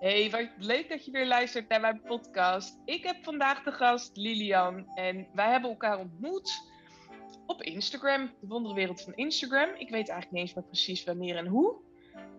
Hey, 0.00 0.30
wat 0.30 0.48
leuk 0.58 0.88
dat 0.88 1.04
je 1.04 1.10
weer 1.10 1.26
luistert 1.26 1.68
naar 1.68 1.80
mijn 1.80 2.02
podcast. 2.02 2.78
Ik 2.84 3.04
heb 3.04 3.16
vandaag 3.24 3.62
de 3.62 3.72
gast 3.72 4.16
Lilian 4.16 4.86
en 4.94 5.26
wij 5.34 5.50
hebben 5.50 5.70
elkaar 5.70 5.98
ontmoet 5.98 6.70
op 7.46 7.62
Instagram, 7.62 8.30
de 8.40 8.46
wonderwereld 8.46 9.02
van 9.02 9.14
Instagram. 9.14 9.68
Ik 9.68 9.90
weet 9.90 10.08
eigenlijk 10.08 10.30
niet 10.30 10.40
eens 10.40 10.54
meer 10.54 10.64
precies 10.64 11.04
wanneer 11.04 11.36
en 11.36 11.46
hoe, 11.46 11.80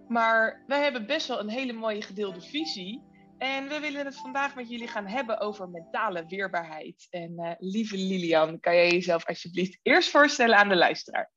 maar 0.07 0.63
wij 0.67 0.83
hebben 0.83 1.05
best 1.05 1.27
wel 1.27 1.39
een 1.39 1.49
hele 1.49 1.73
mooie 1.73 2.01
gedeelde 2.01 2.41
visie. 2.41 3.03
En 3.37 3.67
we 3.67 3.79
willen 3.79 4.05
het 4.05 4.17
vandaag 4.17 4.55
met 4.55 4.69
jullie 4.69 4.87
gaan 4.87 5.07
hebben 5.07 5.39
over 5.39 5.69
mentale 5.69 6.25
weerbaarheid. 6.27 7.07
En 7.09 7.31
uh, 7.31 7.51
lieve 7.57 7.97
Lilian, 7.97 8.59
kan 8.59 8.75
jij 8.75 8.91
jezelf 8.91 9.25
alsjeblieft 9.25 9.79
eerst 9.81 10.09
voorstellen 10.09 10.57
aan 10.57 10.69
de 10.69 10.75
luisteraar? 10.75 11.31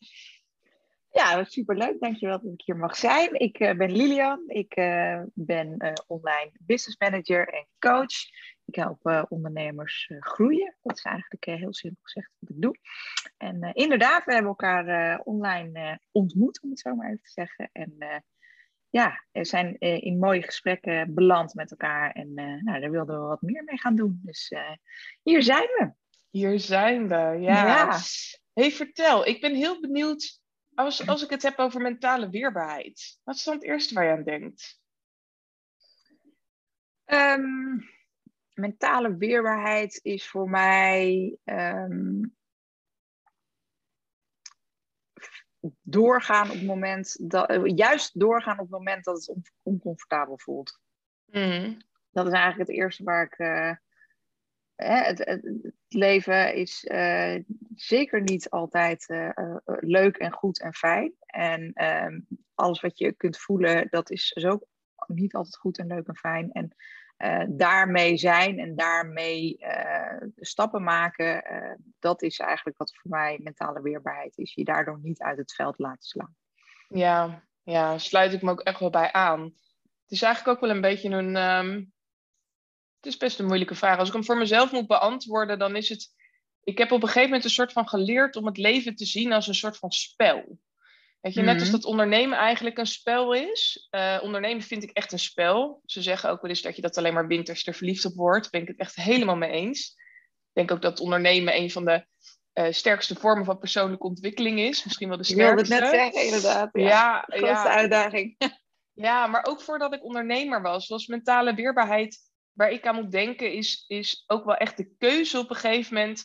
Ja, 1.12 1.44
superleuk. 1.44 2.00
Dankjewel 2.00 2.40
dat 2.40 2.52
ik 2.52 2.62
hier 2.64 2.76
mag 2.76 2.96
zijn. 2.96 3.34
Ik 3.34 3.60
uh, 3.60 3.74
ben 3.74 3.92
Lilian. 3.92 4.42
Ik 4.46 4.76
uh, 4.76 5.22
ben 5.34 5.74
uh, 5.78 5.92
online 6.06 6.50
business 6.60 6.98
manager 6.98 7.48
en 7.48 7.66
coach. 7.78 8.30
Ik 8.64 8.74
help 8.74 9.27
ondernemers 9.28 10.10
groeien. 10.18 10.77
Dat 10.82 10.96
is 10.96 11.02
eigenlijk 11.02 11.45
heel 11.45 11.74
simpel 11.74 12.02
gezegd 12.02 12.30
wat 12.38 12.51
ik 12.51 12.62
doe. 12.62 12.77
En 13.37 13.73
inderdaad, 13.73 14.24
we 14.24 14.32
hebben 14.32 14.51
elkaar 14.51 15.18
online 15.20 16.01
ontmoet, 16.10 16.62
om 16.62 16.70
het 16.70 16.78
zo 16.78 16.95
maar 16.95 17.06
even 17.06 17.23
te 17.23 17.30
zeggen. 17.30 17.68
En 17.73 18.24
ja, 18.90 19.24
we 19.32 19.45
zijn 19.45 19.79
in 19.79 20.18
mooie 20.18 20.42
gesprekken 20.42 21.15
beland 21.15 21.54
met 21.54 21.70
elkaar. 21.70 22.12
En 22.12 22.34
nou, 22.34 22.80
daar 22.80 22.90
wilden 22.90 23.20
we 23.20 23.26
wat 23.26 23.42
meer 23.42 23.65
mee 23.65 23.79
gaan 23.79 23.96
doen. 23.96 24.20
Dus 24.23 24.52
hier 25.23 25.42
zijn 25.42 25.66
we. 25.66 25.92
Hier 26.30 26.59
zijn 26.59 27.09
we, 27.09 27.37
ja. 27.40 27.66
ja. 27.66 27.98
hey, 28.52 28.70
vertel. 28.70 29.26
Ik 29.26 29.40
ben 29.40 29.54
heel 29.54 29.80
benieuwd 29.80 30.41
als, 30.74 31.06
als 31.06 31.22
ik 31.22 31.30
het 31.30 31.42
heb 31.42 31.58
over 31.58 31.80
mentale 31.80 32.30
weerbaarheid, 32.30 33.20
wat 33.24 33.34
is 33.34 33.44
dan 33.44 33.54
het 33.54 33.64
eerste 33.64 33.94
waar 33.94 34.04
je 34.04 34.10
aan 34.10 34.22
denkt? 34.22 34.80
Um, 37.04 37.88
mentale 38.54 39.16
weerbaarheid 39.16 40.01
is 40.02 40.29
voor 40.29 40.51
mij 40.51 41.37
um, 41.45 42.37
doorgaan 45.80 46.51
op 46.51 46.56
het 46.56 46.66
moment 46.66 47.30
dat, 47.30 47.60
juist 47.76 48.20
doorgaan 48.20 48.59
op 48.59 48.70
het 48.70 48.70
moment 48.70 49.04
dat 49.04 49.16
het 49.16 49.29
on, 49.29 49.42
oncomfortabel 49.62 50.38
voelt. 50.38 50.80
Mm. 51.26 51.76
Dat 52.10 52.26
is 52.26 52.32
eigenlijk 52.32 52.68
het 52.70 52.79
eerste 52.79 53.04
waar 53.04 53.24
ik. 53.24 53.38
Uh, 53.38 53.76
het, 54.83 55.41
leven 55.88 56.55
is 56.55 56.85
uh, 56.85 57.37
zeker 57.75 58.23
niet 58.23 58.51
altijd 58.51 59.09
uh, 59.09 59.29
uh, 59.35 59.57
leuk 59.65 60.16
en 60.16 60.33
goed 60.33 60.61
en 60.61 60.75
fijn. 60.75 61.13
En 61.27 61.73
ehm, 61.73 62.21
alles 62.55 62.80
wat 62.80 62.99
je 62.99 63.13
kunt 63.13 63.38
voelen, 63.38 63.87
dat 63.91 64.10
is 64.10 64.28
zo 64.28 64.60
niet 65.06 65.34
altijd 65.34 65.56
goed 65.56 65.78
en 65.78 65.87
leuk 65.87 66.06
en 66.06 66.16
fijn. 66.16 66.53
En 66.53 66.77
daarmee 67.56 68.16
zijn 68.16 68.59
en 68.59 68.77
daarmee 68.77 69.59
stappen 70.37 70.83
maken, 70.83 71.44
dat 71.99 72.22
is 72.22 72.38
eigenlijk 72.38 72.78
wat 72.78 72.97
voor 72.97 73.10
mij 73.10 73.41
mentale 73.43 73.83
weerbaarheid 73.83 74.38
is. 74.38 74.55
Je 74.55 74.65
daardoor 74.65 74.99
niet 75.03 75.22
uit 75.22 75.38
het 75.38 75.55
veld 75.55 75.78
laten 75.78 76.03
slaan. 76.03 76.37
Ja, 76.88 77.43
ja, 77.62 77.99
sluit 77.99 78.33
ik 78.33 78.43
me 78.43 78.50
ook 78.50 78.60
echt 78.60 78.81
wel 78.81 78.91
bij 78.91 79.12
aan. 79.12 79.43
Het 80.03 80.10
is 80.10 80.22
eigenlijk 80.22 80.56
ook 80.56 80.66
wel 80.66 80.77
een 80.77 80.83
beetje 80.83 81.09
een. 81.09 81.37
Um 81.37 81.93
het 83.03 83.12
is 83.12 83.19
best 83.19 83.38
een 83.38 83.47
moeilijke 83.47 83.75
vraag. 83.75 83.98
Als 83.98 84.08
ik 84.08 84.14
hem 84.14 84.25
voor 84.25 84.36
mezelf 84.36 84.72
moet 84.72 84.86
beantwoorden, 84.86 85.58
dan 85.58 85.76
is 85.76 85.88
het. 85.88 86.08
Ik 86.64 86.78
heb 86.78 86.91
op 86.91 87.03
een 87.03 87.06
gegeven 87.06 87.28
moment 87.28 87.44
een 87.44 87.50
soort 87.50 87.72
van 87.72 87.88
geleerd 87.88 88.36
om 88.36 88.47
het 88.47 88.56
leven 88.56 88.94
te 88.94 89.04
zien 89.04 89.32
als 89.32 89.47
een 89.47 89.54
soort 89.54 89.76
van 89.76 89.91
spel. 89.91 90.58
Weet 91.20 91.34
je, 91.34 91.42
net 91.42 91.54
als 91.54 91.62
mhm. 91.69 91.72
dat 91.72 91.84
ondernemen 91.84 92.38
eigenlijk 92.38 92.78
een 92.78 92.86
spel 92.86 93.34
is. 93.34 93.88
Uh, 93.91 94.19
ondernemen 94.22 94.62
vind 94.62 94.82
ik 94.82 94.91
echt 94.91 95.12
een 95.12 95.19
spel. 95.19 95.82
Ze 95.84 96.03
zeggen 96.03 96.30
ook 96.30 96.41
wel 96.41 96.50
eens 96.50 96.62
dat 96.62 96.76
je 96.76 96.82
dat 96.82 96.97
alleen 96.97 97.14
maar 97.14 97.26
wint 97.26 97.48
als 97.48 97.60
je 97.60 97.70
er 97.70 97.76
verliefd 97.76 98.04
op 98.04 98.14
wordt. 98.14 98.42
Daar 98.42 98.50
ben 98.50 98.60
ik 98.60 98.69
het 98.69 98.78
echt 98.78 98.94
helemaal 98.94 99.36
mee 99.36 99.50
eens. 99.50 99.88
Ik 100.48 100.53
denk 100.53 100.70
ook 100.70 100.82
dat 100.82 101.00
ondernemen 101.00 101.56
een 101.56 101.70
van 101.70 101.84
de 101.84 102.06
uh, 102.54 102.66
sterkste 102.70 103.14
vormen 103.14 103.44
van 103.44 103.58
persoonlijke 103.58 104.06
ontwikkeling 104.06 104.60
is. 104.60 104.84
Misschien 104.84 105.08
wel 105.08 105.16
de 105.16 105.24
sterkste. 105.24 105.50
Ik 105.50 105.54
wilde 105.56 105.74
het 105.74 105.82
net 105.82 106.00
zeggen, 106.00 106.24
inderdaad. 106.24 106.70
Ja, 106.72 106.82
ja 106.82 107.24
de 107.26 107.36
grootste 107.36 107.68
ja. 107.68 107.74
uitdaging. 107.74 108.36
Ja, 108.94 109.26
maar 109.26 109.44
ook 109.44 109.62
voordat 109.62 109.94
ik 109.94 110.04
ondernemer 110.04 110.62
was, 110.62 110.88
was 110.88 111.06
mentale 111.06 111.54
weerbaarheid 111.54 112.31
waar 112.52 112.70
ik 112.70 112.86
aan 112.86 112.94
moet 112.94 113.12
denken 113.12 113.52
is, 113.52 113.84
is 113.86 114.24
ook 114.26 114.44
wel 114.44 114.56
echt 114.56 114.76
de 114.76 114.94
keuze 114.98 115.38
op 115.38 115.50
een 115.50 115.56
gegeven 115.56 115.94
moment 115.94 116.24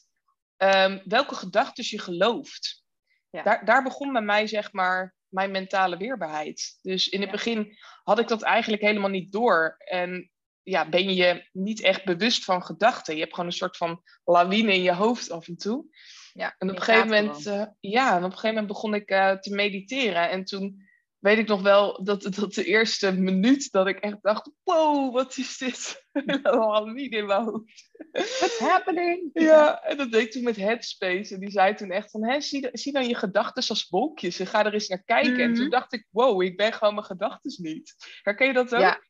um, 0.57 1.01
welke 1.05 1.35
gedachten 1.35 1.83
je 1.88 1.99
gelooft. 1.99 2.83
Ja. 3.29 3.43
Daar, 3.43 3.65
daar 3.65 3.83
begon 3.83 4.13
bij 4.13 4.21
mij 4.21 4.47
zeg 4.47 4.71
maar 4.73 5.16
mijn 5.27 5.51
mentale 5.51 5.97
weerbaarheid. 5.97 6.79
Dus 6.81 7.09
in 7.09 7.21
het 7.21 7.31
begin 7.31 7.77
had 8.03 8.19
ik 8.19 8.27
dat 8.27 8.41
eigenlijk 8.41 8.83
helemaal 8.83 9.09
niet 9.09 9.31
door. 9.31 9.75
En 9.77 10.31
ja, 10.63 10.89
ben 10.89 11.13
je 11.13 11.47
niet 11.51 11.81
echt 11.81 12.05
bewust 12.05 12.43
van 12.43 12.63
gedachten. 12.63 13.13
Je 13.13 13.19
hebt 13.19 13.33
gewoon 13.33 13.49
een 13.49 13.55
soort 13.55 13.77
van 13.77 14.01
lawine 14.23 14.73
in 14.73 14.81
je 14.81 14.93
hoofd 14.93 15.31
af 15.31 15.47
en 15.47 15.57
toe. 15.57 15.85
Ja, 16.33 16.55
en 16.57 16.69
op 16.69 16.75
een 16.75 16.81
gegeven 16.81 17.07
moment, 17.07 17.45
uh, 17.45 17.66
ja, 17.79 18.11
en 18.11 18.17
op 18.17 18.23
een 18.23 18.31
gegeven 18.31 18.49
moment 18.49 18.67
begon 18.67 18.93
ik 18.93 19.11
uh, 19.11 19.31
te 19.31 19.55
mediteren. 19.55 20.29
En 20.29 20.43
toen 20.43 20.86
weet 21.27 21.38
ik 21.38 21.47
nog 21.47 21.61
wel 21.61 22.03
dat, 22.03 22.21
dat 22.21 22.53
de 22.53 22.63
eerste 22.63 23.11
minuut 23.11 23.71
dat 23.71 23.88
ik 23.88 23.99
echt 23.99 24.17
dacht, 24.21 24.51
wow, 24.63 25.13
wat 25.13 25.38
is 25.38 25.57
dit? 25.57 26.05
Al 26.43 26.85
niet 26.85 27.13
in 27.13 27.25
mijn 27.25 27.43
hoofd. 27.43 27.89
What's 28.11 28.59
happening? 28.59 29.29
Ja, 29.33 29.81
en 29.83 29.97
dat 29.97 30.11
deed 30.11 30.21
ik 30.21 30.31
toen 30.31 30.43
met 30.43 30.55
Headspace. 30.55 31.33
En 31.33 31.39
die 31.39 31.51
zei 31.51 31.73
toen 31.73 31.91
echt 31.91 32.11
van, 32.11 32.23
Hé, 32.23 32.41
zie, 32.41 32.69
zie 32.71 32.93
dan 32.93 33.07
je 33.07 33.16
gedachten 33.16 33.67
als 33.67 33.89
wolkjes 33.89 34.39
en 34.39 34.47
ga 34.47 34.66
er 34.66 34.73
eens 34.73 34.87
naar 34.87 35.03
kijken. 35.03 35.39
En 35.39 35.53
toen 35.53 35.63
mhm. 35.63 35.69
dacht 35.69 35.93
ik, 35.93 36.07
wow, 36.09 36.41
ik 36.41 36.57
ben 36.57 36.73
gewoon 36.73 36.93
mijn 36.93 37.05
gedachten 37.05 37.63
niet. 37.63 37.95
Herken 38.21 38.47
je 38.47 38.53
dat 38.53 38.73
ook? 38.73 38.81
Ja. 38.81 39.01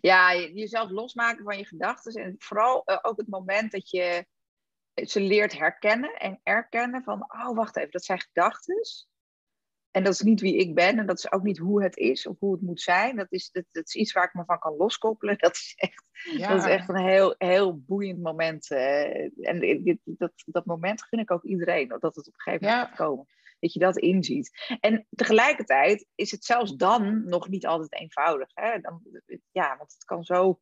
ja, 0.00 0.34
jezelf 0.34 0.90
losmaken 0.90 1.44
van 1.44 1.58
je 1.58 1.66
gedachten. 1.66 2.22
En 2.22 2.34
vooral 2.38 2.82
uh, 2.86 2.98
ook 3.02 3.16
het 3.16 3.28
moment 3.28 3.72
dat 3.72 3.90
je 3.90 4.26
ze 4.94 5.20
leert 5.20 5.58
herkennen 5.58 6.14
en 6.14 6.40
erkennen 6.42 7.02
van, 7.02 7.32
oh, 7.32 7.56
wacht 7.56 7.76
even, 7.76 7.90
dat 7.90 8.04
zijn 8.04 8.20
gedachten. 8.20 8.80
En 9.94 10.04
dat 10.04 10.12
is 10.12 10.20
niet 10.20 10.40
wie 10.40 10.56
ik 10.56 10.74
ben 10.74 10.98
en 10.98 11.06
dat 11.06 11.18
is 11.18 11.32
ook 11.32 11.42
niet 11.42 11.58
hoe 11.58 11.82
het 11.82 11.96
is 11.96 12.26
of 12.26 12.38
hoe 12.38 12.52
het 12.52 12.62
moet 12.62 12.80
zijn. 12.80 13.16
Dat 13.16 13.32
is, 13.32 13.50
dat, 13.50 13.64
dat 13.70 13.86
is 13.86 13.94
iets 13.94 14.12
waar 14.12 14.24
ik 14.24 14.34
me 14.34 14.44
van 14.44 14.58
kan 14.58 14.76
loskoppelen. 14.76 15.38
Dat 15.44 15.52
is 15.52 15.72
echt, 15.76 16.04
dat 16.38 16.58
is 16.58 16.64
echt 16.64 16.88
een 16.88 17.06
heel, 17.06 17.34
heel 17.38 17.78
boeiend 17.78 18.22
moment. 18.22 18.70
Uh, 18.70 19.48
en 19.48 19.60
dit, 19.60 19.98
dat, 20.04 20.32
dat 20.46 20.64
moment 20.64 21.02
gun 21.02 21.18
ik 21.18 21.30
ook 21.30 21.44
iedereen, 21.44 21.88
dat 21.88 22.02
het 22.02 22.18
op 22.18 22.26
een 22.26 22.40
gegeven 22.40 22.66
moment 22.66 22.86
gaat 22.86 22.96
komen. 22.96 23.26
Dat 23.60 23.72
je 23.72 23.78
dat 23.78 23.98
inziet. 23.98 24.76
En 24.80 25.06
tegelijkertijd 25.10 26.06
is 26.14 26.30
het 26.30 26.44
zelfs 26.44 26.76
dan 26.76 27.24
nog 27.24 27.48
niet 27.48 27.66
altijd 27.66 28.00
eenvoudig. 28.00 28.50
Hè? 28.54 28.78
Dan, 28.80 29.02
ja, 29.50 29.76
want 29.76 29.92
het 29.92 30.04
kan 30.04 30.24
zo 30.24 30.60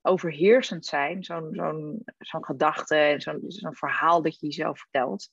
overheersend 0.00 0.86
zijn, 0.86 1.24
zo'n 1.24 1.48
zo'n 1.52 2.02
zo'n 2.18 2.44
gedachte 2.44 2.96
en 2.96 3.20
zo'n 3.20 3.44
zo'n 3.46 3.74
verhaal 3.74 4.22
dat 4.22 4.40
je 4.40 4.46
jezelf 4.46 4.78
vertelt. 4.78 5.30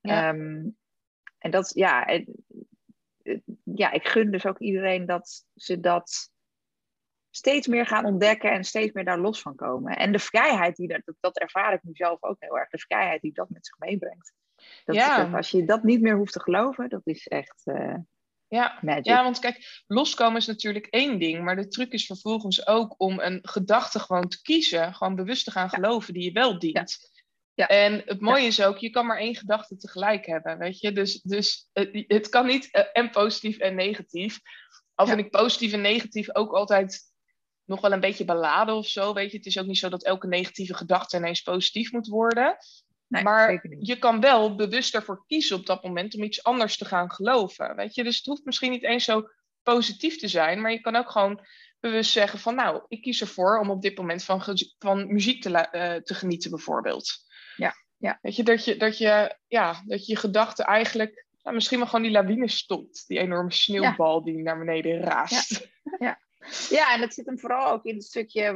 Ja. 0.00 0.28
Um, 0.28 0.76
en 1.38 1.50
dat, 1.50 1.70
ja, 1.74 2.06
ja, 3.62 3.90
ik 3.90 4.08
gun 4.08 4.30
dus 4.30 4.46
ook 4.46 4.58
iedereen 4.58 5.06
dat 5.06 5.44
ze 5.54 5.80
dat 5.80 6.30
steeds 7.30 7.66
meer 7.66 7.86
gaan 7.86 8.04
ontdekken 8.04 8.50
en 8.50 8.64
steeds 8.64 8.92
meer 8.92 9.04
daar 9.04 9.18
los 9.18 9.42
van 9.42 9.54
komen. 9.54 9.96
En 9.96 10.12
de 10.12 10.18
vrijheid 10.18 10.76
die 10.76 10.88
dat, 10.88 11.02
dat 11.20 11.38
ervaar 11.38 11.72
ik 11.72 11.82
nu 11.82 11.90
zelf 11.94 12.22
ook 12.22 12.36
heel 12.38 12.58
erg, 12.58 12.68
de 12.68 12.78
vrijheid 12.78 13.20
die 13.20 13.32
dat 13.32 13.48
met 13.48 13.66
zich 13.66 13.78
meebrengt. 13.78 14.32
Dat, 14.84 14.96
ja. 14.96 15.30
als 15.34 15.50
je 15.50 15.64
dat 15.64 15.82
niet 15.82 16.00
meer 16.00 16.16
hoeft 16.16 16.32
te 16.32 16.40
geloven, 16.40 16.88
dat 16.88 17.06
is 17.06 17.26
echt 17.26 17.62
uh, 17.64 17.96
ja. 18.48 18.78
magic. 18.82 19.04
Ja, 19.04 19.22
want 19.22 19.38
kijk, 19.38 19.82
loskomen 19.86 20.36
is 20.36 20.46
natuurlijk 20.46 20.86
één 20.86 21.18
ding, 21.18 21.44
maar 21.44 21.56
de 21.56 21.68
truc 21.68 21.92
is 21.92 22.06
vervolgens 22.06 22.66
ook 22.66 22.94
om 22.96 23.20
een 23.20 23.38
gedachte 23.42 23.98
gewoon 23.98 24.28
te 24.28 24.42
kiezen, 24.42 24.94
gewoon 24.94 25.14
bewust 25.14 25.44
te 25.44 25.50
gaan 25.50 25.70
geloven 25.70 26.14
die 26.14 26.22
je 26.24 26.32
wel 26.32 26.58
dient. 26.58 27.10
Ja. 27.12 27.17
En 27.66 28.02
het 28.04 28.20
mooie 28.20 28.46
is 28.46 28.62
ook, 28.62 28.78
je 28.78 28.90
kan 28.90 29.06
maar 29.06 29.18
één 29.18 29.34
gedachte 29.34 29.76
tegelijk 29.76 30.26
hebben, 30.26 30.58
weet 30.58 30.80
je. 30.80 30.92
Dus, 30.92 31.20
dus 31.22 31.68
het, 32.06 32.28
kan 32.28 32.46
niet 32.46 32.68
uh, 32.72 32.82
en 32.92 33.10
positief 33.10 33.58
en 33.58 33.74
negatief. 33.74 34.40
Al 34.94 35.06
vind 35.06 35.18
ik 35.18 35.30
positief 35.30 35.72
en 35.72 35.80
negatief 35.80 36.34
ook 36.34 36.52
altijd 36.52 37.00
nog 37.64 37.80
wel 37.80 37.92
een 37.92 38.00
beetje 38.00 38.24
beladen 38.24 38.74
of 38.74 38.86
zo, 38.86 39.12
weet 39.14 39.30
je. 39.30 39.36
Het 39.36 39.46
is 39.46 39.58
ook 39.58 39.66
niet 39.66 39.78
zo 39.78 39.88
dat 39.88 40.04
elke 40.04 40.26
negatieve 40.26 40.74
gedachte 40.74 41.16
ineens 41.16 41.42
positief 41.42 41.92
moet 41.92 42.06
worden. 42.06 42.56
Nee, 43.06 43.22
maar 43.22 43.66
je 43.78 43.98
kan 43.98 44.20
wel 44.20 44.56
bewust 44.56 44.94
ervoor 44.94 45.24
kiezen 45.26 45.56
op 45.56 45.66
dat 45.66 45.82
moment 45.82 46.14
om 46.14 46.22
iets 46.22 46.42
anders 46.42 46.76
te 46.76 46.84
gaan 46.84 47.10
geloven, 47.12 47.76
weet 47.76 47.94
je. 47.94 48.04
Dus 48.04 48.16
het 48.16 48.26
hoeft 48.26 48.44
misschien 48.44 48.70
niet 48.70 48.84
eens 48.84 49.04
zo 49.04 49.28
positief 49.62 50.18
te 50.18 50.28
zijn, 50.28 50.60
maar 50.60 50.72
je 50.72 50.80
kan 50.80 50.96
ook 50.96 51.10
gewoon 51.10 51.46
bewust 51.80 52.10
zeggen 52.10 52.38
van 52.38 52.54
nou, 52.54 52.82
ik 52.88 53.02
kies 53.02 53.20
ervoor 53.20 53.58
om 53.58 53.70
op 53.70 53.82
dit 53.82 53.96
moment 53.96 54.24
van, 54.24 54.42
van 54.78 55.12
muziek 55.12 55.42
te, 55.42 55.50
uh, 55.50 55.94
te 55.94 56.14
genieten 56.14 56.50
bijvoorbeeld. 56.50 57.26
Ja, 57.58 57.74
ja. 57.96 58.18
Weet 58.22 58.36
je, 58.36 58.42
dat 58.42 58.64
je 58.64 58.76
dat 58.76 58.98
je, 58.98 59.36
ja, 59.46 59.82
dat 59.86 60.06
je, 60.06 60.12
je 60.12 60.18
gedachten 60.18 60.64
eigenlijk 60.64 61.26
nou, 61.42 61.54
misschien 61.54 61.78
wel 61.78 61.86
gewoon 61.86 62.02
die 62.02 62.12
lawine 62.12 62.48
stopt. 62.48 63.04
Die 63.06 63.18
enorme 63.18 63.52
sneeuwbal 63.52 64.24
die 64.24 64.42
naar 64.42 64.58
beneden 64.58 65.00
raast. 65.00 65.68
Ja. 65.82 65.96
ja. 65.98 66.18
Ja, 66.68 66.94
en 66.94 67.00
dat 67.00 67.14
zit 67.14 67.26
hem 67.26 67.38
vooral 67.38 67.72
ook 67.72 67.84
in 67.84 67.94
het 67.94 68.04
stukje 68.04 68.52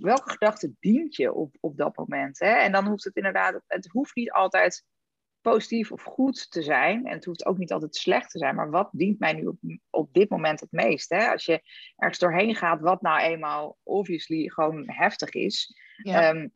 welke 0.00 0.30
gedachte 0.30 0.72
dient 0.80 1.16
je 1.16 1.32
op, 1.32 1.56
op 1.60 1.76
dat 1.76 1.96
moment. 1.96 2.38
Hè? 2.38 2.50
En 2.50 2.72
dan 2.72 2.86
hoeft 2.86 3.04
het 3.04 3.16
inderdaad, 3.16 3.62
het 3.66 3.86
hoeft 3.86 4.14
niet 4.14 4.30
altijd 4.30 4.84
positief 5.40 5.92
of 5.92 6.02
goed 6.02 6.50
te 6.50 6.62
zijn. 6.62 7.06
En 7.06 7.12
het 7.12 7.24
hoeft 7.24 7.46
ook 7.46 7.58
niet 7.58 7.72
altijd 7.72 7.96
slecht 7.96 8.30
te 8.30 8.38
zijn. 8.38 8.54
Maar 8.54 8.70
wat 8.70 8.88
dient 8.92 9.18
mij 9.18 9.32
nu 9.32 9.46
op, 9.46 9.58
op 9.90 10.12
dit 10.12 10.30
moment 10.30 10.60
het 10.60 10.72
meest? 10.72 11.10
Hè? 11.10 11.30
Als 11.30 11.44
je 11.44 11.62
ergens 11.96 12.18
doorheen 12.18 12.54
gaat, 12.54 12.80
wat 12.80 13.02
nou 13.02 13.20
eenmaal 13.20 13.78
obviously 13.82 14.48
gewoon 14.48 14.82
heftig 14.86 15.30
is. 15.30 15.74
Ehm, 16.02 16.48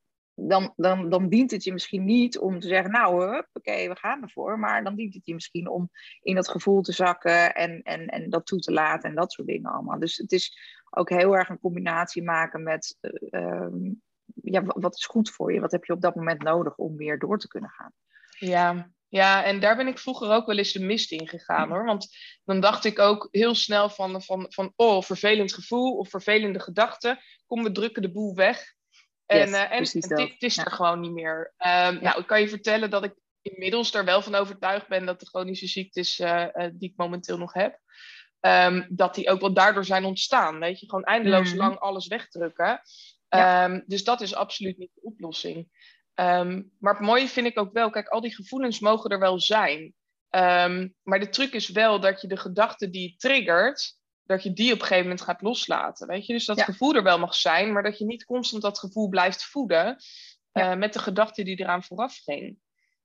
dan, 0.49 0.73
dan, 0.77 1.11
dan 1.11 1.29
dient 1.29 1.51
het 1.51 1.65
je 1.65 1.73
misschien 1.73 2.05
niet 2.05 2.39
om 2.39 2.61
te 2.61 2.69
zeggen, 2.69 2.91
nou, 2.91 3.37
oké, 3.53 3.89
we 3.89 3.97
gaan 3.97 4.23
ervoor. 4.23 4.59
Maar 4.59 4.85
dan 4.85 4.95
dient 4.95 5.15
het 5.15 5.27
je 5.27 5.35
misschien 5.35 5.69
om 5.69 5.91
in 6.23 6.35
dat 6.35 6.49
gevoel 6.49 6.83
te 6.83 6.93
zakken 6.93 7.55
en, 7.55 7.83
en, 7.83 8.07
en 8.07 8.31
dat 8.31 8.47
toe 8.47 8.59
te 8.59 8.73
laten 8.73 9.09
en 9.09 9.17
dat 9.17 9.33
soort 9.33 9.49
dingen 9.49 9.71
allemaal. 9.71 9.99
Dus 9.99 10.17
het 10.17 10.33
is 10.33 10.59
ook 10.91 11.11
heel 11.11 11.37
erg 11.37 11.49
een 11.49 11.61
combinatie 11.61 12.23
maken 12.23 12.63
met, 12.63 12.99
uh, 13.31 13.67
ja, 14.35 14.63
wat 14.65 14.95
is 14.95 15.05
goed 15.05 15.31
voor 15.31 15.53
je? 15.53 15.61
Wat 15.61 15.73
heb 15.73 15.85
je 15.85 15.93
op 15.93 16.01
dat 16.01 16.15
moment 16.15 16.43
nodig 16.43 16.77
om 16.77 16.97
weer 16.97 17.19
door 17.19 17.39
te 17.39 17.49
kunnen 17.49 17.71
gaan? 17.71 17.93
Ja, 18.39 18.91
ja, 19.11 19.45
en 19.45 19.61
daar 19.61 19.77
ben 19.77 19.87
ik 19.87 19.99
vroeger 19.99 20.31
ook 20.31 20.47
wel 20.47 20.59
eens 20.59 20.73
de 20.73 20.85
mist 20.85 21.13
in 21.13 21.29
gegaan 21.29 21.69
hoor. 21.69 21.85
Want 21.85 22.09
dan 22.45 22.61
dacht 22.61 22.85
ik 22.85 22.99
ook 22.99 23.29
heel 23.31 23.55
snel 23.55 23.89
van, 23.89 24.23
van, 24.23 24.47
van 24.49 24.73
oh, 24.77 25.03
vervelend 25.03 25.55
gevoel 25.55 25.97
of 25.97 26.09
vervelende 26.09 26.61
gedachten. 26.61 27.19
Kom, 27.47 27.63
we 27.63 27.73
drukken 27.73 28.03
de 28.03 28.11
boel 28.11 28.35
weg. 28.35 28.75
En, 29.31 29.55
en, 29.55 29.71
en 29.71 30.01
dit 30.17 30.43
is 30.43 30.59
er 30.59 30.71
gewoon 30.71 31.01
niet 31.01 31.13
meer. 31.13 31.55
Um, 31.59 32.03
Nou, 32.03 32.21
ik 32.21 32.27
kan 32.27 32.41
je 32.41 32.49
vertellen 32.49 32.91
dat 32.91 33.05
ik 33.05 33.15
inmiddels 33.43 33.95
er 33.95 34.05
wel 34.05 34.23
van 34.23 34.35
overtuigd 34.35 34.89
ben 34.89 35.07
dat 35.07 35.21
de 35.21 35.27
chronische 35.27 35.67
ziektes 35.67 36.19
uh, 36.19 36.47
die 36.73 36.91
ik 36.91 36.97
momenteel 36.97 37.39
nog 37.39 37.53
heb, 37.53 37.79
um, 38.41 38.87
dat 38.89 39.15
die 39.15 39.31
ook 39.31 39.41
wel 39.41 39.53
daardoor 39.53 39.85
zijn 39.85 40.05
ontstaan. 40.05 40.59
Weet 40.59 40.81
je, 40.81 40.89
gewoon 40.89 41.05
eindeloos 41.05 41.53
mm. 41.53 41.59
lang 41.59 41.79
alles 41.79 42.07
wegdrukken. 42.07 42.81
Um, 43.29 43.85
dus 43.87 44.05
dat 44.05 44.21
is 44.21 44.35
absoluut 44.35 44.79
niet 44.79 44.95
de 44.95 45.03
oplossing. 45.03 45.69
maar 46.79 46.95
het 46.95 47.01
mooie 47.01 47.29
vind 47.29 47.47
ik 47.47 47.59
ook 47.59 47.73
wel, 47.73 47.91
kijk, 47.91 48.09
al 48.09 48.21
die 48.21 48.35
gevoelens 48.35 48.81
mogen 48.81 49.11
er 49.11 49.19
wel 49.19 49.41
zijn. 49.41 49.95
maar 51.03 51.21
de 51.21 51.29
truc 51.29 51.53
is 51.53 51.69
wel 51.69 52.01
dat 52.01 52.21
je 52.21 52.29
de 52.29 52.37
gedachten 52.37 52.91
die 52.91 53.11
je 53.11 53.17
triggert, 53.17 53.99
dat 54.31 54.43
je 54.43 54.53
die 54.53 54.73
op 54.73 54.81
een 54.81 54.87
gegeven 54.87 55.03
moment 55.03 55.21
gaat 55.21 55.43
loslaten. 55.43 56.07
Weet 56.07 56.27
je? 56.27 56.33
Dus 56.33 56.45
dat 56.45 56.63
gevoel 56.63 56.95
er 56.95 57.03
wel 57.03 57.19
mag 57.19 57.35
zijn, 57.35 57.73
maar 57.73 57.83
dat 57.83 57.99
je 57.99 58.05
niet 58.05 58.25
constant 58.25 58.63
dat 58.63 58.79
gevoel 58.79 59.09
blijft 59.09 59.45
voeden 59.45 59.97
uh, 60.53 60.75
met 60.75 60.93
de 60.93 60.99
gedachte 60.99 61.43
die 61.43 61.61
eraan 61.61 61.83
vooraf 61.83 62.17
ging. 62.25 62.59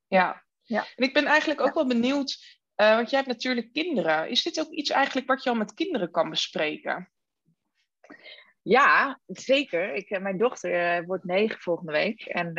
Ja. 0.08 0.44
ja. 0.62 0.86
En 0.96 1.04
ik 1.04 1.14
ben 1.14 1.26
eigenlijk 1.26 1.62
ook 1.62 1.74
wel 1.74 1.88
benieuwd, 1.88 2.60
uh, 2.76 2.96
want 2.96 3.10
jij 3.10 3.20
hebt 3.20 3.32
natuurlijk 3.32 3.74
kinderen. 3.74 4.30
Is 4.30 4.44
dit 4.44 4.60
ook 4.60 4.70
iets 4.70 4.90
eigenlijk 4.90 5.28
wat 5.28 5.44
je 5.44 5.50
al 5.50 5.56
met 5.56 5.74
kinderen 5.74 6.12
kan 6.12 6.30
bespreken? 6.30 7.12
Ja, 8.62 9.20
zeker. 9.26 9.94
Ik, 9.94 10.10
eh, 10.10 10.22
mijn 10.22 10.38
dochter 10.38 11.06
wordt 11.06 11.24
negen 11.24 11.60
volgende 11.60 11.92
week. 11.92 12.22
En 12.22 12.54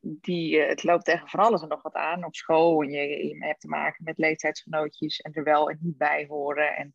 die, 0.00 0.60
het 0.60 0.82
loopt 0.82 1.04
tegen 1.04 1.28
van 1.28 1.40
alles 1.40 1.62
en 1.62 1.68
nog 1.68 1.82
wat 1.82 1.94
aan 1.94 2.24
op 2.24 2.34
school. 2.34 2.82
En 2.82 2.90
je, 2.90 3.26
je 3.26 3.44
hebt 3.44 3.60
te 3.60 3.68
maken 3.68 4.04
met 4.04 4.18
leeftijdsgenootjes 4.18 5.20
en 5.20 5.32
er 5.32 5.44
wel 5.44 5.70
en 5.70 5.78
niet 5.80 5.98
bij 5.98 6.26
horen. 6.28 6.76
En 6.76 6.94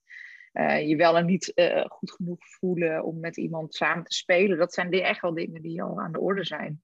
uh, 0.53 0.87
je 0.87 0.95
wel 0.95 1.17
en 1.17 1.25
niet 1.25 1.51
uh, 1.55 1.85
goed 1.85 2.11
genoeg 2.11 2.37
voelen 2.39 3.03
om 3.03 3.19
met 3.19 3.37
iemand 3.37 3.75
samen 3.75 4.03
te 4.03 4.15
spelen. 4.15 4.57
Dat 4.57 4.73
zijn 4.73 4.91
echt 4.91 5.21
wel 5.21 5.33
dingen 5.33 5.61
die 5.61 5.83
al 5.83 5.99
aan 5.99 6.11
de 6.11 6.19
orde 6.19 6.43
zijn. 6.43 6.81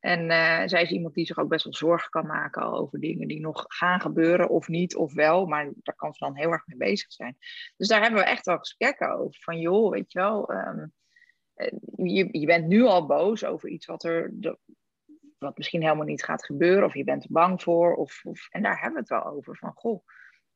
En 0.00 0.20
uh, 0.20 0.62
zij 0.64 0.82
is 0.82 0.90
iemand 0.90 1.14
die 1.14 1.26
zich 1.26 1.38
ook 1.38 1.48
best 1.48 1.64
wel 1.64 1.74
zorgen 1.74 2.10
kan 2.10 2.26
maken 2.26 2.62
over 2.62 3.00
dingen 3.00 3.28
die 3.28 3.40
nog 3.40 3.64
gaan 3.66 4.00
gebeuren 4.00 4.48
of 4.48 4.68
niet 4.68 4.96
of 4.96 5.14
wel. 5.14 5.46
Maar 5.46 5.70
daar 5.82 5.94
kan 5.94 6.12
ze 6.12 6.24
dan 6.24 6.36
heel 6.36 6.50
erg 6.50 6.66
mee 6.66 6.78
bezig 6.78 7.12
zijn. 7.12 7.36
Dus 7.76 7.88
daar 7.88 8.02
hebben 8.02 8.20
we 8.20 8.26
echt 8.26 8.46
wel 8.46 8.58
gesprekken 8.58 9.18
over. 9.18 9.40
Van 9.40 9.58
joh, 9.58 9.90
weet 9.90 10.12
je 10.12 10.18
wel, 10.18 10.50
um, 10.50 10.92
je, 11.96 12.28
je 12.30 12.46
bent 12.46 12.66
nu 12.66 12.82
al 12.82 13.06
boos 13.06 13.44
over 13.44 13.68
iets 13.68 13.86
wat 13.86 14.04
er... 14.04 14.32
Wat 15.38 15.56
misschien 15.56 15.82
helemaal 15.82 16.04
niet 16.04 16.24
gaat 16.24 16.44
gebeuren, 16.44 16.84
of 16.84 16.94
je 16.94 17.04
bent 17.04 17.24
er 17.24 17.32
bang 17.32 17.62
voor. 17.62 17.94
Of, 17.94 18.20
of, 18.24 18.48
en 18.50 18.62
daar 18.62 18.80
hebben 18.80 18.92
we 18.92 18.98
het 18.98 19.08
wel 19.08 19.32
over. 19.32 19.56
Van 19.56 19.72
goh, 19.74 20.04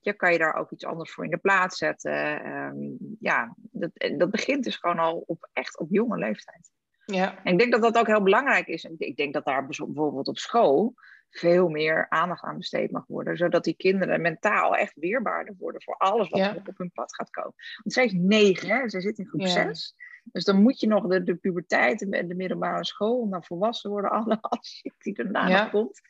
je 0.01 0.13
kan 0.13 0.33
je 0.33 0.39
daar 0.39 0.55
ook 0.55 0.71
iets 0.71 0.85
anders 0.85 1.13
voor 1.13 1.25
in 1.25 1.31
de 1.31 1.37
plaats 1.37 1.79
zetten. 1.79 2.47
Um, 2.53 2.97
ja, 3.21 3.55
dat, 3.57 3.91
dat 4.17 4.31
begint 4.31 4.65
dus 4.65 4.77
gewoon 4.77 4.99
al 4.99 5.25
op, 5.27 5.49
echt 5.53 5.79
op 5.79 5.89
jonge 5.91 6.19
leeftijd. 6.19 6.71
Ja. 7.05 7.45
En 7.45 7.53
ik 7.53 7.59
denk 7.59 7.73
dat 7.73 7.83
dat 7.83 7.99
ook 7.99 8.07
heel 8.07 8.23
belangrijk 8.23 8.67
is. 8.67 8.85
Ik 8.85 9.17
denk 9.17 9.33
dat 9.33 9.45
daar 9.45 9.67
bijvoorbeeld 9.67 10.29
op 10.29 10.39
school 10.39 10.95
veel 11.31 11.69
meer 11.69 12.07
aandacht 12.09 12.43
aan 12.43 12.57
besteed 12.57 12.91
mag 12.91 13.05
worden. 13.07 13.37
Zodat 13.37 13.65
die 13.65 13.77
kinderen 13.77 14.21
mentaal 14.21 14.77
echt 14.77 14.95
weerbaarder 14.95 15.55
worden 15.59 15.83
voor 15.83 15.97
alles 15.97 16.29
wat 16.29 16.57
op 16.67 16.79
hun 16.79 16.93
pad 16.93 17.15
gaat 17.15 17.31
komen. 17.31 17.55
Want 17.77 17.93
zij 17.93 18.05
is 18.05 18.13
negen, 18.13 18.69
hè? 18.69 18.89
zij 18.89 19.01
zit 19.01 19.19
in 19.19 19.27
groep 19.27 19.41
ja. 19.41 19.49
zes. 19.49 19.95
Dus 20.25 20.45
dan 20.45 20.63
moet 20.63 20.81
je 20.81 20.87
nog 20.87 21.07
de, 21.07 21.23
de 21.23 21.35
puberteit 21.35 22.13
en 22.13 22.29
de 22.29 22.35
middelbare 22.35 22.85
school, 22.85 23.23
en 23.23 23.31
dan 23.31 23.45
volwassen 23.45 23.91
worden, 23.91 24.11
alle 24.11 24.39
shit 24.63 24.95
die 24.99 25.15
daarna 25.15 25.49
ja. 25.49 25.63
nog 25.63 25.71
komt. 25.71 26.01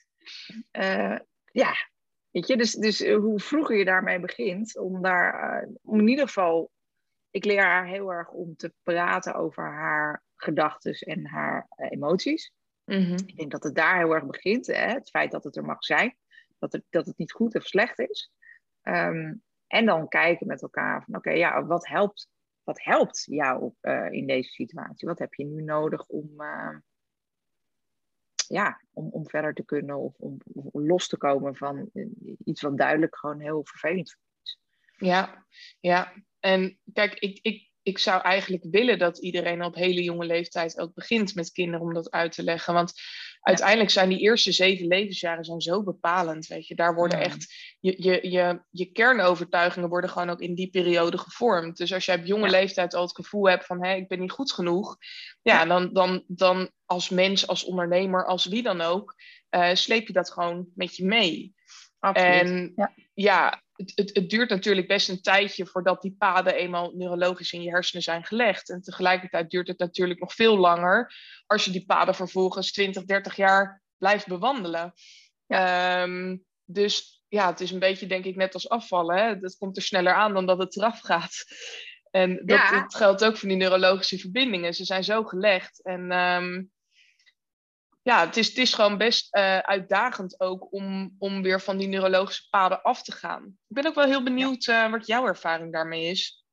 Uh, 0.72 1.18
ja, 1.52 1.74
Weet 2.38 2.46
je, 2.46 2.56
dus, 2.56 2.72
dus 2.72 3.00
eh, 3.00 3.16
hoe 3.16 3.40
vroeger 3.40 3.76
je 3.76 3.84
daarmee 3.84 4.20
begint, 4.20 4.76
om 4.76 5.02
daar, 5.02 5.62
uh, 5.62 5.74
om 5.82 5.98
in 5.98 6.08
ieder 6.08 6.26
geval, 6.26 6.70
ik 7.30 7.44
leer 7.44 7.62
haar 7.62 7.86
heel 7.86 8.12
erg 8.12 8.30
om 8.30 8.56
te 8.56 8.72
praten 8.82 9.34
over 9.34 9.64
haar 9.64 10.22
gedachten 10.36 10.92
en 10.92 11.26
haar 11.26 11.68
uh, 11.76 11.90
emoties. 11.90 12.52
Mm-hmm. 12.84 13.16
Ik 13.26 13.36
denk 13.36 13.50
dat 13.50 13.62
het 13.62 13.74
daar 13.74 13.98
heel 13.98 14.14
erg 14.14 14.26
begint, 14.26 14.66
hè? 14.66 14.86
het 14.86 15.10
feit 15.10 15.30
dat 15.30 15.44
het 15.44 15.56
er 15.56 15.64
mag 15.64 15.84
zijn, 15.84 16.16
dat 16.58 16.72
het, 16.72 16.84
dat 16.90 17.06
het 17.06 17.18
niet 17.18 17.32
goed 17.32 17.54
of 17.54 17.66
slecht 17.66 17.98
is. 17.98 18.32
Um, 18.82 19.42
en 19.66 19.86
dan 19.86 20.08
kijken 20.08 20.46
met 20.46 20.62
elkaar 20.62 21.04
van, 21.04 21.14
oké, 21.14 21.28
okay, 21.28 21.38
ja, 21.38 21.66
wat 21.66 21.86
helpt, 21.86 22.28
wat 22.62 22.82
helpt 22.82 23.24
jou 23.24 23.72
in 24.10 24.26
deze 24.26 24.50
situatie? 24.50 25.08
Wat 25.08 25.18
heb 25.18 25.34
je 25.34 25.44
nu 25.44 25.62
nodig 25.62 26.06
om 26.06 26.30
ja, 28.48 28.80
om, 28.92 29.08
om 29.10 29.28
verder 29.28 29.54
te 29.54 29.64
kunnen 29.64 29.96
of 29.96 30.14
om, 30.18 30.38
los 30.72 31.08
te 31.08 31.16
komen 31.16 31.56
van 31.56 31.90
eh, 31.92 32.06
iets 32.44 32.62
wat 32.62 32.78
duidelijk 32.78 33.16
gewoon 33.16 33.40
heel 33.40 33.64
vervelend 33.64 34.16
is. 34.42 34.58
Ja, 34.96 35.46
ja. 35.80 36.12
En 36.40 36.78
kijk, 36.92 37.14
ik, 37.14 37.38
ik, 37.42 37.67
ik 37.88 37.98
zou 37.98 38.22
eigenlijk 38.22 38.64
willen 38.70 38.98
dat 38.98 39.18
iedereen 39.18 39.64
op 39.64 39.74
hele 39.74 40.02
jonge 40.02 40.26
leeftijd 40.26 40.78
ook 40.78 40.94
begint 40.94 41.34
met 41.34 41.52
kinderen 41.52 41.86
om 41.86 41.94
dat 41.94 42.10
uit 42.10 42.32
te 42.32 42.42
leggen. 42.42 42.74
Want 42.74 42.92
uiteindelijk 43.40 43.90
zijn 43.90 44.08
die 44.08 44.18
eerste 44.18 44.52
zeven 44.52 44.86
levensjaren 44.86 45.44
zijn 45.44 45.60
zo 45.60 45.82
bepalend. 45.82 46.46
Weet 46.46 46.66
je, 46.66 46.74
daar 46.74 46.94
worden 46.94 47.20
echt 47.20 47.54
je, 47.80 48.02
je, 48.02 48.30
je, 48.30 48.62
je 48.70 48.92
kernovertuigingen 48.92 49.88
worden 49.88 50.10
gewoon 50.10 50.30
ook 50.30 50.40
in 50.40 50.54
die 50.54 50.70
periode 50.70 51.18
gevormd. 51.18 51.76
Dus 51.76 51.92
als 51.92 52.04
jij 52.04 52.18
op 52.18 52.24
jonge 52.24 52.50
leeftijd 52.50 52.94
al 52.94 53.02
het 53.02 53.14
gevoel 53.14 53.48
hebt 53.48 53.66
van 53.66 53.84
hé, 53.84 53.94
ik 53.94 54.08
ben 54.08 54.20
niet 54.20 54.30
goed 54.30 54.52
genoeg, 54.52 54.96
ja, 55.42 55.64
Dan, 55.64 55.92
dan, 55.92 56.24
dan 56.26 56.70
als 56.84 57.08
mens, 57.08 57.46
als 57.46 57.64
ondernemer, 57.64 58.26
als 58.26 58.46
wie 58.46 58.62
dan 58.62 58.80
ook, 58.80 59.14
uh, 59.50 59.74
sleep 59.74 60.06
je 60.06 60.12
dat 60.12 60.32
gewoon 60.32 60.68
met 60.74 60.96
je 60.96 61.04
mee. 61.04 61.54
Absoluut. 61.98 62.40
En 62.40 62.72
ja, 62.76 62.92
ja 63.14 63.62
het, 63.78 63.92
het, 63.94 64.14
het, 64.14 64.30
duurt 64.30 64.50
natuurlijk 64.50 64.86
best 64.88 65.08
een 65.08 65.20
tijdje 65.20 65.66
voordat 65.66 66.02
die 66.02 66.14
paden 66.18 66.54
eenmaal 66.54 66.92
neurologisch 66.94 67.52
in 67.52 67.62
je 67.62 67.70
hersenen 67.70 68.02
zijn 68.02 68.24
gelegd. 68.24 68.70
En 68.70 68.80
tegelijkertijd 68.80 69.50
duurt 69.50 69.68
het 69.68 69.78
natuurlijk 69.78 70.20
nog 70.20 70.34
veel 70.34 70.56
langer 70.56 71.14
als 71.46 71.64
je 71.64 71.70
die 71.70 71.84
paden 71.86 72.14
vervolgens 72.14 72.72
20, 72.72 73.04
30 73.04 73.36
jaar 73.36 73.82
blijft 73.98 74.26
bewandelen. 74.26 74.92
Ja. 75.46 76.02
Um, 76.02 76.44
dus 76.64 77.22
ja, 77.28 77.50
het 77.50 77.60
is 77.60 77.70
een 77.70 77.78
beetje 77.78 78.06
denk 78.06 78.24
ik 78.24 78.36
net 78.36 78.54
als 78.54 78.68
afvallen. 78.68 79.16
Hè? 79.16 79.38
Dat 79.38 79.56
komt 79.56 79.76
er 79.76 79.82
sneller 79.82 80.12
aan 80.12 80.34
dan 80.34 80.46
dat 80.46 80.58
het 80.58 80.76
eraf 80.76 81.00
gaat. 81.00 81.44
En 82.10 82.36
dat, 82.36 82.58
ja. 82.58 82.80
dat 82.80 82.94
geldt 82.94 83.24
ook 83.24 83.36
voor 83.36 83.48
die 83.48 83.58
neurologische 83.58 84.18
verbindingen. 84.18 84.74
Ze 84.74 84.84
zijn 84.84 85.04
zo 85.04 85.24
gelegd. 85.24 85.84
En 85.84 86.12
um, 86.18 86.70
ja, 88.08 88.26
het 88.26 88.36
is, 88.36 88.48
het 88.48 88.56
is 88.56 88.74
gewoon 88.74 88.98
best 88.98 89.36
uh, 89.36 89.58
uitdagend 89.58 90.40
ook 90.40 90.72
om, 90.72 91.14
om 91.18 91.42
weer 91.42 91.60
van 91.60 91.76
die 91.76 91.88
neurologische 91.88 92.48
paden 92.50 92.82
af 92.82 93.02
te 93.02 93.12
gaan. 93.12 93.44
Ik 93.46 93.74
ben 93.74 93.86
ook 93.86 93.94
wel 93.94 94.06
heel 94.06 94.22
benieuwd 94.22 94.66
uh, 94.66 94.90
wat 94.90 95.06
jouw 95.06 95.26
ervaring 95.26 95.72
daarmee 95.72 96.10
is. 96.10 96.44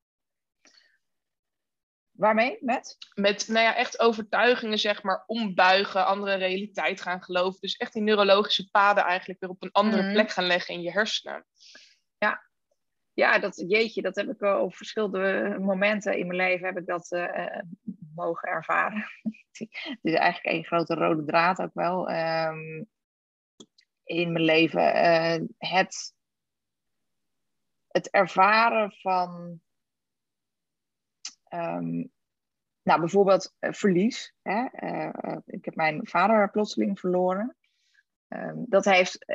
Waarmee? 2.11 2.57
Met? 2.59 2.97
Met, 3.13 3.47
nou 3.47 3.65
ja, 3.65 3.75
echt 3.75 3.99
overtuigingen, 3.99 4.79
zeg 4.79 5.03
maar, 5.03 5.23
ombuigen, 5.25 6.05
andere 6.05 6.35
realiteit 6.35 7.01
gaan 7.01 7.23
geloven. 7.23 7.59
Dus 7.61 7.75
echt 7.75 7.93
die 7.93 8.01
neurologische 8.01 8.69
paden 8.69 9.03
eigenlijk 9.03 9.39
weer 9.39 9.49
op 9.49 9.63
een 9.63 9.71
andere 9.71 10.03
mm. 10.03 10.11
plek 10.11 10.31
gaan 10.31 10.47
leggen 10.47 10.73
in 10.73 10.81
je 10.81 10.91
hersenen. 10.91 11.45
Ja, 12.17 12.43
ja, 13.13 13.39
dat, 13.39 13.63
jeetje, 13.67 14.01
dat 14.01 14.15
heb 14.15 14.29
ik 14.29 14.41
op 14.41 14.75
verschillende 14.75 15.55
momenten 15.59 16.17
in 16.17 16.27
mijn 16.27 16.39
leven 16.39 16.67
heb 16.67 16.77
ik 16.77 16.85
dat 16.85 17.11
uh, 17.11 17.59
mogen 18.15 18.49
ervaren. 18.49 19.05
het 19.51 19.99
is 20.01 20.13
eigenlijk 20.13 20.55
een 20.55 20.65
grote 20.65 20.93
rode 20.93 21.25
draad 21.25 21.61
ook 21.61 21.73
wel 21.73 22.11
um, 22.11 22.87
in 24.03 24.31
mijn 24.31 24.45
leven. 24.45 24.95
Uh, 24.95 25.47
het, 25.57 26.13
het 27.87 28.09
ervaren 28.09 28.91
van, 28.91 29.61
um, 31.49 32.11
nou 32.81 32.99
bijvoorbeeld 32.99 33.55
uh, 33.59 33.71
verlies. 33.71 34.35
Hè? 34.41 34.67
Uh, 34.71 35.37
ik 35.45 35.65
heb 35.65 35.75
mijn 35.75 36.07
vader 36.07 36.51
plotseling 36.51 36.99
verloren. 36.99 37.55
Um, 38.27 38.65
dat 38.69 38.85
heeft, 38.85 39.25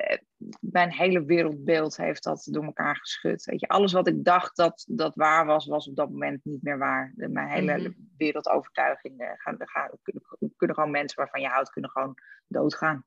mijn 0.61 0.93
hele 0.93 1.25
wereldbeeld 1.25 1.97
heeft 1.97 2.23
dat 2.23 2.49
door 2.51 2.65
elkaar 2.65 2.97
geschud. 2.97 3.45
Weet 3.45 3.61
je, 3.61 3.69
alles 3.69 3.93
wat 3.93 4.09
ik 4.09 4.25
dacht 4.25 4.57
dat, 4.57 4.85
dat 4.89 5.15
waar 5.15 5.47
was, 5.47 5.67
was 5.67 5.89
op 5.89 5.97
dat 5.97 6.11
moment 6.11 6.45
niet 6.45 6.63
meer 6.63 6.79
waar. 6.79 7.13
Mijn 7.15 7.49
hele 7.49 7.79
mm 7.79 7.85
-hmm. 7.85 8.11
wereldovertuiging. 8.17 9.21
Uh, 9.21 9.31
gaan, 9.35 9.57
gaan, 9.59 9.91
kunnen, 10.03 10.23
kunnen, 10.57 10.77
gewoon 10.77 10.91
mensen 10.91 11.19
waarvan 11.19 11.41
je 11.41 11.49
houdt, 11.49 11.71
kunnen 11.71 11.91
gewoon 11.91 12.15
doodgaan. 12.47 13.05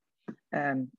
Um, 0.49 0.91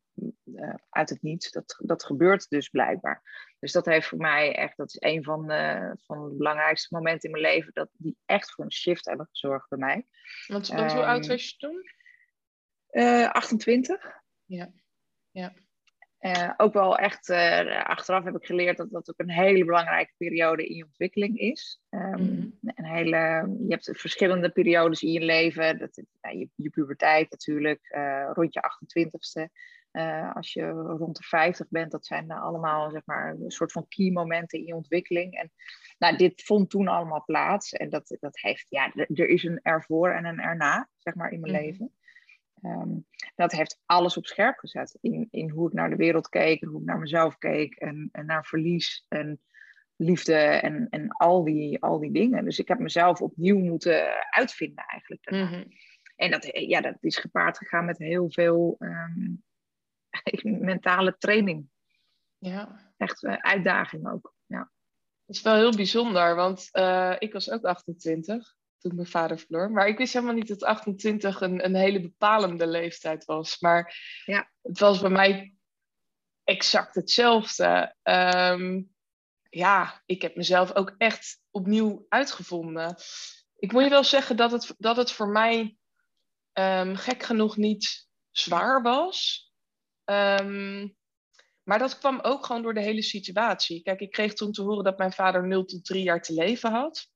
uh, 0.44 0.74
uit 0.90 1.08
het 1.08 1.22
niets. 1.22 1.50
Dat, 1.50 1.76
dat 1.78 2.04
gebeurt 2.04 2.48
dus 2.48 2.68
blijkbaar. 2.68 3.22
Dus 3.58 3.72
dat 3.72 3.84
heeft 3.86 4.06
voor 4.06 4.18
mij 4.18 4.56
echt, 4.56 4.76
dat 4.76 4.88
is 4.88 4.96
een 4.98 5.24
van 5.24 5.46
de, 5.46 5.94
van 6.00 6.28
de 6.28 6.36
belangrijkste 6.36 6.94
momenten 6.94 7.30
in 7.30 7.40
mijn 7.40 7.54
leven, 7.54 7.72
dat 7.72 7.88
die 7.92 8.16
echt 8.24 8.52
voor 8.52 8.64
een 8.64 8.72
shift 8.72 9.04
hebben 9.04 9.28
gezorgd 9.30 9.68
bij 9.68 9.78
mij. 9.78 10.06
Want, 10.46 10.68
want 10.68 10.92
hoe 10.92 11.04
oud 11.04 11.20
ehm, 11.20 11.30
was 11.30 11.48
je 11.48 11.56
toen? 11.56 11.82
28. 13.32 14.22
Ja. 14.44 14.72
ja. 15.30 15.52
Uh, 16.24 16.50
ook 16.56 16.72
wel 16.72 16.98
echt, 16.98 17.28
uh, 17.28 17.84
achteraf 17.84 18.24
heb 18.24 18.36
ik 18.36 18.46
geleerd 18.46 18.76
dat 18.76 18.90
dat 18.90 19.10
ook 19.10 19.18
een 19.18 19.30
hele 19.30 19.64
belangrijke 19.64 20.12
periode 20.16 20.66
in 20.66 20.76
je 20.76 20.84
ontwikkeling 20.84 21.38
is. 21.38 21.80
Um, 21.90 22.58
een 22.60 22.84
hele, 22.84 23.16
je 23.58 23.66
hebt 23.68 23.90
verschillende 23.92 24.50
periodes 24.50 25.02
in 25.02 25.12
je 25.12 25.20
leven. 25.20 25.78
Dat, 25.78 26.02
nou, 26.20 26.38
je, 26.38 26.48
je 26.54 26.70
puberteit 26.70 27.30
natuurlijk, 27.30 27.94
uh, 27.96 28.30
rond 28.32 28.54
je 28.54 28.60
28ste. 28.60 29.48
als 30.34 30.52
je 30.52 30.68
rond 30.70 31.16
de 31.16 31.22
50 31.22 31.68
bent, 31.68 31.90
dat 31.90 32.06
zijn 32.06 32.30
allemaal 32.30 32.90
zeg 32.90 33.02
maar, 33.04 33.36
een 33.40 33.50
soort 33.50 33.72
van 33.72 33.88
key 33.88 34.10
momenten 34.10 34.58
in 34.58 34.66
je 34.66 34.74
ontwikkeling. 34.74 35.34
En 35.34 35.52
nou, 35.98 36.16
dit 36.16 36.42
vond 36.42 36.70
toen 36.70 36.88
allemaal 36.88 37.24
plaats. 37.24 37.72
En 37.72 37.90
dat, 37.90 38.16
dat 38.20 38.40
heeft, 38.40 38.66
ja, 38.68 38.92
er 38.94 39.28
is 39.28 39.42
een 39.42 39.60
ervoor 39.62 40.10
en 40.10 40.24
een 40.24 40.40
erna, 40.40 40.88
zeg 40.98 41.14
maar, 41.14 41.30
in 41.30 41.40
mijn 41.40 41.52
mm-hmm. 41.52 41.68
leven. 41.68 41.92
Um, 42.64 43.06
dat 43.34 43.52
heeft 43.52 43.80
alles 43.86 44.16
op 44.16 44.26
scherp 44.26 44.58
gezet. 44.58 44.98
In, 45.00 45.28
in 45.30 45.50
hoe 45.50 45.66
ik 45.68 45.72
naar 45.72 45.90
de 45.90 45.96
wereld 45.96 46.28
keek, 46.28 46.64
hoe 46.64 46.80
ik 46.80 46.86
naar 46.86 46.98
mezelf 46.98 47.38
keek 47.38 47.74
en, 47.74 48.08
en 48.12 48.26
naar 48.26 48.44
verlies 48.44 49.06
en 49.08 49.40
liefde 49.96 50.34
en, 50.34 50.86
en 50.90 51.08
al, 51.08 51.44
die, 51.44 51.82
al 51.82 51.98
die 51.98 52.12
dingen. 52.12 52.44
Dus 52.44 52.58
ik 52.58 52.68
heb 52.68 52.78
mezelf 52.78 53.20
opnieuw 53.20 53.58
moeten 53.58 54.30
uitvinden 54.30 54.84
eigenlijk. 54.84 55.30
Mhm. 55.30 55.64
En 56.16 56.30
dat, 56.30 56.48
ja, 56.52 56.80
dat 56.80 56.96
is 57.00 57.16
gepaard 57.16 57.58
gegaan 57.58 57.84
met 57.84 57.98
heel 57.98 58.30
veel 58.30 58.76
um, 58.78 59.42
mentale 60.70 61.16
training. 61.18 61.68
Ja. 62.38 62.92
Echt 62.96 63.22
uh, 63.22 63.34
uitdaging 63.36 64.08
ook. 64.08 64.34
Ja. 64.46 64.70
Dat 65.26 65.36
is 65.36 65.42
wel 65.42 65.54
heel 65.54 65.76
bijzonder, 65.76 66.34
want 66.34 66.68
uh, 66.72 67.16
ik 67.18 67.32
was 67.32 67.50
ook 67.50 67.64
28 67.64 68.56
toen 68.84 68.94
mijn 68.94 69.08
vader 69.08 69.38
verloor. 69.38 69.70
Maar 69.70 69.88
ik 69.88 69.98
wist 69.98 70.12
helemaal 70.12 70.34
niet 70.34 70.48
dat 70.48 70.62
28 70.62 71.40
een, 71.40 71.64
een 71.64 71.74
hele 71.74 72.00
bepalende 72.00 72.66
leeftijd 72.66 73.24
was. 73.24 73.60
Maar 73.60 73.96
ja. 74.24 74.50
het 74.62 74.78
was 74.78 75.00
bij 75.00 75.10
mij 75.10 75.54
exact 76.44 76.94
hetzelfde. 76.94 77.94
Ehm, 78.02 78.82
ja, 79.50 80.02
ik 80.06 80.22
heb 80.22 80.36
mezelf 80.36 80.74
ook 80.74 80.94
echt 80.98 81.40
opnieuw 81.50 82.06
uitgevonden. 82.08 82.96
Ik 83.56 83.72
moet 83.72 83.82
je 83.82 83.90
wel 83.90 84.04
zeggen 84.04 84.36
dat 84.36 84.52
het, 84.52 84.74
dat 84.78 84.96
het 84.96 85.12
voor 85.12 85.28
mij 85.28 85.76
um, 86.52 86.96
gek 86.96 87.22
genoeg 87.22 87.56
niet 87.56 88.08
zwaar 88.30 88.82
was. 88.82 89.48
Um, 90.04 90.96
maar 91.62 91.78
dat 91.78 91.98
kwam 91.98 92.20
ook 92.20 92.46
gewoon 92.46 92.62
door 92.62 92.74
de 92.74 92.80
hele 92.80 93.02
situatie. 93.02 93.82
Kijk, 93.82 94.00
ik 94.00 94.10
kreeg 94.10 94.34
toen 94.34 94.52
te 94.52 94.62
horen 94.62 94.84
dat 94.84 94.98
mijn 94.98 95.12
vader 95.12 95.46
0 95.46 95.64
tot 95.64 95.84
3 95.84 96.02
jaar 96.02 96.22
te 96.22 96.32
leven 96.32 96.70
had. 96.70 97.12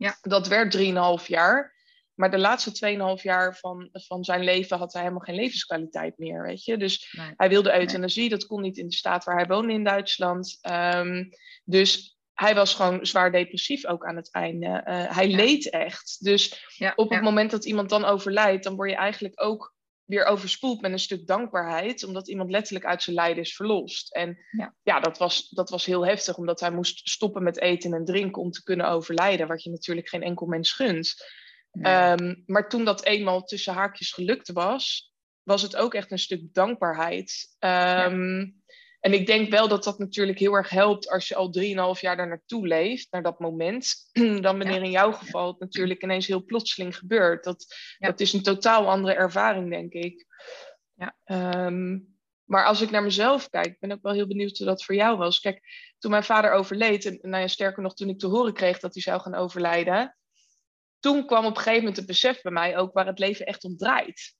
Ja. 0.00 0.18
Dat 0.20 0.48
werd 0.48 0.76
3,5 1.20 1.26
jaar. 1.26 1.78
Maar 2.14 2.30
de 2.30 2.38
laatste 2.38 3.16
2,5 3.16 3.22
jaar 3.22 3.56
van, 3.56 3.88
van 3.92 4.24
zijn 4.24 4.44
leven 4.44 4.78
had 4.78 4.92
hij 4.92 5.02
helemaal 5.02 5.24
geen 5.24 5.34
levenskwaliteit 5.34 6.18
meer, 6.18 6.42
weet 6.42 6.64
je. 6.64 6.76
Dus 6.76 7.16
hij 7.36 7.48
wilde 7.48 7.78
euthanasie, 7.78 8.28
dat 8.28 8.46
kon 8.46 8.62
niet 8.62 8.76
in 8.76 8.88
de 8.88 8.94
staat 8.94 9.24
waar 9.24 9.36
hij 9.36 9.46
woonde 9.46 9.72
in 9.72 9.84
Duitsland. 9.84 10.58
Um, 10.70 11.28
dus 11.64 12.18
hij 12.32 12.54
was 12.54 12.74
gewoon 12.74 13.06
zwaar 13.06 13.32
depressief 13.32 13.86
ook 13.86 14.04
aan 14.04 14.16
het 14.16 14.30
einde. 14.30 14.66
Uh, 14.66 15.16
hij 15.16 15.28
leed 15.28 15.70
echt. 15.70 16.24
Dus 16.24 16.66
ja, 16.76 16.92
op 16.96 17.10
het 17.10 17.22
moment 17.22 17.50
dat 17.50 17.64
iemand 17.64 17.88
dan 17.88 18.04
overlijdt, 18.04 18.64
dan 18.64 18.76
word 18.76 18.90
je 18.90 18.96
eigenlijk 18.96 19.42
ook 19.42 19.74
weer 20.10 20.24
overspoeld 20.24 20.80
met 20.80 20.92
een 20.92 20.98
stuk 20.98 21.26
dankbaarheid, 21.26 22.04
omdat 22.04 22.28
iemand 22.28 22.50
letterlijk 22.50 22.84
uit 22.84 23.02
zijn 23.02 23.16
lijden 23.16 23.42
is 23.42 23.56
verlost. 23.56 24.14
En 24.14 24.38
ja, 24.50 24.74
ja 24.82 25.00
dat, 25.00 25.18
was, 25.18 25.48
dat 25.48 25.70
was 25.70 25.84
heel 25.84 26.06
heftig, 26.06 26.36
omdat 26.36 26.60
hij 26.60 26.70
moest 26.70 27.08
stoppen 27.08 27.42
met 27.42 27.60
eten 27.60 27.92
en 27.92 28.04
drinken 28.04 28.42
om 28.42 28.50
te 28.50 28.62
kunnen 28.62 28.88
overlijden, 28.88 29.48
wat 29.48 29.62
je 29.62 29.70
natuurlijk 29.70 30.08
geen 30.08 30.22
enkel 30.22 30.46
mens 30.46 30.72
gunt. 30.72 31.14
Ehm, 31.70 32.34
maar 32.46 32.68
toen 32.68 32.84
dat 32.84 33.04
eenmaal 33.04 33.42
tussen 33.42 33.74
haakjes 33.74 34.12
gelukt 34.12 34.52
was, 34.52 35.12
was 35.42 35.62
het 35.62 35.76
ook 35.76 35.94
echt 35.94 36.10
een 36.10 36.18
stuk 36.18 36.54
dankbaarheid. 36.54 37.56
Um, 37.58 38.62
en 39.00 39.12
ik 39.12 39.26
denk 39.26 39.50
wel 39.50 39.68
dat 39.68 39.84
dat 39.84 39.98
natuurlijk 39.98 40.38
heel 40.38 40.54
erg 40.54 40.68
helpt 40.68 41.10
als 41.10 41.28
je 41.28 41.34
al 41.34 41.54
3,5 41.94 42.00
jaar 42.00 42.16
daar 42.16 42.28
naartoe 42.28 42.66
leeft, 42.66 43.06
naar 43.10 43.22
dat 43.22 43.38
moment. 43.38 43.94
Dan 44.42 44.58
wanneer 44.58 44.82
in 44.82 44.90
jouw 44.90 45.12
geval 45.12 45.46
het 45.46 45.58
natuurlijk 45.58 46.02
ineens 46.02 46.26
heel 46.26 46.44
plotseling 46.44 46.96
gebeurt. 46.96 47.44
Dat, 47.44 47.66
dat 47.98 48.20
is 48.20 48.32
een 48.32 48.42
totaal 48.42 48.90
andere 48.90 49.14
ervaring, 49.14 49.70
denk 49.70 49.92
ik. 49.92 50.26
Ja. 50.94 51.16
Ehm, 51.24 51.98
maar 52.44 52.64
als 52.64 52.80
ik 52.80 52.90
naar 52.90 53.02
mezelf 53.02 53.48
kijk, 53.48 53.78
ben 53.78 53.90
ik 53.90 53.96
ook 53.96 54.02
wel 54.02 54.12
heel 54.12 54.26
benieuwd 54.26 54.58
hoe 54.58 54.66
dat 54.66 54.84
voor 54.84 54.94
jou 54.94 55.16
was. 55.16 55.40
Kijk, 55.40 55.60
toen 55.98 56.10
mijn 56.10 56.24
vader 56.24 56.52
overleed, 56.52 57.04
en 57.04 57.18
nou 57.22 57.42
ja, 57.42 57.48
sterker 57.48 57.82
nog, 57.82 57.94
toen 57.94 58.08
ik 58.08 58.18
te 58.18 58.26
horen 58.26 58.52
kreeg 58.52 58.78
dat 58.78 58.94
hij 58.94 59.02
zou 59.02 59.20
gaan 59.20 59.34
overlijden, 59.34 60.16
toen 60.98 61.26
kwam 61.26 61.44
op 61.44 61.50
een 61.50 61.56
gegeven 61.56 61.78
moment 61.78 61.96
het 61.96 62.06
besef 62.06 62.42
bij 62.42 62.52
mij 62.52 62.76
ook 62.76 62.92
waar 62.92 63.06
het 63.06 63.18
leven 63.18 63.46
echt 63.46 63.64
om 63.64 63.76
draait. 63.76 64.34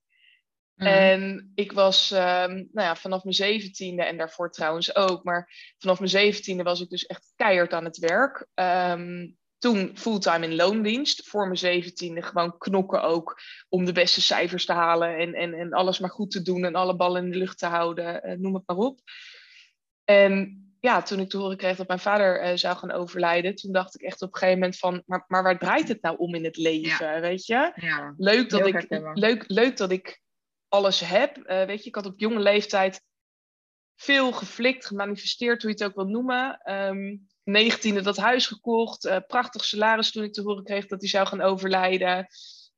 Mm. 0.80 0.86
En 0.86 1.52
ik 1.54 1.72
was 1.72 2.10
um, 2.10 2.18
nou 2.18 2.68
ja, 2.72 2.96
vanaf 2.96 3.22
mijn 3.22 3.34
zeventiende 3.34 4.04
en 4.04 4.16
daarvoor 4.16 4.50
trouwens 4.50 4.96
ook, 4.96 5.24
maar 5.24 5.74
vanaf 5.78 5.98
mijn 5.98 6.10
zeventiende 6.10 6.62
was 6.62 6.80
ik 6.80 6.88
dus 6.88 7.06
echt 7.06 7.32
keihard 7.36 7.72
aan 7.72 7.84
het 7.84 7.98
werk. 7.98 8.46
Um, 8.54 9.38
toen 9.58 9.90
fulltime 9.94 10.46
in 10.46 10.54
loondienst, 10.54 11.28
voor 11.28 11.44
mijn 11.44 11.58
zeventiende 11.58 12.22
gewoon 12.22 12.58
knokken 12.58 13.02
ook 13.02 13.40
om 13.68 13.84
de 13.84 13.92
beste 13.92 14.20
cijfers 14.20 14.64
te 14.64 14.72
halen 14.72 15.16
en, 15.16 15.34
en, 15.34 15.54
en 15.54 15.72
alles 15.72 15.98
maar 15.98 16.10
goed 16.10 16.30
te 16.30 16.42
doen 16.42 16.64
en 16.64 16.74
alle 16.74 16.96
ballen 16.96 17.24
in 17.24 17.30
de 17.30 17.38
lucht 17.38 17.58
te 17.58 17.66
houden, 17.66 18.28
uh, 18.28 18.36
noem 18.38 18.54
het 18.54 18.62
maar 18.66 18.76
op. 18.76 19.00
En 20.04 20.64
ja, 20.80 21.02
toen 21.02 21.20
ik 21.20 21.28
te 21.28 21.36
horen 21.36 21.56
kreeg 21.56 21.76
dat 21.76 21.88
mijn 21.88 22.00
vader 22.00 22.44
uh, 22.44 22.56
zou 22.56 22.76
gaan 22.76 22.92
overlijden, 22.92 23.54
toen 23.54 23.72
dacht 23.72 23.94
ik 23.94 24.00
echt 24.00 24.22
op 24.22 24.32
een 24.32 24.38
gegeven 24.38 24.60
moment 24.60 24.78
van, 24.78 25.02
maar, 25.06 25.24
maar 25.28 25.42
waar 25.42 25.58
draait 25.58 25.88
het 25.88 26.02
nou 26.02 26.16
om 26.16 26.34
in 26.34 26.44
het 26.44 26.56
leven, 26.56 27.20
weet 27.20 27.46
je? 27.46 27.72
Ja, 27.74 28.14
leuk, 28.16 28.50
dat 28.50 28.66
ik, 28.66 28.86
leuk, 29.14 29.44
leuk 29.46 29.76
dat 29.76 29.90
ik 29.90 30.20
alles 30.70 31.00
heb. 31.00 31.36
Uh, 31.36 31.44
weet 31.64 31.82
je, 31.82 31.88
ik 31.88 31.94
had 31.94 32.06
op 32.06 32.18
jonge 32.18 32.40
leeftijd 32.40 33.02
veel 33.96 34.32
geflikt, 34.32 34.86
gemanifesteerd, 34.86 35.62
hoe 35.62 35.70
je 35.70 35.76
het 35.76 35.86
ook 35.86 35.94
wil 35.94 36.06
noemen. 36.06 36.72
Um, 36.72 37.28
negentiende 37.42 38.00
dat 38.00 38.16
huis 38.16 38.46
gekocht, 38.46 39.04
uh, 39.04 39.16
prachtig 39.26 39.64
salaris 39.64 40.10
toen 40.10 40.24
ik 40.24 40.32
te 40.32 40.42
horen 40.42 40.64
kreeg 40.64 40.86
dat 40.86 41.00
hij 41.00 41.08
zou 41.08 41.26
gaan 41.26 41.40
overlijden. 41.40 42.26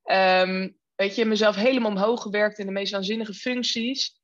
Um, 0.04 0.78
weet 0.94 1.14
je, 1.14 1.24
mezelf 1.24 1.56
helemaal 1.56 1.90
omhoog 1.90 2.22
gewerkt 2.22 2.58
in 2.58 2.66
de 2.66 2.72
meest 2.72 2.92
waanzinnige 2.92 3.34
functies. 3.34 4.20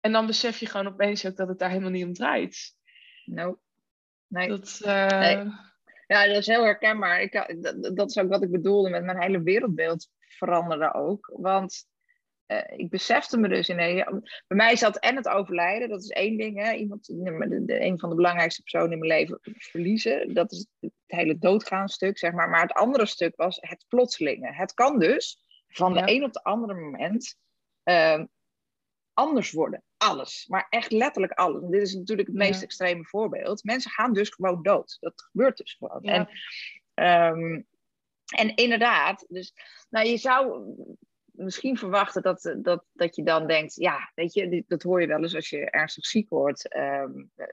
En 0.00 0.12
dan 0.12 0.26
besef 0.26 0.58
je 0.58 0.66
gewoon 0.66 0.86
opeens 0.86 1.26
ook 1.26 1.36
dat 1.36 1.48
het 1.48 1.58
daar 1.58 1.70
helemaal 1.70 1.90
niet 1.90 2.04
om 2.04 2.14
draait. 2.14 2.74
Nee. 3.24 4.48
Dat, 4.48 4.80
uh... 4.84 5.06
nee. 5.06 5.66
Ja, 6.06 6.26
dat 6.26 6.36
is 6.36 6.46
heel 6.46 6.64
herkenbaar. 6.64 7.20
Ik, 7.20 7.32
dat, 7.62 7.96
dat 7.96 8.10
is 8.10 8.18
ook 8.18 8.28
wat 8.28 8.42
ik 8.42 8.50
bedoelde 8.50 8.90
met 8.90 9.04
mijn 9.04 9.22
hele 9.22 9.42
wereldbeeld 9.42 10.08
veranderde 10.18 10.94
ook. 10.94 11.30
Want 11.36 11.86
uh, 12.48 12.62
ik 12.76 12.90
besefte 12.90 13.38
me 13.38 13.48
dus 13.48 13.68
in 13.68 13.78
een, 13.78 14.28
bij 14.46 14.56
mij 14.56 14.74
dat 14.74 14.98
en 14.98 15.16
het 15.16 15.28
overlijden, 15.28 15.88
dat 15.88 16.02
is 16.02 16.08
één 16.08 16.36
ding. 16.36 16.64
Hè? 16.64 16.72
Iemand, 16.72 17.08
een 17.08 17.98
van 17.98 18.08
de 18.08 18.14
belangrijkste 18.14 18.62
personen 18.62 18.92
in 18.92 18.98
mijn 18.98 19.10
leven 19.10 19.38
verliezen. 19.42 20.34
Dat 20.34 20.52
is 20.52 20.66
het 20.80 20.92
hele 21.06 21.38
doodgaan 21.38 21.88
stuk, 21.88 22.18
zeg 22.18 22.32
maar. 22.32 22.48
Maar 22.48 22.62
het 22.62 22.72
andere 22.72 23.06
stuk 23.06 23.36
was 23.36 23.58
het 23.60 23.84
plotselinge. 23.88 24.52
Het 24.52 24.74
kan 24.74 24.98
dus 24.98 25.44
van 25.68 25.94
de 25.94 26.02
een 26.04 26.24
op 26.24 26.32
de 26.32 26.42
andere 26.42 26.74
moment 26.74 27.36
uh, 27.84 28.22
anders 29.12 29.52
worden. 29.52 29.82
Alles. 29.96 30.46
Maar 30.46 30.66
echt 30.68 30.92
letterlijk 30.92 31.32
alles. 31.32 31.62
En 31.62 31.70
dit 31.70 31.82
is 31.82 31.94
natuurlijk 31.94 32.28
het 32.28 32.36
meest 32.36 32.62
extreme 32.62 33.04
voorbeeld. 33.04 33.64
Mensen 33.64 33.90
gaan 33.90 34.12
dus 34.12 34.28
gewoon 34.28 34.62
dood. 34.62 34.96
Dat 35.00 35.22
gebeurt 35.30 35.56
dus 35.56 35.74
gewoon. 35.78 36.02
En, 36.02 36.28
um, 37.34 37.66
en 38.28 38.54
inderdaad, 38.54 39.24
dus, 39.28 39.52
nou, 39.88 40.08
je 40.08 40.16
zou 40.16 40.64
misschien 41.38 41.76
verwachten 41.76 42.22
dat, 42.22 42.56
dat, 42.58 42.84
dat 42.92 43.16
je 43.16 43.22
dan 43.22 43.46
denkt, 43.46 43.74
ja, 43.74 44.10
weet 44.14 44.34
je, 44.34 44.64
dat 44.66 44.82
hoor 44.82 45.00
je 45.00 45.06
wel 45.06 45.22
eens 45.22 45.34
als 45.34 45.48
je 45.48 45.70
ernstig 45.70 46.06
ziek 46.06 46.28
wordt, 46.28 46.68
ehm, 46.68 47.12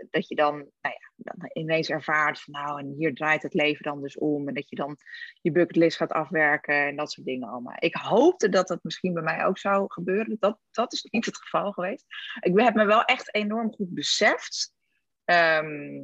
dat 0.10 0.28
je 0.28 0.36
dan, 0.36 0.56
nou 0.56 0.96
ja, 0.96 1.50
ineens 1.54 1.90
ervaart 1.90 2.42
van 2.42 2.54
nou, 2.54 2.80
en 2.80 2.94
hier 2.98 3.14
draait 3.14 3.44
het 3.44 3.54
leven 3.54 3.84
dan 3.84 4.02
dus 4.02 4.18
om, 4.18 4.48
en 4.48 4.54
dat 4.54 4.70
je 4.70 4.76
dan 4.76 4.98
je 5.42 5.52
bucketlist 5.52 5.98
gaat 5.98 6.12
afwerken 6.12 6.88
en 6.88 6.96
dat 6.96 7.12
soort 7.12 7.28
dingen 7.28 7.50
allemaal. 7.50 7.76
Ik 7.80 7.96
hoopte 7.96 8.50
dat 8.50 8.68
dat 8.68 8.84
misschien 8.84 9.14
bij 9.14 9.24
mij 9.24 9.46
ook 9.46 9.58
zou 9.58 9.86
gebeuren. 9.88 10.38
Dat, 10.40 10.60
dat 10.72 10.94
is 10.94 11.08
niet 11.12 11.26
het 11.26 11.38
geval 11.38 11.72
geweest. 11.72 12.06
Ik 12.40 12.60
heb 12.60 12.76
me 12.76 12.86
wel 12.86 13.04
echt 13.04 13.36
enorm 13.36 13.74
goed 13.74 13.94
beseft. 13.94 14.74
Ehm, 15.26 16.04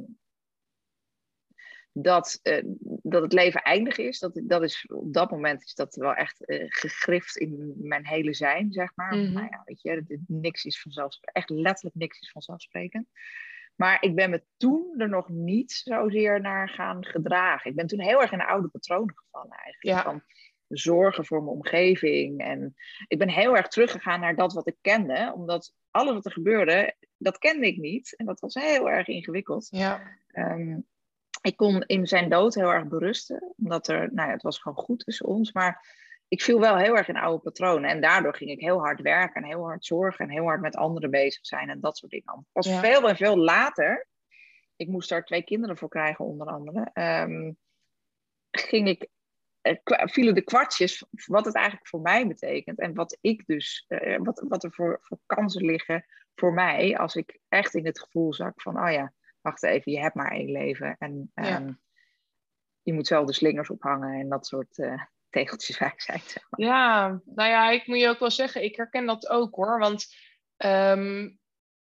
dat, 1.92 2.40
uh, 2.42 2.62
dat 3.02 3.22
het 3.22 3.32
leven 3.32 3.62
eindig 3.62 3.98
is. 3.98 4.18
Dat, 4.18 4.40
dat 4.44 4.62
is, 4.62 4.86
op 4.86 5.12
dat 5.12 5.30
moment 5.30 5.62
is 5.64 5.74
dat 5.74 5.94
wel 5.94 6.14
echt 6.14 6.50
uh, 6.50 6.64
gegrift 6.68 7.36
in 7.36 7.74
mijn 7.76 8.06
hele 8.06 8.34
zijn, 8.34 8.72
zeg 8.72 8.92
maar. 8.94 9.14
Mm 9.14 9.24
-hmm. 9.24 9.32
Nou 9.32 9.46
ja, 9.50 9.62
weet 9.64 9.82
je, 9.82 10.20
niks 10.26 10.64
is 10.64 10.80
vanzelfsprekend. 10.80 11.36
Echt 11.36 11.50
letterlijk 11.50 11.96
niks 11.96 12.20
is 12.20 12.30
vanzelfsprekend. 12.30 13.06
Maar 13.76 14.02
ik 14.02 14.14
ben 14.14 14.30
me 14.30 14.42
toen 14.56 14.94
er 14.98 15.08
nog 15.08 15.28
niet 15.28 15.72
zozeer 15.72 16.40
naar 16.40 16.68
gaan 16.68 17.04
gedragen. 17.04 17.70
Ik 17.70 17.76
ben 17.76 17.86
toen 17.86 18.00
heel 18.00 18.20
erg 18.20 18.32
in 18.32 18.38
de 18.38 18.46
oude 18.46 18.68
patronen 18.68 19.14
gevallen 19.16 19.56
eigenlijk. 19.56 19.98
Ja. 19.98 20.02
Van 20.02 20.22
zorgen 20.68 21.24
voor 21.24 21.42
mijn 21.42 21.56
omgeving. 21.56 22.40
En 22.40 22.74
ik 23.08 23.18
ben 23.18 23.28
heel 23.28 23.56
erg 23.56 23.68
teruggegaan 23.68 24.20
naar 24.20 24.36
dat 24.36 24.52
wat 24.52 24.66
ik 24.66 24.76
kende. 24.80 25.32
Omdat 25.34 25.74
alles 25.90 26.14
wat 26.14 26.24
er 26.24 26.32
gebeurde, 26.32 26.94
dat 27.16 27.38
kende 27.38 27.66
ik 27.66 27.76
niet. 27.76 28.16
En 28.16 28.26
dat 28.26 28.40
was 28.40 28.54
heel 28.54 28.90
erg 28.90 29.06
ingewikkeld. 29.06 29.68
Ja. 29.70 30.18
Ehm, 30.26 30.78
ik 31.42 31.56
kon 31.56 31.82
in 31.82 32.06
zijn 32.06 32.28
dood 32.28 32.54
heel 32.54 32.72
erg 32.72 32.88
berusten. 32.88 33.54
Omdat 33.56 33.88
er, 33.88 34.12
nou 34.12 34.28
ja, 34.28 34.34
het 34.34 34.42
was 34.42 34.58
gewoon 34.58 34.84
goed 34.84 35.04
tussen 35.04 35.26
ons. 35.26 35.52
Maar 35.52 36.00
ik 36.28 36.42
viel 36.42 36.60
wel 36.60 36.76
heel 36.76 36.96
erg 36.96 37.08
in 37.08 37.16
oude 37.16 37.42
patronen. 37.42 37.90
En 37.90 38.00
daardoor 38.00 38.34
ging 38.34 38.50
ik 38.50 38.60
heel 38.60 38.78
hard 38.78 39.00
werken 39.00 39.42
en 39.42 39.48
heel 39.48 39.64
hard 39.64 39.84
zorgen 39.84 40.24
en 40.24 40.30
heel 40.30 40.44
hard 40.44 40.60
met 40.60 40.76
anderen 40.76 41.10
bezig 41.10 41.46
zijn 41.46 41.68
en 41.68 41.80
dat 41.80 41.96
soort 41.96 42.12
dingen. 42.12 42.46
Pas 42.52 42.78
veel 42.78 43.08
en 43.08 43.16
veel 43.16 43.36
later, 43.36 44.06
ik 44.76 44.88
moest 44.88 45.08
daar 45.08 45.24
twee 45.24 45.42
kinderen 45.42 45.76
voor 45.76 45.88
krijgen 45.88 46.24
onder 46.24 46.46
andere, 46.46 46.90
um, 46.94 47.56
ging 48.50 48.88
ik, 48.88 49.08
uh, 49.62 49.74
vielen 50.04 50.34
de 50.34 50.42
kwartjes 50.42 51.04
wat 51.10 51.44
het 51.44 51.54
eigenlijk 51.54 51.88
voor 51.88 52.00
mij 52.00 52.26
betekent. 52.26 52.78
En 52.78 52.94
wat 52.94 53.18
ik 53.20 53.46
dus, 53.46 53.84
uh, 53.88 54.18
wat, 54.18 54.44
wat 54.48 54.64
er 54.64 54.72
voor, 54.72 54.98
voor 55.00 55.18
kansen 55.26 55.64
liggen 55.64 56.04
voor 56.34 56.52
mij 56.52 56.98
als 56.98 57.16
ik 57.16 57.38
echt 57.48 57.74
in 57.74 57.86
het 57.86 58.00
gevoel 58.00 58.34
zak 58.34 58.60
van, 58.60 58.84
oh 58.84 58.92
ja, 58.92 59.12
wacht 59.42 59.62
even, 59.62 59.92
je 59.92 60.00
hebt 60.00 60.14
maar 60.14 60.32
één 60.32 60.50
leven. 60.50 60.96
En 60.98 61.30
um, 61.34 61.80
je 62.82 62.92
moet 62.92 63.06
zelf 63.06 63.26
de 63.26 63.32
slingers 63.32 63.70
ophangen 63.70 64.20
en 64.20 64.28
dat 64.28 64.46
soort 64.46 64.78
uh, 64.78 65.02
tegeltjeswijsheid. 65.28 66.24
Zeg 66.24 66.46
maar. 66.50 66.66
Ja, 66.68 67.08
nou 67.24 67.48
ja, 67.48 67.70
ik 67.70 67.86
moet 67.86 67.98
je 67.98 68.08
ook 68.08 68.18
wel 68.18 68.30
zeggen, 68.30 68.64
ik 68.64 68.76
herken 68.76 69.06
dat 69.06 69.28
ook 69.28 69.54
hoor. 69.54 69.78
Want 69.78 70.06
um, 70.56 71.40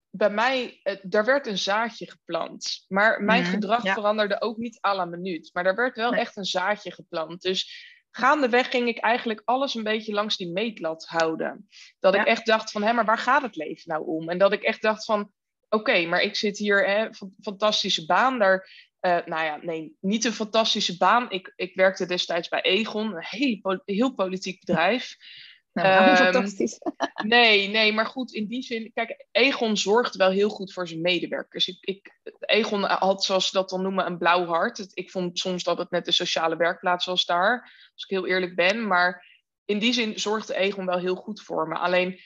bij 0.10 0.30
mij, 0.30 0.80
er 1.10 1.26
werd 1.26 1.48
een 1.48 1.58
zaadje 1.58 2.10
geplant. 2.10 2.86
Maar 2.88 3.24
mijn 3.24 3.44
mm, 3.44 3.50
gedrag 3.50 3.84
ja. 3.84 3.94
veranderde 3.94 4.42
ook 4.42 4.58
niet 4.58 4.80
à 4.86 4.96
la 4.96 5.06
minuut. 5.06 5.50
Maar 5.54 5.66
er 5.66 5.76
werd 5.76 5.96
wel 5.96 6.12
nee. 6.12 6.20
echt 6.20 6.38
een 6.38 6.46
zaadje 6.46 6.92
geplant. 6.92 7.42
Dus 7.42 7.92
gaandeweg 8.10 8.70
ging 8.70 8.88
ik 8.88 8.98
eigenlijk 8.98 9.42
alles 9.46 9.76
een 9.76 9.84
beetje 9.84 10.14
langs 10.14 10.38
die 10.38 10.52
meetlat 10.52 11.06
houden. 11.06 11.68
Dat 12.00 12.14
ja. 12.14 12.22
ik 12.22 12.28
echt 12.28 12.46
dacht 12.46 12.72
van, 12.72 12.84
hé, 12.84 12.94
maar 12.94 13.06
waar 13.06 13.18
gaat 13.18 13.42
het 13.42 13.56
leven 13.56 13.92
nou 13.92 14.06
om? 14.06 14.30
En 14.30 14.38
dat 14.38 14.54
ik 14.54 14.64
echt 14.64 14.82
dacht 14.82 15.06
van, 15.06 15.32
oké, 15.74 15.90
okay, 15.90 16.06
maar 16.06 16.22
ik 16.22 16.36
zit 16.36 16.58
hier, 16.58 16.88
hè, 16.88 17.08
fantastische 17.42 18.06
baan, 18.06 18.40
daar 18.40 18.68
uh, 19.06 19.18
nou 19.26 19.46
ja, 19.46 19.60
nee, 19.62 19.98
niet 20.00 20.26
een 20.26 20.34
fantastische 20.34 20.98
baan. 20.98 21.32
Ik, 21.32 21.54
ik 21.56 21.76
werkte 21.76 22.06
destijds 22.06 22.48
bij 22.48 22.62
Egon, 22.62 23.16
een 23.16 23.24
heel, 23.24 23.82
heel 23.86 24.14
politiek 24.14 24.60
bedrijf. 24.66 25.16
Nou, 25.74 26.10
um, 26.10 26.16
fantastisch. 26.16 26.80
nee, 27.24 27.68
nee, 27.68 27.94
maar 27.94 28.06
goed, 28.06 28.34
in 28.34 28.48
die 28.48 28.62
zin, 28.62 28.92
kijk, 28.94 29.26
Egon 29.32 29.78
zorgt 29.78 30.16
wel 30.16 30.30
heel 30.30 30.50
goed 30.50 30.74
voor 30.74 30.88
zijn 30.88 31.02
medewerkers. 31.02 31.68
Ik, 31.68 31.78
ik, 31.82 32.20
Egon 32.40 32.84
had, 32.84 33.24
zoals 33.24 33.46
ze 33.46 33.52
dat 33.54 33.70
dan 33.70 33.82
noemen, 33.82 34.06
een 34.06 34.18
blauw 34.18 34.46
hart. 34.46 34.92
Ik 34.94 35.12
vond 35.12 35.40
soms 35.40 35.64
dat 35.64 35.78
het 35.78 35.92
net 35.92 36.06
de 36.06 36.12
sociale 36.12 36.56
werkplaats 36.56 37.06
was 37.06 37.26
daar, 37.26 37.62
als 37.94 38.04
ik 38.04 38.10
heel 38.10 38.28
eerlijk 38.28 38.56
ben. 38.56 38.88
Maar 38.88 39.26
in 39.66 39.80
die 39.80 39.94
zin 39.94 40.20
zorgde 40.20 40.56
Egon 40.56 40.86
wel 40.86 41.00
heel 41.00 41.16
goed 41.16 41.42
voor 41.42 41.68
me. 41.68 41.76
Alleen 41.76 42.20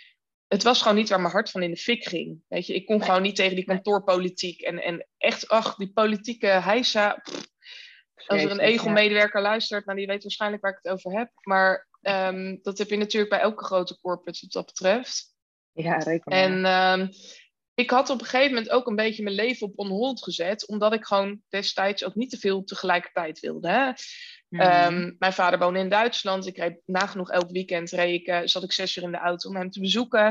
het 0.47 0.63
was 0.63 0.81
gewoon 0.81 0.97
niet 0.97 1.09
waar 1.09 1.21
mijn 1.21 1.33
hart 1.33 1.51
van 1.51 1.63
in 1.63 1.71
de 1.71 1.77
fik 1.77 2.03
ging. 2.03 2.41
Weet 2.47 2.67
je, 2.67 2.73
ik 2.73 2.85
kon 2.85 2.97
nee. 2.97 3.05
gewoon 3.05 3.21
niet 3.21 3.35
tegen 3.35 3.55
die 3.55 3.65
kantoorpolitiek. 3.65 4.61
En, 4.61 4.83
en 4.83 5.07
echt, 5.17 5.47
ach, 5.47 5.75
die 5.75 5.91
politieke 5.93 6.47
heisa. 6.47 7.13
Pff, 7.13 7.47
als 8.27 8.43
er 8.43 8.51
een 8.51 8.59
Egon-medewerker 8.59 9.41
luistert, 9.41 9.85
nou, 9.85 9.97
die 9.97 10.07
weet 10.07 10.23
waarschijnlijk 10.23 10.61
waar 10.61 10.71
ik 10.71 10.79
het 10.81 10.91
over 10.91 11.17
heb. 11.17 11.31
Maar 11.41 11.87
um, 12.01 12.59
dat 12.61 12.77
heb 12.77 12.89
je 12.89 12.97
natuurlijk 12.97 13.31
bij 13.31 13.39
elke 13.39 13.63
grote 13.63 13.99
corporate 13.99 14.39
wat 14.41 14.51
dat 14.51 14.65
betreft. 14.65 15.35
Ja, 15.71 15.97
reken 15.97 16.31
maar. 16.31 16.39
En 16.39 16.65
um, 16.99 17.09
ik 17.77 17.89
had 17.89 18.09
op 18.09 18.19
een 18.19 18.25
gegeven 18.25 18.53
moment 18.53 18.69
ook 18.69 18.87
een 18.87 18.95
beetje 18.95 19.23
mijn 19.23 19.35
leven 19.35 19.67
op 19.67 19.79
on 19.79 19.87
hold 19.87 20.23
gezet. 20.23 20.67
Omdat 20.67 20.93
ik 20.93 21.05
gewoon 21.05 21.41
destijds 21.49 22.03
ook 22.03 22.15
niet 22.15 22.29
te 22.29 22.37
veel 22.37 22.63
tegelijkertijd 22.63 23.39
wilde. 23.39 23.69
Hè? 23.69 23.91
Mm. 24.49 24.61
Um, 24.61 25.15
mijn 25.19 25.33
vader 25.33 25.59
woonde 25.59 25.79
in 25.79 25.89
Duitsland. 25.89 26.47
Ik 26.47 26.57
reed 26.57 26.81
nagenoeg 26.85 27.29
elk 27.29 27.51
weekend 27.51 27.89
reed 27.89 28.21
ik, 28.21 28.27
uh, 28.27 28.39
zat 28.43 28.63
ik 28.63 28.71
zes 28.71 28.95
uur 28.95 29.03
in 29.03 29.11
de 29.11 29.17
auto 29.17 29.49
om 29.49 29.55
hem 29.55 29.69
te 29.69 29.79
bezoeken. 29.79 30.25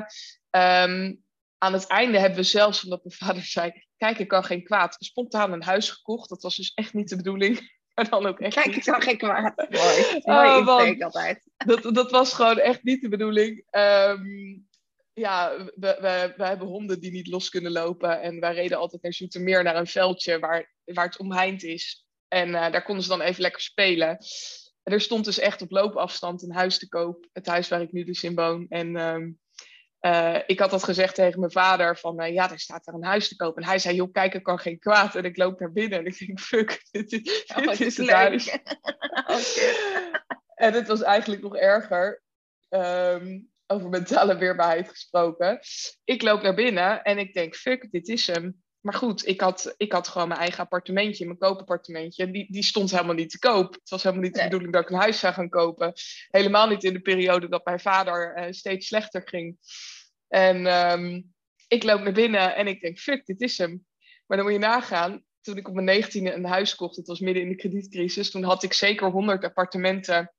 Um, 0.50 1.24
aan 1.58 1.72
het 1.72 1.86
einde 1.86 2.18
hebben 2.18 2.38
we 2.38 2.44
zelfs, 2.44 2.84
omdat 2.84 3.04
mijn 3.04 3.16
vader 3.16 3.42
zei: 3.56 3.72
Kijk, 3.96 4.18
ik 4.18 4.28
kan 4.28 4.44
geen 4.44 4.64
kwaad. 4.64 4.96
Spontaan 4.98 5.52
een 5.52 5.62
huis 5.62 5.90
gekocht. 5.90 6.28
Dat 6.28 6.42
was 6.42 6.56
dus 6.56 6.72
echt 6.74 6.94
niet 6.94 7.08
de 7.08 7.16
bedoeling. 7.16 7.60
Maar 7.94 8.08
dan 8.08 8.26
ook 8.26 8.40
echt 8.40 8.54
Kijk, 8.54 8.76
ik 8.76 8.82
kan 8.82 9.02
geen 9.02 9.18
kwaad. 9.18 9.56
Mooi. 9.70 10.20
Mooi 10.24 10.48
Oh, 10.48 10.66
insteek 10.66 11.02
altijd. 11.02 11.50
Dat, 11.56 11.94
dat 11.94 12.10
was 12.10 12.32
gewoon 12.32 12.58
echt 12.58 12.82
niet 12.82 13.00
de 13.00 13.08
bedoeling. 13.08 13.66
Um, 13.70 14.65
ja, 15.18 15.56
we, 15.56 15.96
we, 16.00 16.34
we 16.36 16.44
hebben 16.44 16.66
honden 16.66 17.00
die 17.00 17.10
niet 17.10 17.26
los 17.26 17.48
kunnen 17.48 17.72
lopen. 17.72 18.20
En 18.20 18.40
wij 18.40 18.54
reden 18.54 18.78
altijd 18.78 19.02
naar 19.02 19.12
Zoetermeer, 19.12 19.62
naar 19.62 19.76
een 19.76 19.86
veldje 19.86 20.38
waar, 20.38 20.72
waar 20.84 21.04
het 21.04 21.18
omheind 21.18 21.62
is. 21.62 22.06
En 22.28 22.48
uh, 22.48 22.70
daar 22.70 22.82
konden 22.82 23.02
ze 23.02 23.08
dan 23.08 23.20
even 23.20 23.42
lekker 23.42 23.60
spelen. 23.60 24.18
En 24.82 24.92
er 24.92 25.00
stond 25.00 25.24
dus 25.24 25.38
echt 25.38 25.62
op 25.62 25.70
loopafstand 25.70 26.42
een 26.42 26.52
huis 26.52 26.78
te 26.78 26.88
koop. 26.88 27.28
Het 27.32 27.46
huis 27.46 27.68
waar 27.68 27.80
ik 27.80 27.92
nu 27.92 28.04
dus 28.04 28.22
in 28.22 28.34
woon. 28.34 28.66
En 28.68 28.96
um, 28.96 29.38
uh, 30.00 30.38
ik 30.46 30.58
had 30.58 30.70
dat 30.70 30.84
gezegd 30.84 31.14
tegen 31.14 31.40
mijn 31.40 31.52
vader. 31.52 31.98
Van 31.98 32.22
uh, 32.22 32.32
ja, 32.32 32.50
er 32.50 32.58
staat 32.58 32.84
daar 32.84 32.94
een 32.94 33.04
huis 33.04 33.28
te 33.28 33.36
koop. 33.36 33.56
En 33.56 33.64
hij 33.64 33.78
zei, 33.78 33.94
joh, 33.94 34.12
kijk, 34.12 34.34
ik 34.34 34.42
kan 34.42 34.58
geen 34.58 34.78
kwaad. 34.78 35.14
En 35.14 35.24
ik 35.24 35.36
loop 35.36 35.60
naar 35.60 35.72
binnen. 35.72 35.98
En 35.98 36.06
ik 36.06 36.18
denk, 36.18 36.40
fuck, 36.40 36.82
dit, 36.90 37.10
dit, 37.10 37.44
Oh, 37.48 37.56
dit 37.56 37.68
het 37.68 37.80
is 37.80 37.98
is 37.98 38.10
huis. 38.10 38.58
Oké. 39.36 39.74
En 40.54 40.72
het 40.72 40.86
was 40.86 41.02
eigenlijk 41.02 41.42
nog 41.42 41.56
erger. 41.56 42.22
Um, 42.68 43.54
over 43.66 43.88
mentale 43.88 44.38
weerbaarheid 44.38 44.88
gesproken. 44.88 45.60
Ik 46.04 46.22
loop 46.22 46.42
naar 46.42 46.54
binnen 46.54 47.02
en 47.02 47.18
ik 47.18 47.34
denk, 47.34 47.54
fuck, 47.54 47.90
dit 47.90 48.08
is 48.08 48.26
hem. 48.26 48.64
Maar 48.80 48.94
goed, 48.94 49.26
ik 49.26 49.40
had, 49.40 49.74
ik 49.76 49.92
had 49.92 50.08
gewoon 50.08 50.28
mijn 50.28 50.40
eigen 50.40 50.62
appartementje, 50.62 51.26
mijn 51.26 51.38
koopappartementje. 51.38 52.30
Die, 52.30 52.52
die 52.52 52.62
stond 52.64 52.90
helemaal 52.90 53.14
niet 53.14 53.30
te 53.30 53.38
koop. 53.38 53.74
Het 53.74 53.90
was 53.90 54.02
helemaal 54.02 54.24
niet 54.24 54.32
de 54.34 54.38
Nee. 54.40 54.48
bedoeling 54.48 54.74
dat 54.74 54.82
ik 54.82 54.90
een 54.90 55.00
huis 55.00 55.18
zou 55.18 55.34
gaan 55.34 55.48
kopen. 55.48 55.92
Helemaal 56.28 56.68
niet 56.68 56.84
in 56.84 56.92
de 56.92 57.00
periode 57.00 57.48
dat 57.48 57.64
mijn 57.64 57.80
vader 57.80 58.34
eh, 58.34 58.52
steeds 58.52 58.86
slechter 58.86 59.22
ging. 59.24 59.58
En 60.28 60.66
ehm, 60.66 61.22
ik 61.68 61.82
loop 61.82 62.00
naar 62.00 62.12
binnen 62.12 62.56
en 62.56 62.66
ik 62.66 62.80
denk, 62.80 62.98
fuck, 62.98 63.26
dit 63.26 63.40
is 63.40 63.58
hem. 63.58 63.86
Maar 64.26 64.36
dan 64.36 64.46
moet 64.46 64.56
je 64.56 64.60
nagaan, 64.60 65.24
toen 65.40 65.56
ik 65.56 65.68
op 65.68 65.74
mijn 65.74 65.86
negentiende 65.86 66.32
een 66.32 66.44
huis 66.44 66.74
kocht, 66.74 66.96
het 66.96 67.06
was 67.06 67.20
midden 67.20 67.42
in 67.42 67.48
de 67.48 67.56
kredietcrisis, 67.56 68.30
toen 68.30 68.42
had 68.44 68.62
ik 68.62 68.72
zeker 68.72 69.10
100 69.10 69.44
appartementen 69.44 70.34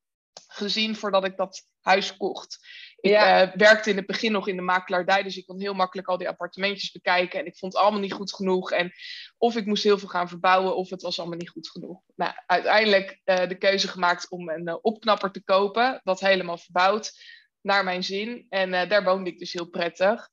gezien 0.47 0.95
voordat 0.95 1.25
ik 1.25 1.37
dat 1.37 1.67
huis 1.81 2.17
kocht. 2.17 2.59
Ik 2.99 3.09
Ja. 3.11 3.41
eh, 3.41 3.55
werkte 3.55 3.89
in 3.89 3.97
het 3.97 4.05
begin 4.05 4.31
nog 4.31 4.47
in 4.47 4.55
de 4.55 4.61
makelaardij, 4.61 5.23
dus 5.23 5.37
ik 5.37 5.45
kon 5.45 5.59
heel 5.59 5.73
makkelijk 5.73 6.07
al 6.07 6.17
die 6.17 6.27
appartementjes 6.29 6.91
bekijken. 6.91 7.39
En 7.39 7.45
ik 7.45 7.57
vond 7.57 7.73
het 7.73 7.81
allemaal 7.81 7.99
niet 7.99 8.13
goed 8.13 8.33
genoeg. 8.33 8.71
En 8.71 8.91
of 9.37 9.55
ik 9.55 9.65
moest 9.65 9.83
heel 9.83 9.97
veel 9.97 10.07
gaan 10.07 10.29
verbouwen, 10.29 10.75
of 10.75 10.89
het 10.89 11.01
was 11.01 11.19
allemaal 11.19 11.37
niet 11.37 11.49
goed 11.49 11.69
genoeg. 11.69 12.01
Nou, 12.15 12.31
uiteindelijk 12.45 13.21
eh, 13.23 13.47
de 13.47 13.57
keuze 13.57 13.87
gemaakt 13.87 14.29
om 14.29 14.49
een 14.49 14.67
eh, 14.67 14.75
opknapper 14.81 15.31
te 15.31 15.43
kopen, 15.43 16.01
dat 16.03 16.19
helemaal 16.19 16.57
verbouwd, 16.57 17.11
naar 17.61 17.83
mijn 17.83 18.03
zin. 18.03 18.45
En 18.49 18.71
daar 18.71 19.03
woonde 19.03 19.29
ik 19.29 19.39
dus 19.39 19.53
heel 19.53 19.69
prettig. 19.69 20.29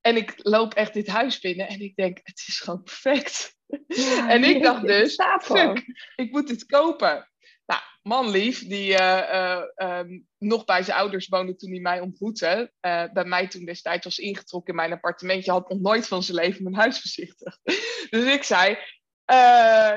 En 0.00 0.16
ik 0.16 0.34
loop 0.36 0.74
echt 0.74 0.94
dit 0.94 1.06
huis 1.06 1.40
binnen 1.40 1.68
en 1.68 1.80
ik 1.80 1.96
denk, 1.96 2.20
het 2.22 2.44
is 2.46 2.60
gewoon 2.60 2.82
perfect. 2.82 3.58
En 4.28 4.44
ik 4.44 4.62
dacht 4.62 4.86
dus, 4.86 5.14
fuck, 5.42 5.84
ik 6.16 6.30
moet 6.32 6.48
dit 6.48 6.66
kopen. 6.66 7.29
Nou, 7.70 7.82
manlief, 8.02 8.66
die 8.68 8.96
eh, 8.96 9.18
eh, 9.18 9.62
ehm, 9.74 10.20
nog 10.38 10.64
bij 10.64 10.82
zijn 10.82 10.98
ouders 10.98 11.28
woonde 11.28 11.56
toen 11.56 11.70
hij 11.70 11.80
mij 11.80 12.00
ontmoette. 12.00 12.72
eh, 12.80 13.04
bij 13.12 13.24
mij 13.24 13.48
toen 13.48 13.64
destijds 13.64 14.04
was 14.04 14.18
ingetrokken 14.18 14.70
in 14.70 14.80
mijn 14.80 14.92
appartementje. 14.92 15.50
Had 15.50 15.68
nog 15.68 15.80
nooit 15.80 16.08
van 16.08 16.22
zijn 16.22 16.36
leven 16.36 16.62
mijn 16.62 16.74
huis 16.74 17.02
bezichtigd. 17.02 17.60
Dus 18.10 18.34
ik 18.34 18.42
zei, 18.42 18.70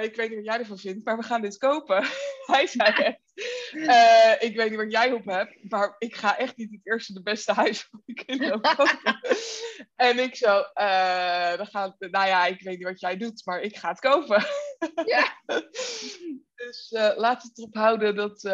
ik 0.01 0.15
weet 0.15 0.29
niet 0.29 0.35
wat 0.35 0.45
jij 0.45 0.59
ervan 0.59 0.77
vindt, 0.77 1.05
maar 1.05 1.17
we 1.17 1.23
gaan 1.23 1.41
dit 1.41 1.57
kopen. 1.57 2.05
Hij 2.53 2.67
zei 2.67 2.89
echt, 2.89 3.19
eh, 3.73 4.33
ik 4.39 4.55
weet 4.55 4.69
niet 4.69 4.79
wat 4.79 4.91
jij 4.91 5.11
op 5.11 5.25
hebt, 5.25 5.69
maar 5.69 5.95
ik 5.97 6.15
ga 6.15 6.37
echt 6.37 6.57
niet 6.57 6.71
het 6.71 6.81
eerste 6.83 7.13
de 7.13 7.21
beste 7.21 7.53
huis 7.53 7.81
van 7.91 8.01
de 8.05 8.13
kinderen 8.13 8.61
kopen. 8.61 9.19
en 9.95 10.19
ik 10.19 10.35
zo, 10.35 10.59
eh, 10.73 11.53
we 11.53 11.65
gaan, 11.65 11.95
nou 11.99 12.27
ja, 12.27 12.45
ik 12.45 12.61
weet 12.61 12.77
niet 12.77 12.87
wat 12.87 12.99
jij 12.99 13.17
doet, 13.17 13.41
maar 13.45 13.61
ik 13.61 13.77
ga 13.77 13.89
het 13.89 13.99
kopen. 13.99 14.45
Ja. 15.05 15.37
Dus 16.55 16.91
uh, 16.91 17.11
laat 17.15 17.43
het 17.43 17.57
erop 17.57 17.73
houden 17.73 18.15
dat 18.15 18.45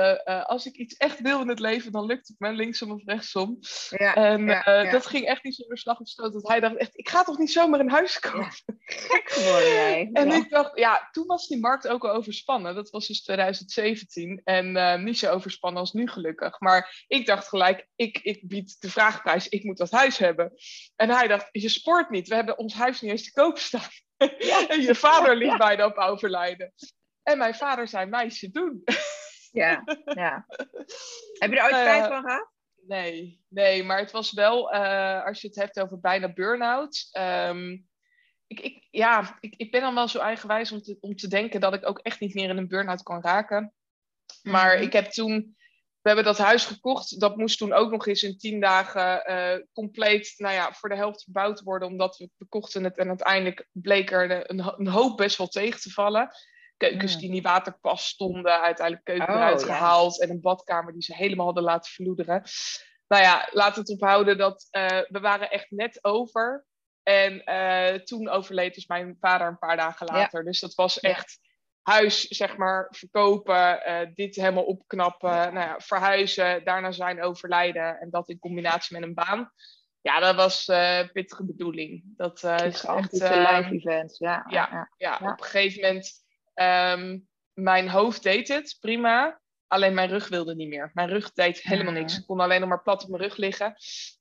als 0.45 0.65
ik 0.65 0.75
iets 0.75 0.95
echt 0.97 1.21
wil 1.21 1.41
in 1.41 1.47
het 1.47 1.59
leven, 1.59 1.91
dan 1.91 2.05
lukt 2.05 2.27
het 2.27 2.39
me 2.39 2.51
linksom 2.51 2.91
of 2.91 3.01
rechtsom. 3.05 3.59
Ja, 3.89 4.15
En 4.15 4.45
ja, 4.45 4.63
ja. 4.65 4.91
dat 4.91 5.05
ging 5.05 5.25
echt 5.25 5.43
niet 5.43 5.55
zonder 5.55 5.77
slag 5.77 5.99
of 5.99 6.07
stoot. 6.07 6.33
Dat 6.33 6.47
hij 6.47 6.59
dacht 6.59 6.75
echt, 6.75 6.97
ik 6.97 7.09
ga 7.09 7.23
toch 7.23 7.37
niet 7.37 7.51
zomaar 7.51 7.79
een 7.79 7.89
huis 7.89 8.19
kopen? 8.19 8.79
Gek 8.85 9.29
geworden 9.29 9.73
jij. 9.73 10.09
En 10.13 10.31
ik 10.31 10.49
dacht, 10.49 10.77
ja, 10.77 11.09
toen 11.11 11.25
was 11.25 11.47
die 11.47 11.59
markt 11.59 11.87
ook 11.87 12.05
al 12.05 12.13
overspannen. 12.13 12.75
Dat 12.75 12.89
was 12.89 13.07
dus 13.07 13.23
2017. 13.23 14.41
En 14.43 14.68
uh, 14.75 14.95
niet 14.95 15.17
zo 15.17 15.32
overspannen 15.32 15.79
als 15.79 15.93
nu 15.93 16.08
gelukkig. 16.08 16.60
Maar 16.60 17.03
ik 17.08 17.25
dacht 17.25 17.47
gelijk, 17.47 17.88
ik, 17.95 18.19
ik 18.21 18.47
bied 18.47 18.82
de 18.82 18.89
vraagprijs, 18.89 19.47
ik 19.47 19.63
moet 19.63 19.77
dat 19.77 19.91
huis 19.91 20.17
hebben. 20.17 20.53
En 20.95 21.10
hij 21.10 21.27
dacht, 21.27 21.47
je 21.51 21.69
sport 21.69 22.10
niet. 22.10 22.27
We 22.27 22.36
hebben 22.36 22.58
ons 22.58 22.73
huis 22.73 23.01
niet 23.01 23.12
eens 23.12 23.23
te 23.23 23.41
koop 23.41 23.58
staan. 23.58 23.89
en 24.67 24.82
je 24.82 24.95
vader 24.95 25.36
ligt 25.36 25.51
Ja. 25.51 25.58
bijna 25.58 25.86
op 25.86 25.97
overlijden. 25.97 26.73
En 27.23 27.38
mijn 27.38 27.55
vader 27.55 27.88
zei, 27.88 28.05
meisje, 28.05 28.49
doen. 28.51 28.84
Ja, 29.51 29.84
ja. 30.03 30.45
Heb 31.39 31.51
je 31.51 31.58
er 31.60 31.63
ooit 31.63 31.73
Eh, 31.73 31.79
spijt 31.82 32.08
van 32.08 32.21
gehad? 32.21 32.51
Nee, 32.88 33.41
nee, 33.47 33.84
maar 33.84 33.97
het 33.97 34.12
was 34.12 34.32
wel, 34.34 34.73
uh, 34.73 35.25
als 35.25 35.41
je 35.41 35.47
het 35.47 35.55
hebt 35.55 35.79
over 35.79 35.99
bijna 35.99 36.34
burn-out. 36.34 37.10
Um, 37.19 37.88
ik, 38.47 38.60
ik, 38.60 38.88
ja, 38.91 39.38
ik, 39.39 39.53
ik 39.58 39.71
ben 39.71 39.82
dan 39.82 39.95
wel 39.95 40.08
zo 40.08 40.19
eigenwijs 40.19 40.71
om 40.71 40.82
te, 40.82 40.97
om 40.99 41.15
te 41.15 41.27
denken 41.27 41.62
dat 41.62 41.73
ik 41.73 41.88
ook 41.88 41.99
echt 41.99 42.19
niet 42.19 42.34
meer 42.34 42.49
in 42.49 42.58
een 42.58 42.67
burn-out 42.67 43.03
kan 43.03 43.21
raken. 43.21 43.73
Maar 44.43 44.73
Mhm. 44.73 44.84
ik 44.84 44.93
heb 44.93 45.12
toen 45.12 45.58
we 46.02 46.08
hebben 46.08 46.25
dat 46.25 46.38
huis 46.38 46.65
gekocht. 46.65 47.19
Dat 47.19 47.38
moest 47.38 47.58
toen 47.58 47.73
ook 47.73 47.91
nog 47.91 48.08
eens 48.08 48.23
in 48.23 48.38
tien 48.38 48.60
dagen 48.60 49.32
uh, 49.32 49.65
compleet, 49.73 50.34
nou 50.38 50.54
ja, 50.54 50.73
voor 50.73 50.89
de 50.89 50.95
helft 50.95 51.23
gebouwd 51.23 51.62
worden. 51.62 51.88
Omdat 51.88 52.17
we, 52.17 52.30
we 52.38 52.45
kochten 52.45 52.84
het 52.84 52.97
en 52.97 53.08
uiteindelijk 53.08 53.67
bleek 53.71 54.12
er 54.12 54.49
een, 54.49 54.73
een, 54.78 54.88
hoop 54.88 55.17
best 55.17 55.38
wel 55.38 55.47
tegen 55.47 55.82
te 55.82 55.89
vallen. 55.89 56.30
Keukens 56.78 57.17
die 57.17 57.30
niet 57.30 57.43
waterpas 57.43 58.08
stonden, 58.08 58.62
uiteindelijk 58.62 59.06
keuken 59.06 59.28
oh, 59.28 59.36
eruit 59.36 59.63
gehaald. 59.63 60.21
En 60.21 60.30
een 60.30 60.41
badkamer 60.41 60.93
die 60.93 61.02
ze 61.02 61.15
helemaal 61.15 61.45
hadden 61.45 61.63
laten 61.63 61.91
verloederen. 61.91 62.43
Nou 63.08 63.23
ja, 63.23 63.47
laten 63.52 63.73
we 63.73 63.80
het 63.80 64.02
ophouden 64.02 64.38
dat 64.38 64.67
uh, 64.71 65.02
we 65.08 65.19
waren 65.19 65.49
echt 65.49 65.71
net 65.71 66.04
over. 66.04 66.65
En 67.04 67.41
uh, 67.45 67.99
toen 67.99 68.30
overleed 68.30 68.75
dus 68.75 68.88
mijn 68.88 69.17
vader 69.19 69.47
een 69.47 69.58
paar 69.58 69.78
dagen 69.78 70.06
later. 70.06 70.43
Dus 70.43 70.60
dat 70.60 70.73
was 70.73 70.99
echt 70.99 71.39
huis, 71.89 72.28
zeg 72.28 72.58
maar, 72.58 72.88
verkopen, 72.89 73.82
uh, 73.88 73.99
dit 74.13 74.36
helemaal 74.36 74.63
opknappen, 74.63 75.54
nou 75.54 75.67
ja, 75.67 75.80
verhuizen, 75.80 76.63
daarna 76.63 76.91
zijn 76.91 77.23
overlijden 77.23 77.99
en 77.99 78.10
dat 78.10 78.30
in 78.30 78.39
combinatie 78.39 78.99
met 78.99 79.08
een 79.08 79.13
baan. 79.13 79.52
Ja, 80.02 80.19
dat 80.19 80.36
was 80.36 80.67
uh, 80.67 80.99
pittige 81.12 81.45
bedoeling. 81.45 82.04
Dat 82.06 82.43
uh, 82.43 82.56
is 82.56 82.84
echt... 82.84 83.12
live 83.12 83.69
events, 83.71 84.17
ja. 84.17 84.45
Ja, 84.47 84.69
ja, 84.71 84.89
ja. 84.97 85.32
op 85.32 85.39
een 85.39 85.43
gegeven 85.43 85.82
moment... 85.82 86.28
Um, 86.56 87.28
mijn 87.54 87.89
hoofd 87.89 88.23
deed 88.23 88.47
het, 88.47 88.78
prima. 88.80 89.39
Alleen 89.67 89.93
mijn 89.93 90.10
rug 90.10 90.28
wilde 90.28 90.56
niet 90.56 90.67
meer. 90.67 90.91
Mijn 90.93 91.10
rug 91.10 91.34
deed 91.34 91.62
helemaal 91.62 91.93
niks. 91.93 92.17
Ik 92.17 92.25
kon 92.25 92.39
alleen 92.39 92.60
nog 92.60 92.69
maar 92.69 92.82
plat 92.82 93.04
op 93.04 93.10
mijn 93.10 93.21
rug 93.21 93.38
liggen. 93.38 93.75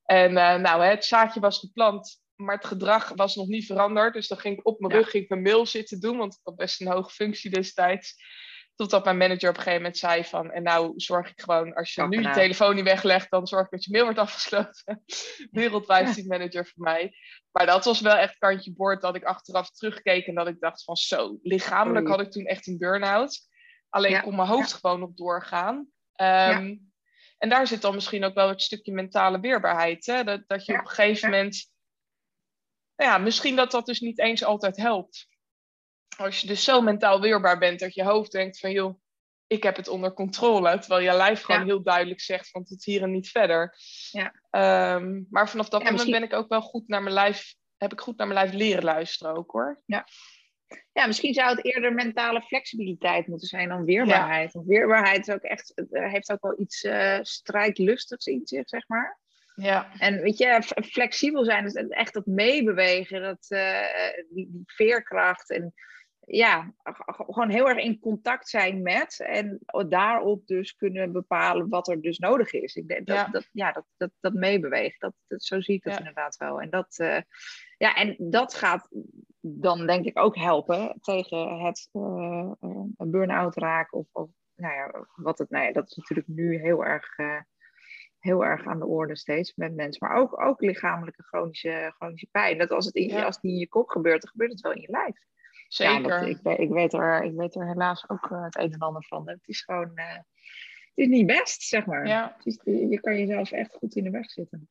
En 0.04 0.32
nou, 0.32 0.84
het 0.84 1.04
zaadje 1.04 1.40
was 1.40 1.58
geplant 1.58 2.20
maar 2.38 2.54
het 2.54 2.64
gedrag 2.64 3.12
was 3.14 3.34
nog 3.34 3.46
niet 3.46 3.66
veranderd. 3.66 4.14
Dus 4.14 4.28
dan 4.28 4.38
ging 4.38 4.58
ik 4.58 4.66
op 4.66 4.80
mijn 4.80 4.92
rug 4.92 5.10
ging 5.10 5.22
ik 5.22 5.28
mijn 5.28 5.42
mail 5.42 5.66
zitten 5.66 6.00
doen, 6.00 6.16
want 6.16 6.34
ik 6.34 6.40
had 6.42 6.56
best 6.56 6.80
een 6.80 6.86
hoge 6.86 7.10
functie 7.10 7.50
destijds. 7.50 8.14
Totdat 8.74 9.04
mijn 9.04 9.16
manager 9.16 9.48
op 9.48 9.56
een 9.56 9.62
gegeven 9.62 9.82
moment 9.82 9.98
zei 9.98 10.24
van, 10.24 10.50
en 10.50 10.62
nou 10.62 10.92
zorg 10.96 11.30
ik 11.30 11.40
gewoon, 11.40 11.74
als 11.74 11.94
je 11.94 12.02
nu 12.02 12.22
je 12.22 12.30
telefoon 12.30 12.74
niet 12.74 12.84
weglegt, 12.84 13.30
dan 13.30 13.46
zorg 13.46 13.64
ik 13.64 13.70
dat 13.70 13.84
je 13.84 13.90
mail 13.90 14.04
wordt 14.04 14.18
afgesloten. 14.18 15.04
Wereldwijd 15.50 16.14
die 16.14 16.26
manager 16.26 16.66
voor 16.66 16.84
mij. 16.84 17.12
Maar 17.50 17.66
dat 17.66 17.84
was 17.84 18.00
wel 18.00 18.16
echt 18.16 18.38
kantje 18.38 18.72
boord 18.72 19.00
dat 19.00 19.16
ik 19.16 19.24
achteraf 19.24 19.70
terugkeek 19.70 20.26
en 20.26 20.34
dat 20.34 20.48
ik 20.48 20.60
dacht 20.60 20.84
van 20.84 20.96
zo, 20.96 21.38
lichamelijk 21.42 22.08
had 22.08 22.20
ik 22.20 22.30
toen 22.30 22.44
echt 22.44 22.66
een 22.66 22.78
burn-out. 22.78 23.48
Alleen 23.88 24.10
ja. 24.10 24.20
kon 24.20 24.36
mijn 24.36 24.48
hoofd 24.48 24.72
gewoon 24.72 25.00
nog 25.00 25.14
doorgaan. 25.14 25.76
Um, 26.20 26.90
en 27.38 27.48
daar 27.48 27.66
zit 27.66 27.82
dan 27.82 27.94
misschien 27.94 28.24
ook 28.24 28.34
wel 28.34 28.48
het 28.48 28.62
stukje 28.62 28.92
mentale 28.92 29.40
weerbaarheid. 29.40 30.06
Hè? 30.06 30.24
Dat, 30.24 30.42
dat 30.46 30.64
je 30.64 30.72
op 30.72 30.80
een 30.80 30.88
gegeven 30.88 31.30
moment 31.30 31.70
nou 32.98 33.10
ja, 33.10 33.18
misschien 33.18 33.56
dat 33.56 33.70
dat 33.70 33.86
dus 33.86 34.00
niet 34.00 34.18
eens 34.18 34.44
altijd 34.44 34.76
helpt. 34.76 35.26
Als 36.16 36.40
je 36.40 36.46
dus 36.46 36.64
zo 36.64 36.80
mentaal 36.80 37.20
weerbaar 37.20 37.58
bent 37.58 37.80
dat 37.80 37.94
je 37.94 38.04
hoofd 38.04 38.32
denkt 38.32 38.58
van 38.58 38.70
joh, 38.72 39.00
ik 39.46 39.62
heb 39.62 39.76
het 39.76 39.88
onder 39.88 40.12
controle. 40.12 40.78
Terwijl 40.78 41.02
je 41.02 41.16
lijf 41.16 41.42
gewoon 41.42 41.64
heel 41.64 41.82
duidelijk 41.82 42.20
zegt 42.20 42.50
van 42.50 42.64
het 42.68 42.84
hier 42.84 43.02
en 43.02 43.10
niet 43.10 43.28
verder. 43.28 43.74
Ja. 44.10 44.32
Um, 44.94 45.26
maar 45.30 45.48
vanaf 45.48 45.68
dat 45.68 45.82
moment 45.82 46.10
ben 46.10 46.22
ik 46.22 46.32
ook 46.32 46.48
wel 46.48 46.60
goed 46.60 46.88
naar 46.88 47.02
mijn 47.02 47.14
lijf, 47.14 47.54
heb 47.76 47.92
ik 47.92 48.00
goed 48.00 48.16
naar 48.16 48.26
mijn 48.26 48.38
lijf 48.40 48.54
leren 48.54 48.84
luisteren 48.84 49.36
ook 49.36 49.50
hoor. 49.50 49.82
Ja. 49.86 50.06
Ja, 50.92 51.06
misschien 51.06 51.34
zou 51.34 51.50
het 51.56 51.64
eerder 51.64 51.92
mentale 51.92 52.42
flexibiliteit 52.42 53.26
moeten 53.26 53.48
zijn 53.48 53.68
dan 53.68 53.84
weerbaarheid. 53.84 54.52
Want 54.52 54.66
weerbaarheid 54.66 55.28
is 55.28 55.34
ook 55.34 55.42
echt, 55.42 55.72
heeft 55.90 56.30
ook 56.30 56.42
wel 56.42 56.60
iets 56.60 56.84
uh, 56.84 57.18
strijdlustigs 57.22 58.26
in 58.26 58.40
zich, 58.44 58.68
zeg 58.68 58.88
maar. 58.88 59.20
Ja. 59.60 59.92
En 59.98 60.20
weet 60.20 60.38
je, 60.38 60.62
flexibel 60.84 61.44
zijn, 61.44 61.64
dus 61.64 61.74
echt 61.74 62.14
dat 62.14 62.26
meebewegen, 62.26 63.22
dat, 63.22 63.46
uh, 63.48 64.12
die, 64.30 64.50
die, 64.50 64.62
veerkracht 64.64 65.50
en 65.50 65.74
ja, 66.20 66.74
gewoon 67.06 67.50
heel 67.50 67.68
erg 67.68 67.78
in 67.78 67.98
contact 67.98 68.48
zijn 68.48 68.82
met 68.82 69.20
en 69.20 69.60
daarop 69.88 70.46
dus 70.46 70.76
kunnen 70.76 71.12
bepalen 71.12 71.68
wat 71.68 71.88
er 71.88 72.00
dus 72.00 72.18
nodig 72.18 72.52
is. 72.52 72.74
Ik 72.74 72.88
denk 72.88 73.06
dat, 73.06 73.16
ja. 73.16 73.26
dat, 73.26 73.48
ja, 73.52 73.72
dat, 73.72 73.84
dat, 73.96 74.10
dat 74.20 74.32
meebewegen, 74.32 74.96
dat, 74.98 75.14
dat, 75.26 75.42
zo 75.42 75.60
zie 75.60 75.74
ik 75.74 75.82
dat 75.82 75.98
inderdaad 75.98 76.36
wel. 76.36 76.60
En 76.60 76.70
dat, 76.70 76.98
uh, 76.98 77.20
ja, 77.76 77.94
en 77.94 78.16
dat 78.18 78.54
gaat 78.54 78.88
dan 79.40 79.86
denk 79.86 80.04
ik 80.04 80.18
ook 80.18 80.36
helpen 80.36 80.98
tegen 81.00 81.64
het 81.64 81.88
uh, 81.92 82.50
burn-out 82.96 83.56
raken 83.56 83.98
of, 83.98 84.06
of 84.12 84.30
nou 84.54 84.74
ja, 84.74 85.06
wat 85.14 85.38
het, 85.38 85.50
nou 85.50 85.64
ja, 85.64 85.72
dat 85.72 85.90
is 85.90 85.96
natuurlijk 85.96 86.28
nu 86.28 86.60
heel 86.60 86.84
erg 86.84 87.16
heel 88.28 88.44
erg 88.44 88.66
aan 88.66 88.78
de 88.78 88.86
orde 88.86 89.16
steeds 89.16 89.54
met 89.54 89.74
mensen. 89.74 90.06
Maar 90.06 90.16
ook, 90.16 90.40
ook 90.40 90.60
lichamelijke 90.60 91.22
chronische, 91.22 91.92
chronische 91.96 92.28
pijn. 92.30 92.58
Dat 92.58 92.70
als 92.70 92.86
het, 92.86 92.94
in, 92.94 93.24
als 93.24 93.34
het 93.34 93.44
in 93.44 93.56
je 93.56 93.68
kop 93.68 93.88
gebeurt, 93.88 94.22
dan 94.22 94.30
gebeurt 94.30 94.50
het 94.50 94.60
wel 94.60 94.72
in 94.72 94.80
je 94.80 94.90
lijf. 94.90 95.16
Zeker. 95.68 96.24
Ja, 96.24 96.50
ik, 96.52 96.58
ik, 96.58 96.70
weet 96.70 96.92
er, 96.92 97.22
ik 97.22 97.34
weet 97.34 97.54
er 97.54 97.66
helaas 97.66 98.08
ook 98.08 98.30
eh, 98.30 98.42
het 98.42 98.58
een 98.58 98.72
en 98.72 98.78
ander 98.78 99.04
van. 99.04 99.28
Het 99.28 99.48
is 99.48 99.60
gewoon 99.60 99.90
uh, 99.94 100.14
het 100.14 101.06
is 101.06 101.06
niet 101.06 101.26
best, 101.26 101.62
zeg 101.62 101.86
maar. 101.86 102.06
Ja. 102.06 102.36
Is, 102.42 102.60
je 102.64 103.00
kan 103.00 103.18
jezelf 103.18 103.52
echt 103.52 103.74
goed 103.74 103.94
in 103.94 104.04
de 104.04 104.10
weg 104.10 104.30
zitten. 104.30 104.68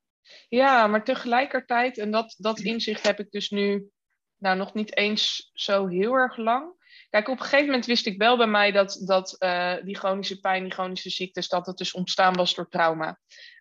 Ja, 0.49 0.87
maar 0.87 1.03
tegelijkertijd, 1.03 1.97
en 1.97 2.11
dat, 2.11 2.35
dat 2.37 2.59
inzicht 2.59 3.03
heb 3.03 3.19
ik 3.19 3.31
dus 3.31 3.49
nu 3.49 3.89
nou, 4.37 4.57
nog 4.57 4.73
niet 4.73 4.97
eens 4.97 5.51
zo 5.53 5.87
heel 5.87 6.13
erg 6.13 6.37
lang. 6.37 6.76
Kijk, 7.09 7.27
op 7.27 7.37
een 7.37 7.43
gegeven 7.43 7.65
moment 7.65 7.85
wist 7.85 8.05
ik 8.05 8.17
wel 8.17 8.37
bij 8.37 8.47
mij 8.47 8.71
dat, 8.71 9.01
dat 9.05 9.35
uh, 9.39 9.73
die 9.83 9.97
chronische 9.97 10.39
pijn, 10.39 10.63
die 10.63 10.71
chronische 10.71 11.09
ziektes, 11.09 11.47
dat 11.47 11.65
het 11.65 11.77
dus 11.77 11.93
ontstaan 11.93 12.33
was 12.33 12.55
door 12.55 12.69
trauma. 12.69 13.19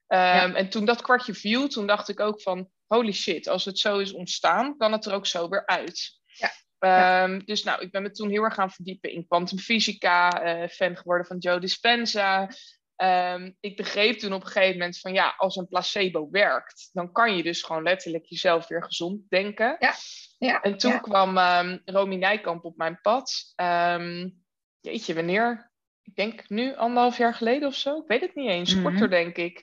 Um, 0.09 0.55
En 0.55 0.69
toen 0.69 0.85
dat 0.85 1.03
kwartje 1.03 1.35
viel, 1.35 1.69
toen 1.69 1.87
dacht 1.87 2.09
ik 2.09 2.21
ook 2.21 2.43
van, 2.43 2.71
holy 2.87 3.13
shit, 3.13 3.49
als 3.49 3.65
het 3.65 3.79
zo 3.79 3.99
is 3.99 4.13
ontstaan, 4.13 4.77
kan 4.77 4.93
het 4.93 5.07
er 5.07 5.13
ook 5.13 5.27
zo 5.27 5.49
weer 5.49 5.67
uit. 5.67 6.21
Ja. 6.27 7.23
Um, 7.25 7.45
dus 7.45 7.63
nou, 7.63 7.83
ik 7.83 7.91
ben 7.91 8.03
me 8.03 8.11
toen 8.11 8.31
heel 8.31 8.43
erg 8.43 8.55
gaan 8.55 8.71
verdiepen 8.71 9.13
in 9.13 9.27
kwantumfysica, 9.27 10.45
uh, 10.45 10.69
fan 10.69 10.97
geworden 10.97 11.27
van 11.27 11.39
Joe 11.39 11.61
Dispenza. 11.61 12.49
Um, 12.97 13.57
ik 13.61 13.77
begreep 13.77 14.19
toen 14.19 14.33
op 14.33 14.41
een 14.41 14.47
gegeven 14.47 14.79
moment 14.79 14.99
van 14.99 15.13
ja, 15.13 15.35
als 15.37 15.57
een 15.57 15.69
placebo 15.69 16.29
werkt, 16.31 16.91
dan 16.93 17.13
kan 17.13 17.37
je 17.37 17.43
dus 17.43 17.63
gewoon 17.63 17.83
letterlijk 17.83 18.25
jezelf 18.25 18.69
weer 18.69 18.85
gezond 18.85 19.21
denken. 19.29 19.77
Ja. 19.79 19.95
Ja, 20.39 20.61
en 20.61 20.77
toen 20.79 21.01
kwam 21.01 21.39
um, 21.39 21.83
Romy 21.85 22.17
Nijkamp 22.17 22.65
op 22.65 22.77
mijn 22.77 23.01
pad. 23.01 23.53
Um, 23.57 24.45
jeetje, 24.81 25.15
wanneer? 25.15 25.73
Ik 26.03 26.15
denk 26.15 26.49
nu 26.49 26.77
anderhalf 26.77 27.17
jaar 27.17 27.35
geleden 27.35 27.69
of 27.69 27.75
zo. 27.75 27.99
Ik 27.99 28.07
weet 28.07 28.21
het 28.21 28.35
niet 28.35 28.49
eens. 28.49 28.83
Korter, 28.83 29.01
mhm. 29.01 29.11
denk 29.11 29.37
ik. 29.37 29.63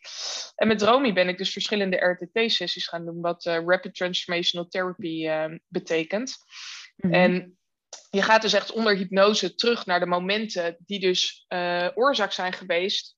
En 0.55 0.67
met 0.67 0.81
Romy 0.81 1.13
ben 1.13 1.27
ik 1.27 1.37
dus 1.37 1.51
verschillende 1.51 1.97
RTT-sessies 1.97 2.87
gaan 2.87 3.05
doen, 3.05 3.21
wat 3.21 3.45
uh, 3.45 3.59
Rapid 3.65 3.95
Transformational 3.95 4.67
Therapy 4.67 5.25
uh, 5.25 5.45
betekent. 5.67 6.35
Mhm. 6.95 7.13
En 7.13 7.57
je 8.09 8.21
gaat 8.21 8.41
dus 8.41 8.53
echt 8.53 8.71
onder 8.71 8.95
hypnose 8.95 9.55
terug 9.55 9.85
naar 9.85 9.99
de 9.99 10.05
momenten 10.05 10.77
die 10.79 10.99
dus 10.99 11.45
uh, 11.49 11.89
oorzaak 11.93 12.31
zijn 12.31 12.53
geweest 12.53 13.15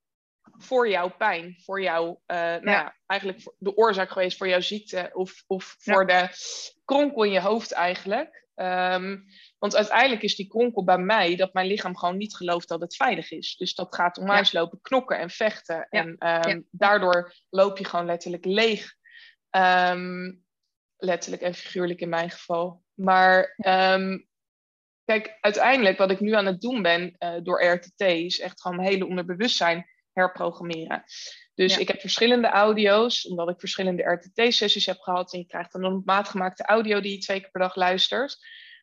voor 0.58 0.90
jouw 0.90 1.10
pijn, 1.18 1.56
voor 1.64 1.82
jouw, 1.82 2.08
uh, 2.08 2.38
nou 2.38 2.70
ja, 2.70 2.96
eigenlijk 3.06 3.54
de 3.58 3.76
oorzaak 3.76 4.10
geweest 4.10 4.38
voor 4.38 4.48
jouw 4.48 4.60
ziekte 4.60 5.10
of, 5.14 5.44
of 5.48 5.76
voor 5.80 6.08
de 6.08 6.30
kronkel 6.86 7.24
in 7.24 7.32
je 7.32 7.42
hoofd 7.42 7.72
eigenlijk. 7.72 8.44
Um, 8.56 9.26
want 9.60 9.76
uiteindelijk 9.76 10.22
is 10.22 10.36
die 10.36 10.48
kronkel 10.48 10.84
bij 10.84 10.98
mij 10.98 11.36
dat 11.36 11.54
mijn 11.54 11.68
lichaam 11.68 11.98
gewoon 11.98 12.18
niet 12.18 12.36
gelooft 12.36 12.68
dat 12.68 12.82
het 12.82 12.96
veilig 12.96 13.32
is. 13.32 13.56
Dus 13.56 13.76
dat 13.76 13.96
gaat 13.96 14.18
onwijs 14.18 14.52
ja. 14.52 14.60
lopen 14.60 14.82
knokken 14.82 15.20
en 15.20 15.30
vechten. 15.30 15.88
En 15.90 16.28
um, 16.50 16.68
daardoor 16.72 17.34
loop 17.50 17.78
je 17.78 17.86
gewoon 17.86 18.06
letterlijk 18.06 18.46
leeg. 18.46 18.94
Um, 19.50 20.44
letterlijk 20.98 21.42
en 21.42 21.54
figuurlijk 21.54 22.00
in 22.00 22.10
mijn 22.10 22.30
geval. 22.30 22.84
Maar 22.94 23.56
kijk, 25.06 25.38
uiteindelijk 25.42 25.98
wat 25.98 26.12
ik 26.12 26.20
nu 26.20 26.32
aan 26.32 26.46
het 26.46 26.62
doen 26.62 26.82
ben 26.82 27.16
uh, 27.20 27.36
door 27.44 27.64
RTT 27.64 28.02
is 28.02 28.40
echt 28.40 28.62
gewoon 28.62 28.78
mijn 28.78 28.90
hele 28.90 29.08
onderbewustzijn 29.08 29.90
herprogrammeren. 30.16 31.04
Dus 31.54 31.78
ik 31.78 31.88
heb 31.88 32.00
verschillende 32.00 32.48
audio's, 32.48 33.28
omdat 33.28 33.50
ik 33.50 33.60
verschillende 33.60 34.04
RTT-sessies 34.04 34.86
heb 34.86 35.00
gehad. 35.00 35.34
En 35.34 35.40
je 35.40 35.46
krijgt 35.46 35.72
dan 35.72 35.84
een 35.84 36.02
maatgemaakte 36.06 36.64
audio 36.64 37.00
die 37.00 37.12
je 37.12 37.18
twee 37.18 37.40
keer 37.40 37.52
per 37.52 37.62
dag 37.62 37.76
luistert. 37.76 38.38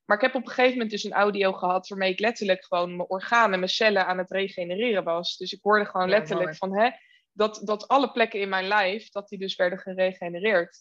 Maar 0.05 0.17
ik 0.17 0.23
heb 0.23 0.35
op 0.35 0.43
een 0.43 0.49
gegeven 0.49 0.73
moment 0.73 0.91
dus 0.91 1.05
een 1.05 1.13
audio 1.13 1.53
gehad 1.53 1.89
waarmee 1.89 2.11
ik 2.11 2.19
letterlijk 2.19 2.65
gewoon 2.65 2.97
mijn 2.97 3.09
organen, 3.09 3.59
mijn 3.59 3.71
cellen 3.71 4.07
aan 4.07 4.19
het 4.19 4.31
regenereren 4.31 5.05
was. 5.05 5.37
Dus 5.37 5.53
ik 5.53 5.59
hoorde 5.63 5.87
gewoon 5.87 6.09
letterlijk 6.09 6.57
van 6.57 6.79
hè, 6.79 6.91
dat, 7.33 7.61
dat 7.65 7.89
alle 7.89 8.11
plekken 8.13 8.41
in 8.41 8.49
mijn 8.49 8.67
lijf, 8.67 9.09
dat 9.09 9.29
die 9.29 9.39
dus 9.39 9.57
werden 9.57 9.79
geregenereerd. 9.79 10.79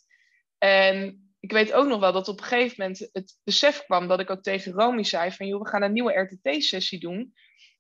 En 0.58 1.26
ik 1.40 1.52
weet 1.52 1.74
ook 1.74 1.88
nog 1.88 2.00
wel 2.00 2.12
dat 2.14 2.28
op 2.28 2.40
een 2.40 2.46
gegeven 2.46 2.76
moment 2.78 3.10
het 3.12 3.38
besef 3.44 3.84
kwam 3.86 4.08
dat 4.08 4.20
ik 4.20 4.30
ook 4.30 4.42
tegen 4.42 4.72
Romy 4.72 5.04
zei 5.04 5.32
van 5.32 5.48
joh, 5.48 5.62
we 5.62 5.68
gaan 5.68 5.82
een 5.82 5.94
nieuwe 5.94 6.20
RTT-sessie 6.20 7.00
doen. 7.00 7.34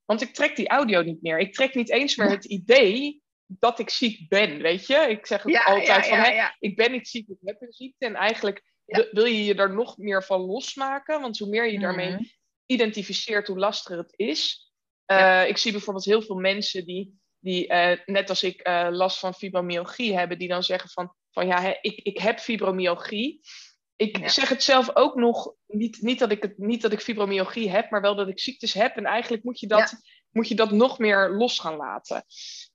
Want 0.05 0.21
ik 0.21 0.33
trek 0.33 0.55
die 0.55 0.69
audio 0.69 1.01
niet 1.01 1.21
meer. 1.21 1.39
Ik 1.39 1.53
trek 1.53 1.75
niet 1.75 1.91
eens 1.91 2.15
meer 2.15 2.29
het 2.29 2.45
idee 2.45 3.21
dat 3.45 3.79
ik 3.79 3.89
ziek 3.89 4.29
ben, 4.29 4.61
weet 4.61 4.87
je? 4.87 4.95
Ik 4.95 5.25
zeg 5.25 5.43
het 5.43 5.65
altijd 5.65 6.07
van, 6.07 6.17
hè, 6.17 6.49
ik 6.59 6.75
ben 6.75 6.91
niet 6.91 7.07
ziek, 7.07 7.27
ik 7.27 7.37
heb 7.41 7.61
een 7.61 7.71
ziekte. 7.71 8.05
En 8.05 8.15
eigenlijk 8.15 8.63
wil 9.11 9.25
je 9.25 9.45
je 9.45 9.55
er 9.55 9.73
nog 9.73 9.97
meer 9.97 10.23
van 10.23 10.41
losmaken. 10.41 11.21
Want 11.21 11.37
hoe 11.39 11.49
meer 11.49 11.71
je 11.71 11.79
daarmee 11.79 12.11
mhm. 12.11 12.23
identificeert, 12.65 13.47
hoe 13.47 13.57
lastiger 13.57 13.97
het 13.97 14.13
is. 14.15 14.71
Uh, 15.11 15.47
ik 15.47 15.57
zie 15.57 15.71
bijvoorbeeld 15.71 16.05
heel 16.05 16.21
veel 16.21 16.35
mensen 16.35 16.85
die, 16.85 17.19
die 17.39 17.67
uh, 17.73 17.97
net 18.05 18.29
als 18.29 18.43
ik, 18.43 18.67
uh, 18.67 18.87
last 18.91 19.19
van 19.19 19.33
fibromyalgie 19.33 20.17
hebben. 20.17 20.39
Die 20.39 20.47
dan 20.47 20.63
zeggen 20.63 20.89
van, 20.89 21.15
van 21.31 21.47
ja, 21.47 21.61
hè, 21.61 21.73
ik, 21.81 21.99
ik 22.03 22.17
heb 22.17 22.39
fibromyalgie. 22.39 23.39
Ik 24.01 24.29
zeg 24.29 24.49
het 24.49 24.63
zelf 24.63 24.95
ook 24.95 25.15
nog, 25.15 25.53
niet, 25.67 26.01
niet, 26.01 26.19
dat 26.19 26.31
ik 26.31 26.41
het, 26.41 26.57
niet 26.57 26.81
dat 26.81 26.91
ik 26.91 27.01
fibromyalgie 27.01 27.69
heb, 27.69 27.89
maar 27.89 28.01
wel 28.01 28.15
dat 28.15 28.27
ik 28.27 28.39
ziektes 28.39 28.73
heb. 28.73 28.95
En 28.95 29.05
eigenlijk 29.05 29.43
moet 29.43 29.59
je 29.59 29.67
dat, 29.67 30.01
moet 30.29 30.47
je 30.47 30.55
dat 30.55 30.71
nog 30.71 30.99
meer 30.99 31.29
los 31.29 31.59
gaan 31.59 31.75
laten. 31.75 32.25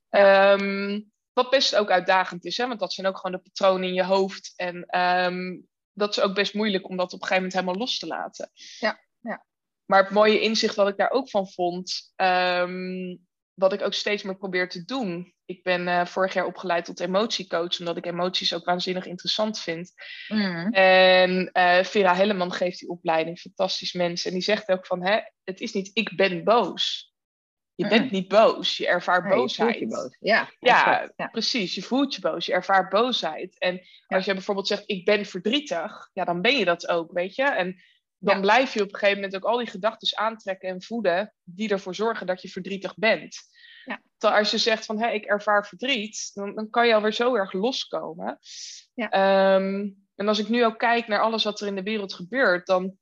Ehm, 0.09 1.01
wat 1.33 1.49
best 1.49 1.75
ook 1.75 1.89
uitdagend 1.89 2.45
is, 2.45 2.57
hè? 2.57 2.67
want 2.67 2.79
dat 2.79 2.93
zijn 2.93 3.07
ook 3.07 3.17
gewoon 3.17 3.31
de 3.31 3.41
patronen 3.41 3.87
in 3.87 3.93
je 3.93 4.03
hoofd. 4.03 4.53
En 4.55 4.85
ehm, 4.85 5.59
dat 5.93 6.17
is 6.17 6.23
ook 6.23 6.35
best 6.35 6.53
moeilijk 6.53 6.89
om 6.89 6.97
dat 6.97 7.13
op 7.13 7.21
een 7.21 7.27
gegeven 7.27 7.43
moment 7.43 7.53
helemaal 7.53 7.85
los 7.85 7.97
te 7.97 8.07
laten. 8.07 8.51
Ja, 8.79 8.99
ja. 9.19 9.45
Maar 9.85 10.03
het 10.03 10.13
mooie 10.13 10.41
inzicht 10.41 10.75
wat 10.75 10.87
ik 10.87 10.97
daar 10.97 11.11
ook 11.11 11.29
van 11.29 11.49
vond, 11.49 12.11
ehm, 12.15 13.15
wat 13.53 13.73
ik 13.73 13.81
ook 13.81 13.93
steeds 13.93 14.23
meer 14.23 14.37
probeer 14.37 14.69
te 14.69 14.85
doen. 14.85 15.35
Ik 15.47 15.63
ben 15.63 15.87
uh, 15.87 16.05
vorig 16.05 16.33
jaar 16.33 16.45
opgeleid 16.45 16.85
tot 16.85 16.99
emotiecoach, 16.99 17.79
omdat 17.79 17.97
ik 17.97 18.05
emoties 18.05 18.53
ook 18.53 18.65
waanzinnig 18.65 19.05
interessant 19.05 19.59
vind. 19.59 19.93
Mm. 20.27 20.71
En 20.71 21.49
uh, 21.53 21.83
Vera 21.83 22.15
Helleman 22.15 22.51
geeft 22.51 22.79
die 22.79 22.89
opleiding, 22.89 23.39
fantastisch 23.39 23.93
mensen. 23.93 24.29
En 24.29 24.35
die 24.35 24.45
zegt 24.45 24.69
ook 24.69 24.85
van, 24.85 25.05
hè, 25.05 25.19
het 25.43 25.59
is 25.59 25.73
niet 25.73 25.89
ik 25.93 26.15
ben 26.15 26.43
boos. 26.43 27.13
Je 27.75 27.87
bent 27.87 28.11
niet 28.11 28.27
boos, 28.27 28.77
je 28.77 28.87
ervaart 28.87 29.29
boosheid. 29.29 29.79
Je 29.79 29.87
boos. 29.87 30.17
Ja, 30.19 30.49
ja, 30.59 31.11
ja, 31.15 31.27
precies. 31.27 31.75
Je 31.75 31.81
voelt 31.81 32.15
je 32.15 32.21
boos, 32.21 32.45
je 32.45 32.53
ervaart 32.53 32.89
boosheid. 32.89 33.59
En 33.59 33.81
als 34.07 34.25
je 34.25 34.33
bijvoorbeeld 34.33 34.67
zegt, 34.67 34.83
ik 34.85 35.05
ben 35.05 35.25
verdrietig, 35.25 36.09
ja, 36.13 36.25
dan 36.25 36.41
ben 36.41 36.57
je 36.57 36.65
dat 36.65 36.87
ook, 36.87 37.11
weet 37.11 37.35
je. 37.35 37.43
En 37.43 37.81
dan 38.17 38.41
blijf 38.41 38.73
je 38.73 38.81
op 38.81 38.93
een 38.93 38.99
gegeven 38.99 39.21
moment 39.21 39.35
ook 39.35 39.51
al 39.51 39.57
die 39.57 39.67
gedachten 39.67 40.17
aantrekken 40.17 40.69
en 40.69 40.81
voeden 40.81 41.33
die 41.43 41.69
ervoor 41.69 41.95
zorgen 41.95 42.27
dat 42.27 42.41
je 42.41 42.49
verdrietig 42.49 42.95
bent. 42.95 43.37
Ja. 43.87 44.01
Terwijl 44.17 44.39
als 44.39 44.51
je 44.51 44.57
zegt 44.57 44.85
van 44.85 44.99
hé, 44.99 45.09
ik 45.09 45.25
ervaar 45.25 45.67
verdriet, 45.67 46.31
dan, 46.33 46.55
dan 46.55 46.69
kan 46.69 46.87
je 46.87 46.93
alweer 46.93 47.13
zo 47.13 47.35
erg 47.35 47.53
loskomen. 47.53 48.39
Ja. 48.93 49.09
Ehm, 49.09 49.89
en 50.15 50.27
als 50.27 50.39
ik 50.39 50.49
nu 50.49 50.65
ook 50.65 50.77
kijk 50.77 51.07
naar 51.07 51.21
alles 51.21 51.43
wat 51.43 51.61
er 51.61 51.67
in 51.67 51.75
de 51.75 51.83
wereld 51.83 52.13
gebeurt, 52.13 52.65
dan 52.65 52.97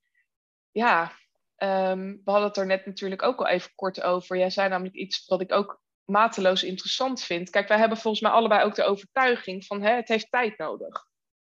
ja, 0.71 1.11
um, 1.57 2.21
we 2.23 2.31
hadden 2.31 2.47
het 2.47 2.57
er 2.57 2.65
net 2.65 2.85
natuurlijk 2.85 3.21
ook 3.21 3.39
al 3.39 3.47
even 3.47 3.71
kort 3.75 4.01
over. 4.01 4.37
Jij 4.37 4.49
zei 4.49 4.69
namelijk 4.69 4.95
iets 4.95 5.27
wat 5.27 5.41
ik 5.41 5.51
ook 5.51 5.83
mateloos 6.03 6.63
interessant 6.63 7.23
vind. 7.23 7.49
Kijk, 7.49 7.67
wij 7.67 7.77
hebben 7.77 7.97
volgens 7.97 8.23
mij 8.23 8.31
allebei 8.31 8.63
ook 8.63 8.75
de 8.75 8.83
overtuiging 8.83 9.65
van 9.65 9.81
hè, 9.81 9.91
het 9.91 10.07
heeft 10.07 10.31
tijd 10.31 10.57
nodig. 10.57 11.05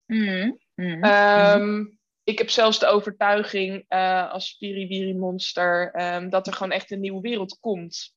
Mm, 0.05 0.59
mm, 0.75 1.03
um, 1.03 1.99
ik 2.23 2.37
heb 2.37 2.49
zelfs 2.49 2.79
de 2.79 2.85
overtuiging 2.85 3.85
uh, 3.89 4.31
als 4.31 4.47
spiriwiri 4.47 5.15
monster 5.15 6.01
um, 6.15 6.29
dat 6.29 6.47
er 6.47 6.53
gewoon 6.53 6.71
echt 6.71 6.91
een 6.91 6.99
nieuwe 6.99 7.21
wereld 7.21 7.59
komt. 7.59 8.14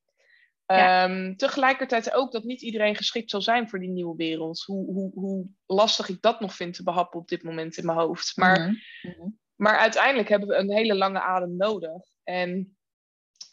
Um, 0.70 1.36
Tegelijkertijd 1.36 2.12
ook 2.12 2.32
dat 2.32 2.44
niet 2.44 2.62
iedereen 2.62 2.96
geschikt 2.96 3.30
zal 3.30 3.42
zijn 3.42 3.68
voor 3.68 3.78
die 3.78 3.88
nieuwe 3.88 4.16
wereld. 4.16 4.62
Hoe, 4.62 4.92
hoe, 4.92 5.10
hoe 5.14 5.46
lastig 5.66 6.08
ik 6.08 6.22
dat 6.22 6.40
nog 6.40 6.54
vind 6.54 6.74
te 6.74 6.82
behappen 6.82 7.20
op 7.20 7.28
dit 7.28 7.42
moment 7.42 7.76
in 7.76 7.86
mijn 7.86 7.98
hoofd. 7.98 8.36
Maar, 8.36 8.60
mm 8.60 8.78
-hmm. 9.00 9.38
maar 9.56 9.78
uiteindelijk 9.78 10.28
hebben 10.28 10.48
we 10.48 10.54
een 10.54 10.72
hele 10.72 10.94
lange 10.94 11.20
adem 11.20 11.56
nodig. 11.56 12.02
En 12.24 12.78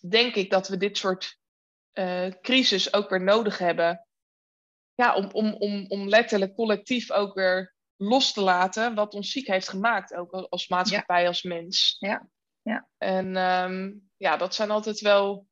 denk 0.09 0.35
ik 0.35 0.49
dat 0.49 0.67
we 0.67 0.77
dit 0.77 0.97
soort 0.97 1.39
uh, 1.93 2.27
crisis 2.41 2.93
ook 2.93 3.09
weer 3.09 3.23
nodig 3.23 3.57
hebben. 3.57 4.07
Ja, 4.95 5.15
om, 5.15 5.29
om, 5.31 5.53
om, 5.53 5.85
om 5.87 6.07
letterlijk 6.07 6.55
collectief 6.55 7.11
ook 7.11 7.33
weer 7.33 7.75
los 7.95 8.33
te 8.33 8.41
laten 8.41 8.95
wat 8.95 9.13
ons 9.13 9.31
ziek 9.31 9.47
heeft 9.47 9.69
gemaakt, 9.69 10.13
ook 10.13 10.31
als 10.31 10.67
maatschappij, 10.67 11.27
als 11.27 11.43
mens. 11.43 11.95
Ja. 11.99 12.29
ja. 12.61 12.87
En 12.97 13.35
um, 13.35 14.09
ja, 14.17 14.37
dat 14.37 14.55
zijn 14.55 14.71
altijd 14.71 14.99
wel. 14.99 15.47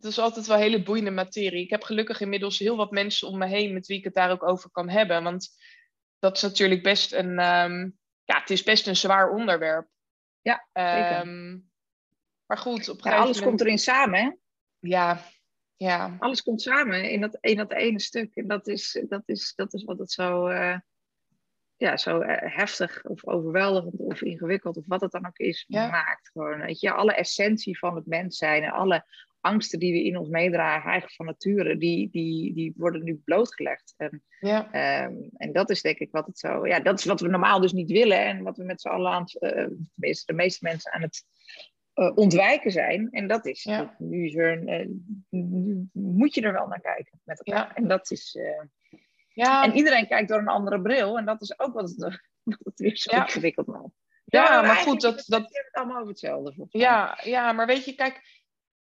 Dat 0.00 0.10
is 0.10 0.18
altijd 0.18 0.46
wel 0.46 0.56
hele 0.56 0.82
boeiende 0.82 1.10
materie. 1.10 1.64
Ik 1.64 1.70
heb 1.70 1.82
gelukkig 1.82 2.20
inmiddels 2.20 2.58
heel 2.58 2.76
wat 2.76 2.90
mensen 2.90 3.28
om 3.28 3.38
me 3.38 3.46
heen 3.46 3.72
met 3.72 3.86
wie 3.86 3.98
ik 3.98 4.04
het 4.04 4.14
daar 4.14 4.30
ook 4.30 4.48
over 4.48 4.70
kan 4.70 4.88
hebben. 4.88 5.22
Want 5.22 5.48
dat 6.18 6.36
is 6.36 6.42
natuurlijk 6.42 6.82
best 6.82 7.12
een. 7.12 7.38
Um, 7.38 7.98
ja, 8.24 8.40
het 8.40 8.50
is 8.50 8.62
best 8.62 8.86
een 8.86 8.96
zwaar 8.96 9.30
onderwerp. 9.30 9.88
Ja, 10.40 10.66
um, 11.22 11.70
maar 12.46 12.58
goed, 12.58 12.88
op 12.88 13.00
ja, 13.00 13.16
alles 13.16 13.42
komt 13.42 13.60
erin 13.60 13.78
samen, 13.78 14.20
hè? 14.20 14.30
Ja, 14.78 15.24
ja. 15.76 16.16
Alles 16.18 16.42
komt 16.42 16.62
samen 16.62 17.10
in 17.10 17.20
dat, 17.20 17.38
in 17.40 17.56
dat 17.56 17.72
ene 17.72 18.00
stuk. 18.00 18.34
En 18.34 18.46
dat 18.46 18.66
is, 18.66 19.04
dat 19.08 19.22
is, 19.26 19.52
dat 19.54 19.74
is 19.74 19.84
wat 19.84 19.98
het 19.98 20.12
zo. 20.12 20.48
Uh, 20.48 20.78
ja, 21.76 21.96
zo 21.96 22.20
eh, 22.20 22.56
heftig 22.56 23.04
of 23.04 23.26
overweldigend 23.26 23.98
of 23.98 24.22
ingewikkeld 24.22 24.76
of 24.76 24.84
wat 24.86 25.00
het 25.00 25.10
dan 25.10 25.26
ook 25.26 25.38
is, 25.38 25.64
maakt. 25.68 26.30
Gewoon, 26.32 26.60
weet 26.60 26.80
je, 26.80 26.92
alle 26.92 27.14
essentie 27.14 27.78
van 27.78 27.94
het 27.94 28.06
mens 28.06 28.36
zijn 28.36 28.62
en 28.62 28.70
alle 28.70 29.04
angsten 29.40 29.78
die 29.78 29.92
we 29.92 30.04
in 30.04 30.16
ons 30.16 30.28
meedragen, 30.28 30.90
eigenlijk 30.90 31.14
van 31.14 31.26
nature, 31.26 31.76
die, 31.76 32.10
die, 32.10 32.54
die 32.54 32.72
worden 32.76 33.04
nu 33.04 33.20
blootgelegd. 33.24 33.94
En, 33.96 34.22
ja. 34.40 34.72
Ehm, 34.72 35.14
en 35.36 35.52
dat 35.52 35.70
is 35.70 35.82
denk 35.82 35.98
ik 35.98 36.10
wat 36.10 36.26
het 36.26 36.38
zo, 36.38 36.66
ja, 36.66 36.80
dat 36.80 36.98
is 36.98 37.04
wat 37.04 37.20
we 37.20 37.28
normaal 37.28 37.60
dus 37.60 37.72
niet 37.72 37.90
willen 37.90 38.24
en 38.24 38.42
wat 38.42 38.56
we 38.56 38.64
met 38.64 38.80
z'n 38.80 38.88
allen 38.88 39.12
aan 39.12 39.22
het, 39.22 39.42
uh, 39.42 39.50
tenminste 39.94 40.26
de 40.26 40.32
meeste 40.32 40.64
mensen 40.64 40.92
aan 40.92 41.02
het 41.02 41.24
uh, 41.94 42.12
ontwijken 42.14 42.70
zijn. 42.70 43.08
En 43.10 43.28
dat 43.28 43.46
is, 43.46 43.62
ja. 43.62 43.94
nu 43.98 44.24
is 44.24 44.34
er, 44.34 44.86
nu 45.30 45.88
moet 45.92 46.34
je 46.34 46.40
er 46.40 46.52
wel 46.52 46.66
naar 46.66 46.80
kijken 46.80 47.20
met 47.24 47.42
elkaar. 47.44 47.66
Ja. 47.68 47.74
En 47.74 47.88
dat 47.88 48.10
is, 48.10 48.38
ja. 49.32 49.64
En 49.64 49.76
iedereen 49.76 50.06
kijkt 50.06 50.28
door 50.28 50.38
een 50.38 50.48
andere 50.48 50.80
bril. 50.80 51.18
En 51.18 51.24
dat 51.24 51.42
is 51.42 51.58
ook 51.58 51.74
wat 51.74 51.88
het, 51.88 51.98
wat 52.42 52.58
het 52.64 52.78
weer 52.78 52.96
zo 52.96 53.16
ingewikkeld 53.16 53.66
maakt. 53.66 53.98
Ja, 54.24 54.44
ja 54.44 54.62
maar 54.62 54.76
goed, 54.76 55.00
dat... 55.00 55.24
dat... 55.26 55.42
Het 55.42 55.68
allemaal 55.72 55.96
over 55.96 56.08
hetzelfde. 56.08 56.66
Ja, 56.68 57.18
ja, 57.22 57.52
maar 57.52 57.66
weet 57.66 57.84
je, 57.84 57.94
kijk... 57.94 58.38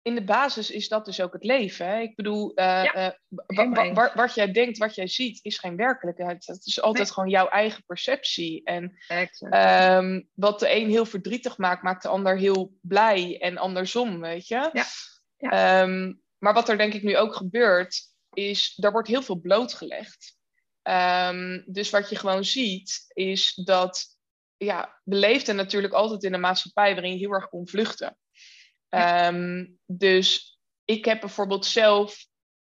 In 0.07 0.15
de 0.15 0.25
basis 0.25 0.71
is 0.71 0.89
dat 0.89 1.05
dus 1.05 1.21
ook 1.21 1.33
het 1.33 1.45
leven. 1.45 1.87
Hè? 1.87 2.01
Ik 2.01 2.17
bedoel, 2.17 2.53
uh, 2.55 3.13
uh, 3.47 4.13
wat 4.15 4.35
jij 4.35 4.53
denkt, 4.53 4.79
wat 4.79 4.95
jij 4.95 5.07
ziet, 5.07 5.45
is 5.45 5.59
geen 5.59 5.77
werkelijkheid. 5.77 6.47
Het 6.47 6.67
is 6.67 6.81
altijd 6.81 7.11
gewoon 7.11 7.29
jouw 7.29 7.49
eigen 7.49 7.85
perceptie. 7.87 8.65
En 8.65 8.97
um, 9.99 10.29
wat 10.35 10.61
de 10.61 10.75
een 10.75 10.89
heel 10.89 11.07
verdrietig 11.07 11.59
maakt, 11.59 11.83
maakt 11.83 12.03
de 12.03 12.09
ander 12.09 12.39
heel 12.39 12.77
blij 12.81 13.39
en 13.41 13.57
andersom, 13.57 14.21
weet 14.21 14.49
je. 14.49 14.71
Ja. 14.73 14.85
ja. 15.37 15.83
Um, 15.83 16.23
maar 16.39 16.55
wat 16.55 16.69
er 16.69 16.79
denk 16.79 16.95
ik 16.95 17.03
nu 17.03 17.17
ook 17.17 17.35
gebeurt, 17.35 18.01
is, 18.33 18.79
er 18.81 18.93
wordt 18.93 19.09
heel 19.09 19.23
veel 19.23 19.41
blootgelegd. 19.41 20.37
Um, 20.83 21.65
dus 21.67 21.91
wat 21.91 22.09
je 22.11 22.17
gewoon 22.17 22.45
ziet, 22.45 23.05
is 23.13 23.55
dat 23.55 24.17
ja, 24.57 25.01
we 25.05 25.15
leefden 25.15 25.57
natuurlijk 25.57 25.95
altijd 25.95 26.23
in 26.23 26.35
een 26.35 26.41
maatschappij 26.41 26.93
waarin 26.93 27.13
je 27.13 27.19
heel 27.19 27.33
erg 27.33 27.49
kon 27.49 27.69
vluchten. 27.69 28.17
Um, 28.91 29.79
dus 29.87 30.59
ik 30.85 31.05
heb 31.05 31.21
bijvoorbeeld 31.21 31.67
zelf, 31.67 32.27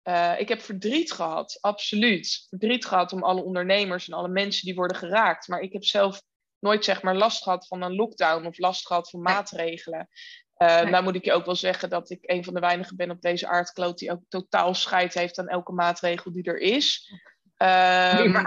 uh, 0.04 0.40
ik 0.40 0.50
heb 0.50 0.62
verdriet 0.62 1.12
gehad, 1.12 1.58
absoluut. 1.62 2.46
Verdriet 2.50 2.86
gehad 2.86 3.14
om 3.14 3.24
alle 3.24 3.44
ondernemers 3.44 4.08
en 4.08 4.18
alle 4.18 4.28
mensen 4.28 4.66
die 4.66 4.76
worden 4.76 4.98
geraakt. 4.98 5.48
Maar 5.48 5.60
ik 5.60 5.74
heb 5.74 5.84
zelf 5.84 6.22
nooit 6.60 6.86
zeg 6.86 7.02
maar 7.02 7.16
last 7.16 7.44
gehad 7.44 7.68
van 7.68 7.82
een 7.82 7.96
lockdown 7.96 8.46
of 8.46 8.58
last 8.58 8.88
gehad 8.88 9.10
van 9.10 9.22
maatregelen. 9.22 10.10
Uh, 10.58 10.82
nee. 10.82 10.92
Nou 10.92 11.04
moet 11.04 11.16
ik 11.16 11.26
je 11.26 11.34
ook 11.34 11.46
wel 11.46 11.56
zeggen 11.56 11.90
dat 11.90 12.10
ik 12.10 12.20
een 12.22 12.44
van 12.44 12.54
de 12.54 12.60
weinigen 12.60 12.96
ben 12.96 13.12
op 13.12 13.22
deze 13.22 13.48
aardkloot 13.48 13.98
die 13.98 14.12
ook 14.12 14.22
totaal 14.28 14.74
scheid 14.74 15.14
heeft 15.14 15.40
aan 15.40 15.48
elke 15.48 15.72
maatregel 15.72 16.32
die 16.32 16.44
er 16.44 16.60
is. 16.60 17.12
Um, 17.58 18.44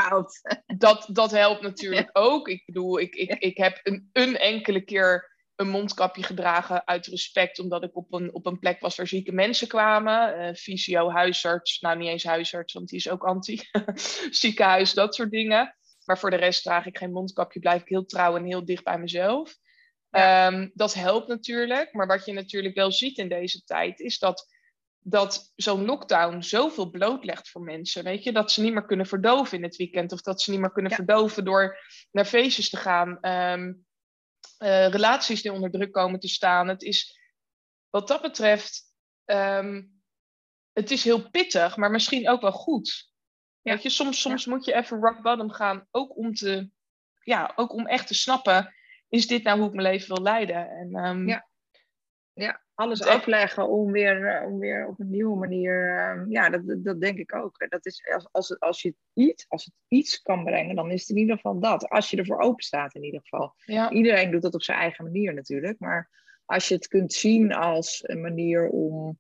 dat, 0.78 1.08
dat 1.12 1.30
helpt 1.30 1.62
natuurlijk 1.70 2.10
ook. 2.12 2.48
Ik 2.48 2.62
bedoel, 2.66 3.00
ik, 3.00 3.14
ik, 3.14 3.30
ik 3.30 3.56
heb 3.56 3.80
een, 3.82 4.08
een 4.12 4.36
enkele 4.36 4.80
keer 4.80 5.30
een 5.60 5.68
mondkapje 5.68 6.22
gedragen 6.22 6.86
uit 6.86 7.06
respect, 7.06 7.58
omdat 7.58 7.82
ik 7.82 7.96
op 7.96 8.12
een, 8.12 8.34
op 8.34 8.46
een 8.46 8.58
plek 8.58 8.80
was 8.80 8.96
waar 8.96 9.06
zieke 9.06 9.32
mensen 9.32 9.68
kwamen. 9.68 10.40
Uh, 10.40 10.54
fysio, 10.54 11.10
huisarts, 11.10 11.80
nou 11.80 11.96
niet 11.96 12.08
eens 12.08 12.24
huisarts, 12.24 12.72
want 12.72 12.88
die 12.88 12.98
is 12.98 13.08
ook 13.08 13.24
anti. 13.24 13.60
Ziekenhuis, 14.30 14.94
dat 14.94 15.14
soort 15.14 15.30
dingen. 15.30 15.76
Maar 16.04 16.18
voor 16.18 16.30
de 16.30 16.36
rest 16.36 16.62
draag 16.62 16.86
ik 16.86 16.98
geen 16.98 17.12
mondkapje, 17.12 17.60
blijf 17.60 17.80
ik 17.80 17.88
heel 17.88 18.04
trouw 18.04 18.36
en 18.36 18.44
heel 18.44 18.64
dicht 18.64 18.84
bij 18.84 18.98
mezelf. 18.98 19.56
Ja. 20.10 20.46
Um, 20.46 20.70
dat 20.74 20.94
helpt 20.94 21.28
natuurlijk. 21.28 21.92
Maar 21.92 22.06
wat 22.06 22.24
je 22.24 22.32
natuurlijk 22.32 22.74
wel 22.74 22.92
ziet 22.92 23.18
in 23.18 23.28
deze 23.28 23.64
tijd, 23.64 24.00
is 24.00 24.18
dat 24.18 24.48
dat 25.02 25.52
zo'n 25.56 25.84
lockdown 25.84 26.40
zoveel 26.40 26.90
blootlegt 26.90 27.50
voor 27.50 27.62
mensen. 27.62 28.04
Weet 28.04 28.24
je, 28.24 28.32
dat 28.32 28.52
ze 28.52 28.62
niet 28.62 28.72
meer 28.72 28.86
kunnen 28.86 29.06
verdoven 29.06 29.56
in 29.56 29.62
het 29.62 29.76
weekend. 29.76 30.12
Of 30.12 30.20
dat 30.20 30.42
ze 30.42 30.50
niet 30.50 30.60
meer 30.60 30.72
kunnen 30.72 30.92
verdoven 30.92 31.44
door 31.44 31.78
naar 32.10 32.24
feestjes 32.24 32.70
te 32.70 32.76
gaan. 32.76 33.18
Um, 33.20 33.86
uh, 34.62 34.88
relaties 34.88 35.42
die 35.42 35.52
onder 35.52 35.70
druk 35.70 35.92
komen 35.92 36.20
te 36.20 36.28
staan. 36.28 36.68
Het 36.68 36.82
is 36.82 37.18
wat 37.90 38.08
dat 38.08 38.22
betreft. 38.22 38.82
Um, 39.24 40.02
het 40.72 40.90
is 40.90 41.04
heel 41.04 41.30
pittig, 41.30 41.76
maar 41.76 41.90
misschien 41.90 42.28
ook 42.28 42.40
wel 42.40 42.52
goed. 42.52 43.12
Ja. 43.62 43.72
Weet 43.72 43.82
je, 43.82 43.90
soms, 43.90 44.20
soms 44.20 44.46
moet 44.46 44.64
je 44.64 44.74
even 44.74 45.00
rock 45.00 45.22
bottom 45.22 45.50
gaan. 45.50 45.86
Ook 45.90 46.16
om, 46.16 46.34
te, 46.34 46.70
ja, 47.22 47.52
ook 47.56 47.72
om 47.72 47.86
echt 47.86 48.06
te 48.06 48.14
snappen. 48.14 48.74
Is 49.08 49.26
dit 49.26 49.42
nou 49.42 49.58
hoe 49.58 49.68
ik 49.68 49.74
mijn 49.74 49.88
leven 49.88 50.14
wil 50.14 50.22
leiden? 50.22 50.70
En, 50.70 51.04
um, 51.04 51.28
ja. 51.28 51.48
ja, 52.32 52.62
alles 52.80 53.02
afleggen 53.02 53.68
om 53.68 53.92
weer, 53.92 54.26
eh, 54.26 54.46
om 54.46 54.58
weer 54.58 54.86
op 54.86 55.00
een 55.00 55.10
nieuwe 55.10 55.36
manier. 55.36 55.96
Ehm, 55.96 56.30
ja, 56.30 56.50
dat, 56.50 56.62
dat 56.84 57.00
denk 57.00 57.18
ik 57.18 57.34
ook. 57.34 57.66
Dat 57.68 57.86
is, 57.86 58.08
als, 58.14 58.28
als, 58.32 58.48
het, 58.48 58.60
als, 58.60 58.82
je 58.82 58.94
iets, 59.14 59.44
als 59.48 59.64
het 59.64 59.74
iets 59.88 60.22
kan 60.22 60.44
brengen, 60.44 60.76
dan 60.76 60.90
is 60.90 61.00
het 61.00 61.10
in 61.10 61.16
ieder 61.16 61.36
geval 61.36 61.60
dat. 61.60 61.88
Als 61.88 62.10
je 62.10 62.16
ervoor 62.16 62.40
open 62.40 62.64
staat, 62.64 62.94
in 62.94 63.04
ieder 63.04 63.20
geval. 63.20 63.54
Ja. 63.64 63.90
Iedereen 63.90 64.30
doet 64.30 64.42
dat 64.42 64.54
op 64.54 64.62
zijn 64.62 64.78
eigen 64.78 65.04
manier 65.04 65.34
natuurlijk. 65.34 65.78
Maar 65.78 66.10
als 66.44 66.68
je 66.68 66.74
het 66.74 66.88
kunt 66.88 67.12
zien 67.12 67.52
als 67.54 68.00
een 68.06 68.20
manier 68.20 68.68
om 68.68 69.18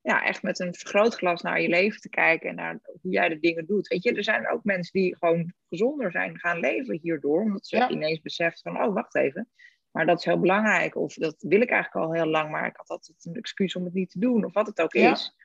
ja, 0.00 0.24
echt 0.24 0.42
met 0.42 0.60
een 0.60 0.74
vergrootglas 0.74 1.42
naar 1.42 1.60
je 1.60 1.68
leven 1.68 2.00
te 2.00 2.08
kijken 2.08 2.48
en 2.48 2.54
naar 2.54 2.80
hoe 2.82 3.12
jij 3.12 3.28
de 3.28 3.38
dingen 3.38 3.66
doet. 3.66 3.88
Weet 3.88 4.02
je, 4.02 4.14
er 4.14 4.24
zijn 4.24 4.50
ook 4.50 4.64
mensen 4.64 4.92
die 4.92 5.16
gewoon 5.16 5.52
gezonder 5.68 6.10
zijn 6.10 6.38
gaan 6.38 6.58
leven 6.58 6.98
hierdoor, 7.02 7.42
omdat 7.42 7.66
ze 7.66 7.88
ineens 7.88 8.20
beseft 8.20 8.60
van, 8.60 8.82
oh, 8.82 8.94
wacht 8.94 9.14
even, 9.14 9.48
maar 9.92 10.06
dat 10.06 10.18
is 10.18 10.24
heel 10.24 10.40
belangrijk. 10.40 10.96
Of 10.96 11.14
dat 11.14 11.36
wil 11.38 11.60
ik 11.60 11.70
eigenlijk 11.70 12.06
al 12.06 12.12
heel 12.12 12.26
lang, 12.26 12.50
maar 12.50 12.66
ik 12.66 12.76
had 12.76 12.88
altijd 12.88 13.24
een 13.24 13.34
excuus 13.34 13.76
om 13.76 13.84
het 13.84 13.94
niet 13.94 14.10
te 14.10 14.18
doen. 14.18 14.44
Of 14.44 14.52
wat 14.52 14.66
het 14.66 14.80
ook 14.80 14.94
is. 14.94 15.36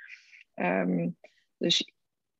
Um, 0.56 1.18
Dus 1.58 1.92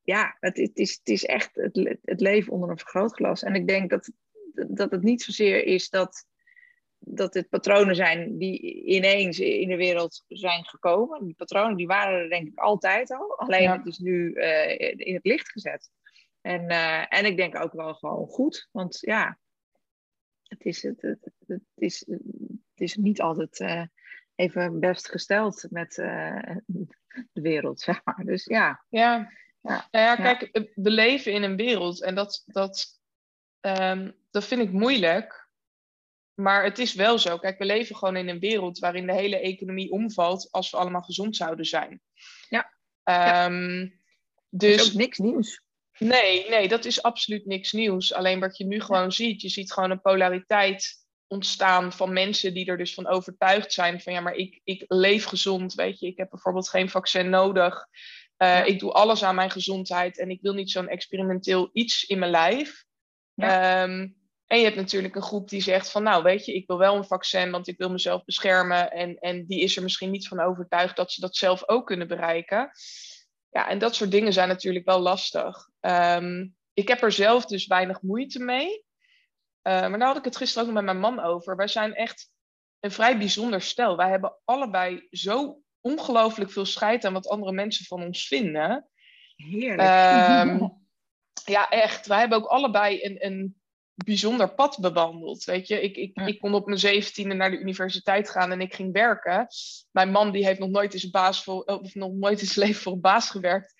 ja, 0.02 0.36
het, 0.40 0.56
het, 0.56 0.76
is, 0.76 0.96
het 0.96 1.08
is 1.08 1.24
echt 1.24 1.50
het, 1.54 1.98
het 2.02 2.20
leven 2.20 2.52
onder 2.52 2.70
een 2.70 2.78
vergrootglas. 2.78 3.42
En 3.42 3.54
ik 3.54 3.66
denk 3.66 3.90
dat, 3.90 4.10
dat 4.52 4.90
het 4.90 5.02
niet 5.02 5.22
zozeer 5.22 5.64
is 5.64 5.90
dat, 5.90 6.26
dat 6.98 7.34
het 7.34 7.48
patronen 7.48 7.96
zijn 7.96 8.38
die 8.38 8.84
ineens 8.84 9.38
in 9.38 9.68
de 9.68 9.76
wereld 9.76 10.24
zijn 10.28 10.64
gekomen. 10.64 11.24
Die 11.24 11.34
patronen 11.34 11.76
die 11.76 11.86
waren 11.86 12.20
er 12.20 12.28
denk 12.28 12.48
ik 12.48 12.58
altijd 12.58 13.10
al. 13.10 13.38
Alleen 13.38 13.70
het 13.70 13.86
is 13.86 13.98
nu 13.98 14.32
uh, 14.34 14.78
in 14.78 15.14
het 15.14 15.24
licht 15.24 15.50
gezet. 15.50 15.90
En, 16.40 16.70
uh, 16.70 17.04
en 17.08 17.24
ik 17.24 17.36
denk 17.36 17.60
ook 17.60 17.72
wel 17.72 17.94
gewoon 17.94 18.26
goed. 18.26 18.68
Want 18.72 18.98
ja, 19.00 19.38
het 20.48 20.64
is, 20.64 20.82
het, 20.82 21.02
het, 21.02 21.32
het 21.46 21.62
is, 21.74 22.04
het 22.06 22.80
is 22.80 22.96
niet 22.96 23.20
altijd 23.20 23.60
uh, 23.60 23.82
even 24.34 24.80
best 24.80 25.08
gesteld 25.08 25.66
met 25.70 25.94
de 25.94 26.62
wereld, 27.32 27.80
zeg 27.80 28.00
maar. 28.04 28.24
Dus 28.24 28.44
ja. 28.44 28.84
Ja, 28.88 29.32
ja. 29.60 29.88
Nou 29.90 30.04
ja, 30.04 30.16
kijk, 30.16 30.70
we 30.74 30.90
leven 30.90 31.32
in 31.32 31.42
een 31.42 31.56
wereld 31.56 32.02
en 32.02 32.14
dat, 32.14 32.42
dat, 32.46 33.00
um, 33.60 34.16
dat 34.30 34.44
vind 34.44 34.60
ik 34.60 34.72
moeilijk. 34.72 35.46
Maar 36.34 36.64
het 36.64 36.78
is 36.78 36.94
wel 36.94 37.18
zo. 37.18 37.38
Kijk, 37.38 37.58
we 37.58 37.64
leven 37.64 37.96
gewoon 37.96 38.16
in 38.16 38.28
een 38.28 38.38
wereld 38.38 38.78
waarin 38.78 39.06
de 39.06 39.14
hele 39.14 39.40
economie 39.40 39.90
omvalt 39.90 40.48
als 40.50 40.70
we 40.70 40.76
allemaal 40.76 41.02
gezond 41.02 41.36
zouden 41.36 41.64
zijn. 41.64 42.00
Ja. 42.48 42.72
Um, 43.46 44.00
dus 44.48 44.74
is 44.74 44.88
ook 44.88 44.98
niks 44.98 45.18
nieuws. 45.18 45.62
Nee, 45.98 46.48
nee, 46.48 46.68
dat 46.68 46.84
is 46.84 47.02
absoluut 47.02 47.46
niks 47.46 47.72
nieuws. 47.72 48.14
Alleen 48.14 48.40
wat 48.40 48.56
je 48.56 48.64
nu 48.64 48.80
gewoon 48.80 49.12
ziet, 49.12 49.40
je 49.40 49.48
ziet 49.48 49.72
gewoon 49.72 49.90
een 49.90 50.00
polariteit 50.00 51.06
ontstaan 51.26 51.92
van 51.92 52.12
mensen 52.12 52.54
die 52.54 52.66
er 52.66 52.76
dus 52.76 52.94
van 52.94 53.06
overtuigd 53.06 53.72
zijn 53.72 54.00
van 54.00 54.12
ja, 54.12 54.20
maar 54.20 54.34
ik, 54.34 54.60
ik 54.64 54.84
leef 54.86 55.24
gezond, 55.24 55.74
weet 55.74 55.98
je, 55.98 56.06
ik 56.06 56.16
heb 56.16 56.30
bijvoorbeeld 56.30 56.68
geen 56.68 56.90
vaccin 56.90 57.30
nodig. 57.30 57.86
Uh, 58.38 58.66
Ik 58.66 58.78
doe 58.78 58.92
alles 58.92 59.24
aan 59.24 59.34
mijn 59.34 59.50
gezondheid 59.50 60.18
en 60.18 60.30
ik 60.30 60.40
wil 60.40 60.54
niet 60.54 60.70
zo'n 60.70 60.88
experimenteel 60.88 61.70
iets 61.72 62.04
in 62.04 62.18
mijn 62.18 62.30
lijf. 62.30 62.84
Ja. 63.34 63.82
Um, 63.82 64.16
en 64.46 64.58
je 64.58 64.64
hebt 64.64 64.76
natuurlijk 64.76 65.14
een 65.14 65.22
groep 65.22 65.48
die 65.48 65.60
zegt 65.60 65.90
van 65.90 66.02
nou 66.02 66.22
weet 66.22 66.44
je, 66.44 66.54
ik 66.54 66.66
wil 66.66 66.78
wel 66.78 66.94
een 66.94 67.04
vaccin, 67.04 67.50
want 67.50 67.68
ik 67.68 67.78
wil 67.78 67.90
mezelf 67.90 68.24
beschermen. 68.24 68.90
En, 68.90 69.18
en 69.18 69.46
die 69.46 69.60
is 69.60 69.76
er 69.76 69.82
misschien 69.82 70.10
niet 70.10 70.28
van 70.28 70.40
overtuigd 70.40 70.96
dat 70.96 71.12
ze 71.12 71.20
dat 71.20 71.36
zelf 71.36 71.68
ook 71.68 71.86
kunnen 71.86 72.08
bereiken. 72.08 72.70
Ja, 73.50 73.68
en 73.68 73.78
dat 73.78 73.94
soort 73.94 74.10
dingen 74.10 74.32
zijn 74.32 74.48
natuurlijk 74.48 74.84
wel 74.84 75.00
lastig. 75.00 75.68
Um, 75.80 76.56
ik 76.72 76.88
heb 76.88 77.02
er 77.02 77.12
zelf 77.12 77.46
dus 77.46 77.66
weinig 77.66 78.02
moeite 78.02 78.38
mee. 78.38 78.84
Uh, 79.62 79.80
maar 79.88 79.98
daar 79.98 80.08
had 80.08 80.16
ik 80.16 80.24
het 80.24 80.36
gisteren 80.36 80.68
ook 80.68 80.74
nog 80.74 80.84
met 80.84 80.94
mijn 80.94 81.14
man 81.14 81.24
over. 81.24 81.56
Wij 81.56 81.68
zijn 81.68 81.94
echt 81.94 82.30
een 82.80 82.90
vrij 82.90 83.18
bijzonder 83.18 83.62
stel. 83.62 83.96
Wij 83.96 84.10
hebben 84.10 84.38
allebei 84.44 85.06
zo 85.10 85.62
ongelooflijk 85.80 86.50
veel 86.50 86.64
scheid 86.64 87.04
aan 87.04 87.12
wat 87.12 87.28
andere 87.28 87.52
mensen 87.52 87.84
van 87.84 88.02
ons 88.02 88.26
vinden. 88.26 88.88
Heerlijk. 89.36 90.48
Um, 90.48 90.86
ja, 91.54 91.68
echt. 91.68 92.06
Wij 92.06 92.18
hebben 92.18 92.38
ook 92.38 92.46
allebei 92.46 93.04
een, 93.04 93.26
een 93.26 93.60
bijzonder 94.04 94.54
pad 94.54 94.78
bewandeld. 94.80 95.44
Weet 95.44 95.68
je, 95.68 95.82
ik, 95.82 95.96
ik, 95.96 96.16
ik 96.26 96.40
kon 96.40 96.54
op 96.54 96.66
mijn 96.66 96.78
zeventiende 96.78 97.34
naar 97.34 97.50
de 97.50 97.58
universiteit 97.58 98.30
gaan 98.30 98.52
en 98.52 98.60
ik 98.60 98.74
ging 98.74 98.92
werken. 98.92 99.46
Mijn 99.90 100.10
man 100.10 100.32
die 100.32 100.44
heeft 100.44 100.58
nog 100.58 100.70
nooit 100.70 100.92
in 100.92 100.98
zijn, 100.98 101.12
baas 101.12 101.44
voor, 101.44 101.64
of 101.64 101.94
nog 101.94 102.12
nooit 102.12 102.40
in 102.40 102.46
zijn 102.46 102.66
leven 102.66 102.82
voor 102.82 102.92
een 102.92 103.00
baas 103.00 103.30
gewerkt. 103.30 103.74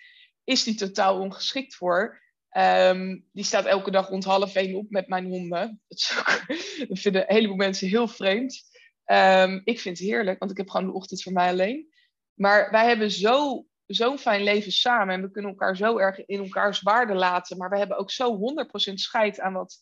Is 0.45 0.65
die 0.65 0.75
totaal 0.75 1.21
ongeschikt 1.21 1.75
voor. 1.75 2.21
Um, 2.57 3.27
die 3.33 3.45
staat 3.45 3.65
elke 3.65 3.91
dag 3.91 4.09
rond 4.09 4.25
half 4.25 4.55
één 4.55 4.75
op 4.75 4.91
met 4.91 5.09
mijn 5.09 5.27
honden. 5.27 5.81
Dat, 5.89 6.15
ook, 6.19 6.47
dat 6.89 6.99
vinden 6.99 7.23
een 7.23 7.35
heleboel 7.35 7.57
mensen 7.57 7.89
heel 7.89 8.09
vreemd. 8.09 8.63
Um, 9.07 9.61
ik 9.65 9.81
vind 9.81 9.99
het 9.99 10.09
heerlijk, 10.09 10.39
want 10.39 10.51
ik 10.51 10.57
heb 10.57 10.71
gewoon 10.71 10.87
de 10.87 10.93
ochtend 10.93 11.23
voor 11.23 11.33
mij 11.33 11.49
alleen. 11.49 11.89
Maar 12.35 12.71
wij 12.71 12.87
hebben 12.87 13.11
zo, 13.11 13.67
zo'n 13.87 14.19
fijn 14.19 14.43
leven 14.43 14.73
samen 14.73 15.15
en 15.15 15.23
we 15.23 15.31
kunnen 15.31 15.51
elkaar 15.51 15.77
zo 15.77 15.99
erg 15.99 16.27
in 16.27 16.39
elkaars 16.39 16.81
waarde 16.81 17.15
laten. 17.15 17.57
Maar 17.57 17.71
we 17.71 17.79
hebben 17.79 17.99
ook 17.99 18.11
zo 18.11 18.39
100% 18.91 18.95
scheid 18.95 19.41
aan 19.41 19.53
wat 19.53 19.79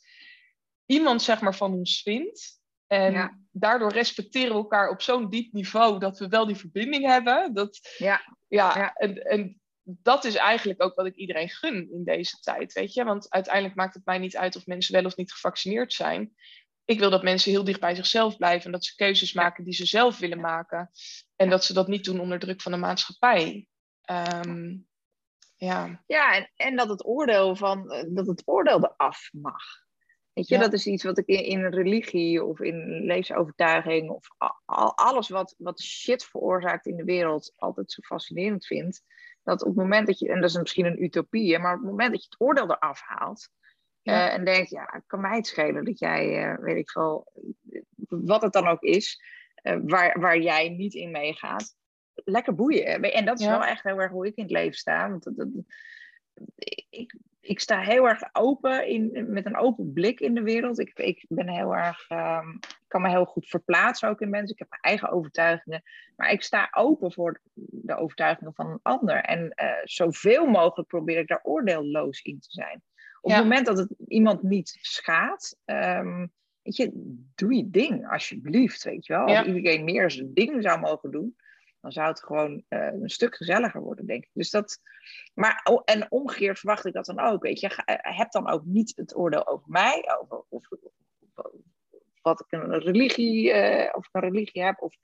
iemand 0.87 1.23
zeg 1.23 1.41
maar, 1.41 1.55
van 1.55 1.73
ons 1.73 2.03
vindt. 2.03 2.61
En 2.87 3.47
daardoor 3.53 3.93
respecteren 3.93 4.49
we 4.49 4.55
elkaar 4.55 4.91
op 4.91 5.03
zo'n 5.03 5.31
diep 5.31 5.53
niveau 5.53 5.99
dat 5.99 6.19
we 6.19 6.29
wel 6.29 6.47
die 6.47 6.57
verbinding 6.57 7.05
hebben. 7.05 7.55
Dat, 7.55 7.95
ja. 7.99 8.35
Ja, 8.49 8.79
ja. 8.79 8.95
En, 8.95 9.23
en 9.23 9.61
dat 9.83 10.25
is 10.25 10.35
eigenlijk 10.35 10.83
ook 10.83 10.95
wat 10.95 11.07
ik 11.07 11.15
iedereen 11.15 11.49
gun 11.49 11.91
in 11.93 12.05
deze 12.05 12.39
tijd, 12.41 12.73
weet 12.73 12.93
je. 12.93 13.05
Want 13.05 13.31
uiteindelijk 13.31 13.75
maakt 13.75 13.95
het 13.95 14.05
mij 14.05 14.19
niet 14.19 14.37
uit 14.37 14.57
of 14.57 14.67
mensen 14.67 14.95
wel 14.95 15.05
of 15.05 15.17
niet 15.17 15.33
gevaccineerd 15.33 15.93
zijn. 15.93 16.35
Ik 16.85 16.99
wil 16.99 17.11
dat 17.11 17.23
mensen 17.23 17.51
heel 17.51 17.65
dicht 17.65 17.81
bij 17.81 17.95
zichzelf 17.95 18.37
blijven 18.37 18.67
en 18.67 18.73
dat 18.73 18.85
ze 18.85 18.95
keuzes 18.95 19.33
maken 19.33 19.65
die 19.65 19.75
ze 19.75 19.87
zelf 19.87 20.19
willen 20.19 20.41
maken. 20.41 20.91
En 21.37 21.51
dat 21.51 21.65
ze 21.65 21.73
dat 21.73 21.89
niet 21.89 22.05
doen 22.05 22.21
onder 22.21 22.39
druk 22.39 22.63
van 22.63 22.73
de 22.73 22.79
maatschappij. 22.79 23.69
Um, 24.11 24.87
ja, 25.57 26.03
ja 26.07 26.35
en, 26.35 26.51
en 26.57 26.77
dat 26.77 26.89
het 26.89 27.07
oordeel 27.07 27.57
van 27.57 27.89
dat 28.09 28.27
het 28.27 28.43
oordeel 28.45 28.85
eraf 28.85 29.29
mag. 29.33 29.86
Weet 30.37 30.49
je, 30.49 30.59
dat 30.59 30.73
is 30.73 30.87
iets 30.87 31.05
wat 31.05 31.19
ik 31.19 31.27
in, 31.27 31.45
in 31.45 31.67
religie 31.67 32.45
of 32.45 32.61
in 32.61 33.05
levensovertuiging 33.05 34.11
of 34.11 34.29
al, 34.65 34.97
alles 34.97 35.29
wat, 35.29 35.55
wat 35.59 35.81
shit 35.81 36.25
veroorzaakt 36.25 36.87
in 36.87 36.97
de 36.97 37.05
wereld 37.05 37.53
altijd 37.57 37.93
zo 37.93 38.03
fascinerend 38.03 38.67
vind. 38.67 39.03
Dat 39.43 39.61
op 39.61 39.69
het 39.69 39.77
moment 39.77 40.07
dat 40.07 40.19
je, 40.19 40.29
en 40.29 40.41
dat 40.41 40.51
is 40.51 40.57
misschien 40.57 40.85
een 40.85 41.03
utopie, 41.03 41.59
maar 41.59 41.75
op 41.75 41.81
het 41.81 41.91
moment 41.91 42.11
dat 42.11 42.23
je 42.23 42.29
het 42.31 42.41
oordeel 42.41 42.71
eraf 42.71 43.01
haalt 43.01 43.49
uh, 44.03 44.33
en 44.33 44.45
denkt, 44.45 44.71
ja, 44.71 45.03
kan 45.07 45.21
mij 45.21 45.37
het 45.37 45.47
schelen 45.47 45.85
dat 45.85 45.99
jij, 45.99 46.53
uh, 46.53 46.59
weet 46.59 46.77
ik 46.77 46.91
veel, 46.91 47.33
wat 48.09 48.43
het 48.43 48.53
dan 48.53 48.67
ook 48.67 48.83
is, 48.83 49.23
uh, 49.63 49.79
waar, 49.83 50.21
waar 50.21 50.39
jij 50.39 50.69
niet 50.69 50.95
in 50.95 51.11
meegaat, 51.11 51.77
lekker 52.15 52.55
boeien. 52.55 53.03
En 53.03 53.25
dat 53.25 53.39
is 53.39 53.45
ja. 53.45 53.59
wel 53.59 53.69
echt 53.69 53.83
heel 53.83 54.01
erg 54.01 54.11
hoe 54.11 54.27
ik 54.27 54.37
in 54.37 54.43
het 54.43 54.53
leven 54.53 54.79
sta. 54.79 55.11
Want 55.11 55.25
dat, 55.25 55.37
dat, 55.37 55.49
ik, 56.89 57.17
ik 57.47 57.61
sta 57.61 57.81
heel 57.81 58.09
erg 58.09 58.23
open, 58.33 58.89
in, 58.89 59.27
met 59.29 59.47
een 59.47 59.57
open 59.57 59.93
blik 59.93 60.21
in 60.21 60.35
de 60.35 60.43
wereld. 60.43 60.79
Ik, 60.79 60.99
ik 60.99 61.25
ben 61.29 61.49
heel 61.49 61.77
erg, 61.77 62.11
um, 62.11 62.59
kan 62.87 63.03
me 63.03 63.09
heel 63.09 63.25
goed 63.25 63.49
verplaatsen 63.49 64.09
ook 64.09 64.21
in 64.21 64.31
mensen. 64.31 64.53
Ik 64.53 64.59
heb 64.59 64.71
mijn 64.71 64.83
eigen 64.83 65.11
overtuigingen. 65.11 65.83
Maar 66.17 66.31
ik 66.31 66.43
sta 66.43 66.69
open 66.73 67.13
voor 67.13 67.41
de 67.55 67.97
overtuigingen 67.97 68.55
van 68.55 68.71
een 68.71 68.81
ander. 68.83 69.17
En 69.17 69.53
uh, 69.63 69.71
zoveel 69.85 70.47
mogelijk 70.47 70.89
probeer 70.89 71.19
ik 71.19 71.29
daar 71.29 71.41
oordeelloos 71.43 72.21
in 72.23 72.41
te 72.41 72.51
zijn. 72.51 72.83
Op 73.21 73.31
ja. 73.31 73.37
het 73.37 73.45
moment 73.45 73.67
dat 73.67 73.79
het 73.79 73.95
iemand 74.09 74.43
niet 74.43 74.79
schaadt, 74.81 75.59
um, 75.65 76.33
weet 76.63 76.77
je, 76.77 76.91
doe 77.35 77.55
je 77.55 77.71
ding 77.71 78.11
alsjeblieft, 78.11 78.85
weet 78.85 79.07
je 79.07 79.13
wel. 79.13 79.27
Als 79.27 79.47
iedereen 79.47 79.85
meer 79.85 80.11
zijn 80.11 80.35
ding 80.35 80.63
zou 80.63 80.81
mogen 80.81 81.11
doen, 81.11 81.37
dan 81.87 81.95
zou 81.95 82.09
het 82.09 82.25
gewoon 82.25 82.63
uh, 82.69 82.93
een 82.93 83.11
stuk 83.11 83.37
gezelliger 83.37 83.81
worden, 83.81 84.07
denk 84.07 84.25
ik. 84.25 84.31
Dus 84.33 84.51
dat, 84.51 84.81
maar, 85.35 85.61
oh, 85.65 85.83
en 85.85 86.11
omgekeerd 86.11 86.59
verwacht 86.59 86.87
ik 86.87 86.93
dat 86.93 87.05
dan 87.05 87.21
ook, 87.21 87.43
weet 87.43 87.61
je. 87.61 87.71
Heb 88.01 88.31
dan 88.31 88.49
ook 88.49 88.65
niet 88.65 88.93
het 88.97 89.17
oordeel 89.17 89.47
over 89.47 89.67
mij, 89.69 90.11
over 90.21 90.45
of, 90.49 90.69
of, 90.71 91.53
wat 92.23 92.41
ik 92.41 92.47
een 92.49 92.79
religie, 92.79 93.55
uh, 93.55 93.89
of 93.93 94.07
ik 94.07 94.09
een 94.13 94.21
religie 94.21 94.63
heb, 94.63 94.83
of 94.83 94.95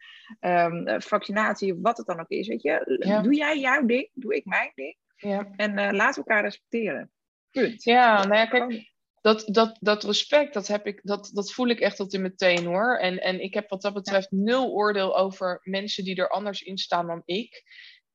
um, 0.40 1.00
vaccinatie, 1.00 1.72
of 1.72 1.78
wat 1.82 1.96
het 1.96 2.06
dan 2.06 2.20
ook 2.20 2.28
is, 2.28 2.48
weet 2.48 2.62
je. 2.62 2.98
Ja. 2.98 3.20
Doe 3.20 3.34
jij 3.34 3.58
jouw 3.58 3.84
ding, 3.84 4.10
doe 4.12 4.34
ik 4.34 4.44
mijn 4.44 4.72
ding. 4.74 4.96
Ja. 5.16 5.48
En 5.56 5.78
uh, 5.78 5.88
laat 5.90 6.16
elkaar 6.16 6.42
respecteren. 6.42 7.10
Punt. 7.50 7.82
Ja, 7.82 8.24
nou 8.24 8.34
ja, 8.34 8.46
kijk, 8.46 8.91
dat, 9.22 9.44
dat, 9.46 9.76
dat 9.80 10.04
respect, 10.04 10.54
dat, 10.54 10.66
heb 10.66 10.86
ik, 10.86 11.00
dat, 11.02 11.30
dat 11.32 11.52
voel 11.52 11.68
ik 11.68 11.80
echt 11.80 11.96
tot 11.96 12.14
in 12.14 12.22
meteen 12.22 12.64
hoor. 12.64 12.98
En, 12.98 13.18
en 13.18 13.42
ik 13.42 13.54
heb 13.54 13.68
wat 13.68 13.82
dat 13.82 13.94
betreft 13.94 14.28
ja. 14.30 14.36
nul 14.38 14.70
oordeel 14.70 15.18
over 15.18 15.60
mensen 15.62 16.04
die 16.04 16.16
er 16.16 16.28
anders 16.28 16.62
in 16.62 16.78
staan 16.78 17.06
dan 17.06 17.22
ik. 17.24 17.62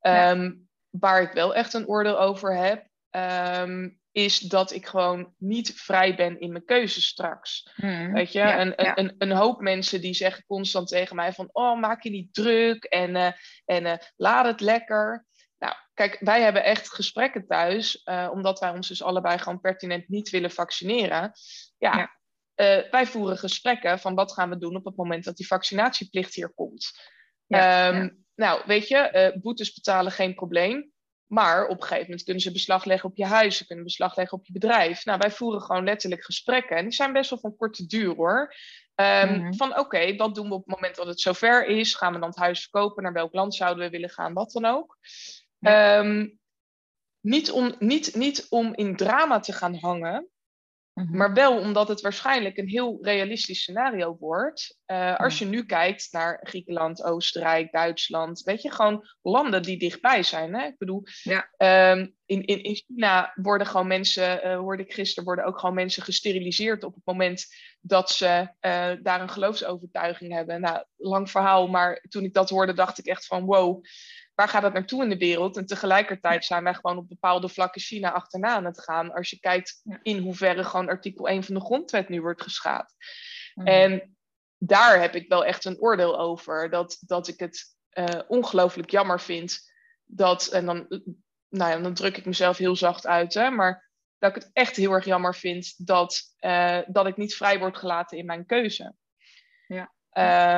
Um, 0.02 0.68
waar 0.90 1.22
ik 1.22 1.32
wel 1.32 1.56
echt 1.56 1.74
een 1.74 1.88
oordeel 1.88 2.20
over 2.20 2.58
heb, 2.58 2.88
um, 3.62 4.00
is 4.12 4.40
dat 4.40 4.74
ik 4.74 4.86
gewoon 4.86 5.34
niet 5.38 5.74
vrij 5.74 6.16
ben 6.16 6.40
in 6.40 6.52
mijn 6.52 6.66
keuzes 6.66 7.08
straks. 7.08 7.72
Hmm. 7.76 8.14
Weet 8.14 8.32
je, 8.32 8.40
ja, 8.40 8.62
een, 8.62 8.74
ja. 8.78 8.98
een, 8.98 9.16
een, 9.18 9.32
hoop 9.32 9.62
mensen 9.62 10.02
die 10.02 10.14
zeggen 10.14 10.46
constant 10.46 10.88
tegen 10.88 11.16
mij 11.16 11.34
van, 11.34 11.50
oh 11.52 11.80
maak 11.80 12.04
je 12.04 12.10
niet 12.10 12.34
druk 12.34 12.84
en, 12.84 13.16
uh, 13.16 13.32
en 13.66 13.86
uh, 13.86 13.94
laat 14.16 14.46
het 14.46 14.62
lekker. 14.62 15.26
Kijk, 15.98 16.18
wij 16.20 16.42
hebben 16.42 16.64
echt 16.64 16.90
gesprekken 16.90 17.48
thuis, 17.48 18.02
uh, 18.06 18.30
omdat 18.32 18.60
wij 18.60 18.70
ons 18.70 18.88
dus 18.88 19.04
allebei 19.04 19.38
gewoon 19.38 19.60
pertinent 19.60 20.08
niet 20.08 20.30
willen 20.30 20.52
vaccineren. 20.52 21.32
Ja, 21.78 21.98
ja. 21.98 22.16
Uh, 22.56 22.92
wij 22.92 23.06
voeren 23.06 23.38
gesprekken 23.38 24.00
van 24.00 24.16
wat 24.16 24.34
gaan 24.34 24.50
we 24.50 24.58
doen 24.58 24.76
op 24.76 24.86
het 24.86 24.96
moment 24.96 25.24
dat 25.24 25.38
die 25.38 25.48
vaccinatieplicht 25.48 26.36
hier 26.36 26.54
komt. 26.54 27.00
Ja, 27.46 27.88
um, 27.88 28.02
ja. 28.02 28.12
Nou, 28.36 28.62
weet 28.66 28.88
je, 28.88 29.32
uh, 29.34 29.42
boetes 29.42 29.74
betalen 29.74 30.12
geen 30.12 30.36
probleem. 30.36 30.92
Maar 31.26 31.68
op 31.68 31.76
een 31.76 31.82
gegeven 31.82 32.04
moment 32.04 32.24
kunnen 32.24 32.44
ze 32.44 32.52
beslag 32.52 32.86
leggen 32.86 33.10
op 33.10 33.18
je 33.18 33.26
huis, 33.26 33.58
ze 33.58 33.66
kunnen 33.66 33.86
beslag 33.86 34.16
leggen 34.16 34.38
op 34.38 34.46
je 34.46 34.54
bedrijf. 34.54 35.06
Nou, 35.06 35.18
wij 35.18 35.32
voeren 35.32 35.62
gewoon 35.62 35.84
letterlijk 35.84 36.24
gesprekken. 36.24 36.78
En 36.78 36.84
die 36.84 36.94
zijn 36.94 37.14
best 37.14 37.30
wel 37.30 37.40
van 37.40 37.56
korte 37.56 37.86
duur 37.86 38.16
hoor. 38.16 38.56
Um, 38.96 39.30
mm-hmm. 39.30 39.56
Van 39.56 39.70
oké, 39.70 39.80
okay, 39.80 40.16
wat 40.16 40.36
doen 40.36 40.48
we 40.48 40.54
op 40.54 40.66
het 40.66 40.76
moment 40.76 40.96
dat 40.96 41.08
het 41.08 41.22
zover 41.22 41.66
is? 41.66 41.96
Gaan 41.96 42.14
we 42.14 42.20
dan 42.20 42.30
het 42.30 42.38
huis 42.38 42.62
verkopen? 42.62 43.04
Naar 43.04 43.14
welk 43.14 43.34
land 43.34 43.56
zouden 43.56 43.84
we 43.84 43.90
willen 43.90 44.10
gaan? 44.10 44.34
Wat 44.34 44.52
dan 44.52 44.66
ook. 44.66 44.98
Ja. 45.60 46.00
Um, 46.00 46.40
niet, 47.20 47.52
om, 47.52 47.76
niet, 47.80 48.16
niet 48.16 48.46
om 48.50 48.76
in 48.76 48.96
drama 48.96 49.40
te 49.40 49.54
gaan 49.54 49.76
hangen, 49.76 50.30
Mhm. 50.98 51.18
Maar 51.18 51.34
wel 51.34 51.60
omdat 51.60 51.88
het 51.88 52.02
waarschijnlijk 52.02 52.58
een 52.58 52.68
heel 52.68 52.98
realistisch 53.02 53.62
scenario 53.62 54.18
wordt. 54.20 54.78
Uh, 54.88 55.16
als 55.16 55.40
je 55.40 55.46
nu 55.46 55.66
kijkt 55.66 56.08
naar 56.12 56.40
Griekenland, 56.44 57.04
Oostenrijk, 57.04 57.72
Duitsland, 57.72 58.42
weet 58.42 58.62
je, 58.62 58.72
gewoon 58.72 59.08
landen 59.22 59.62
die 59.62 59.80
dichtbij 59.80 60.24
zijn. 60.24 60.56
Hè? 60.56 60.66
Ik 60.66 60.78
bedoel, 60.78 61.04
ja. 61.24 61.50
um, 61.92 62.16
in, 62.26 62.46
in, 62.46 62.64
in 62.64 62.76
China 62.76 63.32
worden 63.36 63.68
gewoon 63.68 63.88
mensen, 63.88 64.48
uh, 64.48 64.58
hoorde 64.58 64.84
ik 64.84 64.94
gisteren, 64.94 65.24
worden 65.24 65.46
ook 65.46 65.60
gewoon 65.60 65.76
mensen 65.76 66.04
gesteriliseerd 66.04 66.84
op 66.84 66.94
het 66.94 67.06
moment 67.06 67.46
dat 67.82 68.10
ze 68.10 68.26
uh, 68.62 68.92
daar 69.04 69.22
een 69.22 69.30
geloofsovertuiging 69.30 70.34
hebben. 70.34 70.62
Nou, 70.62 70.86
lang 70.96 71.32
verhaal, 71.32 71.68
maar 71.68 72.06
toen 72.10 72.24
ik 72.24 72.34
dat 72.34 72.50
hoorde, 72.50 72.74
dacht 72.74 72.98
ik 72.98 73.06
echt 73.06 73.26
van 73.26 73.46
wow 73.46 73.84
waar 74.38 74.48
gaat 74.48 74.64
het 74.64 74.74
naartoe 74.74 75.04
in 75.04 75.10
de 75.10 75.18
wereld? 75.18 75.58
En 75.58 75.66
tegelijkertijd 75.66 76.46
zijn 76.46 76.64
wij 76.64 76.74
gewoon 76.74 76.98
op 76.98 77.10
bepaalde 77.10 77.50
vlakken 77.50 77.82
China 77.82 78.12
achterna 78.12 78.48
aan 78.48 78.66
het 78.66 78.82
gaan. 78.82 79.14
Als 79.14 79.30
je 79.30 79.40
kijkt 79.40 79.82
in 80.02 80.18
hoeverre 80.18 80.64
gewoon 80.64 80.88
artikel 80.88 81.28
1 81.28 81.44
van 81.44 81.54
de 81.56 81.62
grondwet 81.62 82.10
nu 82.10 82.22
wordt 82.22 82.42
geschaad. 82.42 82.94
Mhm. 83.54 83.68
En 83.68 84.18
daar 84.58 85.02
heb 85.02 85.16
ik 85.16 85.30
wel 85.30 85.46
echt 85.46 85.66
een 85.66 85.80
oordeel 85.80 86.20
over. 86.20 86.70
Dat, 86.70 86.98
dat 87.00 87.28
ik 87.28 87.40
het 87.40 87.76
uh, 87.94 88.22
ongelooflijk 88.28 88.90
jammer 88.90 89.22
vind 89.22 89.72
dat, 90.04 90.48
en 90.48 90.66
dan, 90.66 90.88
nou 91.50 91.72
ja, 91.72 91.80
dan 91.80 91.94
druk 91.94 92.18
ik 92.18 92.26
mezelf 92.26 92.58
heel 92.58 92.76
zacht 92.76 93.08
uit, 93.08 93.34
hè, 93.34 93.50
maar 93.50 93.92
dat 94.18 94.36
ik 94.36 94.42
het 94.42 94.50
echt 94.54 94.76
heel 94.76 94.92
erg 94.92 95.06
jammer 95.06 95.36
vind 95.36 95.88
dat, 95.88 96.22
uh, 96.40 96.80
dat 96.88 97.08
ik 97.08 97.18
niet 97.18 97.36
vrij 97.36 97.60
word 97.60 97.78
gelaten 97.78 98.18
in 98.18 98.26
mijn 98.26 98.46
keuze. 98.46 98.96
Ja. 99.68 99.92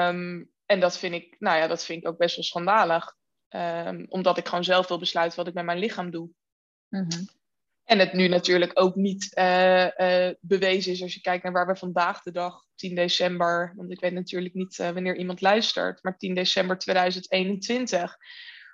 Um, 0.10 0.52
en 0.66 0.80
dat 0.80 0.98
vind 0.98 1.14
ik, 1.14 1.36
nou 1.40 1.58
ja, 1.58 1.68
dat 1.68 1.86
vind 1.86 2.02
ik 2.02 2.08
ook 2.08 2.18
best 2.18 2.36
wel 2.36 2.46
schandalig. 2.46 3.18
Um, 3.50 4.06
omdat 4.10 4.38
ik 4.38 4.48
gewoon 4.48 4.64
zelf 4.64 4.88
wil 4.88 5.00
besluiten 5.00 5.38
wat 5.38 5.48
ik 5.48 5.54
met 5.54 5.66
mijn 5.66 5.80
lichaam 5.80 6.12
doe. 6.12 6.30
Mhm. 6.90 7.24
En 7.84 8.00
het 8.00 8.14
nu 8.14 8.28
natuurlijk 8.28 8.72
ook 8.74 8.96
niet 8.96 9.38
uh, 9.38 9.88
uh, 9.98 10.30
bewezen 10.40 10.92
is 10.92 11.02
als 11.02 11.14
je 11.14 11.22
kijkt 11.22 11.44
naar 11.44 11.52
waar 11.52 11.68
we 11.68 11.76
vandaag 11.76 12.22
de 12.22 12.32
dag, 12.32 12.66
10 12.76 12.96
december, 12.96 13.74
want 13.76 13.92
ik 13.92 14.00
weet 14.00 14.14
natuurlijk 14.14 14.54
niet 14.54 14.78
uh, 14.78 14.90
wanneer 14.90 15.18
iemand 15.18 15.42
luistert, 15.42 16.04
maar 16.04 16.18
10 16.18 16.36
december 16.36 16.78
2021. 16.78 18.18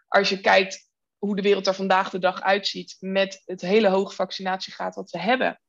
Als 0.07 0.29
je 0.29 0.41
kijkt 0.41 0.89
hoe 1.17 1.35
de 1.35 1.41
wereld 1.41 1.67
er 1.67 1.73
vandaag 1.73 2.09
de 2.09 2.19
dag 2.19 2.41
uitziet 2.41 2.97
met 2.99 3.41
het 3.45 3.61
hele 3.61 3.89
hoge 3.89 4.15
vaccinatiegraad 4.15 4.95
wat 4.95 5.11
we 5.11 5.19
hebben. 5.19 5.61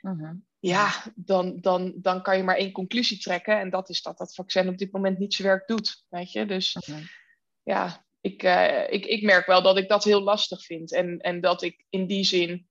Mhm. 0.00 0.34
Ja, 0.58 0.90
dan, 1.14 1.60
dan, 1.60 1.94
dan 1.96 2.22
kan 2.22 2.36
je 2.36 2.42
maar 2.42 2.56
één 2.56 2.72
conclusie 2.72 3.18
trekken. 3.18 3.60
En 3.60 3.70
dat 3.70 3.88
is 3.88 4.02
dat 4.02 4.18
dat 4.18 4.34
vaccin 4.34 4.68
op 4.68 4.78
dit 4.78 4.92
moment 4.92 5.18
niet 5.18 5.34
zijn 5.34 5.48
werk 5.48 5.66
doet. 5.66 6.04
Weet 6.08 6.32
je? 6.32 6.46
Dus 6.46 6.74
mhm. 6.74 7.02
ja, 7.62 8.06
ik, 8.20 8.42
uh, 8.42 8.92
ik, 8.92 9.06
ik 9.06 9.22
merk 9.22 9.46
wel 9.46 9.62
dat 9.62 9.78
ik 9.78 9.88
dat 9.88 10.04
heel 10.04 10.22
lastig 10.22 10.64
vind. 10.64 10.92
En, 10.92 11.18
en 11.18 11.40
dat 11.40 11.62
ik 11.62 11.84
in 11.88 12.06
die 12.06 12.24
zin 12.24 12.68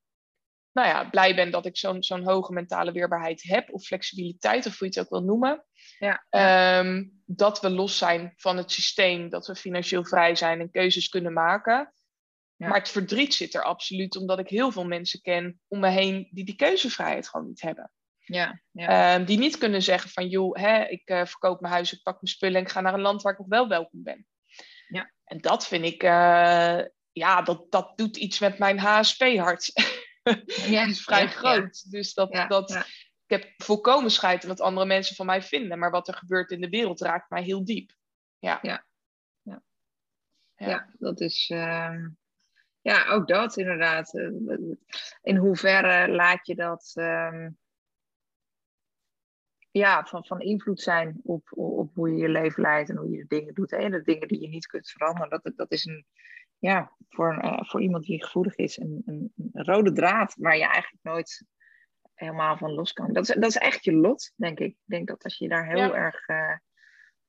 nou 0.78 0.89
ja, 0.89 1.10
blij 1.10 1.36
ben 1.36 1.52
dat 1.52 1.66
ik 1.66 1.78
zo'n 1.78 2.04
zo'n 2.04 2.24
hoge 2.24 2.54
mentale 2.54 2.91
weerbaarheid 2.91 3.43
heb, 3.43 3.74
of 3.74 3.84
flexibiliteit, 3.84 4.66
of 4.66 4.80
hoe 4.80 4.88
je 4.88 5.00
het 5.00 5.04
ook 5.04 5.20
wil 5.20 5.28
noemen. 5.28 5.66
Ja, 6.00 6.26
ehm, 6.30 7.06
dat 7.26 7.62
we 7.62 7.70
los 7.70 7.98
zijn 7.98 8.34
van 8.36 8.58
het 8.58 8.72
systeem, 8.72 9.30
dat 9.30 9.48
we 9.48 9.56
financieel 9.56 10.06
vrij 10.06 10.36
zijn 10.36 10.60
en 10.60 10.72
keuzes 10.72 11.10
kunnen 11.10 11.34
maken. 11.34 11.93
Ja. 12.56 12.68
Maar 12.68 12.78
het 12.78 12.89
verdriet 12.89 13.34
zit 13.34 13.54
er 13.54 13.64
absoluut, 13.64 14.18
omdat 14.18 14.39
ik 14.39 14.50
heel 14.50 14.72
veel 14.72 14.86
mensen 14.86 15.22
ken 15.22 15.62
om 15.68 15.80
me 15.80 15.89
heen 15.89 16.28
die 16.32 16.45
die 16.45 16.56
keuzevrijheid 16.56 17.30
gewoon 17.30 17.48
niet 17.48 17.62
hebben. 17.62 17.91
Ja, 18.20 18.62
ja. 18.72 19.16
Um, 19.16 19.26
die 19.26 19.38
niet 19.38 19.58
kunnen 19.58 19.82
zeggen 19.82 20.10
van, 20.10 20.28
joh, 20.28 20.56
hè, 20.56 20.84
ik 20.84 21.10
uh, 21.10 21.26
verkoop 21.26 21.62
mijn 21.62 21.74
huis, 21.74 21.93
ik 21.93 22.04
pak 22.04 22.22
mijn 22.22 22.34
spullen 22.34 22.56
en 22.56 22.62
ik 22.62 22.70
ga 22.70 22.82
naar 22.82 22.93
een 22.93 23.02
land 23.02 23.22
waar 23.22 23.34
ik 23.34 23.39
nog 23.39 23.48
wel 23.48 23.68
welkom 23.68 24.04
ben. 24.04 24.28
En 25.28 25.38
dat 25.38 25.67
vind 25.67 25.86
ik, 25.86 26.03
uh, 26.03 26.80
ja, 27.11 27.41
dat, 27.41 27.71
dat 27.71 27.97
doet 27.97 28.17
iets 28.17 28.39
met 28.39 28.57
mijn 28.57 28.80
HSP-hart. 28.80 29.71
Ja, 30.67 30.86
is 30.86 31.03
vrij 31.03 31.28
groot. 31.28 31.91
Dus 31.91 32.13
dat, 32.13 32.45
dat, 32.47 32.71
ik 33.25 33.41
heb 33.41 33.53
volkomen 33.57 34.11
scheid 34.11 34.43
wat 34.43 34.61
andere 34.61 34.86
mensen 34.86 35.15
van 35.15 35.25
mij 35.25 35.41
vinden. 35.41 35.80
Maar 35.80 35.91
wat 35.91 36.07
er 36.07 36.13
gebeurt 36.13 36.51
in 36.51 36.61
de 36.61 36.69
wereld 36.69 37.01
raakt 37.01 37.30
mij 37.30 37.43
heel 37.43 37.65
diep. 37.65 37.95
Ja, 38.39 38.59
ja. 38.61 38.86
ja. 40.55 40.89
dat 40.99 41.21
is. 41.21 41.49
Uh, 41.53 42.05
ja, 42.82 43.07
ook 43.07 43.28
dat 43.28 43.57
inderdaad. 43.57 44.13
In 45.21 45.36
hoeverre 45.36 46.11
laat 46.11 46.47
je 46.47 46.55
dat. 46.55 46.91
Uh, 46.95 47.47
ja, 49.78 50.05
van, 50.05 50.25
van 50.25 50.41
invloed 50.41 50.82
zijn 50.82 51.19
op, 51.23 51.47
op 51.49 51.95
hoe 51.95 52.09
je 52.09 52.17
je 52.17 52.30
leven 52.30 52.61
leidt 52.61 52.89
en 52.89 52.97
hoe 52.97 53.09
je 53.09 53.17
de 53.17 53.28
dingen 53.28 53.53
doet. 53.53 53.71
En 53.71 53.91
de 53.91 54.01
dingen 54.01 54.28
die 54.28 54.41
je 54.41 54.47
niet 54.47 54.67
kunt 54.67 54.89
veranderen. 54.89 55.30
Dat, 55.30 55.53
dat 55.55 55.71
is 55.71 55.86
een, 55.86 56.05
ja, 56.57 56.91
voor, 57.09 57.43
uh, 57.43 57.63
voor 57.63 57.82
iemand 57.82 58.05
die 58.05 58.23
gevoelig 58.23 58.55
is, 58.55 58.78
een, 58.78 59.01
een, 59.05 59.34
een, 59.36 59.63
rode 59.65 59.91
draad 59.91 60.36
waar 60.38 60.57
je 60.57 60.67
eigenlijk 60.67 61.03
nooit 61.03 61.45
helemaal 62.13 62.57
van 62.57 62.71
los 62.71 62.93
kan. 62.93 63.13
Dat 63.13 63.30
is, 63.30 63.36
dat 63.36 63.49
is 63.49 63.57
echt 63.57 63.84
je 63.84 63.93
lot, 63.93 64.34
denk 64.36 64.59
ik. 64.59 64.71
Ik 64.71 64.84
denk 64.86 65.07
dat 65.07 65.23
als 65.23 65.38
je 65.38 65.47
daar 65.47 65.67
heel 65.67 65.95
erg 65.95 66.28
uh, 66.28 66.55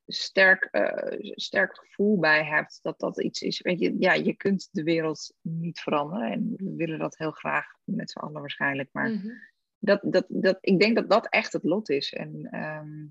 sterk, 0.07 0.69
uh, 0.73 1.33
sterk 1.35 1.79
gevoel 1.79 2.19
bij 2.19 2.45
hebt, 2.45 2.79
dat 2.83 2.99
dat 2.99 3.23
iets 3.23 3.41
is. 3.41 3.61
Weet 3.61 3.81
je, 3.81 3.97
ja, 3.99 4.13
je 4.13 4.35
kunt 4.35 4.69
de 4.71 4.83
wereld 4.83 5.35
niet 5.41 5.81
veranderen. 5.81 6.33
En 6.33 6.53
we 6.57 6.75
willen 6.77 6.99
dat 6.99 7.19
heel 7.19 7.31
graag 7.31 7.67
met 7.85 8.11
z'n 8.11 8.19
allen 8.19 8.41
waarschijnlijk. 8.41 8.89
Maar 8.93 9.09
mm 9.09 9.17
-hmm 9.17 9.57
dat, 9.79 10.01
dat, 10.03 10.25
dat, 10.29 10.59
ik 10.61 10.81
denk 10.81 10.97
dat 10.97 11.11
dat 11.11 11.29
echt 11.29 11.53
het 11.53 11.65
lot 11.65 11.89
is. 11.89 12.13
En, 12.13 12.49
ehm, 12.51 13.07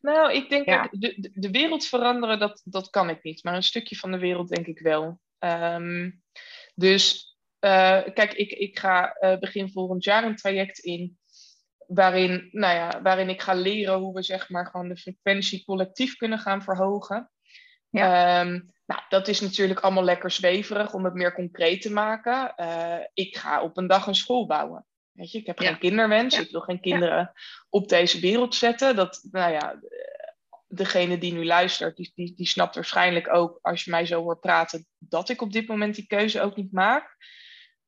nou, 0.00 0.32
ik 0.32 0.48
denk 0.48 0.66
dat 0.66 0.88
de, 0.90 1.30
de 1.34 1.50
wereld 1.50 1.84
veranderen, 1.84 2.38
dat, 2.38 2.62
dat 2.64 2.90
kan 2.90 3.08
ik 3.08 3.22
niet. 3.22 3.44
Maar 3.44 3.54
een 3.54 3.62
stukje 3.62 3.96
van 3.96 4.10
de 4.10 4.18
wereld 4.18 4.48
denk 4.48 4.66
ik 4.66 4.78
wel. 4.78 5.20
Um, 5.38 6.22
dus 6.74 7.36
uh, 7.60 8.02
kijk, 8.14 8.32
ik, 8.32 8.50
ik 8.50 8.78
ga 8.78 9.16
uh, 9.20 9.38
begin 9.38 9.70
volgend 9.70 10.04
jaar 10.04 10.24
een 10.24 10.36
traject 10.36 10.78
in. 10.78 11.18
Waarin, 11.86 12.48
nou 12.52 12.74
ja, 12.74 13.02
waarin 13.02 13.28
ik 13.28 13.40
ga 13.40 13.54
leren 13.54 13.98
hoe 13.98 14.14
we 14.14 14.22
zeg 14.22 14.48
maar 14.48 14.66
gewoon 14.66 14.88
de 14.88 14.96
frequentie 14.96 15.64
collectief 15.64 16.16
kunnen 16.16 16.38
gaan 16.38 16.62
verhogen. 16.62 17.30
Ja. 17.90 18.40
Um, 18.40 18.72
nou, 18.86 19.02
dat 19.08 19.28
is 19.28 19.40
natuurlijk 19.40 19.80
allemaal 19.80 20.04
lekker 20.04 20.30
zweverig 20.30 20.94
om 20.94 21.04
het 21.04 21.14
meer 21.14 21.34
concreet 21.34 21.82
te 21.82 21.92
maken. 21.92 22.52
Uh, 22.56 22.98
ik 23.14 23.36
ga 23.36 23.62
op 23.62 23.76
een 23.76 23.86
dag 23.86 24.06
een 24.06 24.14
school 24.14 24.46
bouwen. 24.46 24.86
Weet 25.18 25.32
je, 25.32 25.38
ik 25.38 25.46
heb 25.46 25.58
geen 25.58 25.78
kinderwens, 25.78 26.38
ik 26.38 26.50
wil 26.50 26.60
geen 26.60 26.80
kinderen 26.80 27.32
op 27.68 27.88
deze 27.88 28.20
wereld 28.20 28.54
zetten. 28.54 28.96
Dat, 28.96 29.20
nou 29.30 29.52
ja, 29.52 29.80
degene 30.68 31.18
die 31.18 31.32
nu 31.32 31.44
luistert, 31.44 31.96
die, 31.96 32.12
die, 32.14 32.34
die 32.34 32.46
snapt 32.46 32.74
waarschijnlijk 32.74 33.34
ook, 33.34 33.58
als 33.62 33.84
je 33.84 33.90
mij 33.90 34.06
zo 34.06 34.22
hoort 34.22 34.40
praten, 34.40 34.86
dat 34.98 35.28
ik 35.28 35.42
op 35.42 35.52
dit 35.52 35.68
moment 35.68 35.94
die 35.94 36.06
keuze 36.06 36.40
ook 36.40 36.56
niet 36.56 36.72
maak. 36.72 37.16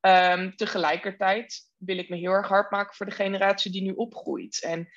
Um, 0.01 0.55
tegelijkertijd 0.55 1.59
wil 1.77 1.97
ik 1.97 2.09
me 2.09 2.15
heel 2.15 2.31
erg 2.31 2.47
hard 2.47 2.71
maken 2.71 2.95
voor 2.95 3.05
de 3.05 3.11
generatie 3.11 3.71
die 3.71 3.81
nu 3.81 3.91
opgroeit. 3.91 4.63
En 4.63 4.89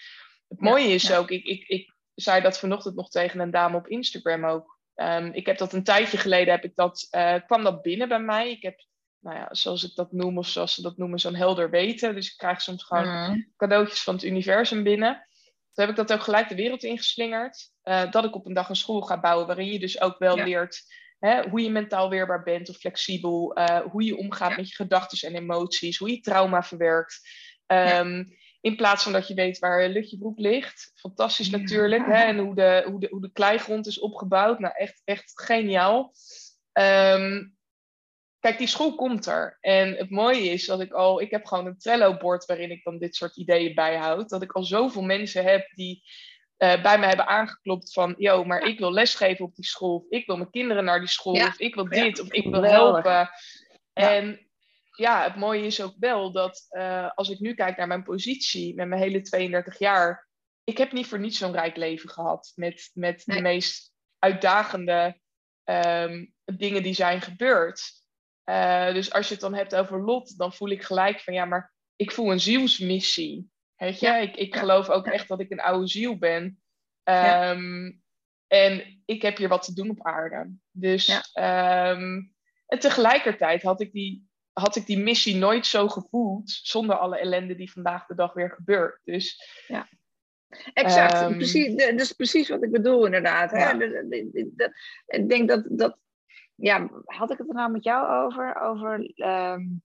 het 0.48 0.60
mooie 0.60 0.88
is 0.88 1.12
ook, 1.12 1.30
ik, 1.30 1.44
ik, 1.44 1.68
ik 1.68 1.94
zei 2.14 2.42
dat 2.42 2.58
vanochtend 2.58 2.94
nog 2.94 3.10
tegen 3.10 3.40
een 3.40 3.50
dame 3.50 3.76
op 3.76 3.88
Instagram 3.88 4.44
ook. 4.44 4.78
Um, 4.94 5.32
ik 5.32 5.46
heb 5.46 5.58
dat 5.58 5.72
een 5.72 5.84
tijdje 5.84 6.18
geleden, 6.18 6.54
heb 6.54 6.64
ik 6.64 6.74
dat, 6.74 7.08
uh, 7.10 7.34
kwam 7.46 7.62
dat 7.62 7.82
binnen 7.82 8.08
bij 8.08 8.20
mij. 8.20 8.50
Ik 8.50 8.62
heb 8.62 8.86
nou 9.24 9.36
ja, 9.36 9.48
zoals 9.50 9.84
ik 9.84 9.94
dat 9.94 10.12
noem, 10.12 10.38
of 10.38 10.46
zoals 10.46 10.74
ze 10.74 10.82
dat 10.82 10.96
noemen, 10.96 11.18
zo'n 11.18 11.34
helder 11.34 11.70
weten. 11.70 12.14
Dus 12.14 12.30
ik 12.30 12.36
krijg 12.36 12.62
soms 12.62 12.84
gewoon 12.84 13.30
mm. 13.30 13.52
cadeautjes 13.56 14.02
van 14.02 14.14
het 14.14 14.24
universum 14.24 14.82
binnen. 14.82 15.26
Toen 15.72 15.84
heb 15.84 15.88
ik 15.88 15.96
dat 15.96 16.12
ook 16.12 16.22
gelijk 16.22 16.48
de 16.48 16.54
wereld 16.54 16.82
ingeslingerd. 16.82 17.70
Uh, 17.84 18.10
dat 18.10 18.24
ik 18.24 18.34
op 18.34 18.46
een 18.46 18.54
dag 18.54 18.68
een 18.68 18.76
school 18.76 19.00
ga 19.00 19.20
bouwen 19.20 19.46
waarin 19.46 19.72
je 19.72 19.78
dus 19.78 20.00
ook 20.00 20.18
wel 20.18 20.36
leert 20.36 20.82
hè, 21.18 21.48
hoe 21.48 21.60
je 21.60 21.70
mentaal 21.70 22.10
weerbaar 22.10 22.42
bent 22.42 22.68
of 22.68 22.76
flexibel. 22.76 23.58
Uh, 23.58 23.80
hoe 23.80 24.04
je 24.04 24.16
omgaat 24.16 24.56
met 24.56 24.68
je 24.68 24.74
gedachten 24.74 25.28
en 25.28 25.34
emoties. 25.34 25.98
Hoe 25.98 26.10
je 26.10 26.20
trauma 26.20 26.62
verwerkt. 26.62 27.20
Um, 27.66 28.36
in 28.60 28.76
plaats 28.76 29.02
van 29.02 29.12
dat 29.12 29.28
je 29.28 29.34
weet 29.34 29.58
waar 29.58 29.88
Lutje 29.88 30.18
Broek 30.18 30.38
ligt. 30.38 30.92
Fantastisch 30.94 31.50
natuurlijk. 31.50 32.06
Hè, 32.06 32.22
en 32.24 32.38
hoe 32.38 32.54
de, 32.54 32.84
hoe, 32.86 33.00
de, 33.00 33.06
hoe 33.10 33.20
de 33.20 33.32
kleigrond 33.32 33.86
is 33.86 33.98
opgebouwd. 33.98 34.58
Nou, 34.58 34.74
echt, 34.76 35.02
echt 35.04 35.32
geniaal. 35.34 36.12
Um, 36.72 37.56
Kijk, 38.44 38.58
die 38.58 38.66
school 38.66 38.94
komt 38.94 39.26
er. 39.26 39.58
En 39.60 39.94
het 39.94 40.10
mooie 40.10 40.50
is 40.50 40.66
dat 40.66 40.80
ik 40.80 40.92
al, 40.92 41.20
ik 41.20 41.30
heb 41.30 41.46
gewoon 41.46 41.66
een 41.66 41.78
Trello-bord 41.78 42.44
waarin 42.44 42.70
ik 42.70 42.84
dan 42.84 42.98
dit 42.98 43.16
soort 43.16 43.36
ideeën 43.36 43.74
bijhoud. 43.74 44.28
Dat 44.28 44.42
ik 44.42 44.52
al 44.52 44.64
zoveel 44.64 45.02
mensen 45.02 45.44
heb 45.44 45.70
die 45.74 46.02
uh, 46.58 46.82
bij 46.82 46.98
mij 46.98 47.08
hebben 47.08 47.26
aangeklopt 47.26 47.92
van, 47.92 48.14
yo, 48.18 48.44
maar 48.44 48.62
ik 48.62 48.78
wil 48.78 48.92
lesgeven 48.92 49.44
op 49.44 49.54
die 49.54 49.64
school. 49.64 49.94
Of 49.94 50.04
ik 50.08 50.26
wil 50.26 50.36
mijn 50.36 50.50
kinderen 50.50 50.84
naar 50.84 50.98
die 50.98 51.08
school. 51.08 51.32
Of 51.32 51.58
ik 51.58 51.74
wil 51.74 51.88
dit. 51.88 52.20
Of 52.20 52.32
ik 52.32 52.50
wil 52.50 52.62
helpen. 52.62 53.30
En 53.92 54.48
ja, 54.90 55.22
het 55.22 55.36
mooie 55.36 55.66
is 55.66 55.82
ook 55.82 55.94
wel 55.98 56.32
dat 56.32 56.66
uh, 56.70 57.10
als 57.14 57.28
ik 57.28 57.38
nu 57.38 57.54
kijk 57.54 57.76
naar 57.76 57.86
mijn 57.86 58.02
positie 58.02 58.74
met 58.74 58.88
mijn 58.88 59.02
hele 59.02 59.20
32 59.20 59.78
jaar. 59.78 60.28
Ik 60.64 60.78
heb 60.78 60.92
niet 60.92 61.06
voor 61.06 61.20
niets 61.20 61.38
zo'n 61.38 61.52
rijk 61.52 61.76
leven 61.76 62.10
gehad. 62.10 62.52
Met, 62.54 62.90
met 62.94 63.22
de 63.24 63.40
meest 63.40 63.92
uitdagende 64.18 65.20
um, 65.64 66.34
dingen 66.44 66.82
die 66.82 66.94
zijn 66.94 67.20
gebeurd. 67.20 68.02
Uh, 68.44 68.92
dus 68.92 69.12
als 69.12 69.26
je 69.26 69.32
het 69.32 69.42
dan 69.42 69.54
hebt 69.54 69.74
over 69.74 70.00
lot, 70.00 70.38
dan 70.38 70.52
voel 70.52 70.68
ik 70.68 70.82
gelijk 70.82 71.20
van 71.20 71.34
ja, 71.34 71.44
maar 71.44 71.72
ik 71.96 72.12
voel 72.12 72.32
een 72.32 72.40
zielsmissie. 72.40 73.50
Weet 73.76 74.00
je, 74.00 74.08
ik, 74.08 74.36
ik 74.36 74.56
geloof 74.56 74.88
ook 74.88 75.06
echt 75.06 75.28
dat 75.28 75.40
ik 75.40 75.50
een 75.50 75.60
oude 75.60 75.86
ziel 75.86 76.18
ben. 76.18 76.62
Um, 77.04 78.02
en 78.46 79.02
ik 79.04 79.22
heb 79.22 79.36
hier 79.36 79.48
wat 79.48 79.62
te 79.62 79.74
doen 79.74 79.90
op 79.90 80.06
aarde. 80.06 80.50
Dus, 80.70 81.08
um, 81.34 82.32
en 82.66 82.78
tegelijkertijd 82.78 83.62
had 83.62 83.80
ik 83.80 83.92
die, 83.92 84.28
had 84.52 84.76
ik 84.76 84.86
die 84.86 84.98
missie 84.98 85.36
nooit 85.36 85.66
zo 85.66 85.88
gevoeld 85.88 86.50
zonder 86.62 86.96
alle 86.96 87.18
ellende 87.18 87.54
die 87.54 87.72
vandaag 87.72 88.06
de 88.06 88.14
dag 88.14 88.32
weer 88.32 88.50
gebeurt. 88.50 89.00
Dus 89.04 89.42
ja. 89.66 89.88
Exact, 90.72 91.22
um, 91.22 91.36
precies, 91.36 91.74
dat 91.74 92.00
is 92.00 92.12
precies 92.12 92.48
wat 92.48 92.62
ik 92.62 92.70
bedoel 92.70 93.04
inderdaad. 93.04 93.50
Hè? 93.50 93.84
ik 95.06 95.28
denk 95.28 95.48
dat, 95.48 95.64
dat, 95.68 95.98
ja, 96.54 96.88
had 97.04 97.30
ik 97.30 97.38
het 97.38 97.48
er 97.48 97.54
nou 97.54 97.70
met 97.70 97.84
jou 97.84 98.24
over, 98.24 98.60
over 98.60 99.12
um, 99.16 99.82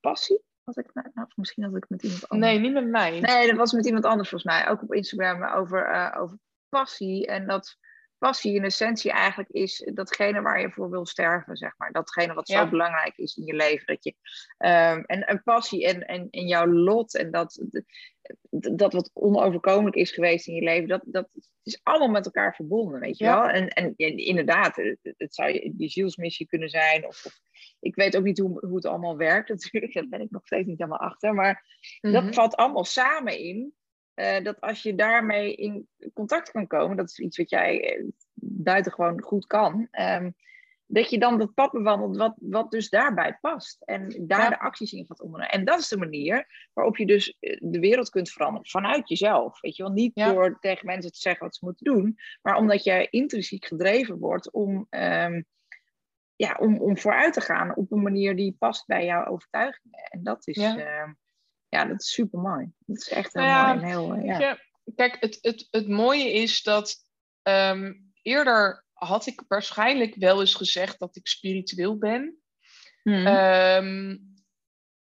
passie? 0.00 0.42
Had 0.64 0.76
ik, 0.78 0.94
nou, 0.94 1.08
nou, 1.14 1.28
misschien 1.34 1.62
had 1.64 1.76
ik 1.76 1.80
het 1.80 1.90
met 1.90 2.02
iemand 2.02 2.28
anders. 2.28 2.50
Nee, 2.50 2.60
niet 2.60 2.72
met 2.72 2.88
mij. 2.88 3.20
Nee, 3.20 3.46
dat 3.46 3.56
was 3.56 3.72
met 3.72 3.86
iemand 3.86 4.04
anders 4.04 4.28
volgens 4.28 4.52
mij, 4.52 4.68
ook 4.68 4.82
op 4.82 4.94
Instagram, 4.94 5.44
over, 5.44 5.94
uh, 5.94 6.16
over 6.18 6.38
passie. 6.68 7.26
En 7.26 7.46
dat 7.46 7.76
passie 8.20 8.54
in 8.54 8.64
essentie 8.64 9.10
eigenlijk 9.10 9.48
is 9.50 9.90
datgene 9.94 10.40
waar 10.40 10.60
je 10.60 10.70
voor 10.70 10.90
wil 10.90 11.06
sterven, 11.06 11.56
zeg 11.56 11.74
maar. 11.76 11.92
Datgene 11.92 12.34
wat 12.34 12.48
zo 12.48 12.68
belangrijk 12.68 13.16
is 13.16 13.36
in 13.36 13.44
je 13.44 13.54
leven. 13.54 13.86
Dat 13.86 14.04
je, 14.04 14.14
um, 14.58 15.04
en, 15.04 15.30
een 15.30 15.42
passie 15.42 15.86
en, 15.86 16.06
en, 16.06 16.28
en 16.30 16.46
jouw 16.46 16.66
lot 16.66 17.16
en 17.16 17.30
dat, 17.30 17.64
dat 18.50 18.92
wat 18.92 19.10
onoverkomelijk 19.12 19.96
is 19.96 20.10
geweest 20.10 20.46
in 20.46 20.54
je 20.54 20.62
leven, 20.62 20.88
dat, 20.88 21.02
dat 21.04 21.28
is 21.62 21.80
allemaal 21.82 22.08
met 22.08 22.24
elkaar 22.24 22.54
verbonden, 22.54 23.00
weet 23.00 23.18
je 23.18 23.24
wel. 23.24 23.48
En, 23.48 23.68
en, 23.68 23.94
inderdaad, 24.16 24.76
het, 25.02 25.34
zou 25.34 25.72
je 25.76 25.88
zielsmissie 25.88 26.46
kunnen 26.46 26.68
zijn. 26.68 27.06
Of, 27.06 27.24
of, 27.26 27.40
ik 27.80 27.94
weet 27.94 28.16
ook 28.16 28.24
niet 28.24 28.38
hoe, 28.38 28.66
hoe 28.66 28.76
het 28.76 28.86
allemaal 28.86 29.16
werkt 29.16 29.48
natuurlijk, 29.48 29.92
daar 29.94 30.08
ben 30.08 30.20
ik 30.20 30.30
nog 30.30 30.46
steeds 30.46 30.66
niet 30.66 30.78
helemaal 30.78 31.00
achter. 31.00 31.34
Maar 31.34 31.64
dat 32.00 32.24
mhm. 32.24 32.32
valt 32.32 32.56
allemaal 32.56 32.84
samen 32.84 33.38
in 33.38 33.74
uh, 34.20 34.44
dat 34.44 34.60
als 34.60 34.82
je 34.82 34.94
daarmee 34.94 35.54
in 35.54 35.88
contact 36.14 36.50
kan 36.50 36.66
komen, 36.66 36.96
dat 36.96 37.08
is 37.08 37.18
iets 37.18 37.36
wat 37.36 37.50
jij 37.50 37.98
uh, 37.98 38.08
buitengewoon 38.42 39.22
goed 39.22 39.46
kan, 39.46 39.88
um, 39.90 40.34
dat 40.86 41.10
je 41.10 41.18
dan 41.18 41.38
dat 41.38 41.54
pad 41.54 41.72
bewandelt 41.72 42.16
wat, 42.16 42.34
wat 42.40 42.70
dus 42.70 42.88
daarbij 42.88 43.38
past. 43.40 43.82
En 43.82 44.26
daar 44.26 44.50
de 44.50 44.58
acties 44.58 44.92
in 44.92 45.06
gaat 45.06 45.20
ondernemen. 45.20 45.54
En 45.54 45.64
dat 45.64 45.78
is 45.78 45.88
de 45.88 45.96
manier 45.96 46.68
waarop 46.72 46.96
je 46.96 47.06
dus 47.06 47.36
eh, 47.40 47.56
de 47.60 47.78
wereld 47.78 48.10
kunt 48.10 48.30
veranderen. 48.30 48.68
Vanuit 48.68 49.08
jezelf. 49.08 49.60
Weet 49.60 49.76
je 49.76 49.82
wel, 49.82 49.92
niet 49.92 50.14
door 50.14 50.58
tegen 50.60 50.86
mensen 50.86 51.12
te 51.12 51.18
zeggen 51.18 51.44
wat 51.44 51.56
ze 51.56 51.64
moeten 51.64 51.94
doen, 51.94 52.18
maar 52.42 52.56
omdat 52.56 52.84
jij 52.84 53.06
intrinsiek 53.10 53.64
gedreven 53.64 54.18
wordt 54.18 54.52
om, 54.52 54.86
um, 54.90 55.44
ja, 56.36 56.56
om, 56.60 56.78
om 56.78 56.98
vooruit 56.98 57.32
te 57.32 57.40
gaan 57.40 57.76
op 57.76 57.92
een 57.92 58.02
manier 58.02 58.36
die 58.36 58.56
past 58.58 58.86
bij 58.86 59.04
jouw 59.04 59.26
overtuigingen. 59.26 60.00
En 60.10 60.22
dat 60.22 60.46
is. 60.46 60.56
Ja. 60.56 60.78
Uh, 60.78 61.12
ja, 61.70 61.84
dat 61.84 62.00
is 62.00 62.12
super 62.12 62.38
mooi. 62.38 62.72
Dat 62.86 62.96
is 62.96 63.08
echt 63.08 63.34
heel 63.34 63.42
nou 63.42 63.76
mooi. 63.76 63.88
Heel, 63.88 64.14
eh, 64.14 64.38
ja. 64.38 64.58
Kijk, 64.94 65.16
het, 65.20 65.38
het, 65.40 65.68
het 65.70 65.88
mooie 65.88 66.32
is 66.32 66.62
dat 66.62 66.96
um, 67.42 68.12
eerder 68.22 68.84
had 68.92 69.26
ik 69.26 69.42
waarschijnlijk 69.48 70.14
wel 70.14 70.40
eens 70.40 70.54
gezegd 70.54 70.98
dat 70.98 71.16
ik 71.16 71.26
spiritueel 71.26 71.98
ben. 71.98 72.38
Hmm. 73.02 73.26
Um, 73.26 74.34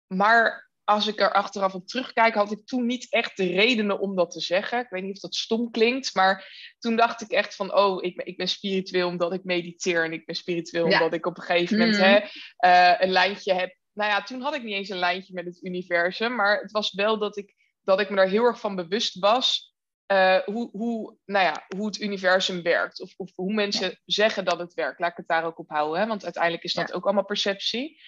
maar 0.08 0.70
als 0.84 1.08
ik 1.08 1.20
er 1.20 1.34
achteraf 1.34 1.74
op 1.74 1.88
terugkijk, 1.88 2.34
had 2.34 2.52
ik 2.52 2.66
toen 2.66 2.86
niet 2.86 3.12
echt 3.12 3.38
de 3.38 3.48
redenen 3.48 4.00
om 4.00 4.16
dat 4.16 4.32
te 4.32 4.40
zeggen. 4.40 4.80
Ik 4.80 4.90
weet 4.90 5.04
niet 5.04 5.16
of 5.16 5.22
dat 5.22 5.36
stom 5.36 5.72
klinkt, 5.72 6.16
maar 6.16 6.48
toen 6.80 6.96
dacht 6.96 7.22
ik 7.22 7.32
echt 7.32 7.56
van, 7.56 7.76
oh, 7.76 8.04
ik 8.04 8.16
ben, 8.16 8.26
ik 8.26 8.38
ben 8.38 8.48
spiritueel 8.48 9.08
omdat 9.08 9.34
ik 9.34 9.44
mediteer 9.44 10.04
en 10.04 10.14
ik 10.14 10.26
ben 10.26 10.36
spiritueel 10.36 10.84
omdat 10.84 11.14
ik 11.14 11.26
op 11.26 11.38
een 11.38 11.44
gegeven 11.44 11.78
moment 11.78 11.98
hmm. 11.98 12.06
hè, 12.06 12.20
uh, 12.68 13.02
een 13.02 13.12
lijntje 13.12 13.54
heb 13.54 13.76
nou 13.96 14.10
ja, 14.10 14.24
toen 14.24 14.42
had 14.42 14.56
ik 14.56 14.64
niet 14.64 14.74
eens 14.74 14.90
een 14.90 14.98
lijntje 14.98 15.34
met 15.34 15.46
het 15.46 15.64
universum. 15.64 16.36
Maar 16.36 16.62
het 16.62 16.72
was 16.72 16.94
wel 16.94 17.20
dat 17.20 17.38
ik, 17.38 17.54
dat 17.84 18.00
ik 18.00 18.10
me 18.10 18.16
daar 18.16 18.28
heel 18.28 18.44
erg 18.44 18.60
van 18.60 18.76
bewust 18.76 19.20
was. 19.20 19.74
Uh, 20.12 20.40
hoe, 20.40 20.70
hoe, 20.72 21.18
nou 21.26 21.46
ja, 21.46 21.66
hoe 21.76 21.86
het 21.86 22.00
universum 22.00 22.62
werkt. 22.62 23.02
Of, 23.02 23.14
of 23.18 23.36
hoe 23.36 23.54
mensen 23.54 24.02
zeggen 24.06 24.46
dat 24.46 24.60
het 24.60 24.74
werkt. 24.74 25.00
Laat 25.00 25.12
ik 25.12 25.18
het 25.18 25.28
daar 25.28 25.44
ook 25.44 25.60
op 25.60 25.70
houden. 25.70 26.02
Hè? 26.02 26.08
Want 26.08 26.24
uiteindelijk 26.24 26.64
is 26.64 26.74
dat 26.74 26.94
ook 26.94 27.06
allemaal 27.06 27.26
perceptie. 27.26 28.02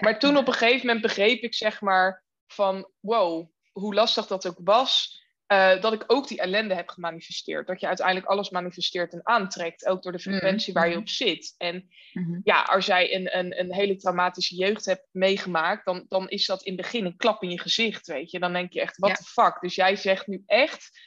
Maar 0.00 0.18
toen 0.18 0.36
op 0.36 0.46
een 0.46 0.52
gegeven 0.52 0.86
moment 0.86 1.02
begreep 1.02 1.42
ik 1.42 1.54
zeg 1.54 1.80
maar 1.80 2.24
van 2.46 2.90
wow, 3.00 3.48
hoe 3.72 3.94
lastig 3.94 4.26
dat 4.26 4.46
ook 4.46 4.60
was. 4.64 5.21
Uh, 5.52 5.80
dat 5.80 5.92
ik 5.92 6.04
ook 6.06 6.28
die 6.28 6.40
ellende 6.40 6.74
heb 6.74 6.88
gemanifesteerd. 6.88 7.66
Dat 7.66 7.80
je 7.80 7.86
uiteindelijk 7.86 8.26
alles 8.26 8.50
manifesteert 8.50 9.12
en 9.12 9.20
aantrekt, 9.22 9.86
ook 9.86 10.02
door 10.02 10.12
de 10.12 10.18
mhm, 10.18 10.28
frequentie 10.28 10.72
waar 10.72 10.88
je 10.88 10.96
op 10.96 11.08
zit. 11.08 11.54
En 11.58 11.88
mhm. 12.12 12.40
ja, 12.44 12.62
als 12.62 12.86
jij 12.86 13.14
een, 13.14 13.38
een, 13.38 13.58
een 13.60 13.74
hele 13.74 13.96
traumatische 13.96 14.56
jeugd 14.56 14.84
hebt 14.84 15.06
meegemaakt, 15.10 15.84
dan, 15.84 16.04
dan 16.08 16.28
is 16.28 16.46
dat 16.46 16.62
in 16.62 16.72
het 16.72 16.82
begin 16.82 17.04
een 17.04 17.16
klap 17.16 17.42
in 17.42 17.50
je 17.50 17.60
gezicht, 17.60 18.06
weet 18.06 18.30
je. 18.30 18.38
Dan 18.38 18.52
denk 18.52 18.72
je 18.72 18.80
echt, 18.80 18.96
what 18.96 19.16
the 19.16 19.24
fuck? 19.24 19.60
Dus 19.60 19.74
jij 19.74 19.96
zegt 19.96 20.26
nu 20.26 20.42
echt 20.46 21.00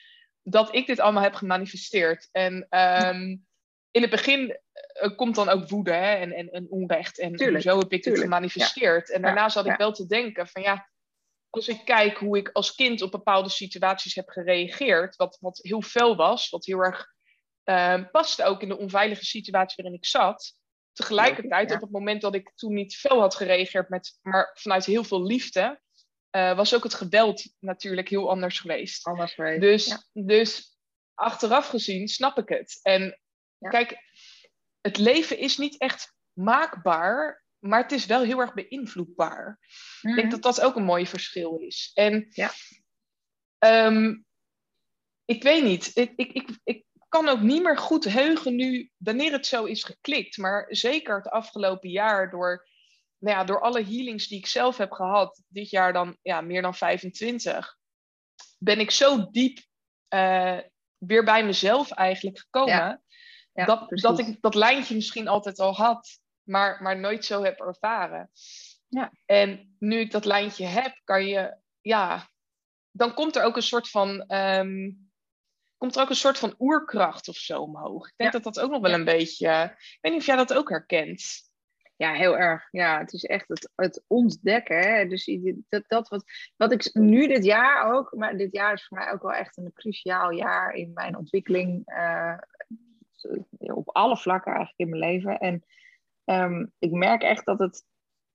dat 0.44 0.76
ik 0.76 0.88
dit 0.88 1.00
allemaal 1.00 1.24
heb 1.24 1.34
gemanifesteerd. 1.34 2.30
En 2.32 2.68
um, 2.70 3.46
in 3.92 4.02
het 4.02 4.12
begin 4.12 4.60
uh, 5.04 5.16
komt 5.16 5.36
dan 5.36 5.50
ook 5.50 5.70
woede 5.70 5.92
hè, 5.92 6.14
en, 6.14 6.32
en, 6.32 6.50
en 6.50 6.68
onrecht. 6.70 7.20
En 7.20 7.36
tuurlijk, 7.36 7.64
zo 7.64 7.80
heb 7.80 7.92
ik 7.92 8.04
dit 8.04 8.20
gemanifesteerd. 8.20 9.12
En 9.12 9.22
daarna 9.22 9.50
zat 9.50 9.66
ik 9.66 9.78
wel 9.78 9.92
te 9.92 10.06
denken 10.06 10.48
van 10.48 10.62
ja 10.62 10.90
als 11.56 11.68
ik 11.68 11.86
kijk 11.86 12.18
hoe 12.18 12.38
ik 12.38 12.50
als 12.50 12.76
kind 12.76 13.02
op 13.02 13.12
bepaalde 13.12 13.50
situaties 13.50 14.16
heb 14.16 14.30
gereageerd, 14.30 15.16
wat, 15.16 15.38
wat 15.42 15.60
heel 15.62 15.82
fel 15.82 16.16
was, 16.16 16.50
wat 16.50 16.66
heel 16.66 16.80
erg 16.80 17.14
uh, 17.66 18.04
paste 18.12 18.44
ook 18.44 18.62
in 18.62 18.68
de 18.68 18.78
onveilige 18.78 19.26
situatie 19.26 19.76
waarin 19.76 20.00
ik 20.00 20.06
zat. 20.06 20.54
Tegelijkertijd, 20.92 21.72
op 21.72 21.82
het 21.82 21.92
moment 21.92 22.22
dat 22.22 22.36
ik 22.36 22.52
toen 22.56 22.74
niet 22.74 22.96
fel 22.96 23.20
had 23.20 23.36
gereageerd, 23.36 23.90
met, 23.90 24.20
maar 24.22 24.52
vanuit 24.54 24.86
heel 24.86 25.04
veel 25.04 25.26
liefde, 25.26 25.82
uh, 26.32 26.56
was 26.56 26.76
ook 26.76 26.84
het 26.84 26.94
geweld 26.94 27.54
natuurlijk 27.60 28.10
heel 28.10 28.30
anders 28.30 28.60
geweest. 28.60 29.06
Anders 29.06 29.34
geweest. 29.34 29.62
Dus, 29.62 30.10
dus 30.14 30.78
achteraf 31.14 31.68
gezien 31.68 32.08
snap 32.08 32.38
ik 32.38 32.50
het. 32.50 32.80
En 32.82 33.20
kijk, 33.60 33.98
het 34.82 34.98
leven 34.98 35.38
is 35.38 35.58
niet 35.58 35.78
echt 35.78 36.14
maakbaar 36.34 37.45
maar 37.66 37.82
het 37.82 37.92
is 37.92 38.06
wel 38.06 38.24
heel 38.24 38.40
erg 38.40 38.54
beïnvloedbaar. 38.54 39.60
Ik 40.02 40.16
denk 40.16 40.22
mhm. 40.22 40.30
dat 40.30 40.42
dat 40.42 40.62
ook 40.62 40.76
een 40.76 40.84
mooi 40.84 41.08
verschil 41.08 41.58
is. 41.58 41.92
En 41.94 42.28
ja. 42.30 42.52
Um, 43.60 44.26
ik 45.26 45.44
weet 45.44 45.64
niet, 45.64 45.92
ik, 45.94 46.14
ik, 46.16 46.32
ik, 46.32 46.60
ik 46.64 46.86
kan 47.10 47.28
ook 47.28 47.42
niet 47.42 47.64
meer 47.64 47.78
goed 47.78 48.04
heugen 48.04 48.56
nu 48.56 48.92
wanneer 48.98 49.32
het 49.32 49.46
zo 49.46 49.64
is 49.64 49.84
geklikt. 49.84 50.38
Maar 50.38 50.66
zeker 50.70 51.16
het 51.16 51.30
afgelopen 51.30 51.90
jaar 51.90 52.30
door, 52.30 52.68
nou 53.18 53.38
ja, 53.38 53.44
door 53.44 53.62
alle 53.62 53.84
healings 53.84 54.28
die 54.28 54.38
ik 54.38 54.48
zelf 54.48 54.78
heb 54.78 54.92
gehad, 54.92 55.42
dit 55.48 55.70
jaar 55.70 55.94
dan 55.94 56.18
ja, 56.22 56.42
meer 56.42 56.62
dan 56.62 56.76
25, 56.76 57.78
ben 58.58 58.80
ik 58.80 58.92
zo 58.92 59.30
diep 59.32 59.60
uh, 60.10 60.60
weer 60.98 61.24
bij 61.24 61.46
mezelf 61.46 61.92
eigenlijk 61.92 62.40
gekomen. 62.40 63.04
Ja. 63.54 63.66
dat, 63.66 63.90
dat 63.90 64.20
ik 64.20 64.42
dat 64.42 64.56
lijntje 64.56 64.96
misschien 64.96 65.28
altijd 65.28 65.60
al 65.60 65.76
had 65.76 66.24
maar, 66.46 66.82
maar 66.82 67.00
nooit 67.00 67.26
zo 67.26 67.44
heb 67.44 67.60
ervaren. 67.60 68.30
Ja. 68.88 69.12
En 69.26 69.76
nu 69.80 70.00
ik 70.00 70.12
dat 70.12 70.26
lijntje 70.26 70.66
heb, 70.66 71.02
kan 71.04 71.26
je, 71.26 71.58
ja, 71.82 72.30
dan 72.92 73.14
komt 73.14 73.36
er 73.36 73.44
ook 73.44 73.56
een 73.56 73.62
soort 73.62 73.90
van, 73.90 74.34
um, 74.34 75.10
komt 75.78 75.96
er 75.96 76.02
ook 76.02 76.10
een 76.10 76.16
soort 76.16 76.38
van 76.38 76.56
oerkracht 76.60 77.28
of 77.28 77.36
zo 77.36 77.62
omhoog. 77.62 78.08
Ik 78.08 78.14
denk 78.18 78.32
dat 78.32 78.44
dat 78.44 78.60
ook 78.60 78.72
nog 78.72 78.82
wel 78.82 78.94
een 78.94 79.06
beetje, 79.06 79.76
ik 79.78 79.98
weet 80.02 80.12
niet 80.12 80.22
of 80.22 80.28
jij 80.28 80.36
dat 80.36 80.54
ook 80.54 80.70
herkent. 80.70 81.44
Ja, 81.98 82.14
heel 82.14 82.38
erg. 82.38 82.68
Ja, 82.72 83.00
het 83.00 83.14
is 83.14 83.24
echt 83.24 83.48
het, 83.48 83.72
het 83.76 84.04
ontdekken. 84.08 84.80
Hè? 84.80 85.08
Dus 85.08 85.40
dat, 85.70 85.84
dat 85.88 86.08
wat, 86.10 86.24
wat 86.56 86.72
ik 86.72 86.90
nu 86.94 87.28
dit 87.28 87.46
jaar 87.46 87.94
ook, 87.94 88.14
maar 88.14 88.38
dit 88.38 88.52
jaar 88.52 88.74
is 88.74 88.86
voor 88.88 88.98
mij 88.98 89.12
ook 89.12 89.22
wel 89.22 89.34
echt 89.34 89.58
een 89.58 89.74
cruciaal 89.74 90.32
jaar 90.32 90.74
in 90.74 90.92
mijn 90.94 91.18
ontwikkeling. 91.18 91.84
Uh, 91.86 92.38
op 93.60 93.90
alle 93.90 94.18
vlakken 94.18 94.54
eigenlijk 94.54 94.80
in 94.80 94.90
mijn 94.90 95.12
leven. 95.12 95.40
En 95.40 95.64
Um, 96.26 96.72
ik 96.80 96.92
merk 96.92 97.22
echt 97.22 97.46
dat 97.46 97.60
het 97.60 97.84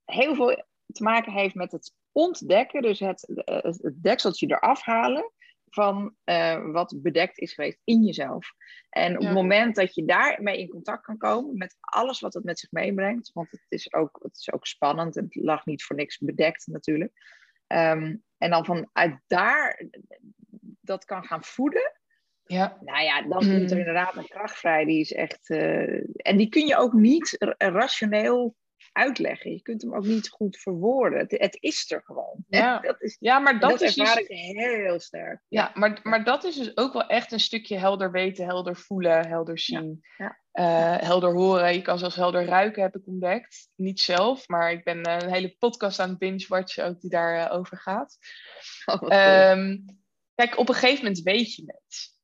heel 0.04 0.34
veel 0.34 0.64
te 0.92 1.02
maken 1.02 1.32
heeft 1.32 1.54
met 1.54 1.72
het 1.72 1.94
ontdekken, 2.12 2.82
dus 2.82 2.98
het, 2.98 3.32
het 3.44 3.92
dekseltje 4.02 4.46
eraf 4.46 4.82
halen 4.82 5.32
van 5.64 6.14
uh, 6.24 6.70
wat 6.72 6.94
bedekt 6.96 7.38
is 7.38 7.52
geweest 7.52 7.80
in 7.84 8.02
jezelf. 8.02 8.52
En 8.88 9.16
op 9.18 9.24
het 9.24 9.32
moment 9.32 9.74
dat 9.76 9.94
je 9.94 10.04
daarmee 10.04 10.58
in 10.58 10.68
contact 10.68 11.04
kan 11.04 11.16
komen 11.16 11.58
met 11.58 11.76
alles 11.80 12.20
wat 12.20 12.34
het 12.34 12.44
met 12.44 12.58
zich 12.58 12.70
meebrengt, 12.70 13.32
want 13.32 13.50
het 13.50 13.64
is 13.68 13.92
ook, 13.92 14.18
het 14.22 14.36
is 14.36 14.52
ook 14.52 14.66
spannend 14.66 15.16
en 15.16 15.24
het 15.24 15.34
lag 15.34 15.66
niet 15.66 15.84
voor 15.84 15.96
niks 15.96 16.18
bedekt 16.18 16.66
natuurlijk. 16.66 17.12
Um, 17.66 18.24
en 18.38 18.50
dan 18.50 18.64
vanuit 18.64 19.20
daar 19.26 19.88
dat 20.80 21.04
kan 21.04 21.24
gaan 21.24 21.44
voeden, 21.44 21.99
ja. 22.50 22.78
Nou 22.80 23.02
ja, 23.02 23.22
dan 23.22 23.30
komt 23.30 23.70
er 23.70 23.76
mm. 23.76 23.78
inderdaad 23.78 24.16
een 24.16 24.28
kracht 24.28 24.58
vrij. 24.58 24.84
Die 24.84 25.00
is 25.00 25.12
echt. 25.12 25.48
Uh, 25.48 26.02
en 26.16 26.36
die 26.36 26.48
kun 26.48 26.66
je 26.66 26.76
ook 26.76 26.92
niet 26.92 27.54
rationeel 27.58 28.54
uitleggen. 28.92 29.50
Je 29.52 29.62
kunt 29.62 29.82
hem 29.82 29.94
ook 29.94 30.04
niet 30.04 30.28
goed 30.28 30.56
verwoorden. 30.56 31.18
Het, 31.18 31.30
het 31.30 31.56
is 31.60 31.90
er 31.90 32.02
gewoon. 32.04 32.44
Ja, 32.48 32.78
dat 32.78 33.02
is, 33.02 33.16
ja 33.20 33.38
maar 33.38 33.60
dat, 33.60 33.70
dat 33.70 33.80
is 33.80 33.94
dus, 33.94 34.24
heel 34.26 35.00
sterk. 35.00 35.40
Ja, 35.48 35.70
maar, 35.74 36.00
maar 36.02 36.24
dat 36.24 36.44
is 36.44 36.56
dus 36.56 36.76
ook 36.76 36.92
wel 36.92 37.06
echt 37.06 37.32
een 37.32 37.40
stukje 37.40 37.78
helder 37.78 38.10
weten, 38.10 38.44
helder 38.44 38.76
voelen, 38.76 39.28
helder 39.28 39.58
zien. 39.58 40.04
Ja. 40.16 40.38
Uh, 40.52 40.96
helder 41.06 41.32
horen. 41.32 41.74
Je 41.74 41.82
kan 41.82 41.98
zelfs 41.98 42.16
helder 42.16 42.44
ruiken, 42.44 42.82
heb 42.82 42.96
ik 42.96 43.06
ontdekt. 43.06 43.68
Niet 43.76 44.00
zelf, 44.00 44.48
maar 44.48 44.72
ik 44.72 44.84
ben 44.84 45.08
een 45.08 45.32
hele 45.32 45.56
podcast 45.58 46.00
aan 46.00 46.08
het 46.08 46.18
binge-watchen 46.18 46.84
ook 46.84 47.00
die 47.00 47.10
daarover 47.10 47.58
over 47.58 47.76
gaat. 47.76 48.18
Oh, 48.84 49.02
um, 49.52 49.84
kijk, 50.34 50.58
op 50.58 50.68
een 50.68 50.74
gegeven 50.74 51.04
moment 51.04 51.22
weet 51.22 51.54
je 51.54 51.62
het. 51.66 52.18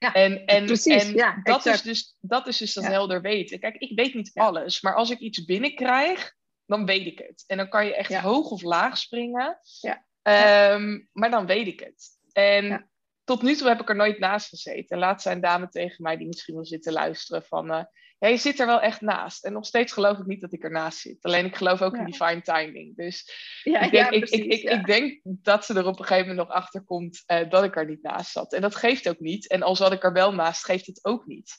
Ja, 0.00 0.14
en 0.14 0.46
en, 0.46 0.66
precies, 0.66 1.04
en 1.04 1.14
ja, 1.14 1.40
dat, 1.42 1.66
is 1.66 1.82
dus, 1.82 2.16
dat 2.20 2.46
is 2.46 2.56
dus 2.58 2.74
dat 2.74 2.84
helder 2.84 3.20
weten. 3.20 3.60
Kijk, 3.60 3.76
ik 3.76 3.98
weet 3.98 4.14
niet 4.14 4.30
alles, 4.34 4.80
maar 4.80 4.94
als 4.94 5.10
ik 5.10 5.18
iets 5.18 5.44
binnenkrijg, 5.44 6.34
dan 6.66 6.86
weet 6.86 7.06
ik 7.06 7.18
het. 7.18 7.44
En 7.46 7.56
dan 7.56 7.68
kan 7.68 7.86
je 7.86 7.94
echt 7.94 8.14
hoog 8.14 8.50
of 8.50 8.62
laag 8.62 8.98
springen. 8.98 9.58
Ja. 9.80 10.04
Ehm, 10.22 11.00
maar 11.12 11.30
dan 11.30 11.46
weet 11.46 11.66
ik 11.66 11.80
het. 11.80 12.08
En 12.32 12.90
tot 13.24 13.42
nu 13.42 13.56
toe 13.56 13.68
heb 13.68 13.80
ik 13.80 13.88
er 13.88 13.96
nooit 13.96 14.18
naast 14.18 14.48
gezeten. 14.48 14.88
En 14.88 14.98
laatst 14.98 15.22
zijn 15.22 15.40
dame 15.40 15.68
tegen 15.68 16.02
mij 16.02 16.16
die 16.16 16.26
misschien 16.26 16.54
wil 16.54 16.66
zitten 16.66 16.92
luisteren 16.92 17.42
van... 17.42 17.70
Uh, 17.70 17.84
ja, 18.20 18.28
je 18.28 18.36
zit 18.36 18.60
er 18.60 18.66
wel 18.66 18.80
echt 18.80 19.00
naast. 19.00 19.44
En 19.44 19.52
nog 19.52 19.66
steeds 19.66 19.92
geloof 19.92 20.18
ik 20.18 20.26
niet 20.26 20.40
dat 20.40 20.52
ik 20.52 20.62
ernaast 20.62 20.98
zit. 20.98 21.24
Alleen 21.24 21.44
ik 21.44 21.56
geloof 21.56 21.82
ook 21.82 21.96
in 21.96 22.04
divine 22.04 22.42
timing. 22.42 22.96
Dus 22.96 23.32
ja, 23.62 23.80
ik, 23.80 23.90
denk, 23.90 24.10
ik, 24.10 24.28
ik, 24.28 24.62
ik, 24.62 24.86
denk 24.86 25.20
dat 25.22 25.64
ze 25.64 25.74
er 25.74 25.86
op 25.86 25.98
een 25.98 26.04
gegeven 26.04 26.28
moment 26.28 26.48
nog 26.48 26.56
achter 26.56 26.84
komt 26.84 27.22
uh, 27.26 27.50
dat 27.50 27.64
ik 27.64 27.76
er 27.76 27.86
niet 27.86 28.02
naast 28.02 28.30
zat. 28.30 28.52
En 28.52 28.60
dat 28.60 28.76
geeft 28.76 29.08
ook 29.08 29.18
niet. 29.18 29.48
En 29.48 29.62
al 29.62 29.76
zat 29.76 29.92
ik 29.92 30.04
er 30.04 30.12
wel 30.12 30.34
naast, 30.34 30.64
geeft 30.64 30.86
het 30.86 31.04
ook 31.04 31.26
niet. 31.26 31.56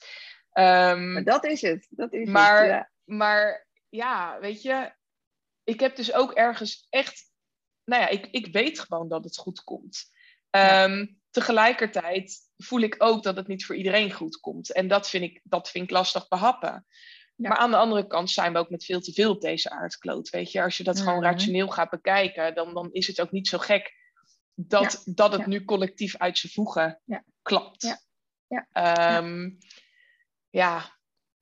Um, 0.54 1.12
maar 1.14 1.24
dat 1.24 1.46
is 1.46 1.62
het. 1.62 1.88
Dat 1.90 2.14
is 2.14 2.30
maar, 2.30 2.76
het, 2.76 2.90
maar 3.04 3.68
ja, 3.90 4.40
weet 4.40 4.62
je, 4.62 4.92
ik 5.64 5.80
heb 5.80 5.96
dus 5.96 6.14
ook 6.14 6.32
ergens 6.32 6.88
echt, 6.90 7.32
nou 7.84 8.02
ja, 8.02 8.08
ik, 8.08 8.28
ik 8.32 8.48
weet 8.52 8.80
gewoon 8.80 9.10
dat 9.10 9.24
het 9.24 9.38
goed 9.38 9.64
komt. 9.64 10.10
Um, 10.50 11.22
tegelijkertijd 11.30 12.51
voel 12.62 12.80
ik 12.80 12.96
ook 12.98 13.24
dat 13.24 13.36
het 13.36 13.48
niet 13.48 13.66
voor 13.66 13.76
iedereen 13.76 14.12
goed 14.12 14.40
komt. 14.40 14.74
En 14.74 14.88
dat 14.88 15.10
vind 15.10 15.24
ik, 15.24 15.42
dat 15.44 15.70
vind 15.70 15.84
ik 15.84 15.92
lastig 15.92 16.28
behappen. 16.28 16.86
Maar 17.36 17.58
aan 17.58 17.72
de 17.72 17.78
andere 17.78 18.08
kant 18.08 18.30
zijn 18.30 18.54
we 18.54 18.60
ook 18.60 18.70
met 18.70 18.86
veel 18.86 19.02
te 19.02 19.14
veel 19.14 19.32
op 19.32 19.42
deze 19.42 19.70
aardkloot. 19.70 20.30
Weet 20.30 20.52
je, 20.52 20.64
als 20.64 20.78
je 20.78 20.84
dat 20.84 21.00
gewoon 21.00 21.20
mhm. 21.20 21.24
rationeel 21.24 21.68
gaat 21.68 21.90
bekijken, 21.90 22.56
dan, 22.56 22.74
dan 22.74 22.90
is 22.92 23.08
het 23.08 23.22
ook 23.22 23.32
niet 23.32 23.48
zo 23.48 23.58
gek 23.58 23.94
dat, 24.54 25.02
dat 25.06 25.32
het 25.32 25.46
nu 25.46 25.66
collectief 25.66 26.18
uit 26.18 26.38
zijn 26.38 26.54
voegen 26.54 27.02
klapt. 27.42 27.82
Ja. 27.82 28.00
Ja. 28.48 28.68
ja. 28.72 29.18
Ehm, 29.18 29.50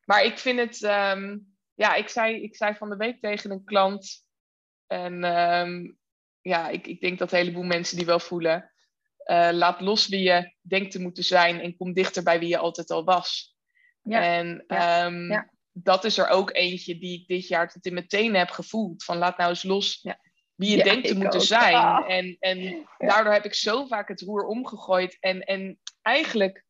maar 0.05 0.23
ik 0.23 0.37
vind 0.37 0.59
het. 0.59 0.83
Ehm, 0.83 1.37
ja, 1.73 1.95
ik 1.95 2.09
zei, 2.09 2.41
ik 2.41 2.55
zei 2.55 2.75
van 2.75 2.89
de 2.89 2.95
week 2.95 3.21
tegen 3.21 3.51
een 3.51 3.63
klant. 3.63 4.25
En 4.87 5.23
um, 5.23 5.97
ja, 6.41 6.69
ik, 6.69 6.87
ik 6.87 7.01
denk 7.01 7.19
dat 7.19 7.31
een 7.31 7.37
heleboel 7.37 7.63
mensen 7.63 7.97
die 7.97 8.05
wel 8.05 8.19
voelen. 8.19 8.71
Uh, 9.29 9.49
laat 9.51 9.81
los 9.81 10.07
wie 10.07 10.23
je 10.23 10.53
denkt 10.61 10.91
te 10.91 11.01
moeten 11.01 11.23
zijn 11.23 11.59
en 11.59 11.77
kom 11.77 11.93
dichter 11.93 12.23
bij 12.23 12.39
wie 12.39 12.49
je 12.49 12.57
altijd 12.57 12.89
al 12.89 13.03
was. 13.03 13.55
Ja. 14.01 14.21
En 14.21 14.47
um, 15.05 15.31
ja. 15.31 15.49
dat 15.71 16.03
is 16.03 16.17
er 16.17 16.27
ook 16.27 16.55
eentje 16.55 16.97
die 16.97 17.19
ik 17.19 17.27
dit 17.27 17.47
jaar 17.47 17.71
tot 17.71 17.85
in 17.85 17.93
mijn 17.93 18.07
tenen 18.07 18.39
heb 18.39 18.49
gevoeld. 18.49 19.03
Van 19.03 19.17
laat 19.17 19.37
nou 19.37 19.49
eens 19.49 19.63
los 19.63 20.05
wie 20.55 20.77
je 20.77 20.83
denkt 20.83 21.07
te 21.07 21.15
moeten 21.15 21.41
zijn. 21.41 21.75
Ah. 21.75 22.11
En, 22.11 22.37
en 22.39 22.87
daardoor 22.97 23.33
heb 23.33 23.45
ik 23.45 23.53
zo 23.53 23.85
vaak 23.85 24.07
het 24.07 24.21
roer 24.21 24.45
omgegooid. 24.45 25.17
En, 25.19 25.41
en 25.43 25.79
eigenlijk 26.01 26.65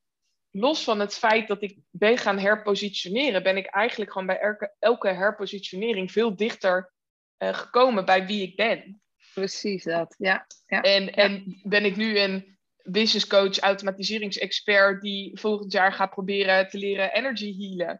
los 0.51 0.83
van 0.83 0.99
het 0.99 1.13
feit 1.13 1.47
dat 1.47 1.61
ik 1.61 1.77
ben 1.89 2.17
gaan 2.17 2.39
herpositioneren, 2.39 3.43
ben 3.43 3.57
ik 3.57 3.65
eigenlijk 3.65 4.11
gewoon 4.11 4.27
bij 4.27 4.39
elke, 4.39 4.75
elke 4.79 5.07
herpositionering 5.07 6.11
veel 6.11 6.35
dichter 6.35 6.93
uh, 7.37 7.53
gekomen 7.53 8.05
bij 8.05 8.25
wie 8.25 8.41
ik 8.41 8.55
ben. 8.55 9.01
Precies 9.39 9.83
dat, 9.83 10.15
ja. 10.17 10.45
ja. 10.65 10.81
En, 10.81 11.13
en 11.13 11.59
ben 11.63 11.85
ik 11.85 11.95
nu 11.95 12.19
een 12.19 12.57
business 12.83 13.27
coach, 13.27 13.59
automatiseringsexpert 13.59 15.01
die 15.01 15.39
volgend 15.39 15.71
jaar 15.71 15.93
gaat 15.93 16.09
proberen 16.09 16.67
te 16.67 16.77
leren 16.77 17.13
energy 17.13 17.57
healen. 17.57 17.97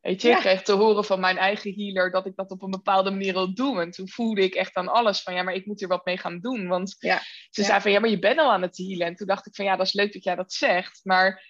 Weet 0.00 0.22
je, 0.22 0.28
ik 0.30 0.36
kreeg 0.36 0.62
te 0.62 0.72
horen 0.72 1.04
van 1.04 1.20
mijn 1.20 1.36
eigen 1.36 1.74
healer 1.74 2.10
dat 2.10 2.26
ik 2.26 2.36
dat 2.36 2.50
op 2.50 2.62
een 2.62 2.70
bepaalde 2.70 3.10
manier 3.10 3.32
wil 3.32 3.54
doen. 3.54 3.80
En 3.80 3.90
toen 3.90 4.08
voelde 4.08 4.42
ik 4.42 4.54
echt 4.54 4.74
aan 4.74 4.88
alles 4.88 5.22
van 5.22 5.34
ja, 5.34 5.42
maar 5.42 5.54
ik 5.54 5.66
moet 5.66 5.78
hier 5.78 5.88
wat 5.88 6.04
mee 6.04 6.18
gaan 6.18 6.40
doen. 6.40 6.68
Want 6.68 6.96
ja. 6.98 7.22
ze 7.50 7.62
zei 7.62 7.80
van 7.80 7.90
ja, 7.90 8.00
maar 8.00 8.10
je 8.10 8.18
bent 8.18 8.38
al 8.38 8.52
aan 8.52 8.62
het 8.62 8.76
healen. 8.76 9.06
En 9.06 9.14
toen 9.14 9.26
dacht 9.26 9.46
ik 9.46 9.54
van 9.54 9.64
ja, 9.64 9.76
dat 9.76 9.86
is 9.86 9.92
leuk 9.92 10.12
dat 10.12 10.24
jij 10.24 10.34
dat 10.34 10.52
zegt. 10.52 11.00
Maar 11.02 11.44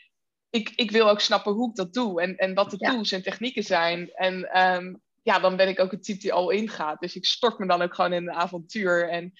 ik, 0.50 0.72
ik 0.74 0.90
wil 0.90 1.08
ook 1.08 1.20
snappen 1.20 1.52
hoe 1.52 1.68
ik 1.68 1.76
dat 1.76 1.92
doe 1.92 2.22
en, 2.22 2.36
en 2.36 2.54
wat 2.54 2.70
de 2.70 2.76
tools 2.76 3.12
en 3.12 3.22
technieken 3.22 3.62
zijn. 3.62 4.10
En 4.12 4.50
ehm, 4.50 4.94
ja, 5.22 5.38
dan 5.38 5.56
ben 5.56 5.68
ik 5.68 5.80
ook 5.80 5.90
het 5.90 6.04
type 6.04 6.20
die 6.20 6.32
al 6.32 6.50
ingaat. 6.50 7.00
Dus 7.00 7.16
ik 7.16 7.24
stort 7.24 7.58
me 7.58 7.66
dan 7.66 7.82
ook 7.82 7.94
gewoon 7.94 8.12
in 8.12 8.28
een 8.28 8.34
avontuur. 8.34 9.08
En 9.08 9.32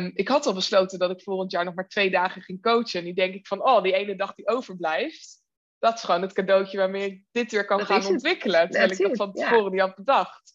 um, 0.00 0.10
ik 0.14 0.28
had 0.28 0.46
al 0.46 0.54
besloten 0.54 0.98
dat 0.98 1.10
ik 1.10 1.22
volgend 1.22 1.50
jaar 1.50 1.64
nog 1.64 1.74
maar 1.74 1.88
twee 1.88 2.10
dagen 2.10 2.42
ging 2.42 2.62
coachen. 2.62 3.00
En 3.00 3.06
nu 3.06 3.12
denk 3.12 3.34
ik 3.34 3.46
van, 3.46 3.64
oh, 3.64 3.82
die 3.82 3.92
ene 3.92 4.16
dag 4.16 4.34
die 4.34 4.48
overblijft, 4.48 5.42
dat 5.78 5.94
is 5.94 6.02
gewoon 6.02 6.22
het 6.22 6.32
cadeautje 6.32 6.78
waarmee 6.78 7.10
ik 7.10 7.22
dit 7.30 7.50
weer 7.50 7.64
kan 7.64 7.86
gaan 7.86 8.06
ontwikkelen. 8.06 8.70
Terwijl 8.70 8.90
ik 8.90 8.98
dat 8.98 9.16
van 9.16 9.32
tevoren 9.32 9.72
niet 9.72 9.80
had 9.80 9.94
bedacht. 9.94 10.52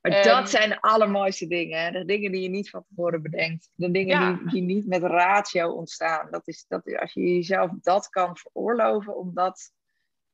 Maar 0.00 0.22
dat 0.22 0.50
zijn 0.50 0.68
de 0.68 0.80
allermooiste 0.80 1.46
dingen. 1.46 1.92
De 1.92 2.04
dingen 2.04 2.32
die 2.32 2.42
je 2.42 2.48
niet 2.48 2.70
van 2.70 2.84
tevoren 2.88 3.22
bedenkt. 3.22 3.70
De 3.74 3.90
dingen 3.90 4.38
die, 4.38 4.50
die 4.50 4.62
niet 4.62 4.86
met 4.86 5.02
ratio 5.02 5.70
ontstaan. 5.70 6.30
Dat 6.30 6.48
is, 6.48 6.64
dat 6.68 6.86
is, 6.86 6.96
als 6.96 7.12
je 7.12 7.20
jezelf 7.20 7.70
dat 7.80 8.08
kan 8.08 8.36
veroorloven 8.36 9.16
om, 9.16 9.34
dat, 9.34 9.72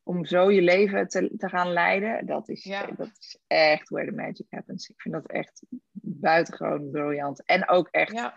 om 0.05 0.25
zo 0.25 0.51
je 0.51 0.63
leven 0.63 1.09
te, 1.09 1.31
te 1.37 1.49
gaan 1.49 1.73
leiden. 1.73 2.27
Dat 2.27 2.49
is, 2.49 2.63
dat 2.97 3.11
is 3.19 3.39
echt 3.47 3.89
where 3.89 4.11
the 4.11 4.17
magic 4.17 4.47
happens. 4.51 4.89
Ik 4.89 5.01
vind 5.01 5.15
dat 5.15 5.27
echt 5.27 5.63
buitengewoon 6.01 6.91
briljant. 6.91 7.45
En 7.45 7.69
ook 7.69 7.89
echt 7.91 8.13
ja. 8.13 8.35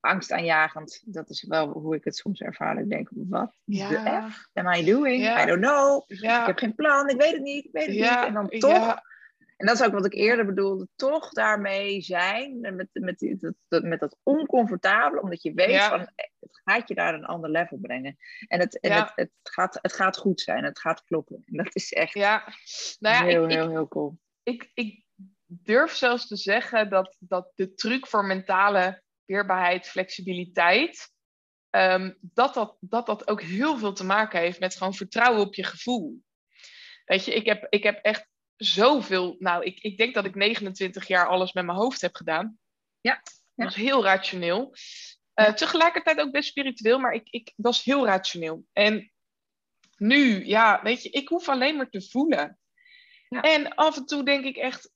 angstaanjagend. 0.00 1.02
Dat 1.04 1.30
is 1.30 1.42
wel 1.42 1.68
hoe 1.68 1.94
ik 1.94 2.04
het 2.04 2.16
soms 2.16 2.40
ervaar. 2.40 2.78
Ik 2.78 2.90
denk, 2.90 3.08
wat 3.12 3.54
de 3.64 4.30
F 4.30 4.48
am 4.52 4.72
I 4.72 4.84
doing? 4.84 5.40
I 5.42 5.46
don't 5.46 5.60
know. 5.60 6.02
Ik 6.06 6.20
heb 6.20 6.58
geen 6.58 6.74
plan. 6.74 7.08
Ik 7.08 7.20
weet 7.20 7.32
het 7.32 7.42
niet. 7.42 7.64
Ik 7.64 7.72
weet 7.72 7.86
het 7.86 7.94
niet. 7.94 8.26
En 8.26 8.34
dan 8.34 8.48
toch 8.48 9.00
en 9.58 9.66
dat 9.66 9.80
is 9.80 9.86
ook 9.86 9.92
wat 9.92 10.06
ik 10.06 10.14
eerder 10.14 10.46
bedoelde, 10.46 10.88
toch 10.96 11.30
daarmee 11.30 12.00
zijn, 12.00 12.60
met, 12.60 12.88
met, 12.92 13.36
dat, 13.68 13.82
met 13.82 14.00
dat 14.00 14.18
oncomfortabele, 14.22 15.22
omdat 15.22 15.42
je 15.42 15.52
weet 15.52 15.82
van, 15.82 16.00
het 16.00 16.60
gaat 16.64 16.88
je 16.88 16.94
naar 16.94 17.14
een 17.14 17.24
ander 17.24 17.50
level 17.50 17.78
brengen. 17.78 18.16
En, 18.46 18.60
het, 18.60 18.80
en 18.80 18.92
het, 18.92 19.12
het, 19.14 19.30
gaat, 19.42 19.78
het 19.82 19.92
gaat 19.92 20.16
goed 20.16 20.40
zijn, 20.40 20.64
het 20.64 20.78
gaat 20.78 21.04
kloppen. 21.04 21.42
En 21.44 21.56
dat 21.56 21.74
is 21.74 21.92
echt 21.92 22.12
ja. 22.12 22.44
Nou 22.98 23.14
ja, 23.14 23.24
heel, 23.24 23.44
ik, 23.44 23.50
heel, 23.50 23.70
heel 23.70 23.88
cool. 23.88 24.18
Ik, 24.42 24.70
ik 24.74 25.04
durf 25.46 25.92
zelfs 25.92 26.26
te 26.26 26.36
zeggen 26.36 26.90
dat, 26.90 27.16
dat 27.20 27.52
de 27.54 27.74
truc 27.74 28.06
voor 28.06 28.24
mentale 28.24 29.02
weerbaarheid, 29.24 29.88
flexibiliteit, 29.88 31.12
um, 31.70 32.18
dat, 32.20 32.54
dat, 32.54 32.76
dat 32.80 33.06
dat 33.06 33.28
ook 33.28 33.42
heel 33.42 33.78
veel 33.78 33.92
te 33.92 34.04
maken 34.04 34.40
heeft 34.40 34.60
met 34.60 34.76
gewoon 34.76 34.94
vertrouwen 34.94 35.40
op 35.40 35.54
je 35.54 35.64
gevoel. 35.64 36.22
Weet 37.04 37.24
je, 37.24 37.34
ik 37.34 37.46
heb, 37.46 37.66
ik 37.68 37.82
heb 37.82 37.98
echt 38.04 38.28
zoveel. 38.58 39.36
Nou, 39.38 39.64
ik, 39.64 39.80
ik 39.80 39.96
denk 39.96 40.14
dat 40.14 40.24
ik 40.24 40.34
29 40.34 41.06
jaar 41.06 41.26
alles 41.26 41.52
met 41.52 41.64
mijn 41.64 41.78
hoofd 41.78 42.00
heb 42.00 42.14
gedaan. 42.14 42.58
Ja. 43.00 43.22
Dat 43.54 43.66
was 43.66 43.74
heel 43.74 44.04
rationeel. 44.04 44.74
Uh, 45.34 45.52
tegelijkertijd 45.52 46.20
ook 46.20 46.30
best 46.30 46.48
spiritueel, 46.48 46.98
maar 46.98 47.12
ik, 47.12 47.28
ik 47.30 47.52
was 47.56 47.84
heel 47.84 48.06
rationeel. 48.06 48.64
En 48.72 49.12
nu, 49.96 50.46
ja, 50.46 50.82
weet 50.82 51.02
je, 51.02 51.10
ik 51.10 51.28
hoef 51.28 51.48
alleen 51.48 51.76
maar 51.76 51.90
te 51.90 52.02
voelen. 52.02 52.58
Ja. 53.28 53.40
En 53.40 53.74
af 53.74 53.96
en 53.96 54.06
toe 54.06 54.24
denk 54.24 54.44
ik 54.44 54.56
echt, 54.56 54.92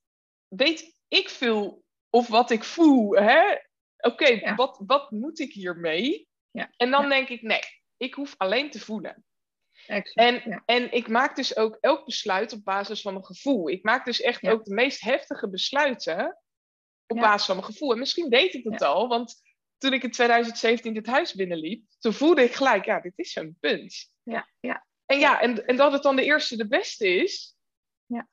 weet 0.49 0.97
ik 1.09 1.29
veel 1.29 1.85
of 2.11 2.29
wat 2.29 2.51
ik 2.51 2.65
voel, 2.65 3.15
hè? 3.15 3.57
Oké, 3.97 4.55
wat, 4.55 4.83
wat 4.87 5.11
moet 5.11 5.39
ik 5.39 5.53
hiermee? 5.53 6.29
Ja. 6.51 6.73
En 6.77 6.91
dan 6.91 7.09
denk 7.09 7.29
ik, 7.29 7.43
nee, 7.43 7.63
ik 7.97 8.15
hoef 8.15 8.35
alleen 8.37 8.71
te 8.71 8.81
voelen. 8.81 9.25
En, 9.87 10.63
en 10.67 10.93
ik 10.93 11.09
maak 11.09 11.37
dus 11.37 11.57
ook 11.57 11.77
elk 11.81 12.05
besluit 12.05 12.53
op 12.53 12.65
basis 12.65 13.01
van 13.01 13.13
mijn 13.13 13.25
gevoel. 13.25 13.69
Ik 13.69 13.83
maak 13.83 14.05
dus 14.05 14.21
echt 14.21 14.49
ook 14.49 14.65
de 14.65 14.75
meest 14.75 15.01
heftige 15.01 15.51
besluiten 15.51 16.39
op 17.07 17.17
basis 17.17 17.47
van 17.47 17.57
mijn 17.57 17.69
gevoel. 17.69 17.93
En 17.93 17.99
misschien 17.99 18.31
deed 18.31 18.55
ik 18.55 18.65
het 18.65 18.83
al, 18.83 19.09
want 19.09 19.43
toen 19.79 19.93
ik 19.93 20.03
in 20.03 20.11
2017 20.11 20.95
dit 20.95 21.07
huis 21.07 21.35
binnenliep, 21.35 21.85
toen 21.99 22.13
voelde 22.13 22.43
ik 22.43 22.55
gelijk, 22.55 22.85
ja, 22.85 23.01
dit 23.01 23.13
is 23.19 23.33
zo'n 23.33 23.57
punt. 23.61 24.11
Ja, 24.23 24.49
ja. 24.61 24.87
En 25.07 25.19
ja, 25.19 25.41
en, 25.41 25.67
en 25.67 25.77
dat 25.77 25.93
het 25.93 26.03
dan 26.03 26.17
de 26.17 26.25
eerste 26.25 26.57
de 26.57 26.69
beste 26.69 27.09
is, 27.09 27.57
ja. 28.07 28.29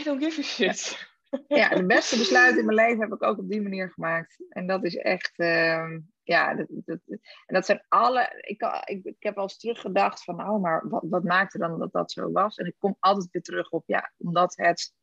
I 0.00 0.02
don't 0.02 0.24
give 0.24 0.40
a 0.40 0.44
shit. 0.44 1.06
Ja, 1.48 1.68
de 1.68 1.86
beste 1.86 2.18
besluiten 2.18 2.58
in 2.58 2.66
mijn 2.66 2.88
leven 2.88 3.00
heb 3.00 3.12
ik 3.12 3.22
ook 3.22 3.38
op 3.38 3.50
die 3.50 3.62
manier 3.62 3.90
gemaakt. 3.90 4.36
En 4.48 4.66
dat 4.66 4.84
is 4.84 4.96
echt, 4.96 5.32
uh, 5.36 5.96
ja, 6.28 6.54
dat, 6.54 6.66
dat, 6.70 7.00
en 7.06 7.20
dat 7.54 7.66
zijn 7.66 7.84
alle. 7.88 8.42
Ik, 8.46 8.62
ik, 8.84 9.04
ik 9.04 9.22
heb 9.22 9.36
al 9.36 9.42
eens 9.42 9.58
teruggedacht 9.58 10.24
van, 10.24 10.40
oh, 10.40 10.62
maar 10.62 10.88
wat, 10.88 11.04
wat 11.08 11.24
maakte 11.24 11.58
dan 11.58 11.78
dat 11.78 11.92
dat 11.92 12.12
zo 12.12 12.32
was? 12.32 12.56
En 12.56 12.66
ik 12.66 12.74
kom 12.78 12.96
altijd 12.98 13.28
weer 13.30 13.42
terug 13.42 13.70
op, 13.70 13.82
ja, 13.86 14.12
omdat 14.16 14.56
het 14.56 14.94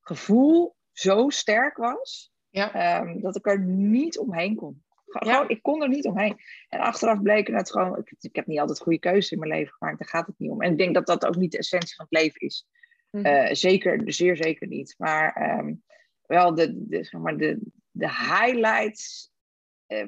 gevoel 0.00 0.76
zo 0.92 1.28
sterk 1.28 1.76
was, 1.76 2.32
ja. 2.48 3.00
um, 3.00 3.20
dat 3.20 3.36
ik 3.36 3.46
er 3.46 3.60
niet 3.60 4.18
omheen 4.18 4.54
kon. 4.54 4.84
Gewoon, 5.06 5.34
ja. 5.34 5.48
ik 5.48 5.62
kon 5.62 5.82
er 5.82 5.88
niet 5.88 6.06
omheen. 6.06 6.36
En 6.68 6.80
achteraf 6.80 7.22
bleek 7.22 7.46
het 7.48 7.70
gewoon, 7.70 7.98
ik, 7.98 8.14
ik, 8.18 8.36
heb 8.36 8.46
niet 8.46 8.58
altijd 8.58 8.80
goede 8.80 8.98
keuzes 8.98 9.30
in 9.30 9.38
mijn 9.38 9.50
leven 9.50 9.74
gemaakt, 9.74 9.98
daar 9.98 10.08
gaat 10.08 10.26
het 10.26 10.38
niet 10.38 10.50
om. 10.50 10.62
En 10.62 10.70
ik 10.70 10.78
denk 10.78 10.94
dat 10.94 11.06
dat 11.06 11.26
ook 11.26 11.36
niet 11.36 11.52
de 11.52 11.58
essentie 11.58 11.94
van 11.94 12.06
het 12.08 12.20
leven 12.20 12.40
is. 12.40 12.66
Uh, 13.10 13.52
zeker, 13.52 14.12
zeer 14.12 14.36
zeker 14.36 14.66
niet. 14.66 14.94
Maar 14.98 15.58
um, 15.58 15.84
wel 16.22 16.54
de, 16.54 16.86
de, 16.86 17.04
zeg 17.04 17.20
maar 17.20 17.36
de, 17.36 17.58
de 17.90 18.08
highlights 18.08 19.34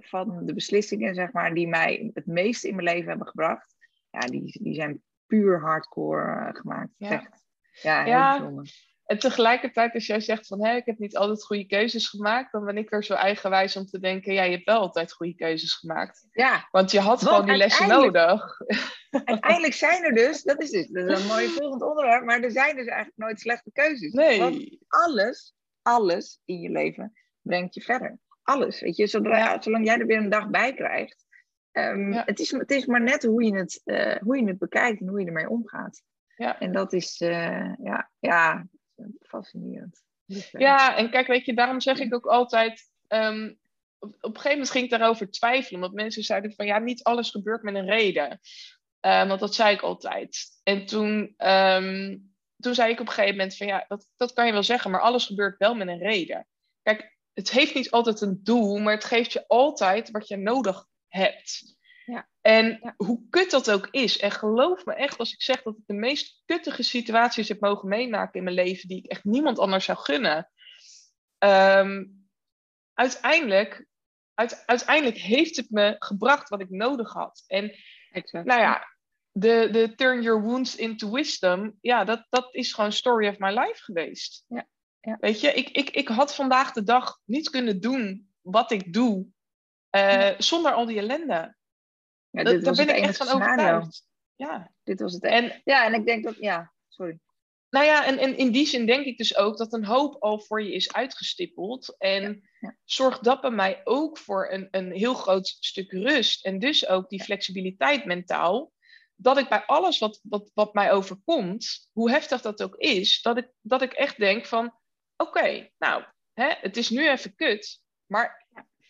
van 0.00 0.46
de 0.46 0.54
beslissingen, 0.54 1.14
zeg 1.14 1.32
maar, 1.32 1.54
die 1.54 1.68
mij 1.68 2.10
het 2.14 2.26
meest 2.26 2.64
in 2.64 2.74
mijn 2.74 2.88
leven 2.88 3.08
hebben 3.08 3.26
gebracht, 3.26 3.74
ja, 4.10 4.20
die, 4.20 4.58
die 4.62 4.74
zijn 4.74 5.02
puur 5.26 5.60
hardcore 5.60 6.46
uh, 6.46 6.48
gemaakt. 6.52 6.94
Ja, 6.96 7.10
Echt. 7.10 7.42
ja, 7.82 8.02
heel 8.02 8.12
ja. 8.12 8.38
bijzonder. 8.38 8.70
En 9.04 9.18
tegelijkertijd, 9.18 9.94
als 9.94 10.06
jij 10.06 10.20
zegt 10.20 10.46
van 10.46 10.64
hé, 10.64 10.76
ik 10.76 10.86
heb 10.86 10.98
niet 10.98 11.16
altijd 11.16 11.44
goede 11.44 11.66
keuzes 11.66 12.08
gemaakt, 12.08 12.52
dan 12.52 12.64
ben 12.64 12.76
ik 12.76 12.90
weer 12.90 13.04
zo 13.04 13.14
eigenwijs 13.14 13.76
om 13.76 13.86
te 13.86 13.98
denken, 13.98 14.32
ja, 14.32 14.42
je 14.42 14.50
hebt 14.50 14.64
wel 14.64 14.80
altijd 14.80 15.12
goede 15.12 15.34
keuzes 15.34 15.74
gemaakt. 15.74 16.26
Ja. 16.30 16.68
Want 16.70 16.90
je 16.90 17.00
had 17.00 17.22
gewoon 17.22 17.46
die 17.46 17.56
lessen 17.56 17.88
nodig. 17.88 18.60
Uiteindelijk 19.10 19.74
zijn 19.84 20.04
er 20.04 20.14
dus, 20.14 20.42
dat 20.42 20.62
is 20.62 20.70
dus 20.70 20.88
dat 20.88 21.08
is 21.08 21.20
een 21.20 21.26
mooi 21.26 21.48
volgend 21.48 21.82
onderwerp, 21.82 22.24
maar 22.24 22.40
er 22.40 22.50
zijn 22.50 22.76
dus 22.76 22.86
eigenlijk 22.86 23.18
nooit 23.18 23.40
slechte 23.40 23.70
keuzes. 23.72 24.12
Nee. 24.12 24.38
Want 24.38 24.76
alles, 24.88 25.54
alles 25.82 26.40
in 26.44 26.60
je 26.60 26.70
leven 26.70 27.12
brengt 27.42 27.74
je 27.74 27.80
verder. 27.80 28.18
Alles, 28.48 28.80
weet 28.80 28.96
je. 28.96 29.06
Zodra, 29.06 29.60
Zolang 29.60 29.84
jij 29.84 29.98
er 29.98 30.06
weer 30.06 30.16
een 30.16 30.28
dag 30.28 30.48
bij 30.48 30.74
krijgt. 30.74 31.26
Um, 31.72 32.12
het, 32.12 32.38
is, 32.38 32.50
het 32.50 32.70
is 32.70 32.86
maar 32.86 33.02
net 33.02 33.22
hoe 33.22 33.44
je 33.44 33.56
het, 33.56 33.80
uh, 33.84 34.16
hoe 34.16 34.38
je 34.38 34.46
het 34.46 34.58
bekijkt 34.58 35.00
en 35.00 35.08
hoe 35.08 35.20
je 35.20 35.26
ermee 35.26 35.48
omgaat. 35.48 36.02
Ja. 36.36 36.58
En 36.58 36.72
dat 36.72 36.92
is, 36.92 37.20
uh, 37.20 37.74
ja, 37.82 38.10
ja, 38.18 38.66
fascinerend. 39.20 40.02
Ja, 40.50 40.96
en 40.96 41.10
kijk, 41.10 41.26
weet 41.26 41.44
je, 41.44 41.54
daarom 41.54 41.80
zeg 41.80 41.98
ik 41.98 42.14
ook 42.14 42.26
altijd... 42.26 42.90
Um, 43.08 43.58
op, 43.98 44.14
op, 44.14 44.24
een 44.24 44.34
gegeven 44.34 44.50
moment 44.50 44.70
ging 44.70 44.84
ik 44.84 44.90
daarover 44.90 45.30
twijfelen. 45.30 45.82
Omdat 45.82 45.96
mensen 45.96 46.22
zeiden 46.22 46.52
van, 46.52 46.66
ja, 46.66 46.78
niet 46.78 47.02
alles 47.02 47.30
gebeurt 47.30 47.62
met 47.62 47.74
een 47.74 47.88
reden. 47.88 48.40
Uh, 49.06 49.28
want 49.28 49.40
dat 49.40 49.54
zei 49.54 49.74
ik 49.74 49.80
altijd. 49.80 50.38
En 50.62 50.86
toen, 50.86 51.34
um, 51.38 52.32
toen 52.56 52.74
zei 52.74 52.92
ik 52.92 53.00
op 53.00 53.06
een 53.06 53.12
gegeven 53.12 53.36
moment 53.36 53.56
van, 53.56 53.66
ja, 53.66 53.84
dat, 53.88 54.08
dat 54.16 54.32
kan 54.32 54.46
je 54.46 54.52
wel 54.52 54.62
zeggen, 54.62 54.90
maar 54.90 55.00
alles 55.00 55.26
gebeurt 55.26 55.58
wel 55.58 55.74
met 55.74 55.88
een 55.88 55.98
reden. 55.98 56.46
Kijk, 56.82 57.17
het 57.38 57.50
heeft 57.50 57.74
niet 57.74 57.90
altijd 57.90 58.20
een 58.20 58.40
doel, 58.42 58.78
maar 58.78 58.94
het 58.94 59.04
geeft 59.04 59.32
je 59.32 59.44
altijd 59.46 60.10
wat 60.10 60.28
je 60.28 60.36
nodig 60.36 60.86
hebt. 61.08 61.76
Ja. 62.04 62.28
En 62.40 62.94
hoe 62.96 63.28
kut 63.30 63.50
dat 63.50 63.70
ook 63.70 63.88
is, 63.90 64.18
en 64.18 64.30
geloof 64.30 64.84
me 64.84 64.94
echt 64.94 65.18
als 65.18 65.32
ik 65.32 65.42
zeg 65.42 65.62
dat 65.62 65.76
ik 65.76 65.82
de 65.86 65.94
meest 65.94 66.42
kuttige 66.44 66.82
situaties 66.82 67.48
heb 67.48 67.60
mogen 67.60 67.88
meemaken 67.88 68.38
in 68.38 68.44
mijn 68.44 68.56
leven, 68.56 68.88
die 68.88 68.98
ik 68.98 69.10
echt 69.10 69.24
niemand 69.24 69.58
anders 69.58 69.84
zou 69.84 69.98
gunnen. 69.98 70.50
Um, 71.38 72.28
uiteindelijk, 72.94 73.86
uiteindelijk 74.64 75.18
heeft 75.18 75.56
het 75.56 75.70
me 75.70 75.96
gebracht 75.98 76.48
wat 76.48 76.60
ik 76.60 76.70
nodig 76.70 77.12
had. 77.12 77.44
En 77.46 77.74
exact. 78.10 78.46
nou 78.46 78.60
ja, 78.60 78.84
de, 79.32 79.68
de 79.72 79.94
turn 79.94 80.22
your 80.22 80.42
wounds 80.42 80.76
into 80.76 81.10
wisdom, 81.10 81.78
ja, 81.80 82.04
dat, 82.04 82.26
dat 82.28 82.54
is 82.54 82.72
gewoon 82.72 82.92
story 82.92 83.28
of 83.28 83.38
my 83.38 83.50
life 83.50 83.82
geweest. 83.82 84.44
Ja. 84.48 84.66
Ja. 85.08 85.16
Weet 85.20 85.40
je, 85.40 85.52
ik, 85.52 85.68
ik, 85.68 85.90
ik 85.90 86.08
had 86.08 86.34
vandaag 86.34 86.72
de 86.72 86.82
dag 86.82 87.20
niet 87.24 87.50
kunnen 87.50 87.80
doen 87.80 88.30
wat 88.40 88.70
ik 88.70 88.92
doe 88.92 89.26
uh, 89.90 90.30
zonder 90.38 90.72
al 90.72 90.86
die 90.86 90.98
ellende. 90.98 91.56
Ja, 92.30 92.42
dat, 92.42 92.62
daar 92.64 92.74
ben 92.74 92.88
ik 92.88 93.04
echt 93.04 93.16
van 93.16 93.28
overtuigd. 93.28 94.06
Ja. 94.36 94.72
Dit 94.84 95.00
was 95.00 95.12
het. 95.12 95.22
En, 95.22 95.60
ja, 95.64 95.84
en 95.84 95.94
ik 95.94 96.06
denk 96.06 96.24
dat, 96.24 96.36
ja, 96.36 96.72
sorry. 96.88 97.18
Nou 97.70 97.84
ja, 97.84 98.06
en, 98.06 98.18
en 98.18 98.36
in 98.36 98.50
die 98.50 98.66
zin 98.66 98.86
denk 98.86 99.04
ik 99.04 99.18
dus 99.18 99.36
ook 99.36 99.56
dat 99.56 99.72
een 99.72 99.84
hoop 99.84 100.22
al 100.22 100.40
voor 100.40 100.62
je 100.62 100.72
is 100.72 100.92
uitgestippeld. 100.92 101.94
En 101.98 102.48
ja, 102.60 102.76
zorgt 102.84 103.24
dat 103.24 103.40
bij 103.40 103.50
mij 103.50 103.80
ook 103.84 104.18
voor 104.18 104.52
een, 104.52 104.68
een 104.70 104.92
heel 104.92 105.14
groot 105.14 105.56
stuk 105.60 105.92
rust. 105.92 106.44
En 106.44 106.58
dus 106.58 106.86
ook 106.88 107.08
die 107.08 107.22
flexibiliteit 107.22 108.04
mentaal. 108.04 108.72
Dat 109.14 109.38
ik 109.38 109.48
bij 109.48 109.64
alles 109.64 109.98
wat, 109.98 110.20
wat, 110.22 110.50
wat 110.54 110.74
mij 110.74 110.92
overkomt, 110.92 111.88
hoe 111.92 112.10
heftig 112.10 112.40
dat 112.40 112.62
ook 112.62 112.76
is, 112.76 113.22
dat 113.22 113.36
ik, 113.36 113.52
dat 113.60 113.82
ik 113.82 113.92
echt 113.92 114.18
denk 114.18 114.46
van, 114.46 114.77
oké, 115.18 115.70
nou, 115.78 116.04
hè, 116.32 116.54
het 116.60 116.76
is 116.76 116.90
nu 116.90 117.08
even 117.08 117.34
kut. 117.34 117.80
Maar 118.06 118.46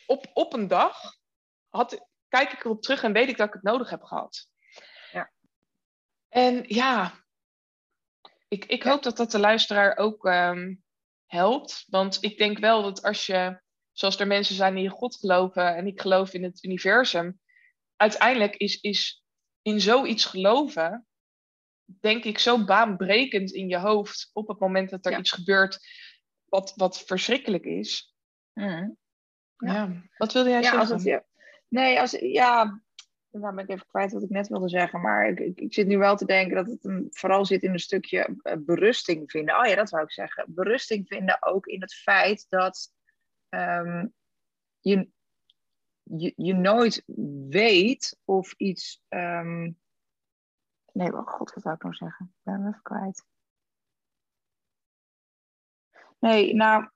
op, 0.07 0.31
op 0.33 0.53
een 0.53 0.69
dag 0.69 1.17
had, 1.69 2.09
kijk 2.29 2.53
ik 2.53 2.65
erop 2.65 2.83
terug 2.83 3.03
en 3.03 3.13
weet 3.13 3.29
ik 3.29 3.37
dat 3.37 3.47
ik 3.47 3.53
het 3.53 3.63
nodig 3.63 3.91
heb 3.91 4.03
gehad. 4.03 4.49
Ja. 5.13 5.33
En 6.29 6.65
ja, 6.67 7.25
ik, 8.49 8.65
ik 8.65 8.83
hoop 8.83 9.03
dat 9.03 9.17
dat 9.17 9.31
de 9.31 9.39
luisteraar 9.39 9.97
ook 9.97 10.25
ehm, 10.27 10.75
helpt. 11.27 11.85
Want 11.87 12.19
ik 12.21 12.39
denk 12.39 12.59
wel 12.59 12.83
dat 12.83 13.03
als 13.03 13.27
je, 13.27 13.61
zoals 13.93 14.19
er 14.19 14.27
mensen 14.27 14.55
zijn 14.55 14.75
die 14.75 14.85
in 14.85 14.91
God 14.91 15.17
geloven 15.17 15.77
en 15.77 15.87
ik 15.87 16.01
geloof 16.01 16.33
in 16.33 16.43
het 16.43 16.65
universum, 16.65 17.41
uiteindelijk 17.97 18.57
is, 18.57 18.81
is 18.81 19.23
in 19.63 19.81
zoiets 19.81 20.25
geloven, 20.25 21.07
denk 21.85 22.25
ik, 22.25 22.39
zo 22.39 22.65
baanbrekend 22.65 23.51
in 23.51 23.69
je 23.69 23.79
hoofd 23.79 24.31
op 24.33 24.49
het 24.49 24.59
moment 24.59 24.91
dat 24.91 25.07
er 25.07 25.19
iets 25.19 25.31
gebeurt 25.31 25.79
wat, 26.49 26.73
wat 26.77 27.01
verschrikkelijk 27.01 27.65
is. 27.65 28.17
Mm. 28.53 28.97
Ja. 29.57 30.03
Wat 30.17 30.33
wilde 30.33 30.51
jij 30.51 30.63
zeggen? 30.63 30.81
Als 30.81 31.05
het, 31.05 31.25
nee, 31.69 32.01
als, 32.01 32.11
ja, 32.11 32.83
nou 33.31 33.55
ben 33.55 33.65
ik 33.65 33.71
even 33.71 33.87
kwijt 33.87 34.13
wat 34.13 34.23
ik 34.23 34.31
net 34.31 34.49
wilde 34.49 34.69
zeggen. 34.69 35.01
Maar 35.01 35.29
ik, 35.29 35.41
ik, 35.41 35.61
ik 35.61 35.75
zit 35.75 35.87
nu 35.87 35.99
wel 35.99 36.17
te 36.17 36.25
denken 36.25 36.57
dat 36.57 36.67
het 36.67 36.85
een, 36.85 37.07
vooral 37.11 37.45
zit 37.45 37.63
in 37.63 37.73
een 37.73 37.79
stukje 37.79 38.37
eh, 38.43 38.57
berusting 38.59 39.31
vinden. 39.31 39.59
Oh 39.59 39.67
ja, 39.67 39.75
dat 39.75 39.91
wou 39.91 40.05
ik 40.05 40.13
zeggen. 40.13 40.45
Berusting 40.49 41.07
vinden 41.07 41.43
ook 41.43 41.67
in 41.67 41.81
het 41.81 41.95
feit 41.95 42.47
dat 42.49 42.93
um, 43.49 44.15
je, 44.81 45.09
je, 46.03 46.33
je 46.37 46.55
nooit 46.55 47.03
weet 47.49 48.19
of 48.25 48.53
iets. 48.53 49.05
Um... 49.09 49.79
Nee, 50.93 51.13
oh 51.13 51.27
god, 51.27 51.55
wat 51.55 51.63
zou 51.63 51.75
ik 51.75 51.83
nou 51.83 51.95
zeggen? 51.95 52.27
Ik 52.27 52.41
ben 52.43 52.55
hem 52.55 52.69
even 52.69 52.83
kwijt. 52.83 53.25
Nee, 56.19 56.55
nou, 56.55 56.89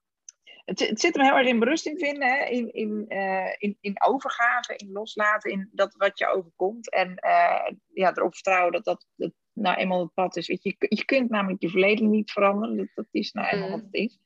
het, 0.64 0.88
het, 0.88 1.00
zit 1.00 1.16
hem 1.16 1.24
heel 1.24 1.36
erg 1.36 1.46
in 1.46 1.58
berusting 1.58 1.98
vinden, 1.98 2.28
hè? 2.28 2.44
In, 2.44 2.72
in, 2.72 3.04
uh, 3.08 3.54
in, 3.58 3.76
in 3.80 4.02
overgave, 4.02 4.76
in 4.76 4.92
loslaten, 4.92 5.50
in 5.50 5.68
dat 5.72 5.94
wat 5.96 6.18
je 6.18 6.26
overkomt. 6.26 6.90
En 6.90 7.08
uh, 7.08 7.76
ja, 7.92 8.16
erop 8.16 8.34
vertrouwen 8.34 8.72
dat 8.72 8.84
dat, 8.84 9.06
dat 9.16 9.32
nou 9.52 9.76
eenmaal 9.76 10.00
het 10.00 10.14
pad 10.14 10.36
is. 10.36 10.46
Weet 10.46 10.62
je, 10.62 10.74
je 10.78 11.04
kunt 11.04 11.30
namelijk 11.30 11.62
je 11.62 11.70
verleden 11.70 12.10
niet 12.10 12.30
veranderen. 12.30 12.76
Dat, 12.76 12.88
dat 12.94 13.08
is 13.10 13.32
nou 13.32 13.48
eenmaal 13.48 13.68
mm. 13.68 13.74
wat 13.74 13.82
het 13.82 13.94
is. 13.94 14.18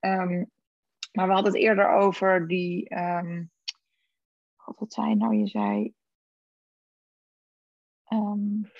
Um, 0.00 0.50
maar 1.12 1.26
we 1.26 1.32
hadden 1.32 1.52
het 1.52 1.62
eerder 1.62 1.88
over 1.88 2.48
die. 2.48 2.94
Um, 2.94 3.50
God, 4.56 4.78
wat 4.78 4.92
zei 4.92 5.14
nou? 5.14 5.34
Je 5.34 5.46
zei. 5.46 5.94
Um, 8.08 8.70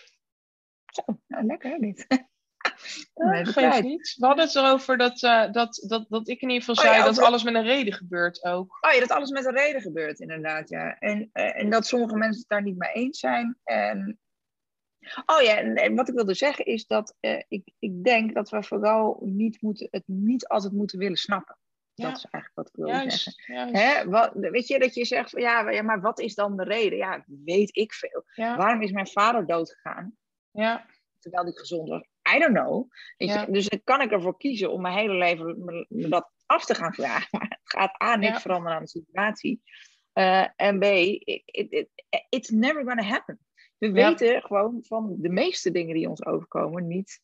zo, 0.86 1.02
nou, 1.26 1.44
lekker 1.44 1.78
dit. 1.80 2.06
Nee, 3.14 3.44
geeft 3.44 3.82
niet. 3.82 4.14
We 4.18 4.26
hadden 4.26 4.44
het 4.44 4.54
erover 4.54 4.96
dat, 4.96 5.22
uh, 5.22 5.52
dat, 5.52 5.84
dat, 5.86 6.06
dat 6.08 6.28
ik 6.28 6.40
in 6.40 6.48
ieder 6.48 6.64
geval 6.64 6.84
oh 6.84 6.92
zei 6.92 7.04
dat 7.04 7.18
alles 7.18 7.42
met 7.42 7.54
een 7.54 7.62
reden 7.62 7.92
gebeurt 7.92 8.44
ook. 8.44 8.78
Oh 8.80 8.92
ja, 8.92 9.00
dat 9.00 9.10
alles 9.10 9.30
met 9.30 9.44
een 9.44 9.56
reden 9.56 9.80
gebeurt, 9.80 10.20
inderdaad, 10.20 10.68
ja. 10.68 10.98
En, 10.98 11.30
uh, 11.32 11.58
en 11.58 11.70
dat 11.70 11.86
sommige 11.86 12.16
mensen 12.16 12.38
het 12.38 12.48
daar 12.48 12.62
niet 12.62 12.78
mee 12.78 12.92
eens 12.92 13.18
zijn. 13.18 13.58
En... 13.64 14.18
Oh 15.26 15.40
ja, 15.40 15.56
en, 15.56 15.94
wat 15.94 16.08
ik 16.08 16.14
wilde 16.14 16.34
zeggen 16.34 16.64
is 16.64 16.86
dat 16.86 17.16
uh, 17.20 17.42
ik, 17.48 17.72
ik 17.78 18.04
denk 18.04 18.34
dat 18.34 18.50
we 18.50 18.62
vooral 18.62 19.18
niet 19.24 19.62
moeten, 19.62 19.88
het 19.90 20.02
niet 20.06 20.46
altijd 20.46 20.72
moeten 20.72 20.98
willen 20.98 21.16
snappen. 21.16 21.56
Ja. 21.94 22.08
Dat 22.08 22.16
is 22.16 22.26
eigenlijk 22.30 22.54
wat 22.54 22.68
ik 22.68 22.74
wilde 22.74 23.10
zeggen. 23.10 23.76
Hè? 23.76 24.08
Wat, 24.08 24.30
weet 24.34 24.68
je, 24.68 24.78
dat 24.78 24.94
je 24.94 25.04
zegt, 25.04 25.30
van, 25.30 25.40
ja, 25.40 25.70
ja, 25.70 25.82
maar 25.82 26.00
wat 26.00 26.20
is 26.20 26.34
dan 26.34 26.56
de 26.56 26.64
reden? 26.64 26.98
Ja, 26.98 27.24
weet 27.26 27.76
ik 27.76 27.92
veel. 27.92 28.24
Waarom 28.34 28.82
is 28.82 28.90
mijn 28.90 29.08
vader 29.08 29.46
doodgegaan? 29.46 30.16
Ja. 30.50 30.86
Terwijl 31.18 31.44
hij 31.44 31.52
gezond 31.52 31.88
was. 31.88 32.11
I 32.34 32.38
don't 32.38 32.54
know. 32.54 32.90
Dus 33.52 33.68
dan 33.68 33.80
kan 33.84 34.00
ik 34.00 34.10
ervoor 34.10 34.36
kiezen 34.36 34.72
om 34.72 34.80
mijn 34.80 34.94
hele 34.94 35.14
leven 35.14 35.64
me, 35.64 36.08
dat 36.08 36.30
af 36.46 36.64
te 36.64 36.74
gaan 36.74 36.94
vragen. 36.94 37.28
Maar 37.38 37.48
het 37.48 37.58
gaat 37.62 38.02
A, 38.02 38.16
niks 38.16 38.42
veranderen 38.42 38.76
aan 38.76 38.82
de 38.82 38.88
situatie. 38.88 39.62
Uh, 40.14 40.46
en 40.56 40.78
B, 40.78 40.84
it, 40.84 41.42
it, 41.46 41.88
it's 42.28 42.50
never 42.50 42.84
gonna 42.84 43.02
happen. 43.02 43.38
We 43.78 43.90
weten 43.90 44.42
gewoon 44.42 44.78
van 44.82 45.16
de 45.18 45.28
meeste 45.28 45.70
dingen 45.70 45.94
die 45.94 46.08
ons 46.08 46.24
overkomen 46.26 46.86
niet 46.86 47.20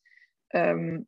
um, 0.47 1.07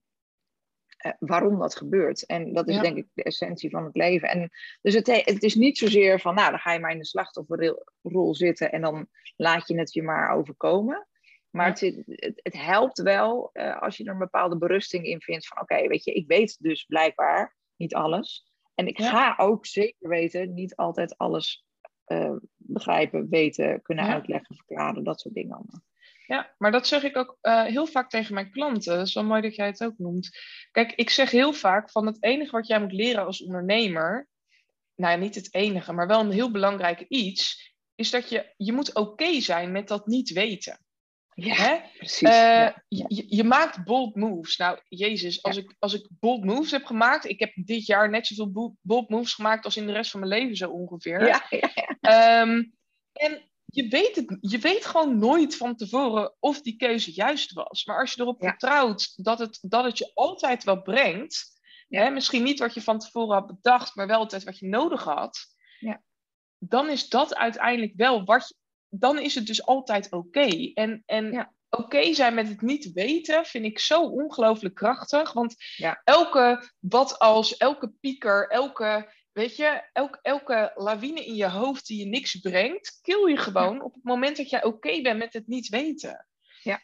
uh, 1.06 1.12
waarom 1.20 1.60
dat 1.60 1.76
gebeurt. 1.76 2.26
En 2.26 2.54
dat 2.54 2.68
is 2.68 2.80
denk 2.80 2.98
ik 2.98 3.08
de 3.14 3.24
essentie 3.24 3.70
van 3.70 3.86
het 3.86 3.96
leven. 3.96 4.30
En 4.30 4.50
dus 4.82 4.94
het, 4.94 5.08
het, 5.08 5.44
is 5.44 5.56
niet 5.56 5.78
zozeer 5.78 6.20
van, 6.20 6.36
nou, 6.36 6.50
dan 6.50 6.60
ga 6.60 6.74
je 6.74 6.80
maar 6.80 6.92
in 6.92 6.98
de 6.98 7.06
slachtofferrol 7.06 8.36
zitten 8.36 8.72
en 8.72 8.82
dan 8.82 9.08
laat 9.36 9.68
je 9.68 9.78
het 9.78 9.94
je 9.94 10.04
maar 10.04 10.32
overkomen. 10.32 11.08
Maar 11.52 11.68
het, 11.68 11.80
het, 11.80 12.40
het, 12.44 12.58
helpt 12.58 13.02
wel 13.02 13.50
uh, 13.54 13.82
als 13.82 13.98
je 13.98 14.04
er 14.04 14.12
een 14.12 14.18
bepaalde 14.18 14.58
berusting 14.58 15.06
in 15.06 15.22
vindt 15.22 15.48
van 15.48 15.62
oké, 15.62 15.88
weet 15.88 16.04
je, 16.04 16.14
ik 16.14 16.28
weet 16.28 16.58
dus 16.60 16.84
blijkbaar 16.84 17.56
niet 17.76 17.94
alles. 17.94 18.52
En 18.76 18.88
ik 18.88 19.02
ga 19.02 19.34
ook 19.38 19.66
zeker 19.66 20.10
weten, 20.10 20.54
niet 20.54 20.76
altijd 20.76 21.18
alles 21.18 21.66
uh, 22.08 22.36
begrijpen, 22.56 23.30
weten, 23.30 23.82
kunnen 23.82 24.06
ja. 24.06 24.12
uitleggen, 24.14 24.56
verklaren, 24.56 25.04
dat 25.04 25.20
soort 25.22 25.34
dingen 25.34 25.56
allemaal. 25.56 25.82
Ja, 26.28 26.54
maar 26.58 26.72
dat 26.72 26.88
zeg 26.88 27.04
ik 27.04 27.18
ook 27.18 27.38
uh, 27.42 27.64
heel 27.64 27.88
vaak 27.88 28.10
tegen 28.10 28.34
mijn 28.34 28.52
klanten. 28.52 28.98
Het 28.98 29.08
is 29.08 29.14
wel 29.14 29.24
mooi 29.24 29.42
dat 29.42 29.56
jij 29.56 29.66
het 29.66 29.84
ook 29.84 29.98
noemt. 29.98 30.30
Kijk, 30.72 30.92
ik 30.92 31.10
zeg 31.10 31.32
heel 31.32 31.54
vaak 31.54 31.92
van 31.92 32.06
het 32.06 32.24
enige 32.24 32.52
wat 32.52 32.68
jij 32.68 32.82
moet 32.82 32.92
leren 32.92 33.26
als 33.26 33.44
ondernemer, 33.44 34.30
nou 34.96 35.14
ja, 35.14 35.20
niet 35.20 35.36
het 35.36 35.54
enige, 35.54 35.94
maar 35.94 36.08
wel 36.08 36.20
een 36.20 36.32
heel 36.32 36.52
belangrijk 36.52 37.00
iets, 37.00 37.74
is 37.96 38.10
dat 38.10 38.30
je, 38.30 38.54
je 38.58 38.74
moet 38.74 38.96
oké 38.96 39.40
zijn 39.40 39.72
met 39.72 39.88
dat 39.88 40.08
niet 40.08 40.32
weten. 40.32 40.80
Ja, 41.46 41.84
precies. 41.98 42.30
Uh, 42.30 42.70
je, 42.88 43.26
je, 43.28 43.44
maakt 43.44 43.84
bold 43.84 44.16
moves. 44.16 44.58
Nou, 44.58 44.80
Jezus, 44.88 45.44
als, 45.44 45.58
ik, 45.58 45.76
als 45.80 45.94
ik 45.94 46.08
bold 46.20 46.44
moves 46.44 46.72
heb 46.72 46.86
gemaakt, 46.86 47.26
ik 47.26 47.40
heb 47.40 47.52
dit 47.56 47.86
jaar 47.86 48.10
net 48.10 48.28
zoveel 48.28 48.76
bold 48.82 49.10
moves 49.10 49.34
gemaakt 49.34 49.66
als 49.66 49.78
in 49.78 49.86
de 49.86 49.92
rest 49.92 50.12
van 50.12 50.20
mijn 50.20 50.32
leven 50.32 50.56
zo 50.56 50.70
ongeveer. 50.70 51.28
Ja, 51.28 51.46
ja, 51.50 52.42
um, 52.42 52.76
en 53.14 53.52
je 53.66 53.88
weet, 53.88 54.16
het, 54.16 54.38
je 54.42 54.58
weet 54.58 54.86
gewoon 54.86 55.18
nooit 55.18 55.58
van 55.58 55.76
tevoren 55.76 56.36
of 56.40 56.62
die 56.62 56.76
keuze 56.76 57.14
juist 57.14 57.54
was. 57.54 57.86
Maar 57.86 58.00
als 58.00 58.14
je 58.14 58.22
erop 58.22 58.42
vertrouwt 58.44 59.14
dat 59.24 59.40
het, 59.40 59.58
dat 59.62 59.84
het 59.84 59.98
je 59.98 60.12
altijd 60.14 60.64
wel 60.64 60.82
brengt, 60.82 61.60
hè, 61.88 62.10
misschien 62.10 62.44
niet 62.44 62.60
wat 62.60 62.74
je 62.74 62.82
van 62.82 63.00
tevoren 63.00 63.36
had 63.36 63.48
bedacht, 63.48 63.96
maar 63.96 64.08
wel 64.08 64.18
altijd 64.18 64.44
wat 64.44 64.60
je 64.60 64.68
nodig 64.68 65.04
had, 65.04 65.50
dan 66.58 66.90
is 66.90 67.10
dat 67.10 67.36
uiteindelijk 67.36 67.94
wel 67.96 68.24
wat 68.24 68.48
je, 68.48 68.56
dan 68.92 69.20
is 69.20 69.36
het 69.36 69.48
dus 69.48 69.66
altijd 69.66 70.12
oké. 70.12 70.72
En, 70.74 71.04
en 71.06 71.54
oké 71.70 72.14
zijn 72.14 72.34
met 72.34 72.48
het 72.48 72.62
niet 72.62 72.92
weten 72.92 73.46
vind 73.46 73.66
ik 73.66 73.80
zo 73.80 74.02
ongelooflijk 74.02 74.76
krachtig. 74.76 75.34
Want 75.34 75.56
elke 76.04 76.72
wat 76.80 77.20
als, 77.20 77.58
elke 77.58 77.94
pieker, 78.00 78.48
elke, 78.50 79.14
weet 79.32 79.56
je, 79.56 79.90
elke, 79.94 80.20
elke 80.22 80.72
lawine 80.76 81.26
in 81.26 81.36
je 81.36 81.50
hoofd 81.50 81.88
die 81.88 82.00
je 82.00 82.06
niks 82.06 82.36
brengt, 82.36 83.00
kill 83.02 83.30
je 83.30 83.38
gewoon 83.38 83.84
op 83.84 83.94
het 83.94 84.04
moment 84.04 84.38
dat 84.38 84.50
jij 84.50 84.64
oké 84.64 85.02
bent 85.02 85.20
met 85.20 85.34
het 85.34 85.48
niet 85.48 85.70
weten. 85.70 86.28
Ja. 86.64 86.82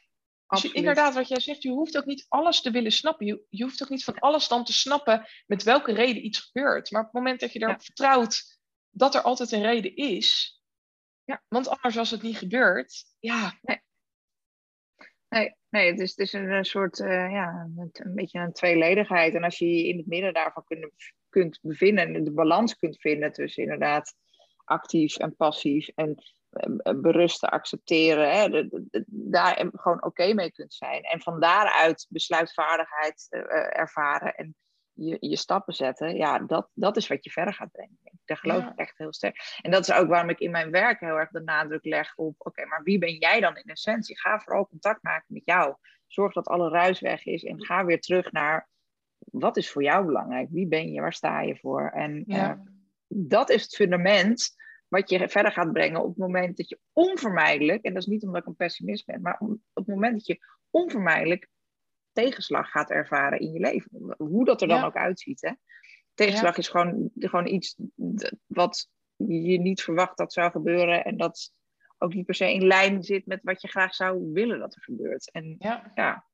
Dus 0.48 0.62
je, 0.62 0.72
inderdaad, 0.72 1.14
wat 1.14 1.28
jij 1.28 1.40
zegt, 1.40 1.64
je 1.64 1.70
hoeft 1.70 1.98
ook 1.98 2.06
niet 2.06 2.26
alles 2.28 2.62
te 2.62 2.72
willen 2.72 2.92
snappen. 2.92 3.26
Je, 3.26 3.46
je 3.50 3.64
hoeft 3.64 3.84
ook 3.84 3.90
niet 3.90 4.04
van 4.04 4.20
alles 4.20 4.48
dan 4.48 4.64
te 4.64 4.74
snappen 4.74 5.28
met 5.46 5.64
welke 5.64 5.94
reden 5.94 6.26
iets 6.26 6.40
gebeurt. 6.40 6.92
Maar 6.92 7.02
op 7.02 7.08
het 7.08 7.16
moment 7.16 7.40
dat 7.40 7.54
je 7.54 7.62
erop 7.62 7.84
vertrouwt 7.84 8.60
dat 8.90 9.16
er 9.16 9.22
altijd 9.22 9.52
een 9.52 9.62
reden 9.62 9.96
is, 9.96 10.57
ja. 11.28 11.44
want 11.48 11.70
anders 11.70 11.98
als 11.98 12.12
het 12.12 12.22
niet 12.22 12.38
gebeurt, 12.38 13.06
ja, 13.20 13.58
nee. 13.62 13.82
Nee, 15.30 15.56
nee 15.70 15.92
het, 15.92 16.00
is, 16.00 16.10
het 16.10 16.20
is 16.20 16.34
een, 16.34 16.66
soort, 16.66 17.00
uh, 17.00 17.32
ja, 17.32 17.70
een, 17.76 18.16
beetje 18.16 18.40
een 18.40 18.54
tweeledigheid. 18.54 19.34
En 19.34 19.44
als 19.44 19.58
je 19.58 19.76
je 19.76 19.88
in 19.88 19.98
het 19.98 20.08
midden 20.08 20.34
daarvan 20.34 20.64
kunt, 20.64 20.90
kunt 21.30 21.60
bevinden 21.62 22.16
en 22.16 22.24
de 22.24 22.32
balans 22.32 22.76
kunt 22.76 23.00
vinden 23.00 23.32
tussen 23.32 23.64
inderdaad 23.64 24.16
actief 24.64 25.18
en 25.18 25.36
passief 25.36 25.88
en 25.88 26.24
uh, 26.52 27.02
berust 27.02 27.40
te 27.40 27.50
accepteren, 27.50 28.32
hè, 28.32 28.68
daar 29.08 29.70
gewoon 29.74 30.04
oké 30.04 30.34
mee 30.34 30.52
kunt 30.52 30.74
zijn. 30.74 31.04
En 31.04 31.22
van 31.22 31.40
daaruit 31.40 32.06
besluitvaardigheid 32.10 33.28
ervaren 33.70 34.36
en 34.36 34.56
je, 34.98 35.18
je 35.20 35.38
stappen 35.38 35.74
zetten, 35.74 36.16
ja, 36.16 36.40
dat, 36.40 36.70
dat 36.74 36.98
is 36.98 37.08
wat 37.08 37.24
je 37.24 37.30
verder 37.30 37.54
gaat 37.54 37.72
brengen. 37.72 38.00
Daar 38.26 38.38
geloof 38.38 38.64
ik 38.64 38.76
echt 38.76 38.98
heel 38.98 39.14
sterk. 39.14 39.60
En 39.62 39.72
dat 39.72 39.88
is 39.88 39.96
ook 39.96 40.08
waarom 40.08 40.30
ik 40.30 40.40
in 40.40 40.52
mijn 40.52 40.72
werk 40.72 41.00
heel 41.00 41.16
erg 41.16 41.30
de 41.30 41.42
nadruk 41.42 41.86
leg 41.86 42.16
op: 42.16 42.36
oké, 42.38 42.66
maar 42.66 42.84
wie 42.84 42.98
ben 42.98 43.14
jij 43.14 43.40
dan 43.40 43.56
in 43.56 43.72
essentie? 43.72 44.20
Ga 44.20 44.40
vooral 44.40 44.68
contact 44.68 45.04
maken 45.04 45.34
met 45.34 45.46
jou. 45.46 45.76
Zorg 46.08 46.34
dat 46.34 46.48
alle 46.48 46.70
ruis 46.70 47.00
weg 47.00 47.26
is 47.26 47.44
en 47.44 47.66
ga 47.66 47.86
weer 47.86 48.02
terug 48.02 48.32
naar 48.32 48.70
wat 49.18 49.58
is 49.58 49.72
voor 49.72 49.84
jou 49.84 50.06
belangrijk? 50.06 50.48
Wie 50.52 50.68
ben 50.68 50.92
je? 50.92 51.02
Waar 51.02 51.14
sta 51.14 51.42
je 51.42 51.58
voor? 51.58 51.90
En 51.90 52.24
uh, 52.28 52.52
dat 53.08 53.50
is 53.50 53.62
het 53.62 53.76
fundament 53.76 54.56
wat 54.88 55.10
je 55.10 55.30
verder 55.30 55.52
gaat 55.52 55.72
brengen 55.72 56.02
op 56.02 56.08
het 56.08 56.18
moment 56.18 56.58
dat 56.58 56.70
je 56.70 56.80
onvermijdelijk, 56.94 57.84
en 57.84 57.94
dat 57.94 58.02
is 58.02 58.08
niet 58.08 58.24
omdat 58.24 58.42
ik 58.42 58.48
een 58.48 58.56
pessimist 58.56 59.06
ben, 59.06 59.22
maar 59.22 59.40
op 59.40 59.60
het 59.74 59.88
moment 59.88 60.14
dat 60.14 60.26
je 60.26 60.46
onvermijdelijk 60.70 61.50
tegenslag 62.24 62.70
gaat 62.70 62.90
ervaren 62.90 63.40
in 63.40 63.54
je 63.54 63.60
leven. 63.60 64.16
Hoe 64.18 64.46
dat 64.46 64.62
er 64.62 64.68
dan 64.68 64.84
ook 64.84 64.96
uitziet. 64.96 65.42
Hè? 65.42 65.52
Tegenslag 66.14 66.58
is 66.58 66.68
gewoon, 66.68 67.12
gewoon 67.16 67.48
iets 67.48 67.76
wat 68.46 68.90
je 69.16 69.60
niet 69.60 69.82
verwacht 69.82 70.18
dat 70.18 70.34
zou 70.34 70.52
gebeuren. 70.52 71.06
En 71.06 71.18
dat 71.18 71.52
ook 71.98 72.14
niet 72.14 72.26
per 72.26 72.36
se 72.36 72.54
in 72.54 72.68
lijn 72.68 73.04
zit 73.04 73.26
met 73.26 73.40
wat 73.44 73.62
je 73.62 73.68
graag 73.68 73.96
zou 73.96 74.32
willen 74.34 74.60
dat 74.60 74.76
er 74.76 74.82
gebeurt. 74.84 75.32
En 75.32 75.56
ja, 75.60 75.92
ja 75.96 76.26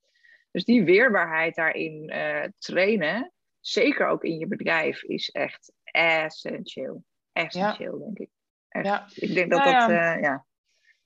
dus 0.53 0.65
die 0.65 0.83
weerbaarheid 0.83 1.55
daarin 1.55 2.11
uh, 2.13 2.43
trainen, 2.57 3.31
zeker 3.59 4.07
ook 4.07 4.23
in 4.23 4.37
je 4.37 4.47
bedrijf, 4.47 5.03
is 5.03 5.29
echt 5.29 5.73
essentieel. 5.83 7.03
Essentieel, 7.31 7.99
denk 7.99 8.17
ik. 8.17 8.29
Echt. 8.69 8.85
Ja. 8.85 9.07
Ik 9.15 9.33
denk 9.33 9.51
dat 9.51 9.63
nou 9.63 9.79
dat, 9.79 9.89
uh, 9.89 10.21
ja. 10.21 10.45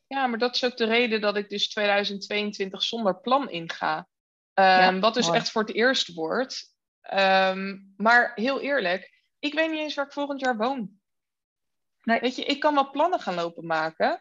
Ja, 0.08 0.28
maar 0.28 0.40
dat 0.40 0.56
is 0.56 0.66
ook 0.66 0.78
de 0.78 0.86
reden 0.86 1.22
dat 1.22 1.38
ik 1.38 1.50
dus 1.50 1.70
2022 1.70 2.84
zonder 2.84 3.22
plan 3.22 3.50
inga. 3.50 4.08
Um, 4.60 5.00
wat 5.00 5.14
dus 5.14 5.30
echt 5.30 5.52
voor 5.52 5.62
het 5.62 5.74
eerst 5.74 6.14
wordt. 6.14 6.76
Um, 7.14 7.94
maar 7.98 8.32
heel 8.36 8.62
eerlijk, 8.62 9.24
ik 9.40 9.54
weet 9.54 9.72
niet 9.72 9.80
eens 9.80 9.94
waar 9.94 10.06
ik 10.06 10.12
volgend 10.12 10.40
jaar 10.40 10.58
woon. 10.58 10.90
Nee. 12.04 12.20
Weet 12.20 12.36
je, 12.36 12.46
ik 12.46 12.60
kan 12.60 12.74
wel 12.74 12.90
plannen 12.90 13.20
gaan 13.20 13.36
lopen 13.36 13.66
maken. 13.66 14.20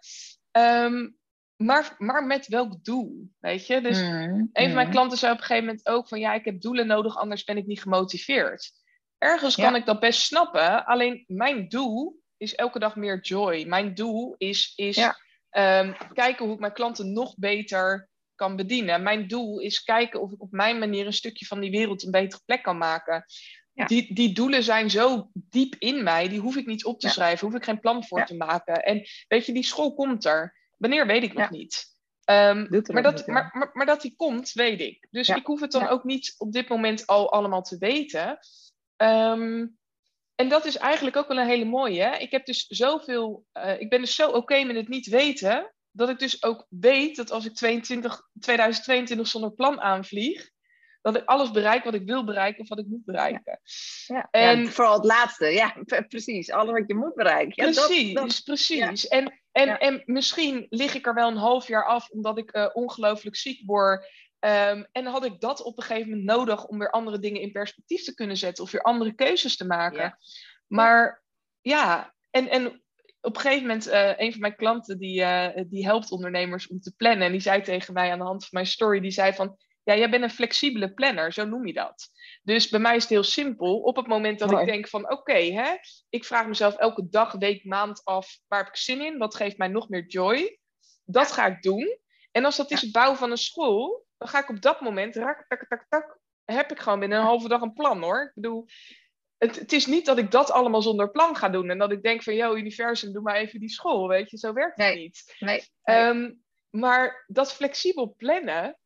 Um, 0.53 1.19
maar, 1.57 1.95
maar 1.99 2.25
met 2.25 2.47
welk 2.47 2.85
doel? 2.85 3.31
Weet 3.39 3.67
je? 3.67 3.81
Dus 3.81 4.01
mm, 4.01 4.51
een 4.53 4.65
van 4.65 4.75
mijn 4.75 4.87
mm. 4.87 4.93
klanten 4.93 5.19
zei 5.19 5.33
op 5.33 5.39
een 5.39 5.45
gegeven 5.45 5.67
moment 5.67 5.87
ook 5.87 6.09
van 6.09 6.19
ja, 6.19 6.33
ik 6.33 6.45
heb 6.45 6.61
doelen 6.61 6.87
nodig, 6.87 7.17
anders 7.17 7.45
ben 7.45 7.57
ik 7.57 7.67
niet 7.67 7.83
gemotiveerd. 7.83 8.73
Ergens 9.19 9.55
kan 9.55 9.75
ik 9.75 9.87
dat 9.87 10.01
best 10.01 10.21
snappen. 10.21 10.85
Alleen 10.85 11.25
mijn 11.27 11.69
doel 11.69 12.21
is 12.37 12.55
elke 12.55 12.79
dag 12.79 12.97
meer 12.97 13.21
joy. 13.21 13.65
Mijn 13.67 13.95
doel 13.95 14.35
is, 14.39 14.73
is 14.75 14.97
ja. 14.97 15.17
kijken 16.13 16.45
hoe 16.45 16.55
ik 16.55 16.61
mijn 16.61 16.73
klanten 16.73 17.13
nog 17.13 17.35
beter 17.37 18.09
kan 18.37 18.57
bedienen. 18.57 19.03
Mijn 19.03 19.29
doel 19.29 19.59
is 19.59 19.83
kijken 19.83 20.21
of 20.21 20.33
ik 20.33 20.43
op 20.43 20.51
mijn 20.51 20.79
manier 20.79 21.07
een 21.07 21.13
stukje 21.13 21.47
van 21.47 21.61
die 21.61 21.71
wereld 21.71 22.05
een 22.05 22.11
betere 22.11 22.43
plek 22.45 22.63
kan 22.63 22.79
maken. 22.79 23.25
Die, 23.87 24.15
die 24.15 24.33
doelen 24.33 24.63
zijn 24.63 24.91
zo 24.91 25.31
diep 25.33 25.75
in 25.79 26.03
mij, 26.03 26.29
die 26.29 26.41
hoef 26.41 26.57
ik 26.57 26.67
niet 26.67 26.85
op 26.85 27.01
te 27.01 27.09
schrijven, 27.09 27.47
hoef 27.47 27.57
ik 27.57 27.65
geen 27.65 27.81
plan 27.81 28.05
voor 28.05 28.25
te 28.25 28.37
maken. 28.37 28.83
En 28.83 29.07
weet 29.29 29.47
je, 29.47 29.53
die 29.53 29.63
school 29.63 29.95
komt 29.95 30.25
er. 30.25 30.57
Wanneer 30.77 31.07
weet 31.07 31.23
ik 31.23 31.35
nog 31.35 31.51
niet. 31.51 31.85
Um, 32.31 32.83
maar, 32.93 33.03
dat, 33.03 33.27
maar, 33.27 33.51
maar, 33.53 33.71
maar, 33.73 33.87
dat 33.87 34.01
die 34.01 34.15
komt, 34.17 34.53
weet 34.53 34.81
ik. 34.81 35.07
Dus 35.11 35.29
ik 35.29 35.47
hoef 35.47 35.61
het 35.61 35.73
dan 35.73 35.89
ook 35.89 36.05
niet 36.05 36.35
op 36.39 36.53
dit 36.53 36.69
moment 36.69 37.07
al 37.07 37.33
allemaal 37.33 37.63
te 37.63 37.79
weten. 37.79 38.39
Um, 38.97 39.77
en 40.35 40.49
dat 40.49 40.65
is 40.65 40.77
eigenlijk 40.77 41.17
ook 41.17 41.29
wel 41.29 41.39
een 41.39 41.47
hele 41.47 41.65
mooie. 41.65 42.03
Hè? 42.03 42.17
Ik 42.17 42.31
heb 42.31 42.47
dus 42.47 42.67
zoveel. 42.67 43.47
Uh, 43.53 43.81
ik 43.81 43.91
ben 43.91 44.01
dus 44.01 44.15
zo 44.15 44.31
oké 44.31 44.65
met 44.65 44.77
het 44.77 44.89
niet 44.89 45.07
weten 45.07 45.75
dat 45.97 46.09
ik 46.09 46.19
dus 46.19 46.43
ook 46.43 46.67
weet 46.69 47.17
dat 47.17 47.31
als 47.31 47.45
ik 47.45 47.55
22, 47.55 48.29
2022 48.41 49.27
zonder 49.27 49.53
plan 49.53 49.81
aanvlieg, 49.81 50.51
dat 51.03 51.17
ik 51.17 51.25
alles 51.25 51.51
bereik 51.51 51.85
wat 51.85 51.95
ik 51.95 52.07
wil 52.07 52.25
bereiken 52.25 52.63
of 52.63 52.69
wat 52.69 52.79
ik 52.79 52.87
moet 52.87 53.05
bereiken. 53.05 53.61
Ja, 54.07 54.29
en, 54.31 54.73
vooral 54.73 54.95
het 54.95 55.05
laatste, 55.05 55.47
ja, 55.47 55.77
precies. 56.09 56.51
Alles 56.51 56.73
wat 56.73 56.85
je 56.87 56.95
moet 56.95 57.15
bereiken. 57.15 57.65
Ja, 57.67 57.73
precies, 57.73 58.15
dat, 58.15 58.41
precies. 58.45 59.09
En, 59.09 59.41
en, 59.53 59.79
en 59.79 60.03
misschien 60.05 60.67
lig 60.69 60.95
ik 60.95 61.07
er 61.07 61.15
wel 61.15 61.29
een 61.29 61.37
half 61.37 61.69
jaar 61.69 61.85
af 61.85 62.11
omdat 62.11 62.39
ik 62.39 62.57
uh, 62.57 62.69
ongelooflijk 62.73 63.37
ziek 63.37 63.63
word. 63.67 64.05
Um, 64.41 64.87
en 64.93 65.07
had 65.07 65.25
ik 65.25 65.41
dat 65.41 65.63
op 65.63 65.77
een 65.77 65.85
gegeven 65.85 66.09
moment 66.09 66.27
nodig 66.27 66.67
om 66.67 66.79
weer 66.79 66.91
andere 66.91 67.19
dingen 67.19 67.41
in 67.41 67.53
perspectief 67.53 68.05
te 68.05 68.15
kunnen 68.15 68.37
zetten 68.37 68.65
of 68.65 68.71
weer 68.71 68.83
andere 68.83 69.15
keuzes 69.15 69.57
te 69.57 69.67
maken. 69.67 70.19
Maar 70.67 71.23
ja, 71.61 72.15
en, 72.31 72.49
en 72.49 72.85
op 73.27 73.35
een 73.35 73.41
gegeven 73.41 73.67
moment, 73.67 73.89
uh, 73.89 74.13
een 74.17 74.33
van 74.33 74.41
mijn 74.41 74.57
klanten 74.57 74.99
die, 74.99 75.21
uh, 75.21 75.49
die 75.67 75.85
helpt 75.85 76.11
ondernemers 76.11 76.69
om 76.69 76.81
te 76.81 76.95
plannen. 76.97 77.27
En 77.27 77.33
die 77.33 77.41
zei 77.41 77.63
tegen 77.63 77.95
mij 77.95 78.13
aan 78.13 78.19
de 78.19 78.25
hand 78.25 78.41
van 78.41 78.51
mijn 78.53 78.67
story, 78.67 79.01
die 79.01 79.11
zei 79.11 79.33
van, 79.33 79.57
ja, 79.83 79.97
jij 79.97 80.11
bent 80.11 80.23
een 80.23 80.31
flexibele 80.31 80.93
planner, 80.93 81.33
zo 81.33 81.45
noem 81.45 81.67
je 81.67 81.73
dat. 81.73 82.09
Dus 82.43 82.69
bij 82.69 82.81
mij 82.81 82.97
is 82.97 83.03
het 83.03 83.11
heel 83.11 83.23
simpel. 83.23 83.81
Op 83.81 83.97
het 83.97 84.07
moment 84.07 84.39
dat 84.39 84.53
ik 84.53 84.67
denk 84.67 84.89
van, 84.89 85.11
oké, 85.11 85.39
hè, 85.39 85.75
ik 86.09 86.25
vraag 86.25 86.47
mezelf 86.47 86.77
elke 86.77 87.09
dag, 87.09 87.33
week, 87.33 87.65
maand 87.65 88.05
af, 88.05 88.39
waar 88.47 88.59
heb 88.59 88.69
ik 88.69 88.77
zin 88.77 89.05
in? 89.05 89.19
Wat 89.19 89.35
geeft 89.35 89.59
mij 89.59 89.69
nog 89.69 89.89
meer 89.89 90.07
joy? 90.07 90.59
Dat 91.05 91.33
ga 91.33 91.47
ik 91.47 91.63
doen. 91.63 91.99
En 92.31 92.45
als 92.45 92.57
dat 92.57 92.71
is 92.71 92.81
het 92.81 92.93
bouwen 92.93 93.19
van 93.19 93.31
een 93.31 93.37
school, 93.37 94.07
dan 94.19 94.29
ga 94.29 94.43
ik 94.43 94.49
op 94.49 94.61
dat 94.61 94.81
moment, 94.81 95.17
rak, 95.17 95.45
tak, 95.49 95.67
tak, 95.69 95.87
tak, 95.89 96.19
heb 96.45 96.71
ik 96.71 96.81
gewoon 96.81 97.01
binnen 97.01 97.19
een 97.19 97.25
halve 97.25 97.49
dag 97.49 97.61
een 97.61 97.73
plan 97.73 98.03
hoor. 98.03 98.23
Ik 98.23 98.35
bedoel, 98.35 98.67
het, 99.47 99.59
het, 99.59 99.73
is 99.73 99.87
niet 99.87 100.07
dat 100.07 100.19
ik 100.19 100.31
dat 100.31 100.51
allemaal 100.51 100.83
zonder 100.83 101.11
plan 101.11 101.37
ga 101.37 101.49
doen. 101.49 101.71
En 101.71 101.79
dat 101.79 101.93
ik 101.93 102.03
denk 102.03 102.23
van, 102.23 102.35
yo, 102.35 102.57
universum, 102.57 103.13
doe 103.13 103.23
maar 103.23 103.37
even 103.37 103.61
die 103.61 103.69
school. 103.69 104.09
Weet 104.09 104.31
je, 104.31 104.39
zo 104.39 104.53
werkt 104.53 104.77
het 104.77 104.95
niet. 104.95 105.37
Nee, 105.39 105.63
nee. 105.85 105.99
Um, 105.99 106.45
maar 106.71 107.25
dat 107.27 107.53
flexibel 107.53 108.15
plannen, 108.17 108.79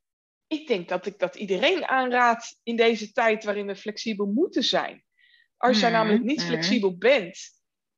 ik 0.46 0.66
denk 0.66 0.88
dat 0.88 1.06
ik 1.06 1.18
dat 1.18 1.34
iedereen 1.34 1.84
aanraad 1.86 2.58
in 2.62 2.76
deze 2.76 3.12
tijd 3.12 3.44
waarin 3.44 3.66
we 3.66 3.76
flexibel 3.76 4.26
moeten 4.26 4.62
zijn. 4.62 5.04
Als 5.56 5.74
mm, 5.74 5.80
jij 5.82 5.90
namelijk 5.90 6.24
niet 6.24 6.40
mm. 6.40 6.46
flexibel 6.46 6.96
bent, 6.96 7.38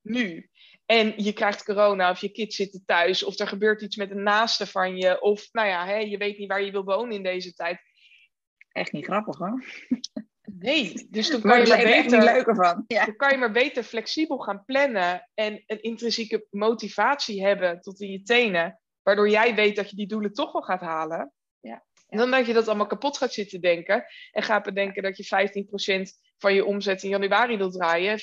nu, 0.01 0.51
en 0.87 1.13
je 1.17 1.33
krijgt 1.33 1.65
corona 1.65 2.11
of 2.11 2.21
je 2.21 2.29
kids 2.29 2.57
zitten 2.57 2.83
thuis, 2.87 3.23
of 3.23 3.39
er 3.39 3.49
gebeurt 3.49 3.83
iets 3.83 3.97
met 3.97 4.11
een 4.11 4.23
naaste 4.23 4.67
van 4.67 4.97
je, 4.97 5.21
of 5.21 5.49
nou 5.53 5.69
ja, 5.69 5.87
hè, 5.87 5.97
je 5.97 6.17
weet 6.17 6.39
niet 6.39 6.49
waar 6.49 6.63
je 6.63 6.71
wil 6.71 6.85
wonen 6.85 7.17
in 7.17 7.23
deze 7.23 7.53
tijd. 7.53 7.81
Echt 8.73 8.93
niet 8.93 9.05
grappig 9.05 9.39
hoor. 9.39 9.65
Nee, 10.63 11.07
dus 11.11 11.31
dan 11.31 11.41
kan, 11.41 11.61
je 11.61 11.67
maar 11.67 11.83
beter, 11.83 12.55
van. 12.55 12.85
Ja. 12.87 13.05
dan 13.05 13.17
kan 13.17 13.31
je 13.31 13.37
maar 13.37 13.53
beter 13.53 13.83
flexibel 13.83 14.39
gaan 14.39 14.65
plannen 14.65 15.29
en 15.35 15.63
een 15.67 15.83
intrinsieke 15.83 16.47
motivatie 16.51 17.45
hebben 17.45 17.81
tot 17.81 18.01
in 18.01 18.11
je 18.11 18.23
tenen, 18.23 18.81
waardoor 19.03 19.29
jij 19.29 19.55
weet 19.55 19.77
dat 19.77 19.91
je 19.91 19.97
die 19.97 20.07
doelen 20.07 20.33
toch 20.33 20.53
wel 20.53 20.63
gaat 20.63 20.81
halen. 20.81 21.33
Ja. 21.61 21.85
En 22.09 22.19
dan 22.19 22.31
dat 22.31 22.47
je 22.47 22.53
dat 22.53 22.69
allemaal 22.69 22.87
kapot 22.87 23.19
gaat 23.19 23.33
zitten 23.33 23.61
denken 23.61 24.05
en 24.31 24.43
gaat 24.43 24.63
bedenken 24.63 25.03
dat 25.03 25.17
je 25.17 25.65
15% 26.07 26.33
van 26.39 26.55
je 26.55 26.65
omzet 26.65 27.03
in 27.03 27.09
januari 27.09 27.57
wilt 27.57 27.73
draaien, 27.73 28.19
25% 28.19 28.23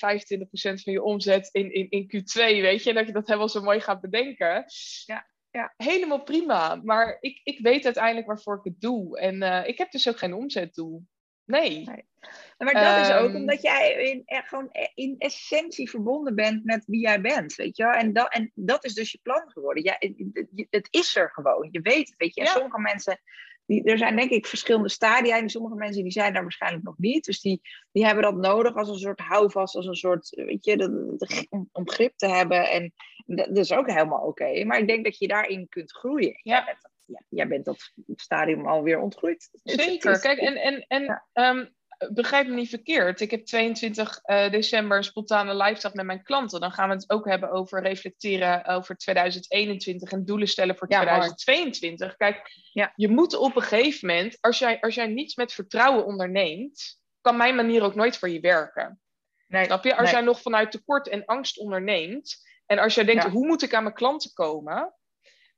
van 0.59 0.93
je 0.93 1.03
omzet 1.03 1.49
in, 1.51 1.73
in, 1.73 1.89
in 1.89 2.03
Q2, 2.03 2.41
weet 2.61 2.83
je, 2.83 2.89
en 2.89 2.95
dat 2.95 3.07
je 3.07 3.13
dat 3.13 3.27
helemaal 3.27 3.49
zo 3.49 3.61
mooi 3.61 3.79
gaat 3.79 4.01
bedenken. 4.01 4.65
Ja. 5.05 5.27
Ja. 5.51 5.73
Helemaal 5.77 6.23
prima, 6.23 6.75
maar 6.75 7.17
ik, 7.19 7.39
ik 7.43 7.59
weet 7.59 7.85
uiteindelijk 7.85 8.27
waarvoor 8.27 8.57
ik 8.57 8.63
het 8.63 8.81
doe. 8.81 9.19
En 9.19 9.35
uh, 9.35 9.67
ik 9.67 9.77
heb 9.77 9.91
dus 9.91 10.09
ook 10.09 10.17
geen 10.17 10.33
omzetdoel. 10.33 11.05
Nee. 11.45 11.85
nee. 11.85 12.09
Maar 12.57 12.74
dat 12.74 13.07
is 13.07 13.13
ook 13.13 13.28
ehm. 13.28 13.36
omdat 13.36 13.61
jij 13.61 13.93
in, 13.93 14.24
gewoon 14.26 14.70
in 14.93 15.15
essentie 15.17 15.89
verbonden 15.89 16.36
bent 16.36 16.63
met 16.63 16.86
wie 16.86 17.01
jij 17.01 17.22
bent, 17.22 17.55
weet 17.55 17.78
je 17.78 17.84
wel? 17.84 17.93
En 17.93 18.13
dat, 18.13 18.34
en 18.34 18.51
dat 18.55 18.86
is 18.86 18.93
dus 18.93 19.11
je 19.11 19.20
plan 19.24 19.43
geworden. 19.45 19.84
Ja, 19.84 19.97
het 20.70 20.88
is 20.91 21.15
er 21.15 21.30
gewoon, 21.32 21.67
je 21.72 21.82
weet 21.82 22.07
het, 22.07 22.17
weet 22.17 22.36
je. 22.36 22.41
En 22.41 22.47
sommige 22.47 22.80
mensen, 22.80 23.20
die, 23.65 23.84
er 23.84 23.97
zijn 23.97 24.15
denk 24.15 24.32
ik 24.32 24.45
verschillende 24.45 24.89
stadia 24.89 25.38
en 25.38 25.49
sommige 25.49 25.76
mensen 25.76 26.03
die 26.03 26.11
zijn 26.11 26.34
daar 26.34 26.41
waarschijnlijk 26.41 26.84
nog 26.84 26.97
niet. 26.97 27.26
Dus 27.26 27.41
die, 27.41 27.61
die 27.91 28.05
hebben 28.05 28.24
dat 28.24 28.36
nodig 28.36 28.76
als 28.76 28.89
een 28.89 28.99
soort 28.99 29.20
houvast, 29.20 29.76
als 29.76 29.86
een 29.86 29.95
soort, 29.95 30.30
weet 30.30 30.65
je, 30.65 31.47
om 31.72 31.89
grip 31.89 32.13
te 32.15 32.28
hebben. 32.28 32.70
En 32.70 32.93
dat, 33.26 33.57
is 33.57 33.72
ook 33.72 33.88
helemaal 33.88 34.26
oké. 34.26 34.63
Maar 34.63 34.80
ik 34.80 34.88
denk 34.88 35.03
dat 35.03 35.17
je 35.17 35.28
daarin 35.28 35.70
kunt 35.70 35.91
groeien. 35.91 36.39
Ja. 36.43 36.78
ja, 37.05 37.22
jij 37.30 37.47
bent 37.47 37.65
dat 37.65 37.93
stadium 38.15 38.67
alweer 38.67 38.99
ontgroeid. 38.99 39.49
Zeker. 39.63 40.20
Kijk, 40.20 40.39
en, 40.39 40.55
en, 40.55 40.86
en 40.88 41.24
ehm, 41.34 41.65
begrijp 42.08 42.47
me 42.47 42.56
niet 42.56 42.70
verkeerd. 42.70 43.22
Ik 43.22 43.32
heb 43.32 43.45
22 43.45 44.20
uh, 44.26 44.50
december 44.50 44.97
een 44.97 45.04
spontane 45.04 45.56
live 45.56 45.82
dag 45.82 45.93
met 45.93 46.06
mijn 46.06 46.24
klanten. 46.24 46.60
Dan 46.60 46.72
gaan 46.72 46.89
we 46.89 46.95
het 46.95 47.10
ook 47.10 47.26
hebben 47.26 47.52
over 47.52 47.82
reflecteren 47.82 48.66
over 48.66 48.97
2021 48.97 50.12
en 50.12 50.26
doelen 50.26 50.47
stellen 50.47 50.78
voor 50.78 50.88
2022. 50.88 52.16
Kijk, 52.16 52.52
ja. 52.74 52.93
je 52.95 53.10
moet 53.10 53.36
op 53.36 53.56
een 53.56 53.62
gegeven 53.62 54.08
moment, 54.08 54.38
als 54.41 54.60
jij, 54.60 54.82
als 54.82 54.95
jij 54.95 55.08
niets 55.08 55.36
met 55.36 55.54
vertrouwen 55.54 56.06
onderneemt, 56.06 57.00
kan 57.22 57.38
mijn 57.38 57.56
manier 57.56 57.84
ook 57.84 57.95
nooit 57.95 58.18
voor 58.18 58.30
je 58.30 58.39
werken. 58.39 59.00
Nee, 59.47 59.66
Snap 59.66 59.84
je? 59.84 59.95
Als 59.95 60.12
jij 60.12 60.22
nog 60.22 60.41
vanuit 60.41 60.72
tekort 60.72 61.08
en 61.08 61.26
angst 61.26 61.58
onderneemt, 61.58 62.38
en 62.66 62.80
als 62.80 62.95
jij 62.95 63.04
denkt, 63.04 63.24
hoe 63.24 63.47
moet 63.47 63.62
ik 63.62 63.74
aan 63.74 63.84
mijn 63.84 63.95
klanten 63.95 64.34
komen? 64.34 64.93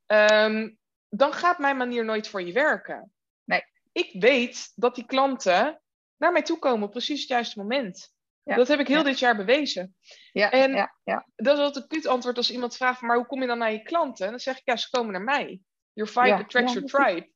Ehm, 0.06 0.70
dan 1.10 1.34
gaat 1.34 1.60
mijn 1.60 1.78
manier 1.78 2.06
nooit 2.06 2.28
voor 2.28 2.42
je 2.42 2.54
werken. 2.54 3.14
Nee. 3.44 3.64
Ik 3.92 4.22
weet 4.22 4.72
dat 4.76 4.96
die 4.96 5.06
klanten 5.06 5.80
naar 6.22 6.32
mij 6.32 6.41
toe 6.41 6.59
komen 6.59 6.86
op 6.86 6.91
precies 6.91 7.19
het 7.19 7.30
juiste 7.30 7.59
moment. 7.59 8.13
Ja. 8.43 8.55
Dat 8.55 8.67
heb 8.67 8.80
ik 8.80 8.88
heel 8.88 9.03
dit 9.03 9.19
jaar 9.19 9.36
bewezen. 9.36 9.95
Ja, 10.32 10.51
en 10.51 10.74
ja, 10.74 10.95
ja. 11.03 11.28
dat 11.36 11.57
is 11.57 11.63
altijd 11.63 11.84
een 11.84 11.89
kut 11.89 12.07
antwoord 12.07 12.38
als 12.38 12.51
iemand 12.51 12.76
vraagt, 12.76 13.01
maar 13.01 13.15
hoe 13.15 13.26
kom 13.26 13.41
je 13.41 13.47
dan 13.47 13.57
naar 13.57 13.72
je 13.72 13.82
klanten? 13.82 14.30
dan 14.30 14.39
zeg 14.39 14.57
ik, 14.57 14.61
ja, 14.65 14.76
ze 14.76 14.89
komen 14.89 15.11
naar 15.11 15.22
mij. 15.22 15.61
Your 15.93 16.11
vibe 16.11 16.34
attracts 16.34 16.74
your 16.74 16.88
tribe. 16.88 17.30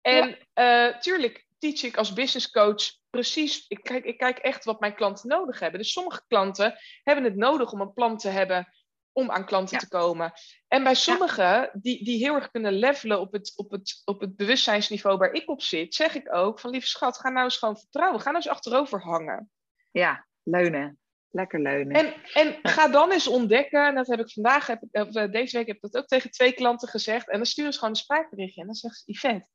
En 0.00 0.38
uh, 0.54 0.98
tuurlijk 0.98 1.46
teach 1.58 1.82
ik 1.82 1.96
als 1.96 2.12
business 2.12 2.50
coach 2.50 2.82
precies, 3.10 3.64
ik 3.68 3.82
kijk, 3.82 4.04
ik 4.04 4.18
kijk 4.18 4.38
echt 4.38 4.64
wat 4.64 4.80
mijn 4.80 4.94
klanten 4.94 5.28
nodig 5.28 5.60
hebben. 5.60 5.80
Dus 5.80 5.92
sommige 5.92 6.22
klanten 6.26 6.78
hebben 7.02 7.24
het 7.24 7.36
nodig 7.36 7.72
om 7.72 7.80
een 7.80 7.92
plan 7.92 8.16
te 8.16 8.28
hebben 8.28 8.72
om 9.18 9.30
aan 9.30 9.44
klanten 9.44 9.78
te 9.78 9.88
komen. 9.88 10.32
En 10.68 10.82
bij 10.82 10.94
sommigen 10.94 11.70
die, 11.72 12.04
die 12.04 12.18
heel 12.18 12.34
erg 12.34 12.50
kunnen 12.50 12.72
levelen 12.72 13.20
op 13.20 13.32
het, 13.32 13.52
op, 13.56 13.70
het, 13.70 14.02
op 14.04 14.20
het 14.20 14.36
bewustzijnsniveau 14.36 15.18
waar 15.18 15.32
ik 15.32 15.50
op 15.50 15.62
zit, 15.62 15.94
zeg 15.94 16.14
ik 16.14 16.34
ook 16.34 16.60
van 16.60 16.70
lieve 16.70 16.86
schat, 16.86 17.18
ga 17.18 17.28
nou 17.28 17.44
eens 17.44 17.56
gewoon 17.56 17.78
vertrouwen. 17.78 18.20
Ga 18.20 18.30
nou 18.30 18.36
eens 18.36 18.52
achterover 18.52 19.02
hangen. 19.02 19.50
Ja, 19.90 20.26
leunen. 20.42 20.98
Lekker 21.30 21.60
leunen. 21.60 21.96
En, 21.96 22.14
en 22.34 22.58
ga 22.62 22.88
dan 22.88 23.12
eens 23.12 23.28
ontdekken, 23.28 23.86
en 23.86 23.94
dat 23.94 24.06
heb 24.06 24.20
ik 24.20 24.32
vandaag, 24.32 24.66
heb 24.66 24.82
of 24.90 25.14
eh, 25.14 25.30
deze 25.30 25.56
week 25.56 25.66
heb 25.66 25.76
ik 25.76 25.82
dat 25.82 25.96
ook 25.96 26.06
tegen 26.06 26.30
twee 26.30 26.52
klanten 26.52 26.88
gezegd. 26.88 27.28
En 27.28 27.36
dan 27.36 27.46
sturen 27.46 27.72
ze 27.72 27.78
gewoon 27.78 27.94
een 27.94 28.00
spraakberichtje. 28.00 28.60
En 28.60 28.66
dan 28.66 28.76
zegt 28.76 28.96
ze, 28.96 29.12
Yvette, 29.12 29.48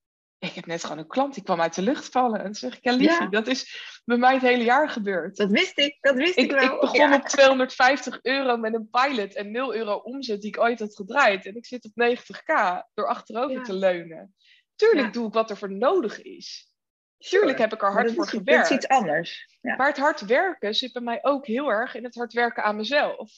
ik 0.49 0.55
heb 0.55 0.65
net 0.65 0.83
gewoon 0.83 0.97
een 0.97 1.07
klant 1.07 1.33
die 1.33 1.43
kwam 1.43 1.61
uit 1.61 1.75
de 1.75 1.81
lucht 1.81 2.09
vallen. 2.11 2.37
En 2.37 2.43
dan 2.43 2.55
zeg 2.55 2.77
ik, 2.77 2.83
ja 2.83 2.91
liefie, 2.91 3.29
dat 3.29 3.47
is 3.47 4.01
bij 4.05 4.17
mij 4.17 4.33
het 4.33 4.41
hele 4.41 4.63
jaar 4.63 4.89
gebeurd. 4.89 5.35
Dat 5.35 5.49
wist 5.49 5.77
ik, 5.77 5.97
dat 6.01 6.15
wist 6.15 6.37
ik, 6.37 6.43
ik 6.43 6.51
wel. 6.51 6.73
Ik 6.73 6.79
begon 6.79 7.13
op 7.13 7.27
250 7.27 8.19
euro 8.21 8.57
met 8.57 8.73
een 8.73 8.89
pilot 8.89 9.35
en 9.35 9.51
0 9.51 9.75
euro 9.75 9.95
omzet 9.95 10.41
die 10.41 10.49
ik 10.49 10.59
ooit 10.59 10.79
had 10.79 10.95
gedraaid. 10.95 11.45
En 11.45 11.55
ik 11.55 11.65
zit 11.65 11.85
op 11.85 11.91
90k 11.91 12.83
door 12.93 13.07
achterover 13.07 13.63
te 13.63 13.73
leunen. 13.73 14.35
Tuurlijk 14.75 15.13
doe 15.13 15.27
ik 15.27 15.33
wat 15.33 15.49
er 15.49 15.57
voor 15.57 15.71
nodig 15.71 16.21
is. 16.21 16.71
Tuurlijk 17.17 17.57
heb 17.57 17.73
ik 17.73 17.81
er 17.81 17.91
hard 17.91 18.13
voor 18.13 18.27
gewerkt. 18.27 18.69
Dat 18.69 18.69
is 18.69 18.75
iets 18.75 18.87
anders. 18.87 19.57
Maar 19.61 19.87
het 19.87 19.97
hard 19.97 20.21
werken 20.21 20.73
zit 20.73 20.93
bij 20.93 21.01
mij 21.01 21.19
ook 21.21 21.45
heel 21.45 21.69
erg 21.69 21.95
in 21.95 22.03
het 22.03 22.15
hard 22.15 22.33
werken 22.33 22.63
aan 22.63 22.75
mezelf. 22.75 23.31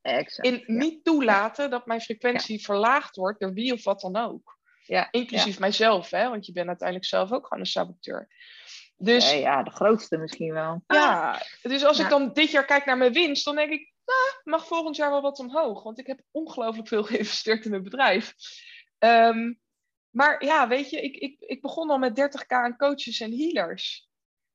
Exact, 0.00 0.48
in 0.48 0.62
niet 0.66 1.04
toelaten 1.04 1.70
dat 1.70 1.86
mijn 1.86 2.00
frequentie 2.00 2.64
verlaagd 2.64 3.16
wordt 3.16 3.40
door 3.40 3.52
wie 3.52 3.72
of 3.72 3.84
wat 3.84 4.00
dan 4.00 4.16
ook. 4.16 4.55
Ja, 4.86 5.08
Inclusief 5.10 5.58
mijzelf, 5.58 6.10
hè? 6.10 6.28
want 6.28 6.46
je 6.46 6.52
bent 6.52 6.68
uiteindelijk 6.68 7.08
zelf 7.08 7.32
ook 7.32 7.46
gewoon 7.46 7.62
een 7.62 7.70
saboteur. 7.70 8.28
Dus, 8.96 9.30
ja, 9.30 9.36
ja, 9.36 9.62
de 9.62 9.70
grootste 9.70 10.16
misschien 10.16 10.52
wel. 10.52 10.82
Ja, 10.86 11.42
dus 11.62 11.84
als 11.84 11.98
ik 11.98 12.08
dan 12.08 12.32
dit 12.32 12.50
jaar 12.50 12.64
kijk 12.64 12.84
naar 12.84 12.96
mijn 12.96 13.12
winst, 13.12 13.44
dan 13.44 13.56
denk 13.56 13.70
ik, 13.70 13.92
nou, 14.04 14.40
mag 14.44 14.66
volgend 14.66 14.96
jaar 14.96 15.10
wel 15.10 15.22
wat 15.22 15.38
omhoog. 15.38 15.82
Want 15.82 15.98
ik 15.98 16.06
heb 16.06 16.20
ongelooflijk 16.30 16.88
veel 16.88 17.02
geïnvesteerd 17.10 17.64
in 17.64 17.70
mijn 17.70 17.82
bedrijf. 17.82 18.34
Ehm, 18.98 19.52
maar 20.10 20.44
ja, 20.44 20.68
weet 20.68 20.90
je, 20.90 21.00
ik, 21.00 21.16
ik, 21.16 21.36
ik 21.40 21.60
begon 21.60 21.90
al 21.90 21.98
met 21.98 22.20
30k 22.20 22.46
aan 22.46 22.76
coaches 22.76 23.20
en 23.20 23.38
healers. 23.38 24.08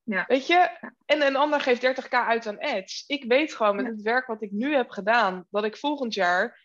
Ja. 0.04 0.26
Weet 0.28 0.48
je, 0.48 0.92
en 1.06 1.22
een 1.22 1.36
ander 1.36 1.62
geeft 1.62 1.86
30k 1.86 2.10
uit 2.10 2.48
aan 2.48 2.60
ads. 2.60 3.04
Ik 3.08 3.24
weet 3.24 3.56
gewoon 3.56 3.76
met 3.76 3.86
het 3.86 4.02
werk 4.02 4.28
wat 4.28 4.42
ik 4.42 4.52
nu 4.52 4.76
heb 4.76 4.90
gedaan, 4.90 5.48
dat 5.50 5.64
ik 5.64 5.78
volgend 5.78 6.14
jaar 6.14 6.60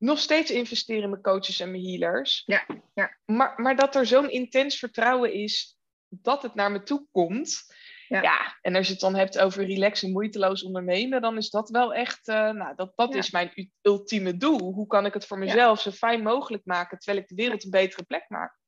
nog 0.00 0.18
steeds 0.18 0.50
investeren 0.50 1.02
in 1.02 1.10
mijn 1.10 1.22
coaches 1.22 1.60
en 1.60 1.70
mijn 1.70 1.84
healers. 1.84 2.42
Ja, 2.46 2.66
ja. 2.94 3.16
Maar, 3.24 3.54
maar 3.56 3.76
dat 3.76 3.94
er 3.94 4.06
zo'n 4.06 4.30
intens 4.30 4.78
vertrouwen 4.78 5.32
is 5.32 5.78
dat 6.08 6.42
het 6.42 6.54
naar 6.54 6.72
me 6.72 6.82
toe 6.82 7.06
komt. 7.10 7.78
Ja. 8.08 8.22
ja. 8.22 8.58
en 8.60 8.76
als 8.76 8.86
je 8.86 8.92
het 8.92 9.00
dan 9.00 9.14
hebt 9.14 9.38
over 9.38 9.66
relax 9.66 10.02
en 10.02 10.12
moeiteloos 10.12 10.62
ondernemen, 10.62 11.20
dan 11.20 11.36
is 11.36 11.50
dat 11.50 11.70
wel 11.70 11.94
echt, 11.94 12.28
uh, 12.28 12.50
nou, 12.50 12.74
dat, 12.76 12.92
dat 12.94 13.14
is 13.14 13.30
mijn 13.30 13.72
ultieme 13.82 14.36
doel. 14.36 14.72
Hoe 14.72 14.86
kan 14.86 15.06
ik 15.06 15.14
het 15.14 15.26
voor 15.26 15.38
mezelf 15.38 15.80
zo 15.80 15.90
fijn 15.90 16.22
mogelijk 16.22 16.64
maken, 16.64 16.98
terwijl 16.98 17.22
ik 17.22 17.28
de 17.28 17.34
wereld 17.34 17.64
een 17.64 17.70
betere 17.70 18.02
plek 18.02 18.24
maak? 18.28 18.59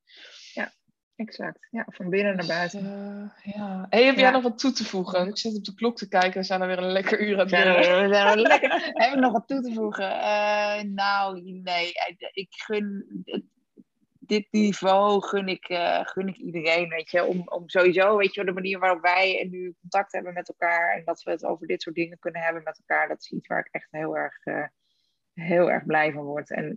Exact. 1.26 1.68
Ja, 1.70 1.86
van 1.88 2.10
binnen 2.10 2.36
naar 2.36 2.46
buiten. 2.46 2.84
Uh, 2.84 3.54
ja. 3.54 3.86
Hey, 3.90 4.04
heb 4.04 4.16
jij 4.16 4.30
nog 4.30 4.42
wat 4.42 4.58
toe 4.58 4.72
te 4.72 4.84
voegen? 4.84 5.28
Ik 5.28 5.38
zit 5.38 5.56
op 5.56 5.64
de 5.64 5.74
klok 5.74 5.96
te 5.96 6.08
kijken. 6.08 6.40
We 6.40 6.46
zijn 6.46 6.60
er 6.60 6.66
weer 6.66 6.78
een 6.78 6.92
lekker 6.92 7.20
uur 7.20 7.40
aan 7.40 7.48
het 7.48 7.64
doen. 7.64 8.08
We 8.08 8.14
zijn 8.14 8.40
lekker. 8.40 8.70
heb 9.02 9.12
ik 9.12 9.20
nog 9.20 9.32
wat 9.32 9.48
toe 9.48 9.62
te 9.62 9.72
voegen? 9.74 10.10
Uh, 10.10 10.80
nou, 10.80 11.40
nee. 11.42 11.92
Ik 12.32 12.48
gun... 12.50 13.06
Dit 14.18 14.46
niveau 14.50 15.22
gun 15.22 15.48
ik, 15.48 15.68
uh, 15.68 16.00
gun 16.02 16.28
ik 16.28 16.36
iedereen, 16.36 16.88
weet 16.88 17.10
je. 17.10 17.24
Om, 17.24 17.42
om 17.44 17.68
sowieso, 17.68 18.16
weet 18.16 18.34
je, 18.34 18.44
de 18.44 18.52
manier 18.52 18.78
waarop 18.78 19.02
wij 19.02 19.48
nu 19.50 19.74
contact 19.80 20.12
hebben 20.12 20.32
met 20.32 20.48
elkaar... 20.48 20.96
en 20.96 21.04
dat 21.04 21.22
we 21.22 21.30
het 21.30 21.44
over 21.44 21.66
dit 21.66 21.82
soort 21.82 21.96
dingen 21.96 22.18
kunnen 22.18 22.42
hebben 22.42 22.62
met 22.62 22.78
elkaar... 22.78 23.08
dat 23.08 23.20
is 23.20 23.30
iets 23.30 23.46
waar 23.46 23.58
ik 23.58 23.68
echt 23.70 23.88
heel 23.90 24.16
erg, 24.16 24.36
heel 25.34 25.70
erg 25.70 25.84
blij 25.84 26.12
van 26.12 26.24
word. 26.24 26.50
En 26.50 26.76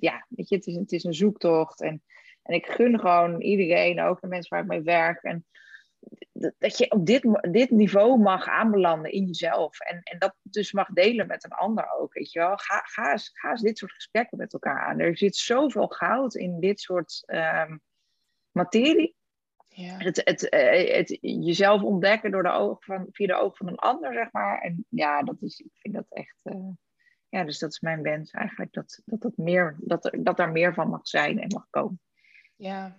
ja, 0.00 0.26
weet 0.28 0.48
je, 0.48 0.54
het 0.54 0.66
is, 0.66 0.74
het 0.74 0.92
is 0.92 1.04
een 1.04 1.14
zoektocht 1.14 1.80
en... 1.80 2.02
En 2.48 2.54
ik 2.54 2.66
gun 2.66 3.00
gewoon 3.00 3.40
iedereen, 3.40 4.00
ook 4.00 4.20
de 4.20 4.26
mensen 4.26 4.50
waar 4.50 4.60
ik 4.62 4.70
mee 4.70 4.82
werk. 4.82 5.22
En 5.22 5.46
dat 6.58 6.78
je 6.78 6.90
op 6.90 7.06
dit, 7.06 7.38
dit 7.50 7.70
niveau 7.70 8.18
mag 8.18 8.46
aanbelanden 8.46 9.12
in 9.12 9.26
jezelf. 9.26 9.80
En, 9.80 10.00
en 10.02 10.18
dat 10.18 10.34
dus 10.42 10.72
mag 10.72 10.88
delen 10.88 11.26
met 11.26 11.44
een 11.44 11.50
ander 11.50 11.92
ook. 11.98 12.12
Weet 12.12 12.32
je 12.32 12.38
wel. 12.38 12.56
Ga, 12.56 12.82
ga, 12.84 13.12
eens, 13.12 13.30
ga 13.32 13.50
eens 13.50 13.60
dit 13.60 13.78
soort 13.78 13.92
gesprekken 13.92 14.38
met 14.38 14.52
elkaar 14.52 14.80
aan. 14.80 14.98
Er 14.98 15.16
zit 15.16 15.36
zoveel 15.36 15.86
goud 15.86 16.34
in 16.34 16.60
dit 16.60 16.80
soort 16.80 17.22
um, 17.26 17.80
materie. 18.50 19.16
Ja. 19.68 19.96
Het, 19.98 20.20
het, 20.24 20.48
eh, 20.48 20.96
het, 20.96 21.18
jezelf 21.20 21.82
ontdekken 21.82 22.30
door 22.30 22.42
de 22.42 22.52
ogen 22.52 22.82
van, 22.82 23.06
via 23.10 23.26
de 23.26 23.40
ogen 23.40 23.56
van 23.56 23.68
een 23.68 23.78
ander, 23.78 24.12
zeg 24.12 24.32
maar. 24.32 24.60
En 24.60 24.86
ja, 24.88 25.22
dat 25.22 25.42
is, 25.42 25.60
ik 25.60 25.72
vind 25.72 25.94
dat 25.94 26.06
echt. 26.08 26.40
Uh, 26.44 26.68
ja, 27.28 27.44
dus 27.44 27.58
dat 27.58 27.70
is 27.70 27.80
mijn 27.80 28.02
wens 28.02 28.30
eigenlijk. 28.30 28.72
Dat, 28.72 29.02
dat, 29.04 29.20
dat, 29.20 29.36
meer, 29.36 29.76
dat, 29.80 30.04
er, 30.04 30.24
dat 30.24 30.36
daar 30.36 30.52
meer 30.52 30.74
van 30.74 30.88
mag 30.88 31.08
zijn 31.08 31.40
en 31.40 31.48
mag 31.48 31.66
komen. 31.70 32.00
Ja, 32.58 32.96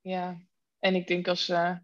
ja. 0.00 0.40
En 0.78 0.94
ik 0.94 1.06
denk 1.06 1.28
als 1.28 1.48
uh, 1.48 1.76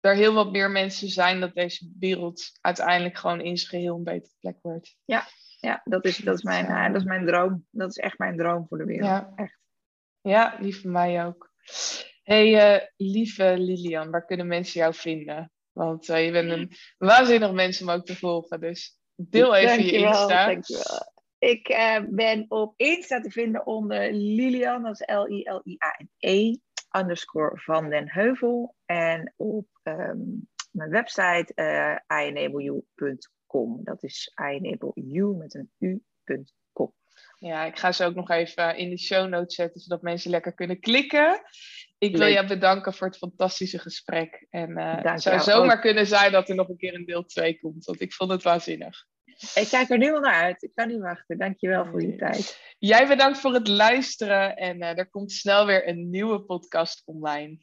er 0.00 0.14
heel 0.14 0.34
wat 0.34 0.52
meer 0.52 0.70
mensen 0.70 1.08
zijn, 1.08 1.40
dat 1.40 1.54
deze 1.54 1.92
wereld 1.98 2.50
uiteindelijk 2.60 3.16
gewoon 3.16 3.40
in 3.40 3.56
zijn 3.56 3.70
geheel 3.70 3.96
een 3.96 4.04
betere 4.04 4.34
plek 4.40 4.56
wordt. 4.62 4.96
Ja, 5.04 5.26
ja 5.60 5.80
dat, 5.84 6.04
is, 6.04 6.16
dat, 6.16 6.36
is 6.36 6.42
mijn, 6.42 6.66
uh, 6.66 6.86
dat 6.86 7.00
is 7.00 7.04
mijn 7.06 7.26
droom. 7.26 7.66
Dat 7.70 7.88
is 7.88 7.96
echt 7.96 8.18
mijn 8.18 8.36
droom 8.36 8.66
voor 8.68 8.78
de 8.78 8.84
wereld. 8.84 9.06
Ja, 9.06 9.32
echt. 9.36 9.58
ja 10.20 10.56
lieve 10.60 10.88
mij 10.88 11.24
ook. 11.24 11.52
hey, 12.22 12.74
uh, 12.74 12.86
lieve 12.96 13.58
Lilian, 13.58 14.10
waar 14.10 14.24
kunnen 14.24 14.46
mensen 14.46 14.80
jou 14.80 14.94
vinden? 14.94 15.52
Want 15.72 16.06
je 16.06 16.30
bent 16.32 16.50
een 16.50 16.72
waanzinnig 16.98 17.52
mens 17.52 17.82
om 17.82 17.90
ook 17.90 18.04
te 18.04 18.16
volgen. 18.16 18.60
Dus 18.60 18.98
deel 19.14 19.54
even 19.54 19.84
je 19.84 19.92
Insta. 19.92 20.46
Dankjewel. 20.46 21.12
Ik 21.40 21.68
uh, 21.68 21.98
ben 22.08 22.44
op 22.48 22.74
Insta 22.76 23.20
te 23.20 23.30
vinden 23.30 23.66
onder 23.66 24.12
Lilian, 24.12 24.82
dat 24.82 25.00
is 25.00 25.06
L-I-L-I-A-N-E, 25.06 26.56
underscore 26.96 27.60
van 27.60 27.90
den 27.90 28.10
Heuvel. 28.10 28.74
En 28.84 29.34
op 29.36 29.66
um, 29.82 30.48
mijn 30.70 30.90
website 30.90 31.52
uh, 31.54 32.18
iEnableYou.com. 32.20 33.80
Dat 33.84 34.02
is 34.02 34.32
iEnableYou 34.50 35.36
met 35.36 35.54
een 35.54 35.70
u.com. 35.78 36.94
Ja, 37.38 37.64
ik 37.64 37.78
ga 37.78 37.92
ze 37.92 38.04
ook 38.04 38.14
nog 38.14 38.30
even 38.30 38.76
in 38.76 38.90
de 38.90 38.98
show 38.98 39.28
notes 39.28 39.54
zetten, 39.54 39.80
zodat 39.80 40.02
mensen 40.02 40.30
lekker 40.30 40.54
kunnen 40.54 40.80
klikken. 40.80 41.40
Ik 41.98 42.16
wil 42.16 42.28
jou 42.28 42.46
bedanken 42.46 42.94
voor 42.94 43.06
het 43.06 43.16
fantastische 43.16 43.78
gesprek. 43.78 44.46
En 44.50 44.70
uh, 44.70 45.02
het 45.02 45.22
zou 45.22 45.40
zomaar 45.40 45.80
kunnen 45.80 46.06
zijn 46.06 46.32
dat 46.32 46.48
er 46.48 46.54
nog 46.54 46.68
een 46.68 46.76
keer 46.76 46.94
een 46.94 47.04
deel 47.04 47.24
2 47.24 47.58
komt, 47.58 47.84
want 47.84 48.00
ik 48.00 48.12
vond 48.12 48.30
het 48.30 48.42
waanzinnig. 48.42 49.06
Ik 49.54 49.68
kijk 49.70 49.90
er 49.90 49.98
nu 49.98 50.12
al 50.12 50.20
naar 50.20 50.42
uit. 50.42 50.62
Ik 50.62 50.74
kan 50.74 50.88
niet 50.88 51.00
wachten. 51.00 51.38
Dankjewel 51.38 51.86
voor 51.86 52.02
je 52.02 52.16
tijd. 52.16 52.74
Jij 52.78 53.08
bedankt 53.08 53.38
voor 53.38 53.54
het 53.54 53.68
luisteren 53.68 54.56
en 54.56 54.76
uh, 54.76 54.98
er 54.98 55.10
komt 55.10 55.32
snel 55.32 55.66
weer 55.66 55.88
een 55.88 56.10
nieuwe 56.10 56.40
podcast 56.40 57.02
online. 57.04 57.58